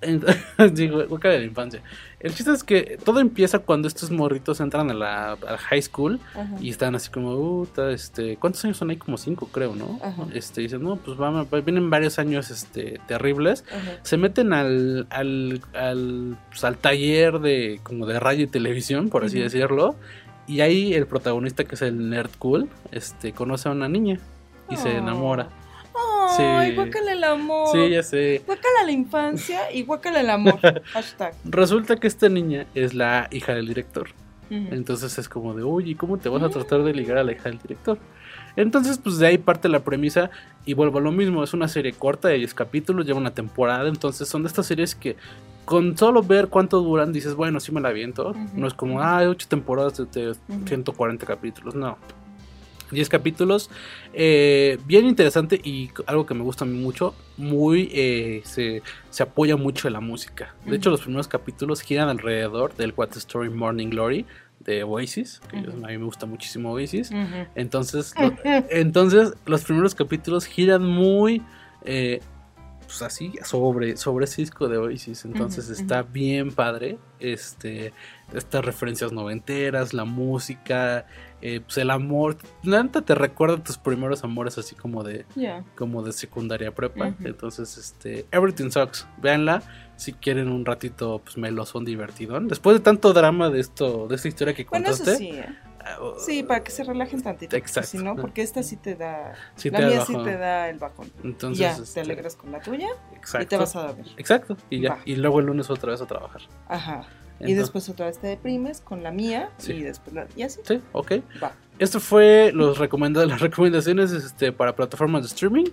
Digo, 0.72 1.02
de 1.06 1.38
la 1.38 1.44
infancia. 1.44 1.82
El 2.20 2.34
chiste 2.34 2.52
es 2.52 2.62
que 2.62 2.98
todo 3.04 3.20
empieza 3.20 3.58
cuando 3.60 3.88
estos 3.88 4.10
morritos 4.10 4.60
entran 4.60 4.90
a 4.90 4.94
la, 4.94 5.32
a 5.32 5.38
la 5.52 5.58
high 5.58 5.82
school 5.82 6.20
Ajá. 6.34 6.56
y 6.60 6.70
están 6.70 6.94
así 6.94 7.10
como, 7.10 7.34
uh, 7.34 7.68
este, 7.90 8.36
¿cuántos 8.36 8.64
años 8.64 8.76
son 8.76 8.90
ahí? 8.90 8.96
Como 8.96 9.16
cinco, 9.16 9.48
creo, 9.50 9.74
¿no? 9.74 9.98
Ajá. 10.02 10.26
Este, 10.32 10.60
dicen, 10.60 10.82
no, 10.82 10.96
pues 10.96 11.16
vamos, 11.16 11.48
vienen 11.64 11.90
varios 11.90 12.18
años, 12.18 12.50
este, 12.50 13.00
terribles. 13.08 13.64
Ajá. 13.70 13.98
Se 14.02 14.16
meten 14.16 14.52
al, 14.52 15.06
al, 15.10 15.60
al, 15.74 16.36
pues, 16.50 16.64
al 16.64 16.76
taller 16.76 17.40
de, 17.40 17.80
como 17.82 18.06
de 18.06 18.20
radio 18.20 18.44
y 18.44 18.48
televisión, 18.48 19.08
por 19.08 19.24
así 19.24 19.40
decirlo. 19.40 19.96
Y 20.46 20.60
ahí 20.60 20.94
el 20.94 21.06
protagonista, 21.06 21.64
que 21.64 21.76
es 21.76 21.82
el 21.82 22.10
nerd 22.10 22.30
cool, 22.38 22.68
este, 22.90 23.32
conoce 23.32 23.68
a 23.68 23.72
una 23.72 23.88
niña 23.88 24.18
y 24.70 24.76
se 24.76 24.98
Oh. 24.98 25.02
Ay, 26.38 26.70
Sí. 26.70 26.74
guácala 26.76 27.12
el 27.12 27.24
amor. 27.24 27.68
Sí, 27.72 27.90
ya 27.90 28.02
sé. 28.02 28.42
Guácala 28.46 28.84
la 28.84 28.92
infancia 28.92 29.72
y 29.72 29.82
guácala 29.84 30.20
el 30.20 30.30
amor. 30.30 30.58
Hashtag. 30.92 31.34
Resulta 31.44 31.96
que 31.96 32.06
esta 32.06 32.28
niña 32.28 32.66
es 32.74 32.94
la 32.94 33.28
hija 33.30 33.54
del 33.54 33.68
director. 33.68 34.08
Entonces 34.50 35.16
es 35.18 35.30
como 35.30 35.54
de, 35.54 35.62
oye, 35.62 35.96
¿cómo 35.96 36.18
te 36.18 36.28
vas 36.28 36.42
a 36.42 36.50
tratar 36.50 36.82
de 36.82 36.92
ligar 36.92 37.16
a 37.16 37.24
la 37.24 37.32
hija 37.32 37.44
del 37.48 37.58
director? 37.58 37.96
Entonces, 38.54 38.98
pues 38.98 39.16
de 39.16 39.26
ahí 39.26 39.38
parte 39.38 39.66
la 39.70 39.80
premisa 39.82 40.30
y 40.66 40.74
vuelvo 40.74 40.98
a 40.98 41.00
lo 41.00 41.10
mismo, 41.10 41.42
es 41.42 41.54
una 41.54 41.68
serie 41.68 41.94
corta 41.94 42.28
de 42.28 42.36
10 42.36 42.52
capítulos, 42.52 43.06
lleva 43.06 43.18
una 43.18 43.32
temporada, 43.32 43.88
entonces 43.88 44.28
son 44.28 44.42
de 44.42 44.48
estas 44.48 44.66
series 44.66 44.94
que 44.94 45.16
con 45.64 45.96
solo 45.96 46.22
ver 46.22 46.48
cuánto 46.48 46.82
duran 46.82 47.14
dices, 47.14 47.34
bueno, 47.34 47.60
sí 47.60 47.72
me 47.72 47.80
la 47.80 47.88
aviento, 47.88 48.34
no 48.54 48.66
es 48.66 48.74
como, 48.74 49.00
ah, 49.00 49.22
8 49.26 49.46
temporadas 49.48 49.96
de, 49.96 50.04
de 50.26 50.34
140 50.66 51.24
capítulos, 51.24 51.74
no. 51.74 51.96
10 52.92 53.08
capítulos, 53.08 53.70
eh, 54.12 54.78
bien 54.86 55.06
interesante 55.06 55.60
y 55.64 55.90
algo 56.06 56.26
que 56.26 56.34
me 56.34 56.42
gusta 56.42 56.64
a 56.64 56.68
mí 56.68 56.78
mucho, 56.78 57.14
muy 57.36 57.88
eh, 57.92 58.42
se, 58.44 58.82
se 59.10 59.22
apoya 59.22 59.56
mucho 59.56 59.88
en 59.88 59.94
la 59.94 60.00
música. 60.00 60.54
De 60.66 60.76
hecho, 60.76 60.90
los 60.90 61.00
primeros 61.00 61.26
capítulos 61.28 61.80
giran 61.80 62.08
alrededor 62.08 62.76
del 62.76 62.92
What 62.96 63.16
Story 63.16 63.50
Morning 63.50 63.88
Glory 63.88 64.26
de 64.60 64.84
Oasis, 64.84 65.40
que 65.50 65.56
a 65.56 65.60
mí 65.88 65.98
me 65.98 66.04
gusta 66.04 66.26
muchísimo 66.26 66.70
Oasis. 66.72 67.10
Entonces, 67.56 68.14
lo- 68.20 68.36
entonces 68.70 69.32
los 69.46 69.64
primeros 69.64 69.94
capítulos 69.94 70.44
giran 70.46 70.84
muy 70.84 71.42
eh, 71.84 72.20
pues 72.92 73.02
así 73.02 73.32
sobre, 73.42 73.96
sobre 73.96 74.26
ese 74.26 74.42
disco 74.42 74.68
de 74.68 74.76
Oasis. 74.76 75.24
Entonces 75.24 75.70
está 75.70 76.02
bien 76.02 76.52
padre. 76.52 76.98
Este, 77.18 77.92
estas 78.34 78.64
referencias 78.64 79.12
noventeras, 79.12 79.94
la 79.94 80.04
música, 80.04 81.06
eh, 81.40 81.60
pues 81.60 81.78
el 81.78 81.90
amor. 81.90 82.36
La 82.62 82.82
neta 82.82 83.00
te 83.00 83.14
recuerda 83.14 83.62
tus 83.62 83.78
primeros 83.78 84.24
amores 84.24 84.58
así 84.58 84.74
como 84.74 85.02
de, 85.04 85.24
como 85.74 86.02
de 86.02 86.12
secundaria 86.12 86.74
prepa. 86.74 87.14
Entonces, 87.24 87.78
este, 87.78 88.26
Everything 88.30 88.70
Sucks. 88.70 89.06
Véanla. 89.22 89.62
Si 89.96 90.12
quieren 90.12 90.48
un 90.48 90.64
ratito, 90.64 91.20
pues 91.24 91.38
melosón 91.38 91.84
divertidón. 91.84 92.48
Después 92.48 92.76
de 92.76 92.80
tanto 92.80 93.12
drama 93.12 93.50
de 93.50 93.60
esto, 93.60 94.08
de 94.08 94.16
esta 94.16 94.28
historia 94.28 94.52
que 94.52 94.64
Bueno, 94.64 94.88
eso 94.90 94.98
contaste. 95.04 95.24
sí, 95.24 95.30
¿eh? 95.30 95.46
Sí, 96.18 96.42
para 96.42 96.62
que 96.62 96.70
se 96.70 96.84
relajen 96.84 97.22
tantito. 97.22 97.56
Exacto. 97.56 97.88
Si 97.90 97.98
no, 97.98 98.16
porque 98.16 98.42
esta 98.42 98.62
sí 98.62 98.76
te 98.76 98.94
da. 98.94 99.34
Sí 99.56 99.70
la 99.70 99.78
te 99.78 99.86
mía 99.86 100.04
sí 100.04 100.14
te 100.22 100.36
da 100.36 100.68
el 100.68 100.78
bajón. 100.78 101.10
Entonces, 101.24 101.58
ya, 101.58 101.72
este, 101.72 101.94
te 101.94 102.00
alegras 102.00 102.36
con 102.36 102.52
la 102.52 102.60
tuya 102.60 102.88
y 103.40 103.46
te 103.46 103.56
vas 103.56 103.74
a 103.76 103.88
dormir. 103.88 104.06
Exacto. 104.16 104.56
Y 104.70 104.80
ya. 104.80 104.90
Va. 104.90 104.98
Y 105.04 105.16
luego 105.16 105.40
el 105.40 105.46
lunes 105.46 105.70
otra 105.70 105.90
vez 105.92 106.00
a 106.00 106.06
trabajar. 106.06 106.42
Ajá. 106.68 107.06
y 107.40 107.54
después 107.54 107.88
otra 107.88 108.06
vez 108.06 108.18
te 108.18 108.28
deprimes 108.28 108.80
con 108.80 109.02
la 109.02 109.10
mía 109.10 109.50
Sí. 109.58 109.72
y 109.72 109.82
después 109.82 110.14
la. 110.14 110.26
Y 110.36 110.42
así. 110.42 110.60
Sí, 110.64 110.80
ok. 110.92 111.12
Va. 111.42 111.52
Esto 111.78 111.98
fue 111.98 112.52
los 112.54 112.78
recomenda 112.78 113.26
las 113.26 113.40
recomendaciones 113.40 114.12
este, 114.12 114.52
para 114.52 114.76
plataformas 114.76 115.22
de 115.22 115.28
streaming. 115.28 115.66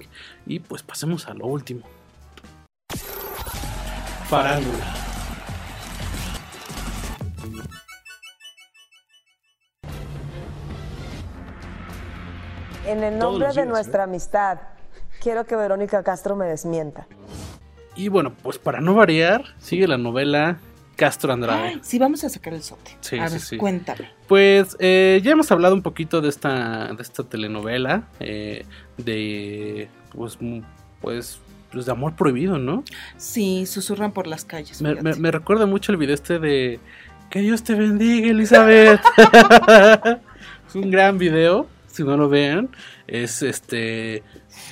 Y 0.47 0.59
pues 0.59 0.81
pasemos 0.81 1.27
a 1.27 1.33
lo 1.35 1.45
último. 1.45 1.83
Farándula. 4.27 5.08
En 12.91 13.03
el 13.03 13.17
nombre 13.19 13.47
de 13.47 13.53
días, 13.53 13.67
nuestra 13.67 14.03
amistad, 14.03 14.57
quiero 15.21 15.45
que 15.45 15.55
Verónica 15.55 16.03
Castro 16.03 16.35
me 16.35 16.45
desmienta. 16.47 17.07
Y 17.95 18.07
bueno, 18.07 18.33
pues 18.41 18.57
para 18.57 18.81
no 18.81 18.93
variar, 18.95 19.43
sigue 19.59 19.87
la 19.87 19.97
novela 19.97 20.57
Castro 20.95 21.31
Andrade. 21.33 21.67
Ay, 21.67 21.79
sí, 21.83 21.99
vamos 21.99 22.23
a 22.23 22.29
sacar 22.29 22.53
el 22.53 22.63
sote. 22.63 22.91
Sí, 23.01 23.17
a 23.19 23.27
sí, 23.27 23.33
ver, 23.33 23.41
sí. 23.41 23.57
cuéntame. 23.57 24.09
Pues 24.27 24.75
eh, 24.79 25.21
ya 25.23 25.31
hemos 25.31 25.51
hablado 25.51 25.75
un 25.75 25.81
poquito 25.81 26.21
de 26.21 26.29
esta, 26.29 26.91
de 26.93 27.01
esta 27.01 27.23
telenovela, 27.23 28.07
eh, 28.19 28.65
de 28.97 29.87
pues, 30.15 30.37
pues, 31.01 31.39
pues 31.71 31.85
de 31.85 31.91
amor 31.91 32.15
prohibido, 32.15 32.57
¿no? 32.57 32.83
Sí, 33.17 33.65
susurran 33.65 34.11
por 34.13 34.25
las 34.27 34.45
calles. 34.45 34.81
Me, 34.81 34.89
fíjate. 34.91 35.03
me- 35.09 35.15
me 35.15 35.31
recuerda 35.31 35.65
mucho 35.65 35.91
el 35.91 35.97
video 35.97 36.15
este 36.15 36.39
de 36.39 36.79
Que 37.29 37.39
Dios 37.41 37.63
te 37.63 37.75
bendiga, 37.75 38.29
Elizabeth. 38.29 39.01
es 40.67 40.75
un 40.75 40.89
gran 40.91 41.17
video, 41.17 41.67
si 41.99 42.03
no 42.03 42.17
lo 42.17 42.29
vean. 42.29 42.69
Es 43.07 43.41
este 43.41 44.23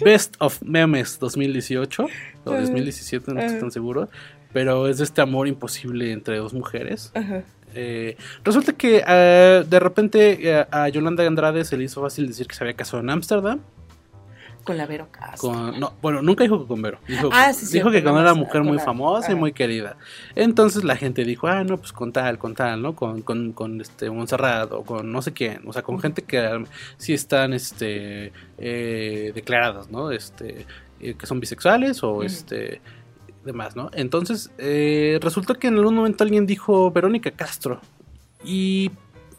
Best 0.04 0.36
of 0.40 0.62
Memes 0.62 1.20
2018 1.20 2.08
o 2.46 2.52
2017, 2.54 3.34
no 3.34 3.42
estoy 3.42 3.60
tan 3.60 3.72
seguro. 3.72 4.10
Pero 4.54 4.88
es 4.88 4.98
de 4.98 5.04
este 5.04 5.22
amor 5.22 5.48
imposible 5.48 6.12
entre 6.12 6.38
dos 6.38 6.54
mujeres. 6.54 7.12
Ajá. 7.14 7.44
Eh, 7.76 8.16
resulta 8.44 8.74
que 8.74 9.04
eh, 9.06 9.64
de 9.70 9.80
repente 9.80 10.40
eh, 10.42 10.66
a 10.72 10.88
Yolanda 10.90 11.28
Andrade 11.28 11.66
se 11.66 11.78
le 11.78 11.84
hizo 11.84 12.02
fácil 12.02 12.26
decir 12.28 12.48
que 12.48 12.56
se 12.56 12.64
había 12.64 12.76
casado 12.76 13.04
en 13.04 13.10
Ámsterdam. 13.10 13.60
Con 14.68 14.78
la 14.78 14.86
Vero 14.86 15.08
Castro. 15.12 15.50
Con, 15.50 15.80
no, 15.80 15.94
bueno, 16.02 16.22
nunca 16.22 16.44
dijo 16.44 16.62
que 16.62 16.68
con 16.68 16.82
Vero. 16.82 17.00
Dijo, 17.08 17.30
Ah, 17.32 17.54
sí, 17.54 17.66
dijo 17.72 17.90
que 17.90 18.04
con 18.04 18.14
una 18.14 18.34
mujer 18.34 18.64
muy 18.64 18.78
famosa 18.80 19.32
y 19.32 19.36
muy 19.36 19.54
querida. 19.54 19.98
Entonces 20.36 20.84
la 20.84 20.96
gente 20.96 21.24
dijo, 21.24 21.48
ah, 21.48 21.64
no, 21.64 21.78
pues 21.78 21.94
con 21.94 22.12
tal, 22.14 22.38
con 22.38 22.54
tal, 22.54 22.82
¿no? 22.82 22.96
Con, 22.96 23.22
con, 23.22 23.54
con 23.54 23.82
este 23.82 24.10
Montserrat 24.10 24.72
o 24.74 24.84
con 24.84 25.12
no 25.12 25.22
sé 25.22 25.34
quién. 25.34 25.62
O 25.66 25.74
sea, 25.74 25.82
con 25.82 26.00
gente 26.00 26.22
que 26.22 26.64
sí 26.98 27.14
están 27.14 27.54
este, 27.54 28.32
eh, 28.58 29.32
declaradas, 29.34 29.90
¿no? 29.90 30.12
Este, 30.12 30.66
eh, 31.00 31.14
que 31.16 31.26
son 31.26 31.40
bisexuales 31.40 32.04
o 32.04 32.24
este 32.24 32.82
demás, 33.46 33.76
¿no? 33.76 33.90
Entonces, 33.94 34.52
eh, 34.58 35.18
resultó 35.22 35.56
que 35.56 35.68
en 35.68 35.78
algún 35.78 35.96
momento 35.96 36.24
alguien 36.24 36.46
dijo 36.46 36.92
Verónica 36.92 37.32
Castro. 37.32 37.82
Y 38.44 38.92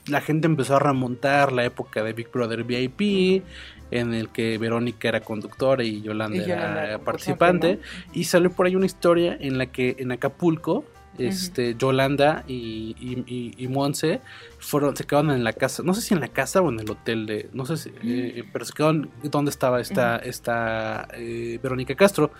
la 0.08 0.20
gente 0.20 0.46
empezó 0.46 0.76
a 0.76 0.78
remontar 0.80 1.52
la 1.52 1.64
época 1.64 2.02
de 2.02 2.12
Big 2.12 2.30
Brother 2.30 2.64
VIP, 2.64 3.44
en 3.90 4.14
el 4.14 4.28
que 4.30 4.58
Verónica 4.58 5.08
era 5.08 5.20
conductora 5.20 5.82
y 5.84 6.00
Yolanda, 6.02 6.36
Y 6.36 6.40
Yolanda 6.48 6.84
era 6.84 6.98
participante. 6.98 7.78
Y 8.12 8.24
salió 8.24 8.50
por 8.50 8.66
ahí 8.66 8.76
una 8.76 8.86
historia 8.86 9.36
en 9.40 9.58
la 9.58 9.66
que 9.66 9.96
en 9.98 10.12
Acapulco, 10.12 10.84
este, 11.18 11.74
Yolanda 11.76 12.44
y, 12.46 12.94
y, 13.00 13.24
y- 13.26 13.54
y 13.58 13.66
Monse 13.66 14.20
fueron, 14.60 14.94
se 14.96 15.02
quedaron 15.04 15.32
en 15.32 15.42
la 15.42 15.52
casa, 15.52 15.82
no 15.82 15.92
sé 15.92 16.00
si 16.00 16.14
en 16.14 16.20
la 16.20 16.28
casa 16.28 16.60
o 16.62 16.70
en 16.70 16.78
el 16.78 16.88
hotel 16.88 17.26
de, 17.26 17.48
no 17.52 17.66
sé 17.66 17.76
si, 17.76 17.90
eh, 18.04 18.44
pero 18.52 18.64
se 18.64 18.72
quedaron 18.72 19.10
donde 19.24 19.50
estaba 19.50 19.80
esta, 19.80 20.18
esta 20.18 21.08
eh, 21.14 21.58
Verónica 21.60 21.96
Castro. 21.96 22.30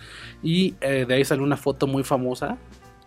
Y 0.45 0.77
eh, 0.81 1.07
de 1.09 1.15
ahí 1.15 1.25
salió 1.25 1.43
una 1.43 1.57
foto 1.57 1.89
muy 1.89 2.05
famosa 2.05 2.57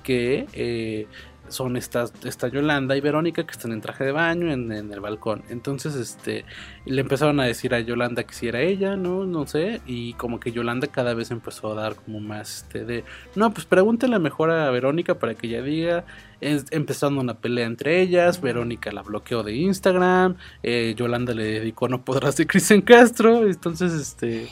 que 0.03 0.45
eh, 0.53 1.07
son 1.51 1.77
estas, 1.77 2.13
esta 2.23 2.47
Yolanda 2.47 2.95
y 2.95 3.01
Verónica 3.01 3.45
que 3.45 3.51
están 3.51 3.71
en 3.71 3.81
traje 3.81 4.05
de 4.05 4.11
baño 4.11 4.51
en, 4.51 4.71
en 4.71 4.91
el 4.91 4.99
balcón. 4.99 5.43
Entonces, 5.49 5.95
este, 5.95 6.45
le 6.85 7.01
empezaron 7.01 7.39
a 7.39 7.45
decir 7.45 7.73
a 7.73 7.79
Yolanda 7.79 8.23
que 8.23 8.33
si 8.33 8.47
era 8.47 8.61
ella, 8.61 8.95
¿no? 8.95 9.25
No 9.25 9.45
sé. 9.45 9.81
Y 9.85 10.13
como 10.13 10.39
que 10.39 10.51
Yolanda 10.51 10.87
cada 10.87 11.13
vez 11.13 11.31
empezó 11.31 11.71
a 11.71 11.75
dar 11.75 11.95
como 11.95 12.19
más 12.19 12.63
este 12.63 12.85
de, 12.85 13.03
no, 13.35 13.53
pues 13.53 13.65
pregúntele 13.65 14.17
mejor 14.19 14.51
a 14.51 14.69
Verónica 14.71 15.19
para 15.19 15.35
que 15.35 15.47
ella 15.47 15.61
diga. 15.61 16.05
Es, 16.39 16.65
empezando 16.71 17.21
una 17.21 17.35
pelea 17.35 17.67
entre 17.67 18.01
ellas, 18.01 18.41
Verónica 18.41 18.91
la 18.91 19.03
bloqueó 19.03 19.43
de 19.43 19.53
Instagram, 19.53 20.37
eh, 20.63 20.95
Yolanda 20.97 21.35
le 21.35 21.43
dedicó 21.43 21.87
No 21.87 22.03
podrás 22.03 22.35
de 22.37 22.47
Cristian 22.47 22.81
Castro. 22.81 23.45
Entonces, 23.45 23.93
este, 23.93 24.47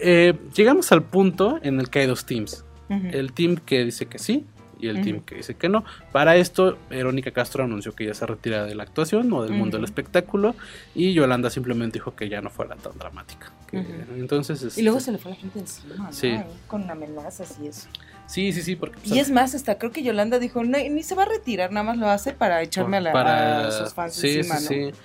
eh, 0.00 0.34
llegamos 0.56 0.90
al 0.90 1.04
punto 1.04 1.60
en 1.62 1.78
el 1.78 1.88
que 1.88 2.00
hay 2.00 2.06
dos 2.06 2.24
teams. 2.24 2.64
El 2.88 3.34
team 3.34 3.56
que 3.56 3.84
dice 3.84 4.06
que 4.06 4.18
sí 4.18 4.46
y 4.78 4.88
el 4.88 5.02
team 5.02 5.20
que 5.20 5.36
dice 5.36 5.54
que 5.54 5.68
no. 5.68 5.84
Para 6.12 6.36
esto, 6.36 6.78
Verónica 6.88 7.30
Castro 7.30 7.64
anunció 7.64 7.94
que 7.94 8.06
ya 8.06 8.14
se 8.14 8.26
retira 8.26 8.64
de 8.64 8.74
la 8.74 8.84
actuación 8.84 9.32
o 9.32 9.42
del 9.42 9.52
mundo 9.52 9.76
del 9.76 9.84
espectáculo 9.84 10.54
y 10.94 11.12
Yolanda 11.14 11.50
simplemente 11.50 11.98
dijo 11.98 12.14
que 12.14 12.28
ya 12.28 12.40
no 12.40 12.50
fuera 12.50 12.76
tan 12.76 12.96
dramática. 12.98 13.52
Que-. 13.70 13.84
Entonces, 14.16 14.76
Y 14.78 14.82
luego 14.82 14.98
este, 14.98 15.06
se 15.06 15.12
le 15.12 15.18
fue 15.18 15.32
la 15.32 15.36
gente 15.36 15.58
encima, 15.58 15.94
¿no? 15.96 16.12
Sí. 16.12 16.28
Ahí 16.28 16.44
Con 16.66 16.90
amenazas 16.90 17.58
y 17.62 17.66
eso. 17.68 17.88
sí, 18.26 18.52
sí, 18.52 18.62
sí, 18.62 18.76
porque 18.76 18.98
pues, 18.98 19.10
Y 19.12 19.18
es 19.18 19.30
más, 19.30 19.54
hasta 19.54 19.78
creo 19.78 19.90
que 19.90 20.02
Yolanda 20.02 20.38
dijo, 20.38 20.62
"No, 20.64 20.78
ni 20.78 21.02
se 21.02 21.14
va 21.14 21.24
a 21.24 21.26
retirar, 21.26 21.72
nada 21.72 21.84
más 21.84 21.98
lo 21.98 22.08
hace 22.08 22.32
para 22.32 22.62
echarme 22.62 22.98
a, 22.98 23.00
la, 23.00 23.12
para 23.12 23.66
a 23.66 23.70
sus 23.70 23.94
fans 23.94 24.14
sí, 24.14 24.36
encima, 24.38 24.56
sí, 24.56 24.80
¿no? 24.80 24.90
sí. 24.90 24.96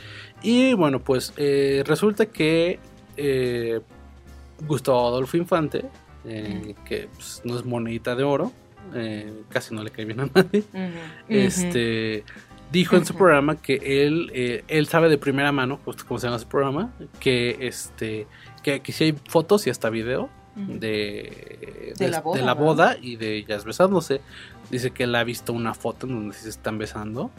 Y 0.44 0.74
bueno, 0.74 1.00
pues 1.00 1.34
eh, 1.38 1.84
resulta 1.86 2.26
que 2.26 2.80
eh, 3.18 3.80
Gustavo 4.68 5.08
Adolfo 5.08 5.38
Infante, 5.38 5.86
eh, 6.26 6.76
que 6.86 7.08
pues, 7.14 7.42
no 7.44 7.58
es 7.58 7.66
monedita 7.66 8.16
de 8.16 8.24
oro, 8.24 8.52
eh, 8.94 9.32
casi 9.50 9.74
no 9.74 9.84
le 9.84 9.90
cae 9.92 10.06
bien 10.06 10.20
a 10.22 10.26
nadie, 10.34 10.64
Ujú, 10.74 11.00
este 11.30 12.24
dijo 12.72 12.96
en 12.96 13.06
su 13.06 13.14
programa 13.14 13.56
que 13.56 13.76
él 14.06 14.32
eh, 14.34 14.64
él 14.68 14.88
sabe 14.88 15.10
de 15.10 15.18
primera 15.18 15.52
mano, 15.52 15.80
justo 15.86 16.06
como 16.08 16.20
se 16.20 16.28
llama 16.28 16.40
su 16.40 16.48
programa, 16.48 16.92
que 17.20 17.58
este 17.62 18.28
que, 18.64 18.80
que 18.82 18.92
si 18.92 19.04
hay 19.06 19.16
fotos 19.30 19.68
y 19.68 19.70
hasta 19.70 19.90
video 19.90 20.30
Ujú. 20.56 20.78
de, 20.80 21.94
De 21.98 22.08
la 22.10 22.22
boda, 22.22 22.40
de 22.40 22.46
la 22.46 22.54
boda 22.54 22.98
y 23.02 23.16
de 23.16 23.38
ellas 23.38 23.66
besándose. 23.66 24.22
Dice 24.70 24.92
que 24.92 25.06
él 25.06 25.16
ha 25.16 25.24
visto 25.24 25.52
una 25.52 25.74
foto 25.74 26.06
en 26.06 26.14
donde 26.14 26.36
se 26.36 26.48
están 26.48 26.78
besando. 26.78 27.32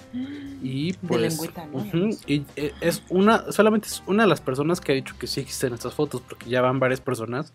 Y 0.60 0.92
De 0.92 0.98
pues. 1.06 1.20
lengüeta, 1.20 1.66
¿no? 1.66 1.78
ujú, 1.78 2.10
y 2.26 2.44
eh, 2.56 2.72
es 2.80 3.04
una. 3.08 3.52
Solamente 3.52 3.86
es 3.86 4.02
una 4.08 4.24
de 4.24 4.28
las 4.28 4.40
personas 4.40 4.80
que 4.80 4.92
ha 4.92 4.94
dicho 4.96 5.14
que 5.16 5.26
sí 5.28 5.40
existen 5.40 5.72
estas 5.74 5.94
fotos. 5.94 6.22
Porque 6.22 6.50
ya 6.50 6.60
van 6.60 6.80
varias 6.80 7.00
personas 7.00 7.52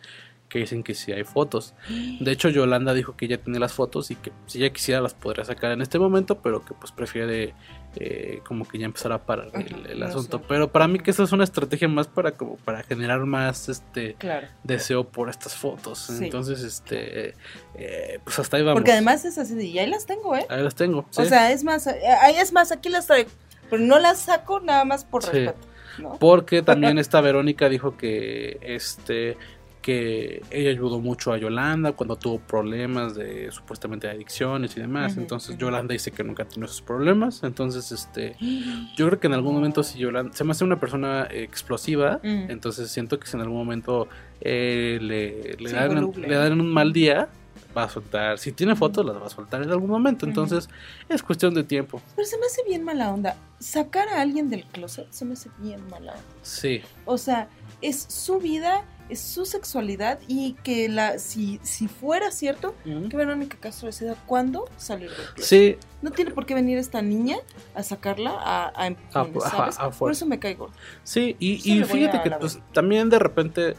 que 0.50 0.60
dicen 0.60 0.82
que 0.84 0.96
sí 0.96 1.12
hay 1.12 1.24
fotos. 1.24 1.76
De 2.20 2.32
hecho, 2.32 2.50
Yolanda 2.50 2.94
dijo 2.96 3.16
que 3.16 3.28
ya 3.28 3.38
tiene 3.38 3.60
las 3.60 3.72
fotos 3.74 4.10
y 4.12 4.16
que 4.16 4.32
si 4.48 4.58
ella 4.58 4.74
quisiera 4.74 5.00
las 5.00 5.14
podría 5.14 5.46
sacar 5.46 5.72
en 5.72 5.82
este 5.82 6.00
momento, 6.00 6.40
pero 6.42 6.66
que 6.66 6.74
pues 6.74 6.92
prefiere 6.92 7.54
eh, 7.96 8.42
como 8.46 8.68
que 8.68 8.80
ya 8.80 8.86
empezar 8.86 9.12
a 9.12 9.26
parar 9.26 9.50
el, 9.54 10.00
no 10.00 10.06
asunto. 10.08 10.40
sé. 10.40 10.46
Pero 10.48 10.72
para 10.72 10.88
mí 10.88 11.00
que 11.00 11.12
esa 11.12 11.24
es 11.24 11.32
una 11.32 11.44
estrategia 11.44 11.88
más 11.88 12.08
para 12.08 12.32
como 12.32 12.58
para 12.58 12.82
generar 12.84 13.20
más 13.26 13.70
este 13.70 14.16
Claro. 14.16 14.48
deseo 14.64 15.04
por 15.08 15.30
estas 15.30 15.56
fotos. 15.56 16.00
Sí. 16.00 16.26
Entonces, 16.26 16.62
este 16.64 17.36
eh, 17.76 18.20
pues 18.24 18.40
hasta 18.40 18.58
ahí 18.58 18.64
vamos. 18.64 18.80
Porque 18.80 18.92
además 18.92 19.24
es 19.26 19.38
así 19.38 19.54
y 19.60 19.78
ahí 19.80 19.88
las 19.90 20.06
tengo, 20.08 20.36
¿eh? 20.36 20.46
ahí 20.50 20.64
las 20.64 20.74
tengo. 20.76 21.06
O 21.16 21.26
sea, 21.26 21.52
es 21.52 21.64
más, 21.64 21.86
eh, 21.88 22.00
ahí 22.22 22.36
es 22.38 22.52
más, 22.54 22.72
aquí 22.72 22.90
las 22.90 23.06
traigo. 23.08 23.30
Pero 23.70 23.84
no 23.84 24.00
las 24.00 24.20
saco 24.22 24.60
nada 24.62 24.84
más 24.84 25.06
por 25.06 25.22
Sí. 25.24 25.30
respeto, 25.32 25.68
¿no? 26.00 26.18
Porque 26.18 26.64
también 26.64 26.98
esta 27.00 27.22
Verónica 27.22 27.70
dijo 27.70 27.98
que 27.98 28.58
este 28.64 29.38
que 29.82 30.44
ella 30.52 30.72
ayudó 30.72 31.00
mucho 31.00 31.32
a 31.32 31.38
Yolanda 31.38 31.94
cuando 31.94 32.18
tuvo 32.18 32.40
problemas 32.40 33.16
de 33.16 33.50
supuestamente 33.52 34.08
de 34.08 34.14
adicciones 34.14 34.76
y 34.76 34.82
demás. 34.82 35.18
Entonces. 35.18 35.58
Yolanda 35.58 35.94
dice 35.94 36.12
que 36.12 36.24
nunca 36.24 36.46
tuvo 36.46 36.66
esos 36.66 36.82
problemas. 36.82 37.44
Entonces, 37.44 37.92
este 37.92 38.36
yo 38.98 39.08
creo 39.08 39.20
que 39.20 39.28
en 39.28 39.34
algún 39.34 39.54
momento 39.54 39.84
si 39.84 40.00
Yolanda 40.00 40.34
se 40.34 40.44
me 40.44 40.52
hace 40.52 40.64
una 40.64 40.80
persona 40.80 41.28
explosiva, 41.32 42.20
Mm. 42.24 42.52
entonces 42.52 42.90
siento 42.92 43.20
que 43.20 43.28
si 43.28 43.36
en 43.38 43.42
algún 43.42 43.58
momento 43.58 44.08
eh, 44.42 45.00
le, 45.02 45.56
le 45.60 45.72
dan, 45.72 46.12
le 46.16 46.36
dan 46.36 46.60
un 46.60 46.72
mal 46.72 46.92
día, 46.94 47.30
va 47.78 47.84
a 47.84 47.90
soltar. 47.90 48.38
Si 48.38 48.52
tiene 48.52 48.76
fotos, 48.76 49.06
las 49.06 49.16
va 49.16 49.28
a 49.28 49.30
soltar 49.30 49.62
en 49.62 49.70
algún 49.70 49.90
momento. 49.90 50.26
Entonces 50.26 50.70
es 51.08 51.24
cuestión 51.24 51.54
de 51.54 51.64
tiempo. 51.64 52.02
Pero 52.16 52.28
se 52.28 52.38
me 52.38 52.46
hace 52.46 52.64
bien 52.68 52.84
mala 52.84 53.12
onda. 53.12 53.38
Sacar 53.60 54.08
a 54.10 54.22
alguien 54.22 54.50
del 54.50 54.66
closet 54.66 55.08
se 55.12 55.26
me 55.26 55.34
hace 55.34 55.50
bien 55.60 55.82
mala 55.90 56.14
onda. 56.14 56.24
Sí. 56.42 56.82
O 57.06 57.18
sea, 57.18 57.48
es 57.82 58.02
su 58.10 58.40
vida, 58.40 58.84
es 59.10 59.20
su 59.20 59.46
sexualidad 59.46 60.20
y 60.28 60.54
que 60.64 60.88
la 60.88 61.20
si, 61.20 61.60
si 61.64 61.88
fuera 61.88 62.32
cierto 62.32 62.76
que 62.84 63.18
Verónica 63.18 63.58
Castro 63.60 63.88
decida 63.88 64.16
cuándo 64.26 64.70
salir 64.78 65.10
del 65.10 65.26
closet. 65.34 65.44
Sí, 65.44 65.78
No 66.02 66.12
tiene 66.12 66.32
por 66.32 66.46
qué 66.46 66.54
venir 66.54 66.78
esta 66.78 67.02
niña 67.02 67.38
a 67.76 67.84
sacarla 67.84 68.32
a, 68.38 68.72
a 68.76 68.88
empujones, 68.88 69.44
ajá, 69.46 69.58
¿sabes? 69.58 69.80
a 69.80 69.90
por 69.90 70.12
eso 70.12 70.26
me 70.26 70.40
caigo. 70.40 70.70
Sí, 71.04 71.36
y, 71.40 71.84
fíjate 71.84 72.22
que 72.22 72.32
pues, 72.32 72.60
también 72.74 73.10
de 73.10 73.20
repente 73.20 73.76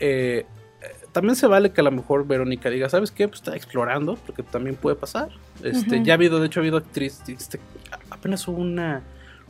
eh, 0.00 0.46
también 1.12 1.36
se 1.36 1.46
vale 1.46 1.72
que 1.72 1.80
a 1.80 1.84
lo 1.84 1.92
mejor 1.92 2.26
Verónica 2.26 2.70
diga, 2.70 2.88
¿sabes 2.88 3.10
qué? 3.10 3.28
Pues 3.28 3.40
está 3.40 3.54
explorando, 3.54 4.16
porque 4.26 4.42
también 4.42 4.76
puede 4.76 4.96
pasar. 4.96 5.30
Este. 5.62 6.02
Ya 6.02 6.14
ha 6.14 6.16
habido, 6.16 6.40
de 6.40 6.46
hecho 6.46 6.60
ha 6.60 6.62
habido 6.62 6.78
actriz, 6.78 7.20
este, 7.28 7.60
apenas 8.10 8.46
hubo 8.48 8.60
una 8.60 9.02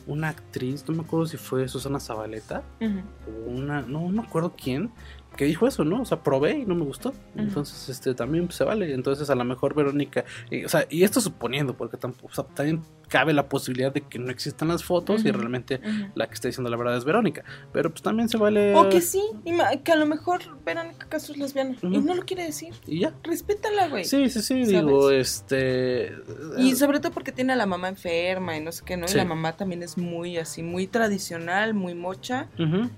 una 0.07 0.29
actriz, 0.29 0.85
no 0.89 0.95
me 0.95 1.03
acuerdo 1.03 1.27
si 1.27 1.37
fue 1.37 1.69
Susana 1.69 2.01
Zabaleta 2.01 2.63
o 2.81 3.51
una, 3.51 3.83
no 3.83 4.09
me 4.09 4.23
acuerdo 4.23 4.55
quién, 4.61 4.91
que 5.37 5.45
dijo 5.45 5.67
eso, 5.67 5.85
¿no? 5.85 6.03
O 6.03 6.05
sea, 6.05 6.23
probé 6.23 6.59
y 6.59 6.67
no 6.67 6.75
me 6.75 6.85
gustó. 6.85 7.13
Entonces, 7.37 7.89
este, 7.89 8.15
también 8.15 8.47
pues, 8.47 8.57
se 8.57 8.65
vale. 8.65 8.93
Entonces, 8.93 9.31
a 9.31 9.35
lo 9.35 9.45
mejor 9.45 9.75
Verónica, 9.75 10.25
y, 10.51 10.65
o 10.65 10.69
sea, 10.69 10.87
y 10.91 11.05
esto 11.05 11.21
suponiendo, 11.21 11.75
porque 11.75 11.97
tampoco, 11.97 12.29
o 12.29 12.35
sea, 12.35 12.45
también 12.45 12.83
cabe 13.13 13.35
la 13.35 13.47
posibilidad 13.47 13.93
de 13.93 14.01
que 14.01 14.19
no 14.19 14.31
existan 14.31 14.69
las 14.69 14.83
fotos 14.83 15.23
y 15.27 15.31
realmente 15.31 15.83
la 16.15 16.27
que 16.27 16.33
está 16.33 16.49
diciendo 16.49 16.71
la 16.71 16.79
verdad 16.79 16.97
es 16.97 17.05
Verónica. 17.05 17.45
Pero 17.71 17.91
pues 17.91 18.01
también 18.01 18.31
se 18.31 18.39
vale. 18.39 18.75
O 18.75 18.89
que 18.89 19.03
sí, 19.03 19.21
que 19.85 19.93
a 19.93 19.97
lo 19.97 20.07
mejor 20.07 20.41
Verónica 20.65 21.07
Castro 21.11 21.35
es 21.35 21.39
lesbiana 21.41 21.77
y 21.83 21.99
no 21.99 22.15
lo 22.15 22.23
quiere 22.23 22.45
decir. 22.45 22.73
Y 22.87 23.01
ya. 23.01 23.13
Respétala, 23.23 23.89
güey. 23.89 24.07
Sí, 24.07 24.31
sí, 24.31 24.41
sí, 24.41 24.65
¿Sabes? 24.65 24.69
digo, 24.69 25.11
este. 25.11 26.15
Y 26.57 26.75
sobre 26.77 27.01
todo 27.01 27.13
porque 27.13 27.33
tiene 27.33 27.53
a 27.53 27.57
la 27.57 27.67
mamá 27.67 27.89
enferma 27.91 28.57
y 28.57 28.61
no 28.63 28.73
sé 28.73 28.83
qué, 28.87 28.97
¿no? 28.97 29.07
Sí. 29.07 29.15
Y 29.15 29.19
la 29.19 29.27
mamá 29.27 29.59
también 29.59 29.83
es 29.83 29.99
muy 29.99 30.39
así, 30.39 30.63
muy 30.63 30.87
tradicional, 30.87 31.75
muy 31.75 31.95
mocha, 31.95 32.49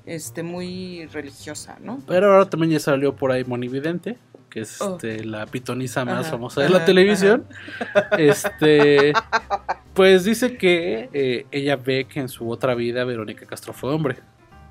este, 0.06 0.44
muy 0.44 1.06
religiosa, 1.06 1.76
¿no? 1.82 2.00
Pero 2.06 2.32
ahora 2.32 2.48
también 2.48 2.70
ya 2.70 2.78
salió 2.78 3.16
por 3.16 3.32
ahí 3.32 3.42
Monividente, 3.44 4.16
que 4.50 4.60
es 4.60 4.80
Oh. 4.80 4.92
este, 4.94 5.24
la 5.24 5.46
pitoniza 5.46 6.04
más 6.04 6.20
Ajá, 6.26 6.30
famosa 6.30 6.60
de 6.60 6.68
ajá, 6.68 6.78
la 6.78 6.84
televisión. 6.84 7.46
Este, 8.18 9.12
pues 9.94 10.24
dice 10.24 10.56
que 10.56 11.08
eh, 11.12 11.46
ella 11.52 11.76
ve 11.76 12.06
que 12.06 12.20
en 12.20 12.28
su 12.28 12.50
otra 12.50 12.74
vida 12.74 13.04
Verónica 13.04 13.46
Castro 13.46 13.72
fue 13.72 13.90
hombre. 13.92 14.16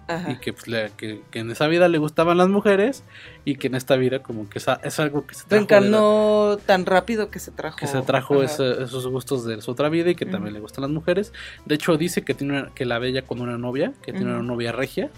Ajá. 0.05 0.31
Y 0.31 0.35
que, 0.35 0.51
pues, 0.51 0.67
le- 0.67 0.91
que, 0.97 1.21
que 1.31 1.39
en 1.39 1.49
esa 1.49 1.65
vida 1.67 1.87
le 1.87 1.97
gustaban 1.97 2.37
las 2.37 2.49
mujeres 2.49 3.05
y 3.45 3.55
que 3.55 3.67
en 3.67 3.75
esta 3.75 3.95
vida 3.95 4.19
como 4.19 4.49
que 4.49 4.59
es, 4.59 4.65
es 4.83 4.99
algo 4.99 5.25
que 5.25 5.33
se 5.33 5.45
trajo, 5.45 5.51
Reencarnó 5.55 6.57
tan 6.65 6.85
rápido 6.85 7.29
que 7.31 7.39
se 7.39 7.51
trajo. 7.51 7.77
que 7.77 7.87
se 7.87 8.01
trajo 8.01 8.43
ese- 8.43 8.83
esos 8.83 9.07
gustos 9.07 9.45
de 9.45 9.61
su 9.61 9.71
otra 9.71 9.87
vida 9.87 10.09
y 10.09 10.15
que 10.15 10.25
también 10.25 10.53
le 10.55 10.59
gustan 10.59 10.81
las 10.81 10.91
mujeres. 10.91 11.31
De 11.65 11.75
hecho 11.75 11.95
dice 11.95 12.21
que 12.23 12.33
tiene 12.33 12.59
una- 12.59 12.73
que 12.75 12.83
la 12.85 12.99
bella 12.99 13.21
con 13.21 13.39
una 13.39 13.57
novia, 13.57 13.93
que 14.03 14.11
tiene 14.11 14.29
una 14.29 14.43
novia 14.43 14.73
regia. 14.73 15.09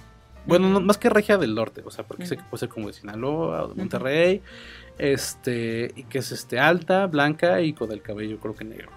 Bueno, 0.46 0.70
no- 0.70 0.82
más 0.82 1.00
que 1.00 1.10
regia 1.10 1.40
del 1.40 1.56
norte, 1.56 1.82
o 1.84 1.90
sea, 1.90 2.06
porque 2.06 2.22
dice 2.26 2.36
Ujú. 2.36 2.44
que 2.44 2.50
puede 2.52 2.60
ser 2.60 2.70
como 2.70 2.86
de 2.86 2.94
Sinaloa 2.94 3.64
o 3.64 3.68
de 3.70 3.74
Monterrey, 3.74 4.44
este, 5.00 5.92
y 5.96 6.04
que 6.04 6.20
es 6.20 6.32
este 6.32 6.60
alta, 6.60 7.08
blanca 7.08 7.60
y 7.62 7.74
con 7.74 7.92
el 7.92 8.04
cabello 8.04 8.38
creo 8.40 8.56
que 8.56 8.64
negro. 8.66 8.92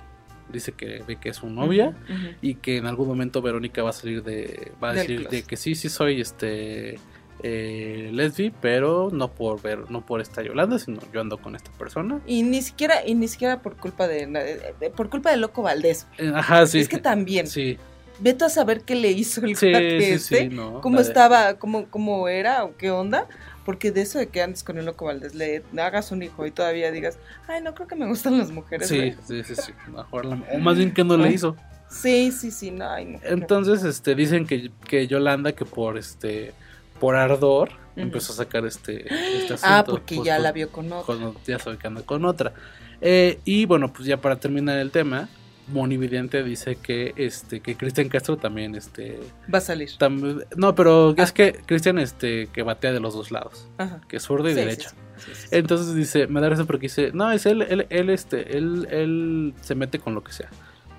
Dice 0.52 0.72
que 0.72 1.02
ve 1.06 1.16
que 1.16 1.28
es 1.30 1.36
su 1.36 1.48
novia 1.50 1.94
y 2.42 2.54
que 2.54 2.76
en 2.78 2.86
algún 2.86 3.06
momento 3.08 3.42
Verónica 3.42 3.82
va 3.82 3.90
a 3.90 3.92
salir 3.92 4.22
de, 4.22 4.72
va 4.82 4.90
a 4.90 4.92
Del 4.94 5.06
decir 5.06 5.28
de 5.28 5.42
que 5.42 5.56
sí, 5.56 5.74
sí 5.74 5.88
soy 5.88 6.20
este 6.20 6.98
eh, 7.42 8.10
lesbi, 8.12 8.50
pero 8.60 9.10
no 9.12 9.32
por 9.32 9.62
ver, 9.62 9.90
no 9.90 10.04
por 10.04 10.20
esta 10.20 10.42
Yolanda, 10.42 10.78
sino 10.78 11.00
yo 11.12 11.20
ando 11.20 11.38
con 11.38 11.54
esta 11.54 11.70
persona. 11.72 12.20
Y 12.26 12.42
ni 12.42 12.62
siquiera, 12.62 13.06
y 13.06 13.14
ni 13.14 13.28
siquiera 13.28 13.60
por 13.62 13.76
culpa 13.76 14.08
de, 14.08 14.26
de- 14.26 14.74
de- 14.80 14.90
por 14.90 15.08
culpa 15.08 15.30
de 15.30 15.36
Loco 15.36 15.62
Valdés. 15.62 16.06
Eh, 16.18 16.32
Ajá, 16.34 16.66
sí. 16.66 16.80
Es 16.80 16.88
que 16.88 16.98
también. 16.98 17.46
Sí. 17.46 17.78
Vete 18.20 18.44
a 18.46 18.48
saber 18.48 18.80
qué 18.80 18.96
le 18.96 19.12
hizo 19.12 19.40
el 19.42 19.54
Sí, 19.54 19.54
sí, 19.54 19.72
este, 19.72 20.18
sí, 20.18 20.48
no, 20.48 20.80
cómo 20.80 20.98
estaba, 20.98 21.54
cómo, 21.54 21.86
cómo 21.88 22.26
era 22.26 22.64
o 22.64 22.76
qué 22.76 22.90
onda, 22.90 23.26
porque 23.68 23.92
de 23.92 24.00
eso 24.00 24.18
de 24.18 24.28
que 24.28 24.40
andes 24.40 24.64
con 24.64 24.78
el 24.78 24.86
loco 24.86 25.04
Valdés, 25.04 25.34
le 25.34 25.62
hagas 25.78 26.10
un 26.10 26.22
hijo 26.22 26.46
y 26.46 26.50
todavía 26.50 26.90
digas, 26.90 27.18
ay, 27.48 27.60
no 27.60 27.74
creo 27.74 27.86
que 27.86 27.96
me 27.96 28.06
gustan 28.06 28.38
las 28.38 28.50
mujeres. 28.50 28.88
Sí, 28.88 28.96
güey". 28.96 29.16
sí, 29.26 29.44
sí, 29.44 29.54
sí. 29.60 29.72
Mejor 29.94 30.24
la- 30.24 30.42
o 30.54 30.58
más 30.58 30.78
bien 30.78 30.94
que 30.94 31.04
no 31.04 31.18
le 31.18 31.30
hizo. 31.30 31.54
Sí, 31.90 32.32
sí, 32.32 32.50
sí, 32.50 32.70
no, 32.70 32.88
ay, 32.88 33.04
no. 33.04 33.18
Entonces, 33.24 33.84
este, 33.84 34.14
dicen 34.14 34.46
que, 34.46 34.70
que 34.86 35.06
Yolanda, 35.06 35.52
que 35.52 35.66
por 35.66 35.98
este, 35.98 36.54
por 36.98 37.14
ardor, 37.14 37.68
empezó 37.94 38.32
a 38.32 38.36
sacar 38.36 38.64
este, 38.64 39.04
este 39.36 39.56
Ah, 39.62 39.84
porque 39.86 40.14
pues, 40.16 40.26
ya 40.26 40.36
pues, 40.36 40.44
la 40.44 40.52
vio 40.52 40.72
con 40.72 40.88
con- 40.88 41.36
ya 41.46 41.58
sabe 41.58 41.76
que 41.76 41.88
anda 41.88 42.00
con 42.00 42.24
otra. 42.24 42.54
Eh, 43.02 43.38
y 43.44 43.66
bueno, 43.66 43.92
pues 43.92 44.06
ya 44.08 44.16
para 44.18 44.36
terminar 44.40 44.78
el 44.78 44.90
tema, 44.90 45.28
Monividente 45.72 46.42
dice 46.42 46.76
que 46.76 47.12
este, 47.16 47.60
que 47.60 47.76
Cristian 47.76 48.08
Castro 48.08 48.36
también, 48.36 48.74
este, 48.74 49.18
Va 49.52 49.58
a 49.58 49.60
salir. 49.60 49.90
tam- 49.98 50.44
no, 50.56 50.74
pero 50.74 51.14
es 51.16 51.32
que 51.32 51.52
Cristian, 51.66 51.98
este, 51.98 52.46
que 52.52 52.62
batea 52.62 52.92
de 52.92 53.00
los 53.00 53.14
dos 53.14 53.30
lados, 53.30 53.68
Ajá. 53.78 54.00
que 54.08 54.16
es 54.16 54.22
zurdo 54.22 54.48
y 54.48 54.52
Sí, 54.54 54.60
derecha. 54.60 54.90
sí, 55.18 55.30
sí. 55.34 55.48
Entonces 55.50 55.94
dice, 55.94 56.26
me 56.26 56.40
da 56.40 56.48
risa 56.48 56.64
porque 56.64 56.86
dice, 56.86 57.10
no, 57.12 57.30
es 57.30 57.44
él, 57.46 57.62
él, 57.62 57.86
él, 57.90 58.10
este, 58.10 58.56
él, 58.56 58.88
él 58.90 59.54
se 59.60 59.74
mete 59.74 59.98
con 59.98 60.14
lo 60.14 60.22
que 60.24 60.32
sea. 60.32 60.48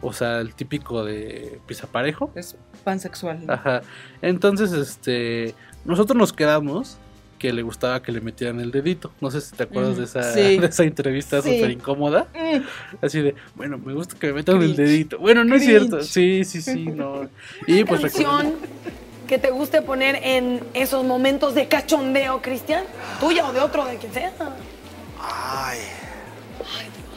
O 0.01 0.13
sea, 0.13 0.39
el 0.39 0.53
típico 0.55 1.03
de 1.03 1.59
pisaparejo. 1.65 2.31
Es 2.35 2.55
pansexual. 2.85 3.45
¿no? 3.45 3.53
Ajá. 3.53 3.81
Entonces, 4.21 4.71
este, 4.71 5.53
nosotros 5.83 6.15
nos 6.17 6.31
quedamos 6.31 6.97
que 7.39 7.51
le 7.53 7.63
gustaba 7.63 8.03
que 8.03 8.11
le 8.11 8.21
metieran 8.21 8.59
el 8.59 8.69
dedito. 8.69 9.11
No 9.21 9.31
sé 9.31 9.41
si 9.41 9.55
te 9.55 9.63
acuerdas 9.63 9.97
de 9.97 10.03
esa, 10.03 10.33
Sí. 10.33 10.57
de 10.57 10.67
esa 10.67 10.83
entrevista 10.83 11.41
Sí. 11.41 11.55
súper 11.55 11.71
incómoda. 11.71 12.27
Mm. 12.35 13.03
Así 13.03 13.21
de, 13.21 13.33
bueno, 13.55 13.77
me 13.79 13.93
gusta 13.93 14.15
que 14.19 14.27
me 14.27 14.33
metan 14.33 14.61
el 14.61 14.75
dedito. 14.75 15.17
Bueno, 15.17 15.43
no 15.43 15.55
es 15.55 15.63
cierto. 15.63 16.03
Sí, 16.03 16.43
sí, 16.43 16.61
sí, 16.61 16.85
no. 16.85 17.27
Y 17.65 17.83
pues 17.85 18.01
canción 18.01 18.53
que 19.27 19.37
te 19.37 19.51
guste 19.51 19.81
poner 19.81 20.19
en 20.23 20.61
esos 20.73 21.05
momentos 21.05 21.55
de 21.55 21.67
cachondeo, 21.67 22.41
Cristian? 22.41 22.83
¿Tuya 23.19 23.47
o 23.47 23.53
de 23.53 23.59
otro, 23.61 23.85
de 23.85 23.97
quien 23.97 24.13
sea? 24.13 24.31
Ay. 25.21 25.79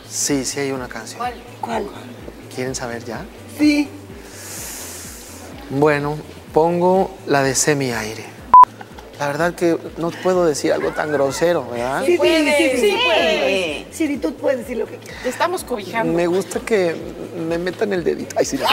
Sí, 0.08 0.44
sí 0.44 0.60
hay 0.60 0.70
una 0.72 0.88
canción. 0.88 1.18
¿Cuál? 1.18 1.34
¿Cuál? 1.60 1.86
¿Quieren 2.54 2.74
saber 2.74 3.04
ya? 3.04 3.24
Sí. 3.58 3.88
Bueno, 5.70 6.18
pongo 6.52 7.16
la 7.26 7.42
de 7.42 7.54
semi-aire. 7.54 8.24
La 9.22 9.28
verdad 9.28 9.54
que 9.54 9.78
no 9.98 10.10
puedo 10.10 10.44
decir 10.44 10.72
algo 10.72 10.90
tan 10.90 11.12
grosero, 11.12 11.64
¿verdad? 11.70 12.04
Sí, 12.04 12.16
puedes, 12.16 12.56
sí, 12.56 12.70
sí, 12.70 12.90
sí, 12.90 12.96
puedes. 13.04 13.96
Sí, 13.96 14.18
tú 14.18 14.34
puedes 14.34 14.58
decir 14.58 14.76
lo 14.78 14.86
que 14.86 14.96
quieras. 14.96 15.22
Te 15.22 15.28
estamos 15.28 15.62
cobijando. 15.62 16.12
Me 16.12 16.26
gusta 16.26 16.58
que 16.58 16.96
me 17.48 17.56
metan 17.56 17.92
el 17.92 18.02
dedito. 18.02 18.34
Ay, 18.36 18.44
sí, 18.44 18.56
no. 18.56 18.66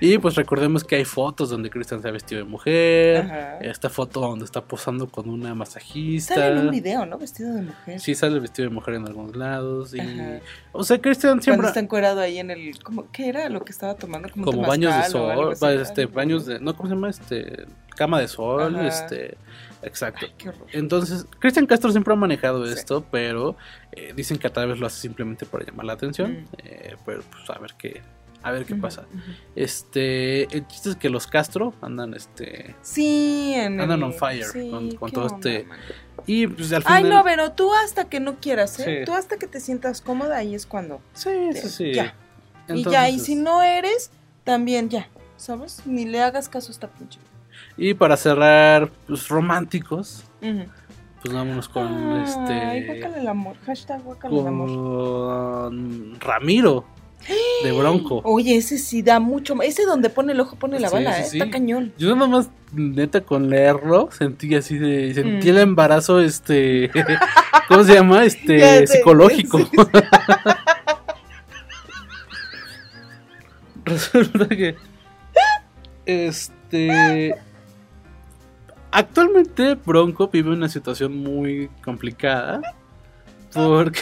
Y 0.00 0.16
pues 0.16 0.34
recordemos 0.36 0.82
que 0.82 0.96
hay 0.96 1.04
fotos 1.04 1.50
donde 1.50 1.68
Cristian 1.68 2.00
se 2.00 2.08
ha 2.08 2.10
vestido 2.10 2.42
de 2.42 2.48
mujer. 2.48 3.18
Ajá. 3.18 3.58
Esta 3.58 3.90
foto 3.90 4.20
donde 4.20 4.46
está 4.46 4.62
posando 4.62 5.10
con 5.10 5.28
una 5.28 5.54
masajista. 5.54 6.36
Sale 6.36 6.58
en 6.58 6.58
un 6.66 6.70
video, 6.70 7.04
¿no? 7.04 7.18
Vestido 7.18 7.52
de 7.52 7.62
mujer. 7.62 8.00
Sí, 8.00 8.14
sale 8.14 8.40
vestido 8.40 8.70
de 8.70 8.74
mujer 8.74 8.94
en 8.94 9.06
algunos 9.08 9.36
lados. 9.36 9.92
Y... 9.92 10.00
Ajá. 10.00 10.40
O 10.72 10.84
sea, 10.84 10.98
Cristian 11.02 11.32
Cuando 11.32 11.42
siempre. 11.42 11.68
está 11.68 11.80
encuerado 11.80 12.20
ahí 12.20 12.38
en 12.38 12.50
el... 12.50 12.82
¿cómo, 12.82 13.10
¿Qué 13.12 13.28
era 13.28 13.46
lo 13.50 13.62
que 13.62 13.72
estaba 13.72 13.94
tomando? 13.94 14.30
Como, 14.30 14.46
como 14.46 14.62
baños 14.62 14.96
de 14.96 15.10
sol, 15.10 15.52
este, 15.78 16.06
baños 16.06 16.46
de, 16.46 16.60
no, 16.60 16.74
¿cómo 16.74 16.88
se 16.88 16.94
llama? 16.94 17.10
Este, 17.10 17.66
cama 18.00 18.18
de 18.18 18.28
sol, 18.28 18.74
Ajá. 18.76 18.86
este, 18.88 19.36
exacto. 19.82 20.26
qué 20.38 20.48
horror. 20.48 20.66
Entonces, 20.72 21.26
Cristian 21.38 21.66
Castro 21.66 21.90
siempre 21.92 22.14
ha 22.14 22.16
manejado 22.16 22.64
esto, 22.64 23.04
pero 23.10 23.56
eh, 23.92 24.14
dicen 24.16 24.38
que 24.38 24.46
a 24.46 24.52
tal 24.52 24.68
vez 24.68 24.78
lo 24.80 24.86
hace 24.86 24.98
simplemente 25.00 25.44
para 25.44 25.64
llamar 25.66 25.84
la 25.84 25.92
atención, 25.92 26.32
Mm. 26.32 26.44
eh, 26.64 26.96
pero 27.04 27.22
pues 27.30 27.50
a 27.50 27.58
ver 27.58 27.74
qué, 27.76 28.00
a 28.42 28.50
ver 28.52 28.64
qué 28.64 28.74
pasa. 28.74 29.04
Este, 29.54 30.44
el 30.56 30.66
chiste 30.66 30.88
es 30.90 30.96
que 30.96 31.10
los 31.10 31.26
Castro 31.26 31.74
andan, 31.82 32.14
este, 32.14 32.74
Sí, 32.80 33.52
en 33.54 33.78
andan 33.80 33.98
el- 33.98 34.04
on 34.04 34.14
fire 34.14 34.44
sí, 34.46 34.70
con, 34.98 35.12
todo 35.12 35.26
onda, 35.26 35.36
este, 35.50 35.64
man. 35.64 35.78
y 36.26 36.46
pues 36.46 36.72
al 36.72 36.82
final. 36.82 37.04
Ay, 37.04 37.10
no, 37.10 37.22
pero 37.22 37.52
tú 37.52 37.70
hasta 37.74 38.08
que 38.08 38.18
no 38.18 38.40
quieras, 38.40 38.80
¿eh? 38.80 39.00
Sí. 39.00 39.04
Tú 39.04 39.14
hasta 39.14 39.36
que 39.36 39.46
te 39.46 39.60
sientas 39.60 40.00
cómoda, 40.00 40.38
ahí 40.38 40.54
es 40.54 40.64
cuando... 40.64 41.02
Sí, 41.12 41.30
sí, 41.52 41.68
sí. 41.68 41.92
Ya. 41.92 42.14
y 42.68 42.82
ya, 42.88 43.10
y 43.10 43.18
si 43.18 43.34
no 43.34 43.62
eres, 43.62 44.10
también 44.44 44.88
ya, 44.88 45.08
¿sabes? 45.36 45.82
Ni 45.84 46.06
le 46.06 46.22
hagas 46.22 46.48
caso 46.48 46.68
a 46.68 46.72
esta 46.72 46.88
pinche. 46.88 47.18
Y 47.76 47.94
para 47.94 48.16
cerrar, 48.16 48.90
pues 49.06 49.28
románticos, 49.28 50.24
pues 50.40 51.34
vámonos 51.34 51.68
con 51.68 51.86
Ay, 51.86 52.24
este. 52.24 52.86
guácala 52.86 53.18
el 53.20 53.28
amor, 53.28 53.56
hashtag 53.66 54.02
guácala 54.02 54.40
el 54.40 54.46
amor. 54.46 54.68
con 54.68 56.20
Ramiro 56.20 56.84
de 57.64 57.72
Bronco. 57.72 58.20
Oye, 58.24 58.56
ese 58.56 58.78
sí 58.78 59.02
da 59.02 59.18
mucho. 59.20 59.54
Ese 59.62 59.84
donde 59.84 60.08
pone 60.10 60.32
el 60.32 60.40
ojo 60.40 60.56
pone 60.56 60.78
la 60.80 60.88
Sí, 60.88 60.94
bala, 60.94 61.12
sí, 61.14 61.20
¿eh? 61.22 61.24
sí. 61.26 61.38
Está 61.38 61.50
cañón. 61.50 61.92
Yo 61.98 62.14
nada 62.14 62.28
más, 62.28 62.50
neta, 62.72 63.20
con 63.22 63.48
leerlo, 63.50 64.08
sentí 64.12 64.54
así 64.54 64.76
de. 64.78 65.12
Sentí 65.14 65.46
Mm. 65.48 65.50
el 65.50 65.58
embarazo, 65.58 66.20
este. 66.20 66.90
¿Cómo 67.68 67.84
se 67.84 67.94
llama? 67.94 68.24
Este. 68.24 68.86
psicológico. 68.88 69.58
Resulta 73.84 74.48
que. 74.48 74.76
Este. 76.06 77.34
Actualmente 78.92 79.74
Bronco 79.74 80.28
vive 80.28 80.50
una 80.50 80.68
situación 80.68 81.16
muy 81.16 81.68
complicada. 81.84 82.60
Porque. 83.52 84.00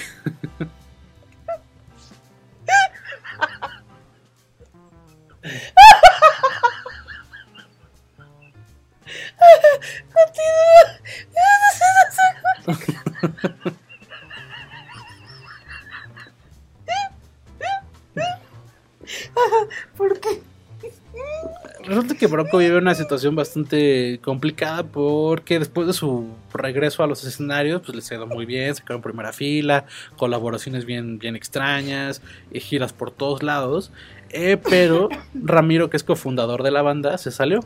Resulta 21.89 22.15
que 22.17 22.27
Bronco 22.27 22.59
vive 22.59 22.77
una 22.77 22.95
situación 22.95 23.35
bastante 23.35 24.21
complicada 24.23 24.83
porque 24.83 25.59
después 25.59 25.87
de 25.87 25.95
su 25.95 26.27
regreso 26.53 27.03
a 27.03 27.07
los 27.07 27.25
escenarios, 27.25 27.81
pues 27.81 27.97
les 27.97 28.13
ido 28.13 28.27
muy 28.27 28.45
bien, 28.45 28.75
se 28.75 28.85
quedó 28.85 28.97
en 28.97 29.03
primera 29.03 29.33
fila, 29.33 29.87
colaboraciones 30.19 30.85
bien, 30.85 31.19
bien 31.19 31.35
extrañas, 31.35 32.21
y 32.53 32.61
giras 32.61 32.93
por 32.93 33.11
todos 33.11 33.43
lados. 33.43 33.91
Eh, 34.29 34.59
pero 34.69 35.09
Ramiro, 35.33 35.89
que 35.89 35.97
es 35.97 36.05
cofundador 36.05 36.63
de 36.63 36.73
la 36.73 36.83
banda, 36.83 37.17
se 37.17 37.31
salió 37.31 37.61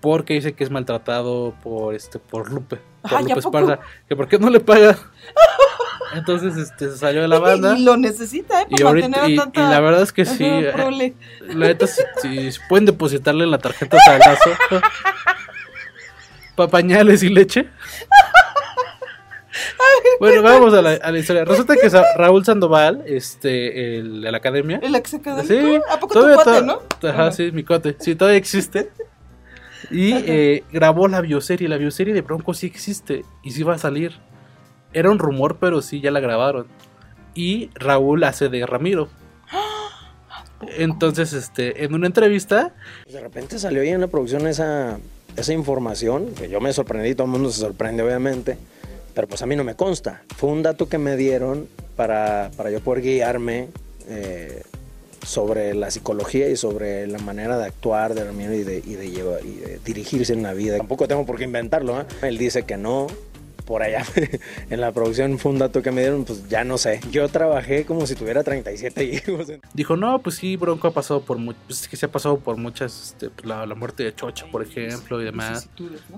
porque 0.00 0.34
dice 0.34 0.52
que 0.52 0.62
es 0.62 0.70
maltratado 0.70 1.52
por 1.60 1.96
este 1.96 2.20
por 2.20 2.52
Lupe, 2.52 2.78
por 3.02 3.12
Ay, 3.12 3.24
¿a 3.24 3.34
Lupe? 3.34 3.40
Esparza, 3.40 3.80
que 4.08 4.14
por 4.14 4.28
qué 4.28 4.38
no 4.38 4.50
le 4.50 4.60
paga. 4.60 4.96
Entonces 6.14 6.56
este, 6.56 6.90
se 6.90 6.96
salió 6.96 7.22
de 7.22 7.28
la 7.28 7.38
banda. 7.40 7.76
Y 7.76 7.82
lo 7.84 7.96
necesita, 7.96 8.62
¿eh? 8.62 8.66
Para 8.70 8.82
Y, 8.82 8.86
ahorita, 8.86 9.08
mantener 9.08 9.30
a 9.30 9.32
y, 9.32 9.36
tanta... 9.36 9.60
y 9.60 9.70
la 9.70 9.80
verdad 9.80 10.02
es 10.02 10.12
que 10.12 10.24
sí. 10.24 10.44
Ajá, 10.44 10.88
eh. 10.90 11.14
La 11.48 11.66
neta, 11.68 11.86
si, 11.86 12.02
si- 12.22 12.52
si 12.52 12.60
pueden 12.68 12.86
depositarle 12.86 13.46
la 13.46 13.58
tarjeta 13.58 13.98
salazo 14.04 14.50
para 16.54 16.70
pañales 16.70 17.22
y 17.22 17.28
leche. 17.28 17.68
Bueno, 20.20 20.42
vamos 20.42 20.74
a 20.74 20.82
la, 20.82 20.92
a 20.94 21.10
la 21.12 21.18
historia. 21.18 21.44
Resulta 21.44 21.74
que 21.76 21.88
Sa- 21.90 22.04
Raúl 22.16 22.44
Sandoval, 22.44 23.02
este, 23.06 23.98
el 23.98 24.22
de 24.22 24.30
la 24.32 24.38
academia. 24.38 24.78
El 24.82 24.94
ex 24.94 25.14
académico. 25.14 25.52
Sí, 25.54 25.80
¿A 25.90 25.98
poco 26.00 26.14
tu 26.14 26.34
cuate, 26.34 26.62
no? 26.62 26.82
Ajá, 27.08 27.32
sí, 27.32 27.50
mi 27.52 27.64
cuate. 27.64 27.96
Sí, 27.98 28.14
todavía 28.14 28.38
existe. 28.38 28.90
Y 29.90 30.12
eh, 30.14 30.64
grabó 30.72 31.08
la 31.08 31.20
bioserie. 31.20 31.68
La 31.68 31.76
bioserie 31.76 32.12
de 32.14 32.20
Bronco 32.22 32.54
sí 32.54 32.66
existe 32.66 33.24
y 33.42 33.52
sí 33.52 33.62
va 33.62 33.74
a 33.74 33.78
salir. 33.78 34.18
Era 34.92 35.10
un 35.10 35.18
rumor, 35.18 35.56
pero 35.60 35.82
sí, 35.82 36.00
ya 36.00 36.10
la 36.10 36.20
grabaron. 36.20 36.66
Y 37.34 37.70
Raúl 37.74 38.24
hace 38.24 38.48
de 38.48 38.64
Ramiro. 38.66 39.08
Entonces, 40.76 41.32
este, 41.32 41.84
en 41.84 41.94
una 41.94 42.06
entrevista, 42.06 42.74
De 43.10 43.20
repente 43.20 43.58
salió 43.58 43.82
ahí 43.82 43.90
en 43.90 44.00
la 44.00 44.08
producción 44.08 44.46
esa, 44.46 44.98
esa 45.36 45.52
información, 45.52 46.34
que 46.34 46.48
yo 46.48 46.60
me 46.60 46.72
sorprendí, 46.72 47.14
todo 47.14 47.26
el 47.26 47.30
mundo 47.32 47.50
se 47.50 47.60
sorprende 47.60 48.02
obviamente, 48.02 48.58
pero 49.14 49.28
pues 49.28 49.40
a 49.42 49.46
mí 49.46 49.54
no 49.54 49.62
me 49.62 49.76
consta. 49.76 50.22
Fue 50.36 50.50
un 50.50 50.62
dato 50.62 50.88
que 50.88 50.98
me 50.98 51.16
dieron 51.16 51.68
para, 51.96 52.50
para 52.56 52.70
yo 52.70 52.80
poder 52.80 53.02
guiarme 53.04 53.68
eh, 54.08 54.62
sobre 55.24 55.74
la 55.74 55.90
psicología 55.92 56.48
y 56.48 56.56
sobre 56.56 57.06
la 57.06 57.18
manera 57.18 57.56
de 57.58 57.66
actuar 57.66 58.14
de 58.14 58.24
Ramiro 58.24 58.54
y 58.54 58.64
de, 58.64 58.82
llevar- 58.82 59.44
y 59.44 59.60
dirigirse 59.84 60.32
en 60.32 60.42
la 60.42 60.54
vida. 60.54 60.76
Tampoco 60.76 61.06
tengo 61.06 61.24
por 61.24 61.36
qué 61.36 61.44
inventarlo, 61.44 62.00
¿eh? 62.00 62.04
Él 62.22 62.36
dice 62.38 62.64
que 62.64 62.76
no. 62.76 63.06
Por 63.68 63.82
allá 63.82 64.02
en 64.70 64.80
la 64.80 64.92
producción 64.92 65.38
fue 65.38 65.52
un 65.52 65.58
dato 65.58 65.82
que 65.82 65.90
me 65.90 66.00
dieron, 66.00 66.24
pues 66.24 66.48
ya 66.48 66.64
no 66.64 66.78
sé. 66.78 67.00
Yo 67.12 67.28
trabajé 67.28 67.84
como 67.84 68.06
si 68.06 68.14
tuviera 68.14 68.42
37 68.42 69.04
hijos. 69.04 69.52
dijo, 69.74 69.94
no, 69.94 70.18
pues 70.20 70.36
sí, 70.36 70.56
Bronco 70.56 70.88
ha 70.88 70.92
pasado 70.94 71.20
por 71.20 71.36
mu- 71.36 71.52
pues 71.66 71.82
es 71.82 71.88
que 71.88 71.96
se 71.98 72.06
ha 72.06 72.10
pasado 72.10 72.38
por 72.38 72.56
muchas, 72.56 73.08
este, 73.10 73.28
pues, 73.28 73.44
la, 73.46 73.66
la 73.66 73.74
muerte 73.74 74.04
de 74.04 74.14
Chocha, 74.14 74.46
por 74.50 74.62
ejemplo, 74.62 75.20
y 75.20 75.24
demás. 75.26 75.68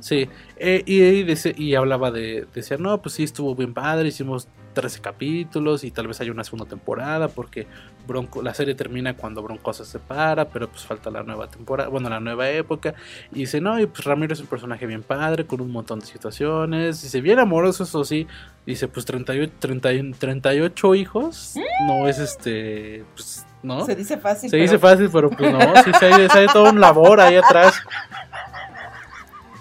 Sí, 0.00 0.28
eh, 0.58 0.82
y, 0.86 1.02
y, 1.02 1.24
dice- 1.24 1.52
y 1.58 1.74
hablaba 1.74 2.12
de, 2.12 2.46
decía, 2.54 2.76
no, 2.76 3.02
pues 3.02 3.16
sí, 3.16 3.24
estuvo 3.24 3.56
bien 3.56 3.74
padre, 3.74 4.08
hicimos 4.08 4.46
13 4.74 5.00
capítulos 5.00 5.82
y 5.82 5.90
tal 5.90 6.06
vez 6.06 6.20
haya 6.20 6.30
una 6.30 6.44
segunda 6.44 6.66
temporada 6.66 7.26
porque 7.26 7.66
Bronco, 8.10 8.42
la 8.42 8.52
serie 8.52 8.74
termina 8.74 9.14
cuando 9.14 9.42
Bronco 9.42 9.72
se 9.72 9.84
separa, 9.84 10.48
pero 10.48 10.68
pues 10.68 10.82
falta 10.84 11.10
la 11.10 11.22
nueva 11.22 11.48
temporada, 11.48 11.88
bueno, 11.88 12.08
la 12.10 12.20
nueva 12.20 12.50
época. 12.50 12.94
Y 13.32 13.40
dice, 13.40 13.60
no, 13.60 13.78
y 13.80 13.86
pues 13.86 14.04
Ramiro 14.04 14.34
es 14.34 14.40
un 14.40 14.46
personaje 14.48 14.84
bien 14.86 15.02
padre, 15.02 15.46
con 15.46 15.60
un 15.60 15.70
montón 15.70 16.00
de 16.00 16.06
situaciones, 16.06 17.00
dice, 17.02 17.20
bien 17.20 17.38
amoroso, 17.38 17.84
eso 17.84 18.04
sí, 18.04 18.26
dice, 18.66 18.88
pues 18.88 19.06
38, 19.06 19.52
30 19.58 20.18
38 20.18 20.94
hijos, 20.96 21.54
no 21.86 22.08
es 22.08 22.18
este, 22.18 23.04
pues, 23.14 23.46
¿no? 23.62 23.84
Se 23.86 23.94
dice 23.94 24.18
fácil. 24.18 24.50
Se 24.50 24.56
pero- 24.56 24.62
dice 24.62 24.78
fácil, 24.78 25.08
pero 25.12 25.30
pues 25.30 25.52
no, 25.52 25.60
sí 25.84 25.90
se 25.98 26.06
hay, 26.06 26.28
se 26.28 26.38
hay 26.40 26.46
todo 26.48 26.70
un 26.70 26.80
labor 26.80 27.20
ahí 27.20 27.36
atrás. 27.36 27.74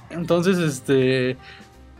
Entonces, 0.09 0.57
este. 0.57 1.37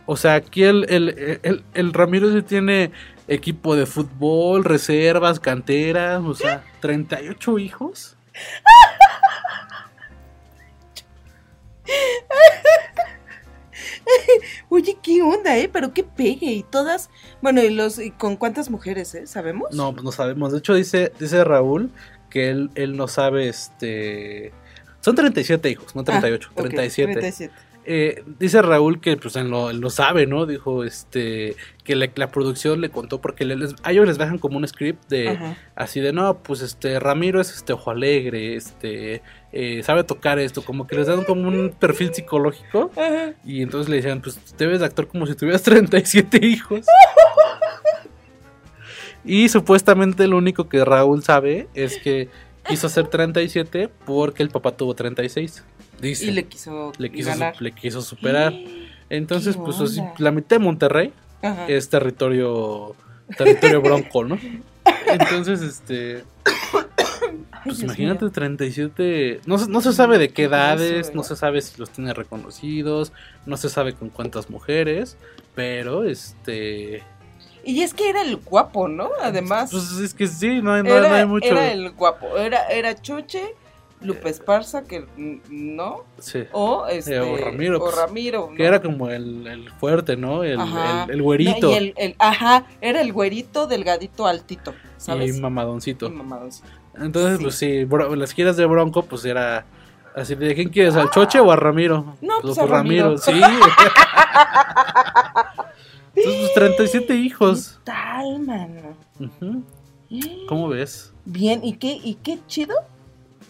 O 0.05 0.17
sea, 0.17 0.33
aquí 0.35 0.63
el, 0.63 0.85
el, 0.89 1.39
el, 1.43 1.63
el 1.75 1.93
Ramiro 1.93 2.31
sí 2.33 2.41
tiene 2.41 2.91
equipo 3.29 3.75
de 3.75 3.85
fútbol, 3.85 4.65
reservas, 4.65 5.39
canteras, 5.39 6.21
o 6.23 6.33
sea, 6.33 6.63
38 6.81 7.59
hijos. 7.59 8.17
Oye, 14.69 14.97
¿qué 15.01 15.21
onda, 15.21 15.57
eh? 15.57 15.69
Pero 15.71 15.93
qué 15.93 16.03
pegue. 16.03 16.47
Y 16.47 16.63
todas. 16.63 17.09
Bueno, 17.41 17.61
¿y 17.61 17.69
los 17.69 17.99
y 17.99 18.11
con 18.11 18.35
cuántas 18.35 18.69
mujeres, 18.69 19.13
eh? 19.15 19.27
¿Sabemos? 19.27 19.73
No, 19.73 19.93
pues 19.93 20.03
no 20.03 20.11
sabemos. 20.11 20.51
De 20.51 20.59
hecho, 20.59 20.73
dice, 20.73 21.11
dice 21.19 21.43
Raúl 21.43 21.91
que 22.29 22.49
él, 22.49 22.69
él 22.75 22.95
no 22.95 23.07
sabe, 23.07 23.49
este... 23.49 24.53
Son 25.01 25.15
37 25.15 25.69
hijos, 25.69 25.95
no 25.95 26.03
38, 26.03 26.49
Ah, 26.49 26.53
ok, 26.53 26.61
37. 26.61 27.13
37. 27.13 27.53
Eh, 27.91 28.23
dice 28.37 28.61
Raúl 28.61 29.01
que 29.01 29.17
pues 29.17 29.35
lo, 29.35 29.73
lo 29.73 29.89
sabe, 29.89 30.27
¿no? 30.27 30.45
Dijo 30.45 30.83
este 30.83 31.55
que 31.83 31.95
la, 31.95 32.07
la 32.13 32.27
producción 32.27 32.81
le 32.81 32.91
contó 32.91 33.19
porque 33.19 33.45
le- 33.45 33.55
les- 33.55 33.73
a 33.81 33.91
ellos 33.91 34.05
les 34.05 34.19
bajan 34.19 34.37
como 34.37 34.57
un 34.57 34.67
script 34.67 35.09
de 35.09 35.29
Ajá. 35.29 35.57
así 35.75 35.99
de 35.99 36.13
no, 36.13 36.37
pues 36.37 36.61
este 36.61 36.99
Ramiro 36.99 37.41
es 37.41 37.51
este 37.51 37.73
ojo 37.73 37.89
alegre, 37.89 38.55
este 38.55 39.23
eh, 39.51 39.81
sabe 39.81 40.03
tocar 40.03 40.37
esto, 40.37 40.63
como 40.63 40.85
que 40.85 40.97
les 40.97 41.07
dan 41.07 41.23
como 41.23 41.47
un 41.47 41.71
perfil 41.79 42.13
psicológico 42.13 42.91
Ajá. 42.95 43.33
y 43.43 43.63
entonces 43.63 43.89
le 43.89 43.95
decían, 43.95 44.21
pues 44.21 44.39
debes 44.55 44.81
de 44.81 44.85
actuar 44.85 45.07
como 45.07 45.25
si 45.25 45.33
tuvieras 45.33 45.63
37 45.63 46.45
hijos. 46.45 46.85
Y 49.25 49.49
supuestamente 49.49 50.27
lo 50.27 50.37
único 50.37 50.69
que 50.69 50.85
Raúl 50.85 51.23
sabe 51.23 51.67
es 51.73 51.97
que 51.97 52.29
quiso 52.69 52.87
hacer 52.87 53.07
37 53.07 53.89
porque 54.05 54.41
el 54.43 54.49
papá 54.49 54.71
tuvo 54.71 54.93
36. 54.95 55.63
Dice. 55.99 56.25
Y 56.25 56.31
le 56.31 56.45
quiso, 56.45 56.93
le 56.97 57.11
quiso, 57.11 57.29
ganar. 57.29 57.57
su- 57.57 57.63
le 57.65 57.71
quiso 57.73 58.01
superar. 58.01 58.53
Entonces, 59.09 59.55
¿Qué 59.57 59.61
pues 59.63 59.81
así, 59.81 60.01
la 60.19 60.31
mitad 60.31 60.57
de 60.57 60.59
Monterrey 60.63 61.13
Ajá. 61.41 61.67
es 61.67 61.89
territorio 61.89 62.95
territorio 63.37 63.81
bronco, 63.81 64.23
¿no? 64.23 64.39
Entonces, 65.07 65.61
este 65.61 66.23
pues 67.63 67.81
imagínate 67.81 68.25
mío. 68.25 68.31
37, 68.31 69.41
no, 69.45 69.57
se- 69.57 69.69
no 69.69 69.81
se 69.81 69.93
sabe 69.93 70.17
de 70.17 70.29
qué 70.29 70.43
edades, 70.43 71.13
no 71.13 71.23
se 71.23 71.35
sabe 71.35 71.61
si 71.61 71.79
los 71.79 71.89
tiene 71.89 72.13
reconocidos, 72.13 73.11
no 73.45 73.57
se 73.57 73.69
sabe 73.69 73.93
con 73.93 74.09
cuántas 74.09 74.49
mujeres, 74.49 75.17
pero 75.55 76.03
este 76.05 77.03
Y 77.63 77.81
es 77.83 77.93
que 77.93 78.09
era 78.09 78.21
el 78.21 78.37
guapo, 78.37 78.87
¿no? 78.87 79.09
Además. 79.21 79.69
pues 79.71 79.91
es 79.91 80.13
que 80.13 80.27
sí, 80.27 80.61
no 80.61 80.73
hay, 80.73 80.83
no, 80.83 80.89
era, 80.89 81.09
no 81.09 81.15
hay 81.15 81.25
mucho. 81.25 81.47
era 81.47 81.71
el 81.71 81.91
guapo. 81.91 82.37
Era, 82.37 82.67
era 82.67 82.95
Choche, 82.99 83.55
Lupe 84.01 84.29
Esparza, 84.29 84.83
que 84.83 85.05
no. 85.17 86.03
Sí. 86.19 86.43
O 86.53 86.87
este. 86.87 87.15
Eh, 87.15 87.19
o 87.19 87.37
Ramiro. 87.37 87.77
o 87.77 87.81
pues, 87.81 87.95
Ramiro, 87.95 88.49
Que 88.55 88.65
era 88.65 88.81
como 88.81 89.09
el, 89.09 89.45
el 89.45 89.69
fuerte, 89.71 90.15
¿no? 90.15 90.43
El, 90.43 90.59
el, 90.59 91.09
el 91.09 91.21
güerito. 91.21 91.67
No, 91.69 91.77
y 91.81 92.15
ajá, 92.17 92.65
era 92.79 93.01
el 93.01 93.11
güerito, 93.11 93.67
delgadito, 93.67 94.25
altito, 94.25 94.73
¿sabes? 94.97 95.35
Y 95.37 95.41
mamadoncito. 95.41 96.07
Y 96.07 96.11
mamadoncito. 96.11 96.67
Entonces, 96.95 97.39
pues 97.41 97.55
sí, 97.55 97.83
bro- 97.85 98.15
las 98.15 98.31
giras 98.33 98.57
de 98.57 98.65
Bronco, 98.65 99.03
pues 99.03 99.23
era 99.25 99.65
así 100.15 100.35
de 100.35 100.55
¿quién 100.55 100.69
quieres? 100.69 100.95
¿Al 100.95 101.09
Choche 101.11 101.39
o 101.39 101.51
a 101.51 101.55
Ramiro? 101.55 102.15
No, 102.21 102.35
pues 102.41 102.57
a 102.57 102.65
Ramiro. 102.65 103.17
sí. 103.17 103.31
Entonces, 106.19 106.41
pues 106.41 106.53
37 106.53 107.15
hijos. 107.15 107.79
Tal, 107.83 108.39
mano. 108.39 108.95
Ujú. 109.19 109.63
¿Cómo 110.47 110.67
ves? 110.69 111.13
Bien, 111.25 111.63
¿y 111.63 111.73
qué, 111.73 111.93
y 112.03 112.15
qué 112.15 112.39
chido? 112.47 112.75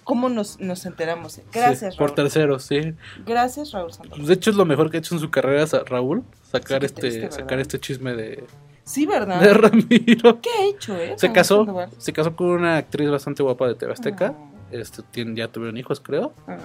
¿Cómo 0.03 0.27
nos, 0.27 0.59
nos 0.59 0.85
enteramos? 0.85 1.39
Gracias, 1.53 1.93
Sí, 1.93 1.97
por 1.99 2.07
Raúl. 2.09 2.15
terceros, 2.15 2.63
sí. 2.63 2.93
Gracias, 3.25 3.71
Raúl 3.71 3.93
Sandoval. 3.93 4.17
Pues, 4.19 4.27
de 4.27 4.33
hecho, 4.33 4.49
es 4.49 4.55
lo 4.55 4.65
mejor 4.65 4.89
que 4.89 4.97
ha 4.97 4.99
hecho 4.99 5.13
en 5.15 5.21
su 5.21 5.29
carrera 5.29 5.65
Raúl. 5.85 6.23
Sacar 6.51 6.79
qué 6.79 6.85
este 6.87 7.31
sacar 7.31 7.59
este 7.59 7.79
chisme 7.79 8.15
de, 8.15 8.43
Sí, 8.83 9.05
¿verdad? 9.05 9.39
de 9.39 9.53
Ramiro. 9.53 10.41
¿Qué 10.41 10.49
ha 10.49 10.65
hecho, 10.65 10.97
eh? 10.97 11.13
Se 11.17 11.31
casó, 11.31 11.65
se 11.99 12.11
casó 12.11 12.35
con 12.35 12.47
una 12.47 12.77
actriz 12.77 13.09
bastante 13.09 13.43
guapa 13.43 13.67
de 13.67 13.75
TV 13.75 13.93
Azteca. 13.93 14.33
Este, 14.71 15.03
tiene- 15.11 15.35
ya 15.35 15.47
tuvieron 15.47 15.77
hijos, 15.77 15.99
creo. 15.99 16.33
Ah. 16.47 16.57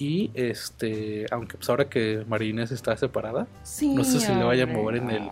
Y 0.00 0.30
este, 0.32 1.26
aunque 1.30 1.58
pues 1.58 1.68
ahora 1.68 1.90
que 1.90 2.24
María 2.26 2.48
Inés 2.48 2.72
está 2.72 2.96
separada, 2.96 3.46
Sí, 3.62 3.94
no 3.94 4.02
sé 4.02 4.18
si 4.18 4.32
le 4.32 4.42
vaya 4.42 4.64
a 4.64 4.66
mover 4.66 4.96
en 4.96 5.10
el. 5.10 5.30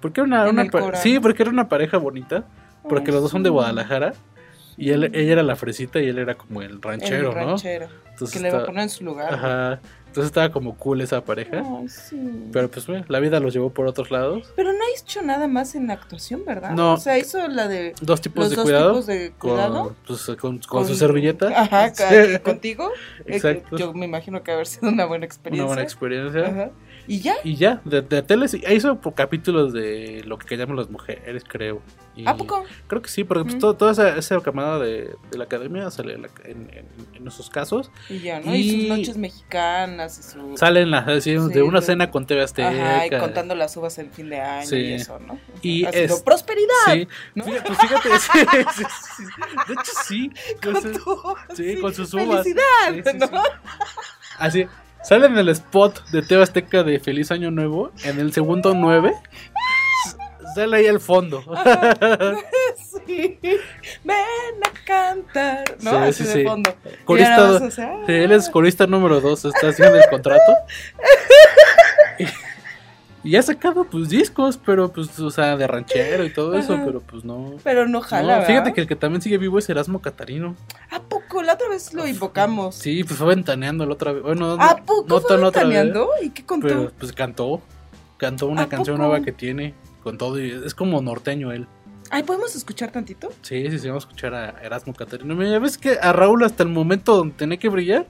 Porque 0.00 0.22
era 0.22 0.48
una, 0.48 0.94
sí, 0.94 1.20
porque 1.20 1.42
era 1.42 1.50
una 1.52 1.68
pareja 1.68 1.98
bonita. 1.98 2.44
Porque 2.88 3.10
Ay, 3.10 3.12
los 3.12 3.22
dos 3.24 3.30
son 3.30 3.42
de. 3.42 3.50
Guadalajara. 3.50 4.14
Y 4.78 4.90
él, 4.90 5.04
ella 5.14 5.32
era 5.32 5.42
la 5.42 5.54
fresita 5.54 6.00
y 6.00 6.08
él 6.08 6.18
era 6.18 6.34
como 6.34 6.62
el 6.62 6.80
ranchero, 6.80 7.32
El 7.32 7.36
¿no? 7.38 7.46
ranchero, 7.46 7.88
que 8.32 8.40
le 8.40 8.50
va 8.50 8.62
a 8.62 8.66
poner 8.66 8.84
en 8.84 8.90
su 8.90 9.04
lugar, 9.04 9.32
¿no? 9.32 9.78
Entonces 10.16 10.30
estaba 10.30 10.50
como 10.50 10.76
cool 10.78 11.02
esa 11.02 11.22
pareja. 11.22 11.62
Ay, 11.62 11.90
sí. 11.90 12.48
Pero 12.50 12.70
pues 12.70 12.86
bueno, 12.86 13.04
la 13.08 13.20
vida 13.20 13.38
los 13.38 13.52
llevó 13.52 13.68
por 13.68 13.86
otros 13.86 14.10
lados. 14.10 14.50
Pero 14.56 14.72
no 14.72 14.78
ha 14.78 14.98
hecho 14.98 15.20
nada 15.20 15.46
más 15.46 15.74
en 15.74 15.90
actuación, 15.90 16.42
¿verdad? 16.46 16.70
No. 16.70 16.94
O 16.94 16.96
sea, 16.96 17.18
hizo 17.18 17.46
la 17.48 17.68
de. 17.68 17.92
Dos 18.00 18.22
tipos 18.22 18.44
los 18.44 18.50
de 18.50 18.56
dos 18.56 18.64
cuidado. 18.64 18.90
tipos 18.92 19.06
de 19.06 19.32
cuidado. 19.38 19.82
Con, 19.84 19.96
pues, 20.06 20.36
con, 20.40 20.58
con 20.60 20.86
su 20.86 20.94
servilleta. 20.94 21.48
Ajá, 21.54 21.92
Sí. 21.94 22.38
contigo. 22.42 22.90
Eh, 23.26 23.36
Exacto. 23.36 23.76
Yo 23.76 23.92
me 23.92 24.06
imagino 24.06 24.42
que 24.42 24.52
haber 24.52 24.66
sido 24.66 24.88
una 24.88 25.04
buena 25.04 25.26
experiencia. 25.26 25.64
Una 25.64 25.68
buena 25.74 25.82
experiencia. 25.82 26.46
Ajá. 26.46 26.70
¿Y 27.08 27.20
ya? 27.20 27.34
Y 27.44 27.56
ya, 27.56 27.80
de, 27.84 28.02
de 28.02 28.22
tele 28.22 28.48
sí. 28.48 28.62
Hizo 28.68 29.00
capítulos 29.14 29.72
de 29.72 30.22
lo 30.26 30.38
que 30.38 30.46
callamos 30.46 30.76
las 30.76 30.90
mujeres, 30.90 31.44
creo. 31.46 31.80
Y 32.16 32.26
¿A 32.26 32.34
poco? 32.36 32.64
Creo 32.86 33.02
que 33.02 33.08
sí, 33.10 33.24
porque 33.24 33.44
pues, 33.44 33.56
Mm. 33.56 33.58
todo- 33.58 33.74
toda 33.76 33.92
esa, 33.92 34.16
esa 34.16 34.40
camada 34.40 34.78
de, 34.78 35.14
de 35.30 35.38
la 35.38 35.44
academia 35.44 35.90
sale 35.90 36.14
en, 36.14 36.24
en- 36.44 36.70
en- 37.14 37.26
esos 37.28 37.50
casos. 37.50 37.90
Y 38.08 38.20
ya, 38.20 38.40
¿no? 38.40 38.54
Y, 38.54 38.70
sus 38.88 38.88
noches 38.98 39.16
mexicanas 39.18 40.18
y 40.18 40.22
su... 40.22 40.56
Salen 40.56 40.90
las 40.92 41.06
así, 41.08 41.36
Sí, 41.38 41.48
de 41.52 41.62
una 41.62 41.80
de- 41.80 41.86
cena 41.86 42.10
con 42.10 42.24
TV 42.26 42.42
Azteca. 42.42 42.68
Ajá, 42.70 43.06
y 43.06 43.10
contando 43.10 43.54
las 43.54 43.76
uvas 43.76 43.98
en 43.98 44.10
fin 44.12 44.30
de 44.30 44.40
año 44.40 44.66
Sí. 44.66 44.76
y 44.76 44.92
eso, 44.94 45.18
¿no? 45.18 45.38
Y 45.60 45.84
Haciendo 45.84 46.14
es- 46.14 46.22
prosperidad. 46.22 46.66
Sí. 46.92 47.08
¿no? 47.34 47.44
Fíjate, 47.44 47.68
pues 47.68 47.78
fíjate, 47.78 48.08
sí, 49.16 49.24
de 49.66 49.72
hecho 49.74 49.92
sí. 50.06 50.30
Con, 50.62 50.82
su- 50.82 51.36
sí, 51.54 51.80
con 51.80 51.94
sus 51.94 52.14
uvas. 52.14 52.42
Felicidad, 52.44 53.18
¿no? 53.30 53.42
sí. 53.42 53.42
Así, 54.38 54.66
sale 55.06 55.26
en 55.26 55.38
el 55.38 55.48
spot 55.50 56.08
de 56.10 56.22
TV 56.22 56.42
Azteca 56.42 56.82
de 56.82 56.98
Feliz 56.98 57.30
Año 57.30 57.50
Nuevo, 57.50 57.92
en 58.04 58.18
el 58.18 58.32
segundo 58.32 58.74
9. 58.74 59.12
Sale 60.54 60.76
ahí 60.78 60.86
al 60.86 61.00
fondo. 61.00 61.42
sí. 63.06 63.38
Ven 64.02 64.16
a 64.64 64.84
cantar, 64.84 65.64
¿no? 65.80 65.90
Sí, 65.90 65.96
Así 65.96 66.22
sí, 66.24 66.28
de 66.28 66.32
sí. 66.32 66.44
fondo. 66.44 66.74
Corista, 67.04 67.56
hacer, 67.56 67.90
él 68.08 68.32
es 68.32 68.50
corista 68.50 68.86
número 68.86 69.20
2, 69.20 69.44
está 69.44 69.68
haciendo 69.68 69.96
el 69.96 70.08
contrato. 70.10 70.52
Y, 73.26 73.36
ha 73.36 73.42
sacado 73.42 73.84
pues 73.84 74.08
discos, 74.08 74.58
pero 74.64 74.92
pues, 74.92 75.18
o 75.18 75.30
sea, 75.30 75.56
de 75.56 75.66
ranchero 75.66 76.24
y 76.24 76.32
todo 76.32 76.54
eso, 76.56 76.74
Ajá. 76.74 76.84
pero 76.84 77.00
pues 77.00 77.24
no. 77.24 77.54
Pero 77.64 77.88
no 77.88 78.00
jala, 78.00 78.40
No, 78.40 78.44
fíjate 78.44 78.72
que 78.72 78.82
el 78.82 78.86
que 78.86 78.96
también 78.96 79.22
sigue 79.22 79.38
vivo 79.38 79.58
es 79.58 79.68
Erasmo 79.68 80.00
Catarino. 80.00 80.54
¿A 80.90 81.00
poco? 81.00 81.42
La 81.42 81.54
otra 81.54 81.68
vez 81.68 81.92
lo 81.92 82.06
invocamos. 82.06 82.74
Sí, 82.74 83.04
pues 83.04 83.18
fue 83.18 83.28
ventaneando 83.28 83.84
la 83.86 83.94
otra 83.94 84.12
vez. 84.12 84.22
Bueno, 84.22 84.56
¿A 84.60 84.76
poco 84.76 85.06
no 85.08 85.20
fue 85.20 85.36
vez, 85.36 85.44
ventaneando? 85.44 86.08
¿Y 86.22 86.30
qué 86.30 86.44
contó? 86.44 86.68
Pero 86.68 86.92
pues 86.98 87.12
cantó. 87.12 87.60
Cantó 88.16 88.46
una 88.46 88.62
¿A 88.62 88.68
canción 88.68 88.96
poco? 88.96 89.08
nueva 89.08 89.24
que 89.24 89.32
tiene 89.32 89.74
con 90.02 90.16
todo. 90.18 90.40
y 90.40 90.50
es 90.64 90.74
como 90.74 91.02
norteño 91.02 91.52
él. 91.52 91.66
Ay, 92.10 92.22
¿podemos 92.22 92.54
escuchar 92.54 92.92
tantito? 92.92 93.30
Sí, 93.42 93.68
sí, 93.70 93.78
sí, 93.78 93.88
vamos 93.88 94.04
a 94.04 94.08
escuchar 94.08 94.34
a 94.34 94.50
Erasmo 94.62 94.94
Catarino. 94.94 95.34
Mira, 95.34 95.58
ves 95.58 95.76
que 95.76 95.98
a 96.00 96.12
Raúl 96.12 96.44
hasta 96.44 96.62
el 96.62 96.68
momento 96.68 97.16
donde 97.16 97.34
tenía 97.34 97.58
que 97.58 97.68
brillar, 97.68 98.06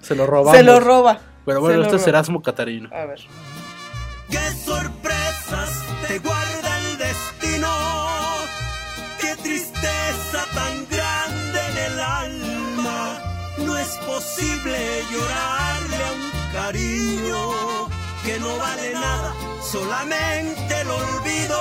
se 0.00 0.16
lo 0.16 0.26
robamos. 0.26 0.56
Se 0.56 0.64
lo 0.64 0.80
roba. 0.80 1.20
Pero 1.46 1.58
Se 1.58 1.60
bueno, 1.60 1.78
lo 1.78 1.84
este 1.84 1.96
es. 1.96 2.06
Erasmo 2.08 2.42
Catarino. 2.42 2.90
A 2.92 3.06
ver. 3.06 3.20
¡Qué 4.30 4.50
sorpresas 4.64 5.70
te 6.06 6.18
guarda 6.18 6.78
el 6.80 6.98
destino! 6.98 7.68
¡Qué 9.20 9.34
tristeza 9.42 10.44
tan 10.54 10.86
grande 10.88 11.60
en 11.70 11.92
el 11.92 12.00
alma! 12.00 13.18
No 13.58 13.76
es 13.78 13.96
posible 14.06 15.02
llorarle 15.10 15.96
a 15.96 16.12
un 16.12 16.52
cariño 16.52 17.88
que 18.24 18.38
no 18.38 18.58
vale 18.58 18.92
nada, 18.92 19.34
solamente 19.62 20.80
el 20.80 20.88
olvido. 20.88 21.58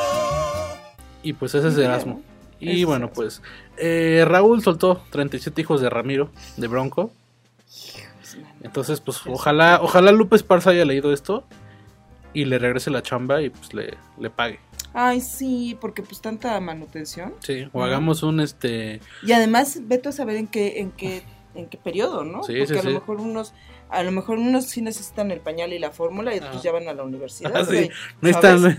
Y 1.24 1.34
pues 1.34 1.56
ese 1.56 1.70
es 1.70 1.78
Erasmo. 1.78 2.22
Y 2.60 2.84
bueno, 2.84 3.12
pues 3.12 3.42
eh, 3.78 4.26
Raúl 4.28 4.62
soltó 4.62 5.04
37 5.12 5.62
hijos 5.62 5.80
de 5.80 5.90
Ramiro, 5.90 6.32
de 6.58 6.68
Bronco. 6.68 7.12
Entonces, 8.62 9.00
pues 9.00 9.22
ojalá, 9.26 9.80
ojalá 9.82 10.12
Lupe 10.12 10.36
Esparza 10.36 10.72
haya 10.72 10.84
leído 10.84 11.14
esto 11.14 11.46
y 12.34 12.46
le 12.46 12.60
regrese 12.60 12.90
la 12.92 13.02
chamba 13.02 13.42
y 13.42 13.50
pues 13.50 13.74
le, 13.74 13.98
le 14.20 14.30
pague. 14.30 14.60
Ay, 14.94 15.22
sí, 15.22 15.78
porque 15.80 16.02
pues 16.02 16.22
tanta 16.22 16.60
manutención. 16.60 17.34
Sí, 17.40 17.70
o 17.72 17.84
hagamos 17.84 18.24
un 18.24 18.40
este 18.40 19.00
Y 19.22 19.32
además, 19.32 19.80
vete 19.84 20.10
a 20.10 20.12
saber 20.12 20.38
en 20.38 20.48
qué, 20.48 20.80
en 20.80 20.92
qué, 20.92 21.24
en 21.54 21.68
qué 21.68 21.78
periodo, 21.78 22.24
¿no? 22.24 22.44
Sí, 22.44 22.54
Porque 22.58 22.74
sí, 22.74 22.80
a 22.80 22.84
lo 22.84 22.90
sí. 22.90 22.96
mejor 22.96 23.22
unos, 23.22 23.54
a 23.90 24.04
lo 24.04 24.12
mejor 24.12 24.40
unos 24.40 24.66
sí 24.66 24.82
necesitan 24.82 25.30
el 25.32 25.40
pañal 25.40 25.74
y 25.74 25.80
la 25.80 25.92
fórmula 25.92 26.34
y 26.34 26.40
otros 26.40 26.64
ya 26.64 26.72
van 26.72 26.88
a 26.88 26.94
la 26.94 27.04
universidad. 27.04 27.56
Ah, 27.56 27.66
sí. 27.66 27.90
Necesitan. 28.22 28.78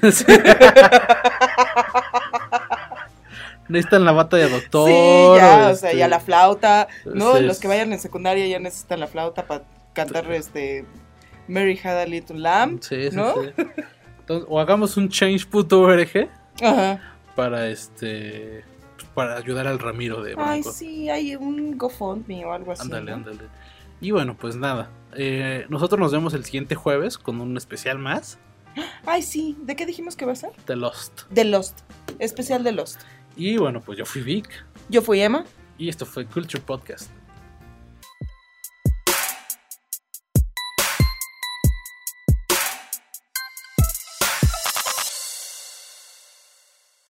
Necesitan 3.68 4.04
la 4.04 4.12
bata 4.12 4.36
de 4.36 4.48
doctor. 4.48 4.88
Sí, 4.88 4.94
ya, 5.40 5.68
o 5.68 5.70
este, 5.70 5.90
sea, 5.90 5.92
ya 5.92 6.08
la 6.08 6.20
flauta, 6.20 6.88
¿no? 7.04 7.36
sí, 7.36 7.44
Los 7.44 7.58
que 7.58 7.68
vayan 7.68 7.92
en 7.92 8.00
secundaria 8.00 8.46
ya 8.46 8.58
necesitan 8.58 9.00
la 9.00 9.06
flauta 9.06 9.46
para 9.46 9.64
cantar 9.92 10.30
este 10.32 10.84
Mary 11.48 11.78
Had 11.82 11.98
a 12.02 12.06
Little 12.06 12.38
Lamb, 12.38 12.80
Sí, 12.82 13.10
sí, 13.10 13.16
¿no? 13.16 13.34
sí. 13.42 13.48
Entonces, 14.20 14.46
o 14.48 14.60
hagamos 14.60 14.96
un 14.96 15.08
change.org 15.08 16.28
para 17.34 17.68
este 17.68 18.64
para 19.14 19.36
ayudar 19.36 19.66
al 19.66 19.78
Ramiro 19.78 20.22
de 20.22 20.34
Ay, 20.38 20.60
Bronco. 20.60 20.72
sí, 20.72 21.08
hay 21.08 21.34
un 21.34 21.76
GoFundMe 21.76 22.44
o 22.44 22.52
algo 22.52 22.72
así. 22.72 22.82
Ándale, 22.82 23.10
¿no? 23.10 23.16
ándale. 23.16 23.38
Y 24.00 24.10
bueno, 24.12 24.36
pues 24.36 24.54
nada. 24.56 24.90
eh, 25.16 25.66
nosotros 25.68 25.98
nos 25.98 26.12
vemos 26.12 26.34
el 26.34 26.44
siguiente 26.44 26.74
jueves 26.76 27.18
con 27.18 27.40
un 27.40 27.56
especial 27.56 27.98
más 27.98 28.38
Ay, 29.06 29.22
sí, 29.22 29.56
¿de 29.62 29.74
qué 29.74 29.86
dijimos 29.86 30.14
que 30.14 30.24
va 30.24 30.32
a 30.32 30.36
ser? 30.36 30.50
de 30.66 30.76
Lost. 30.76 31.22
De 31.30 31.44
Lost, 31.44 31.80
especial 32.20 32.62
de 32.62 32.70
Lost. 32.72 33.00
Y 33.34 33.56
bueno, 33.56 33.80
pues 33.80 33.98
yo 33.98 34.04
fui 34.04 34.20
Vic 34.22 34.48
Yo 34.88 35.02
fui 35.02 35.20
Emma. 35.20 35.44
y 35.78 35.88
esto 35.88 36.06
fue 36.06 36.26
Culture 36.26 36.62
Podcast. 36.64 37.10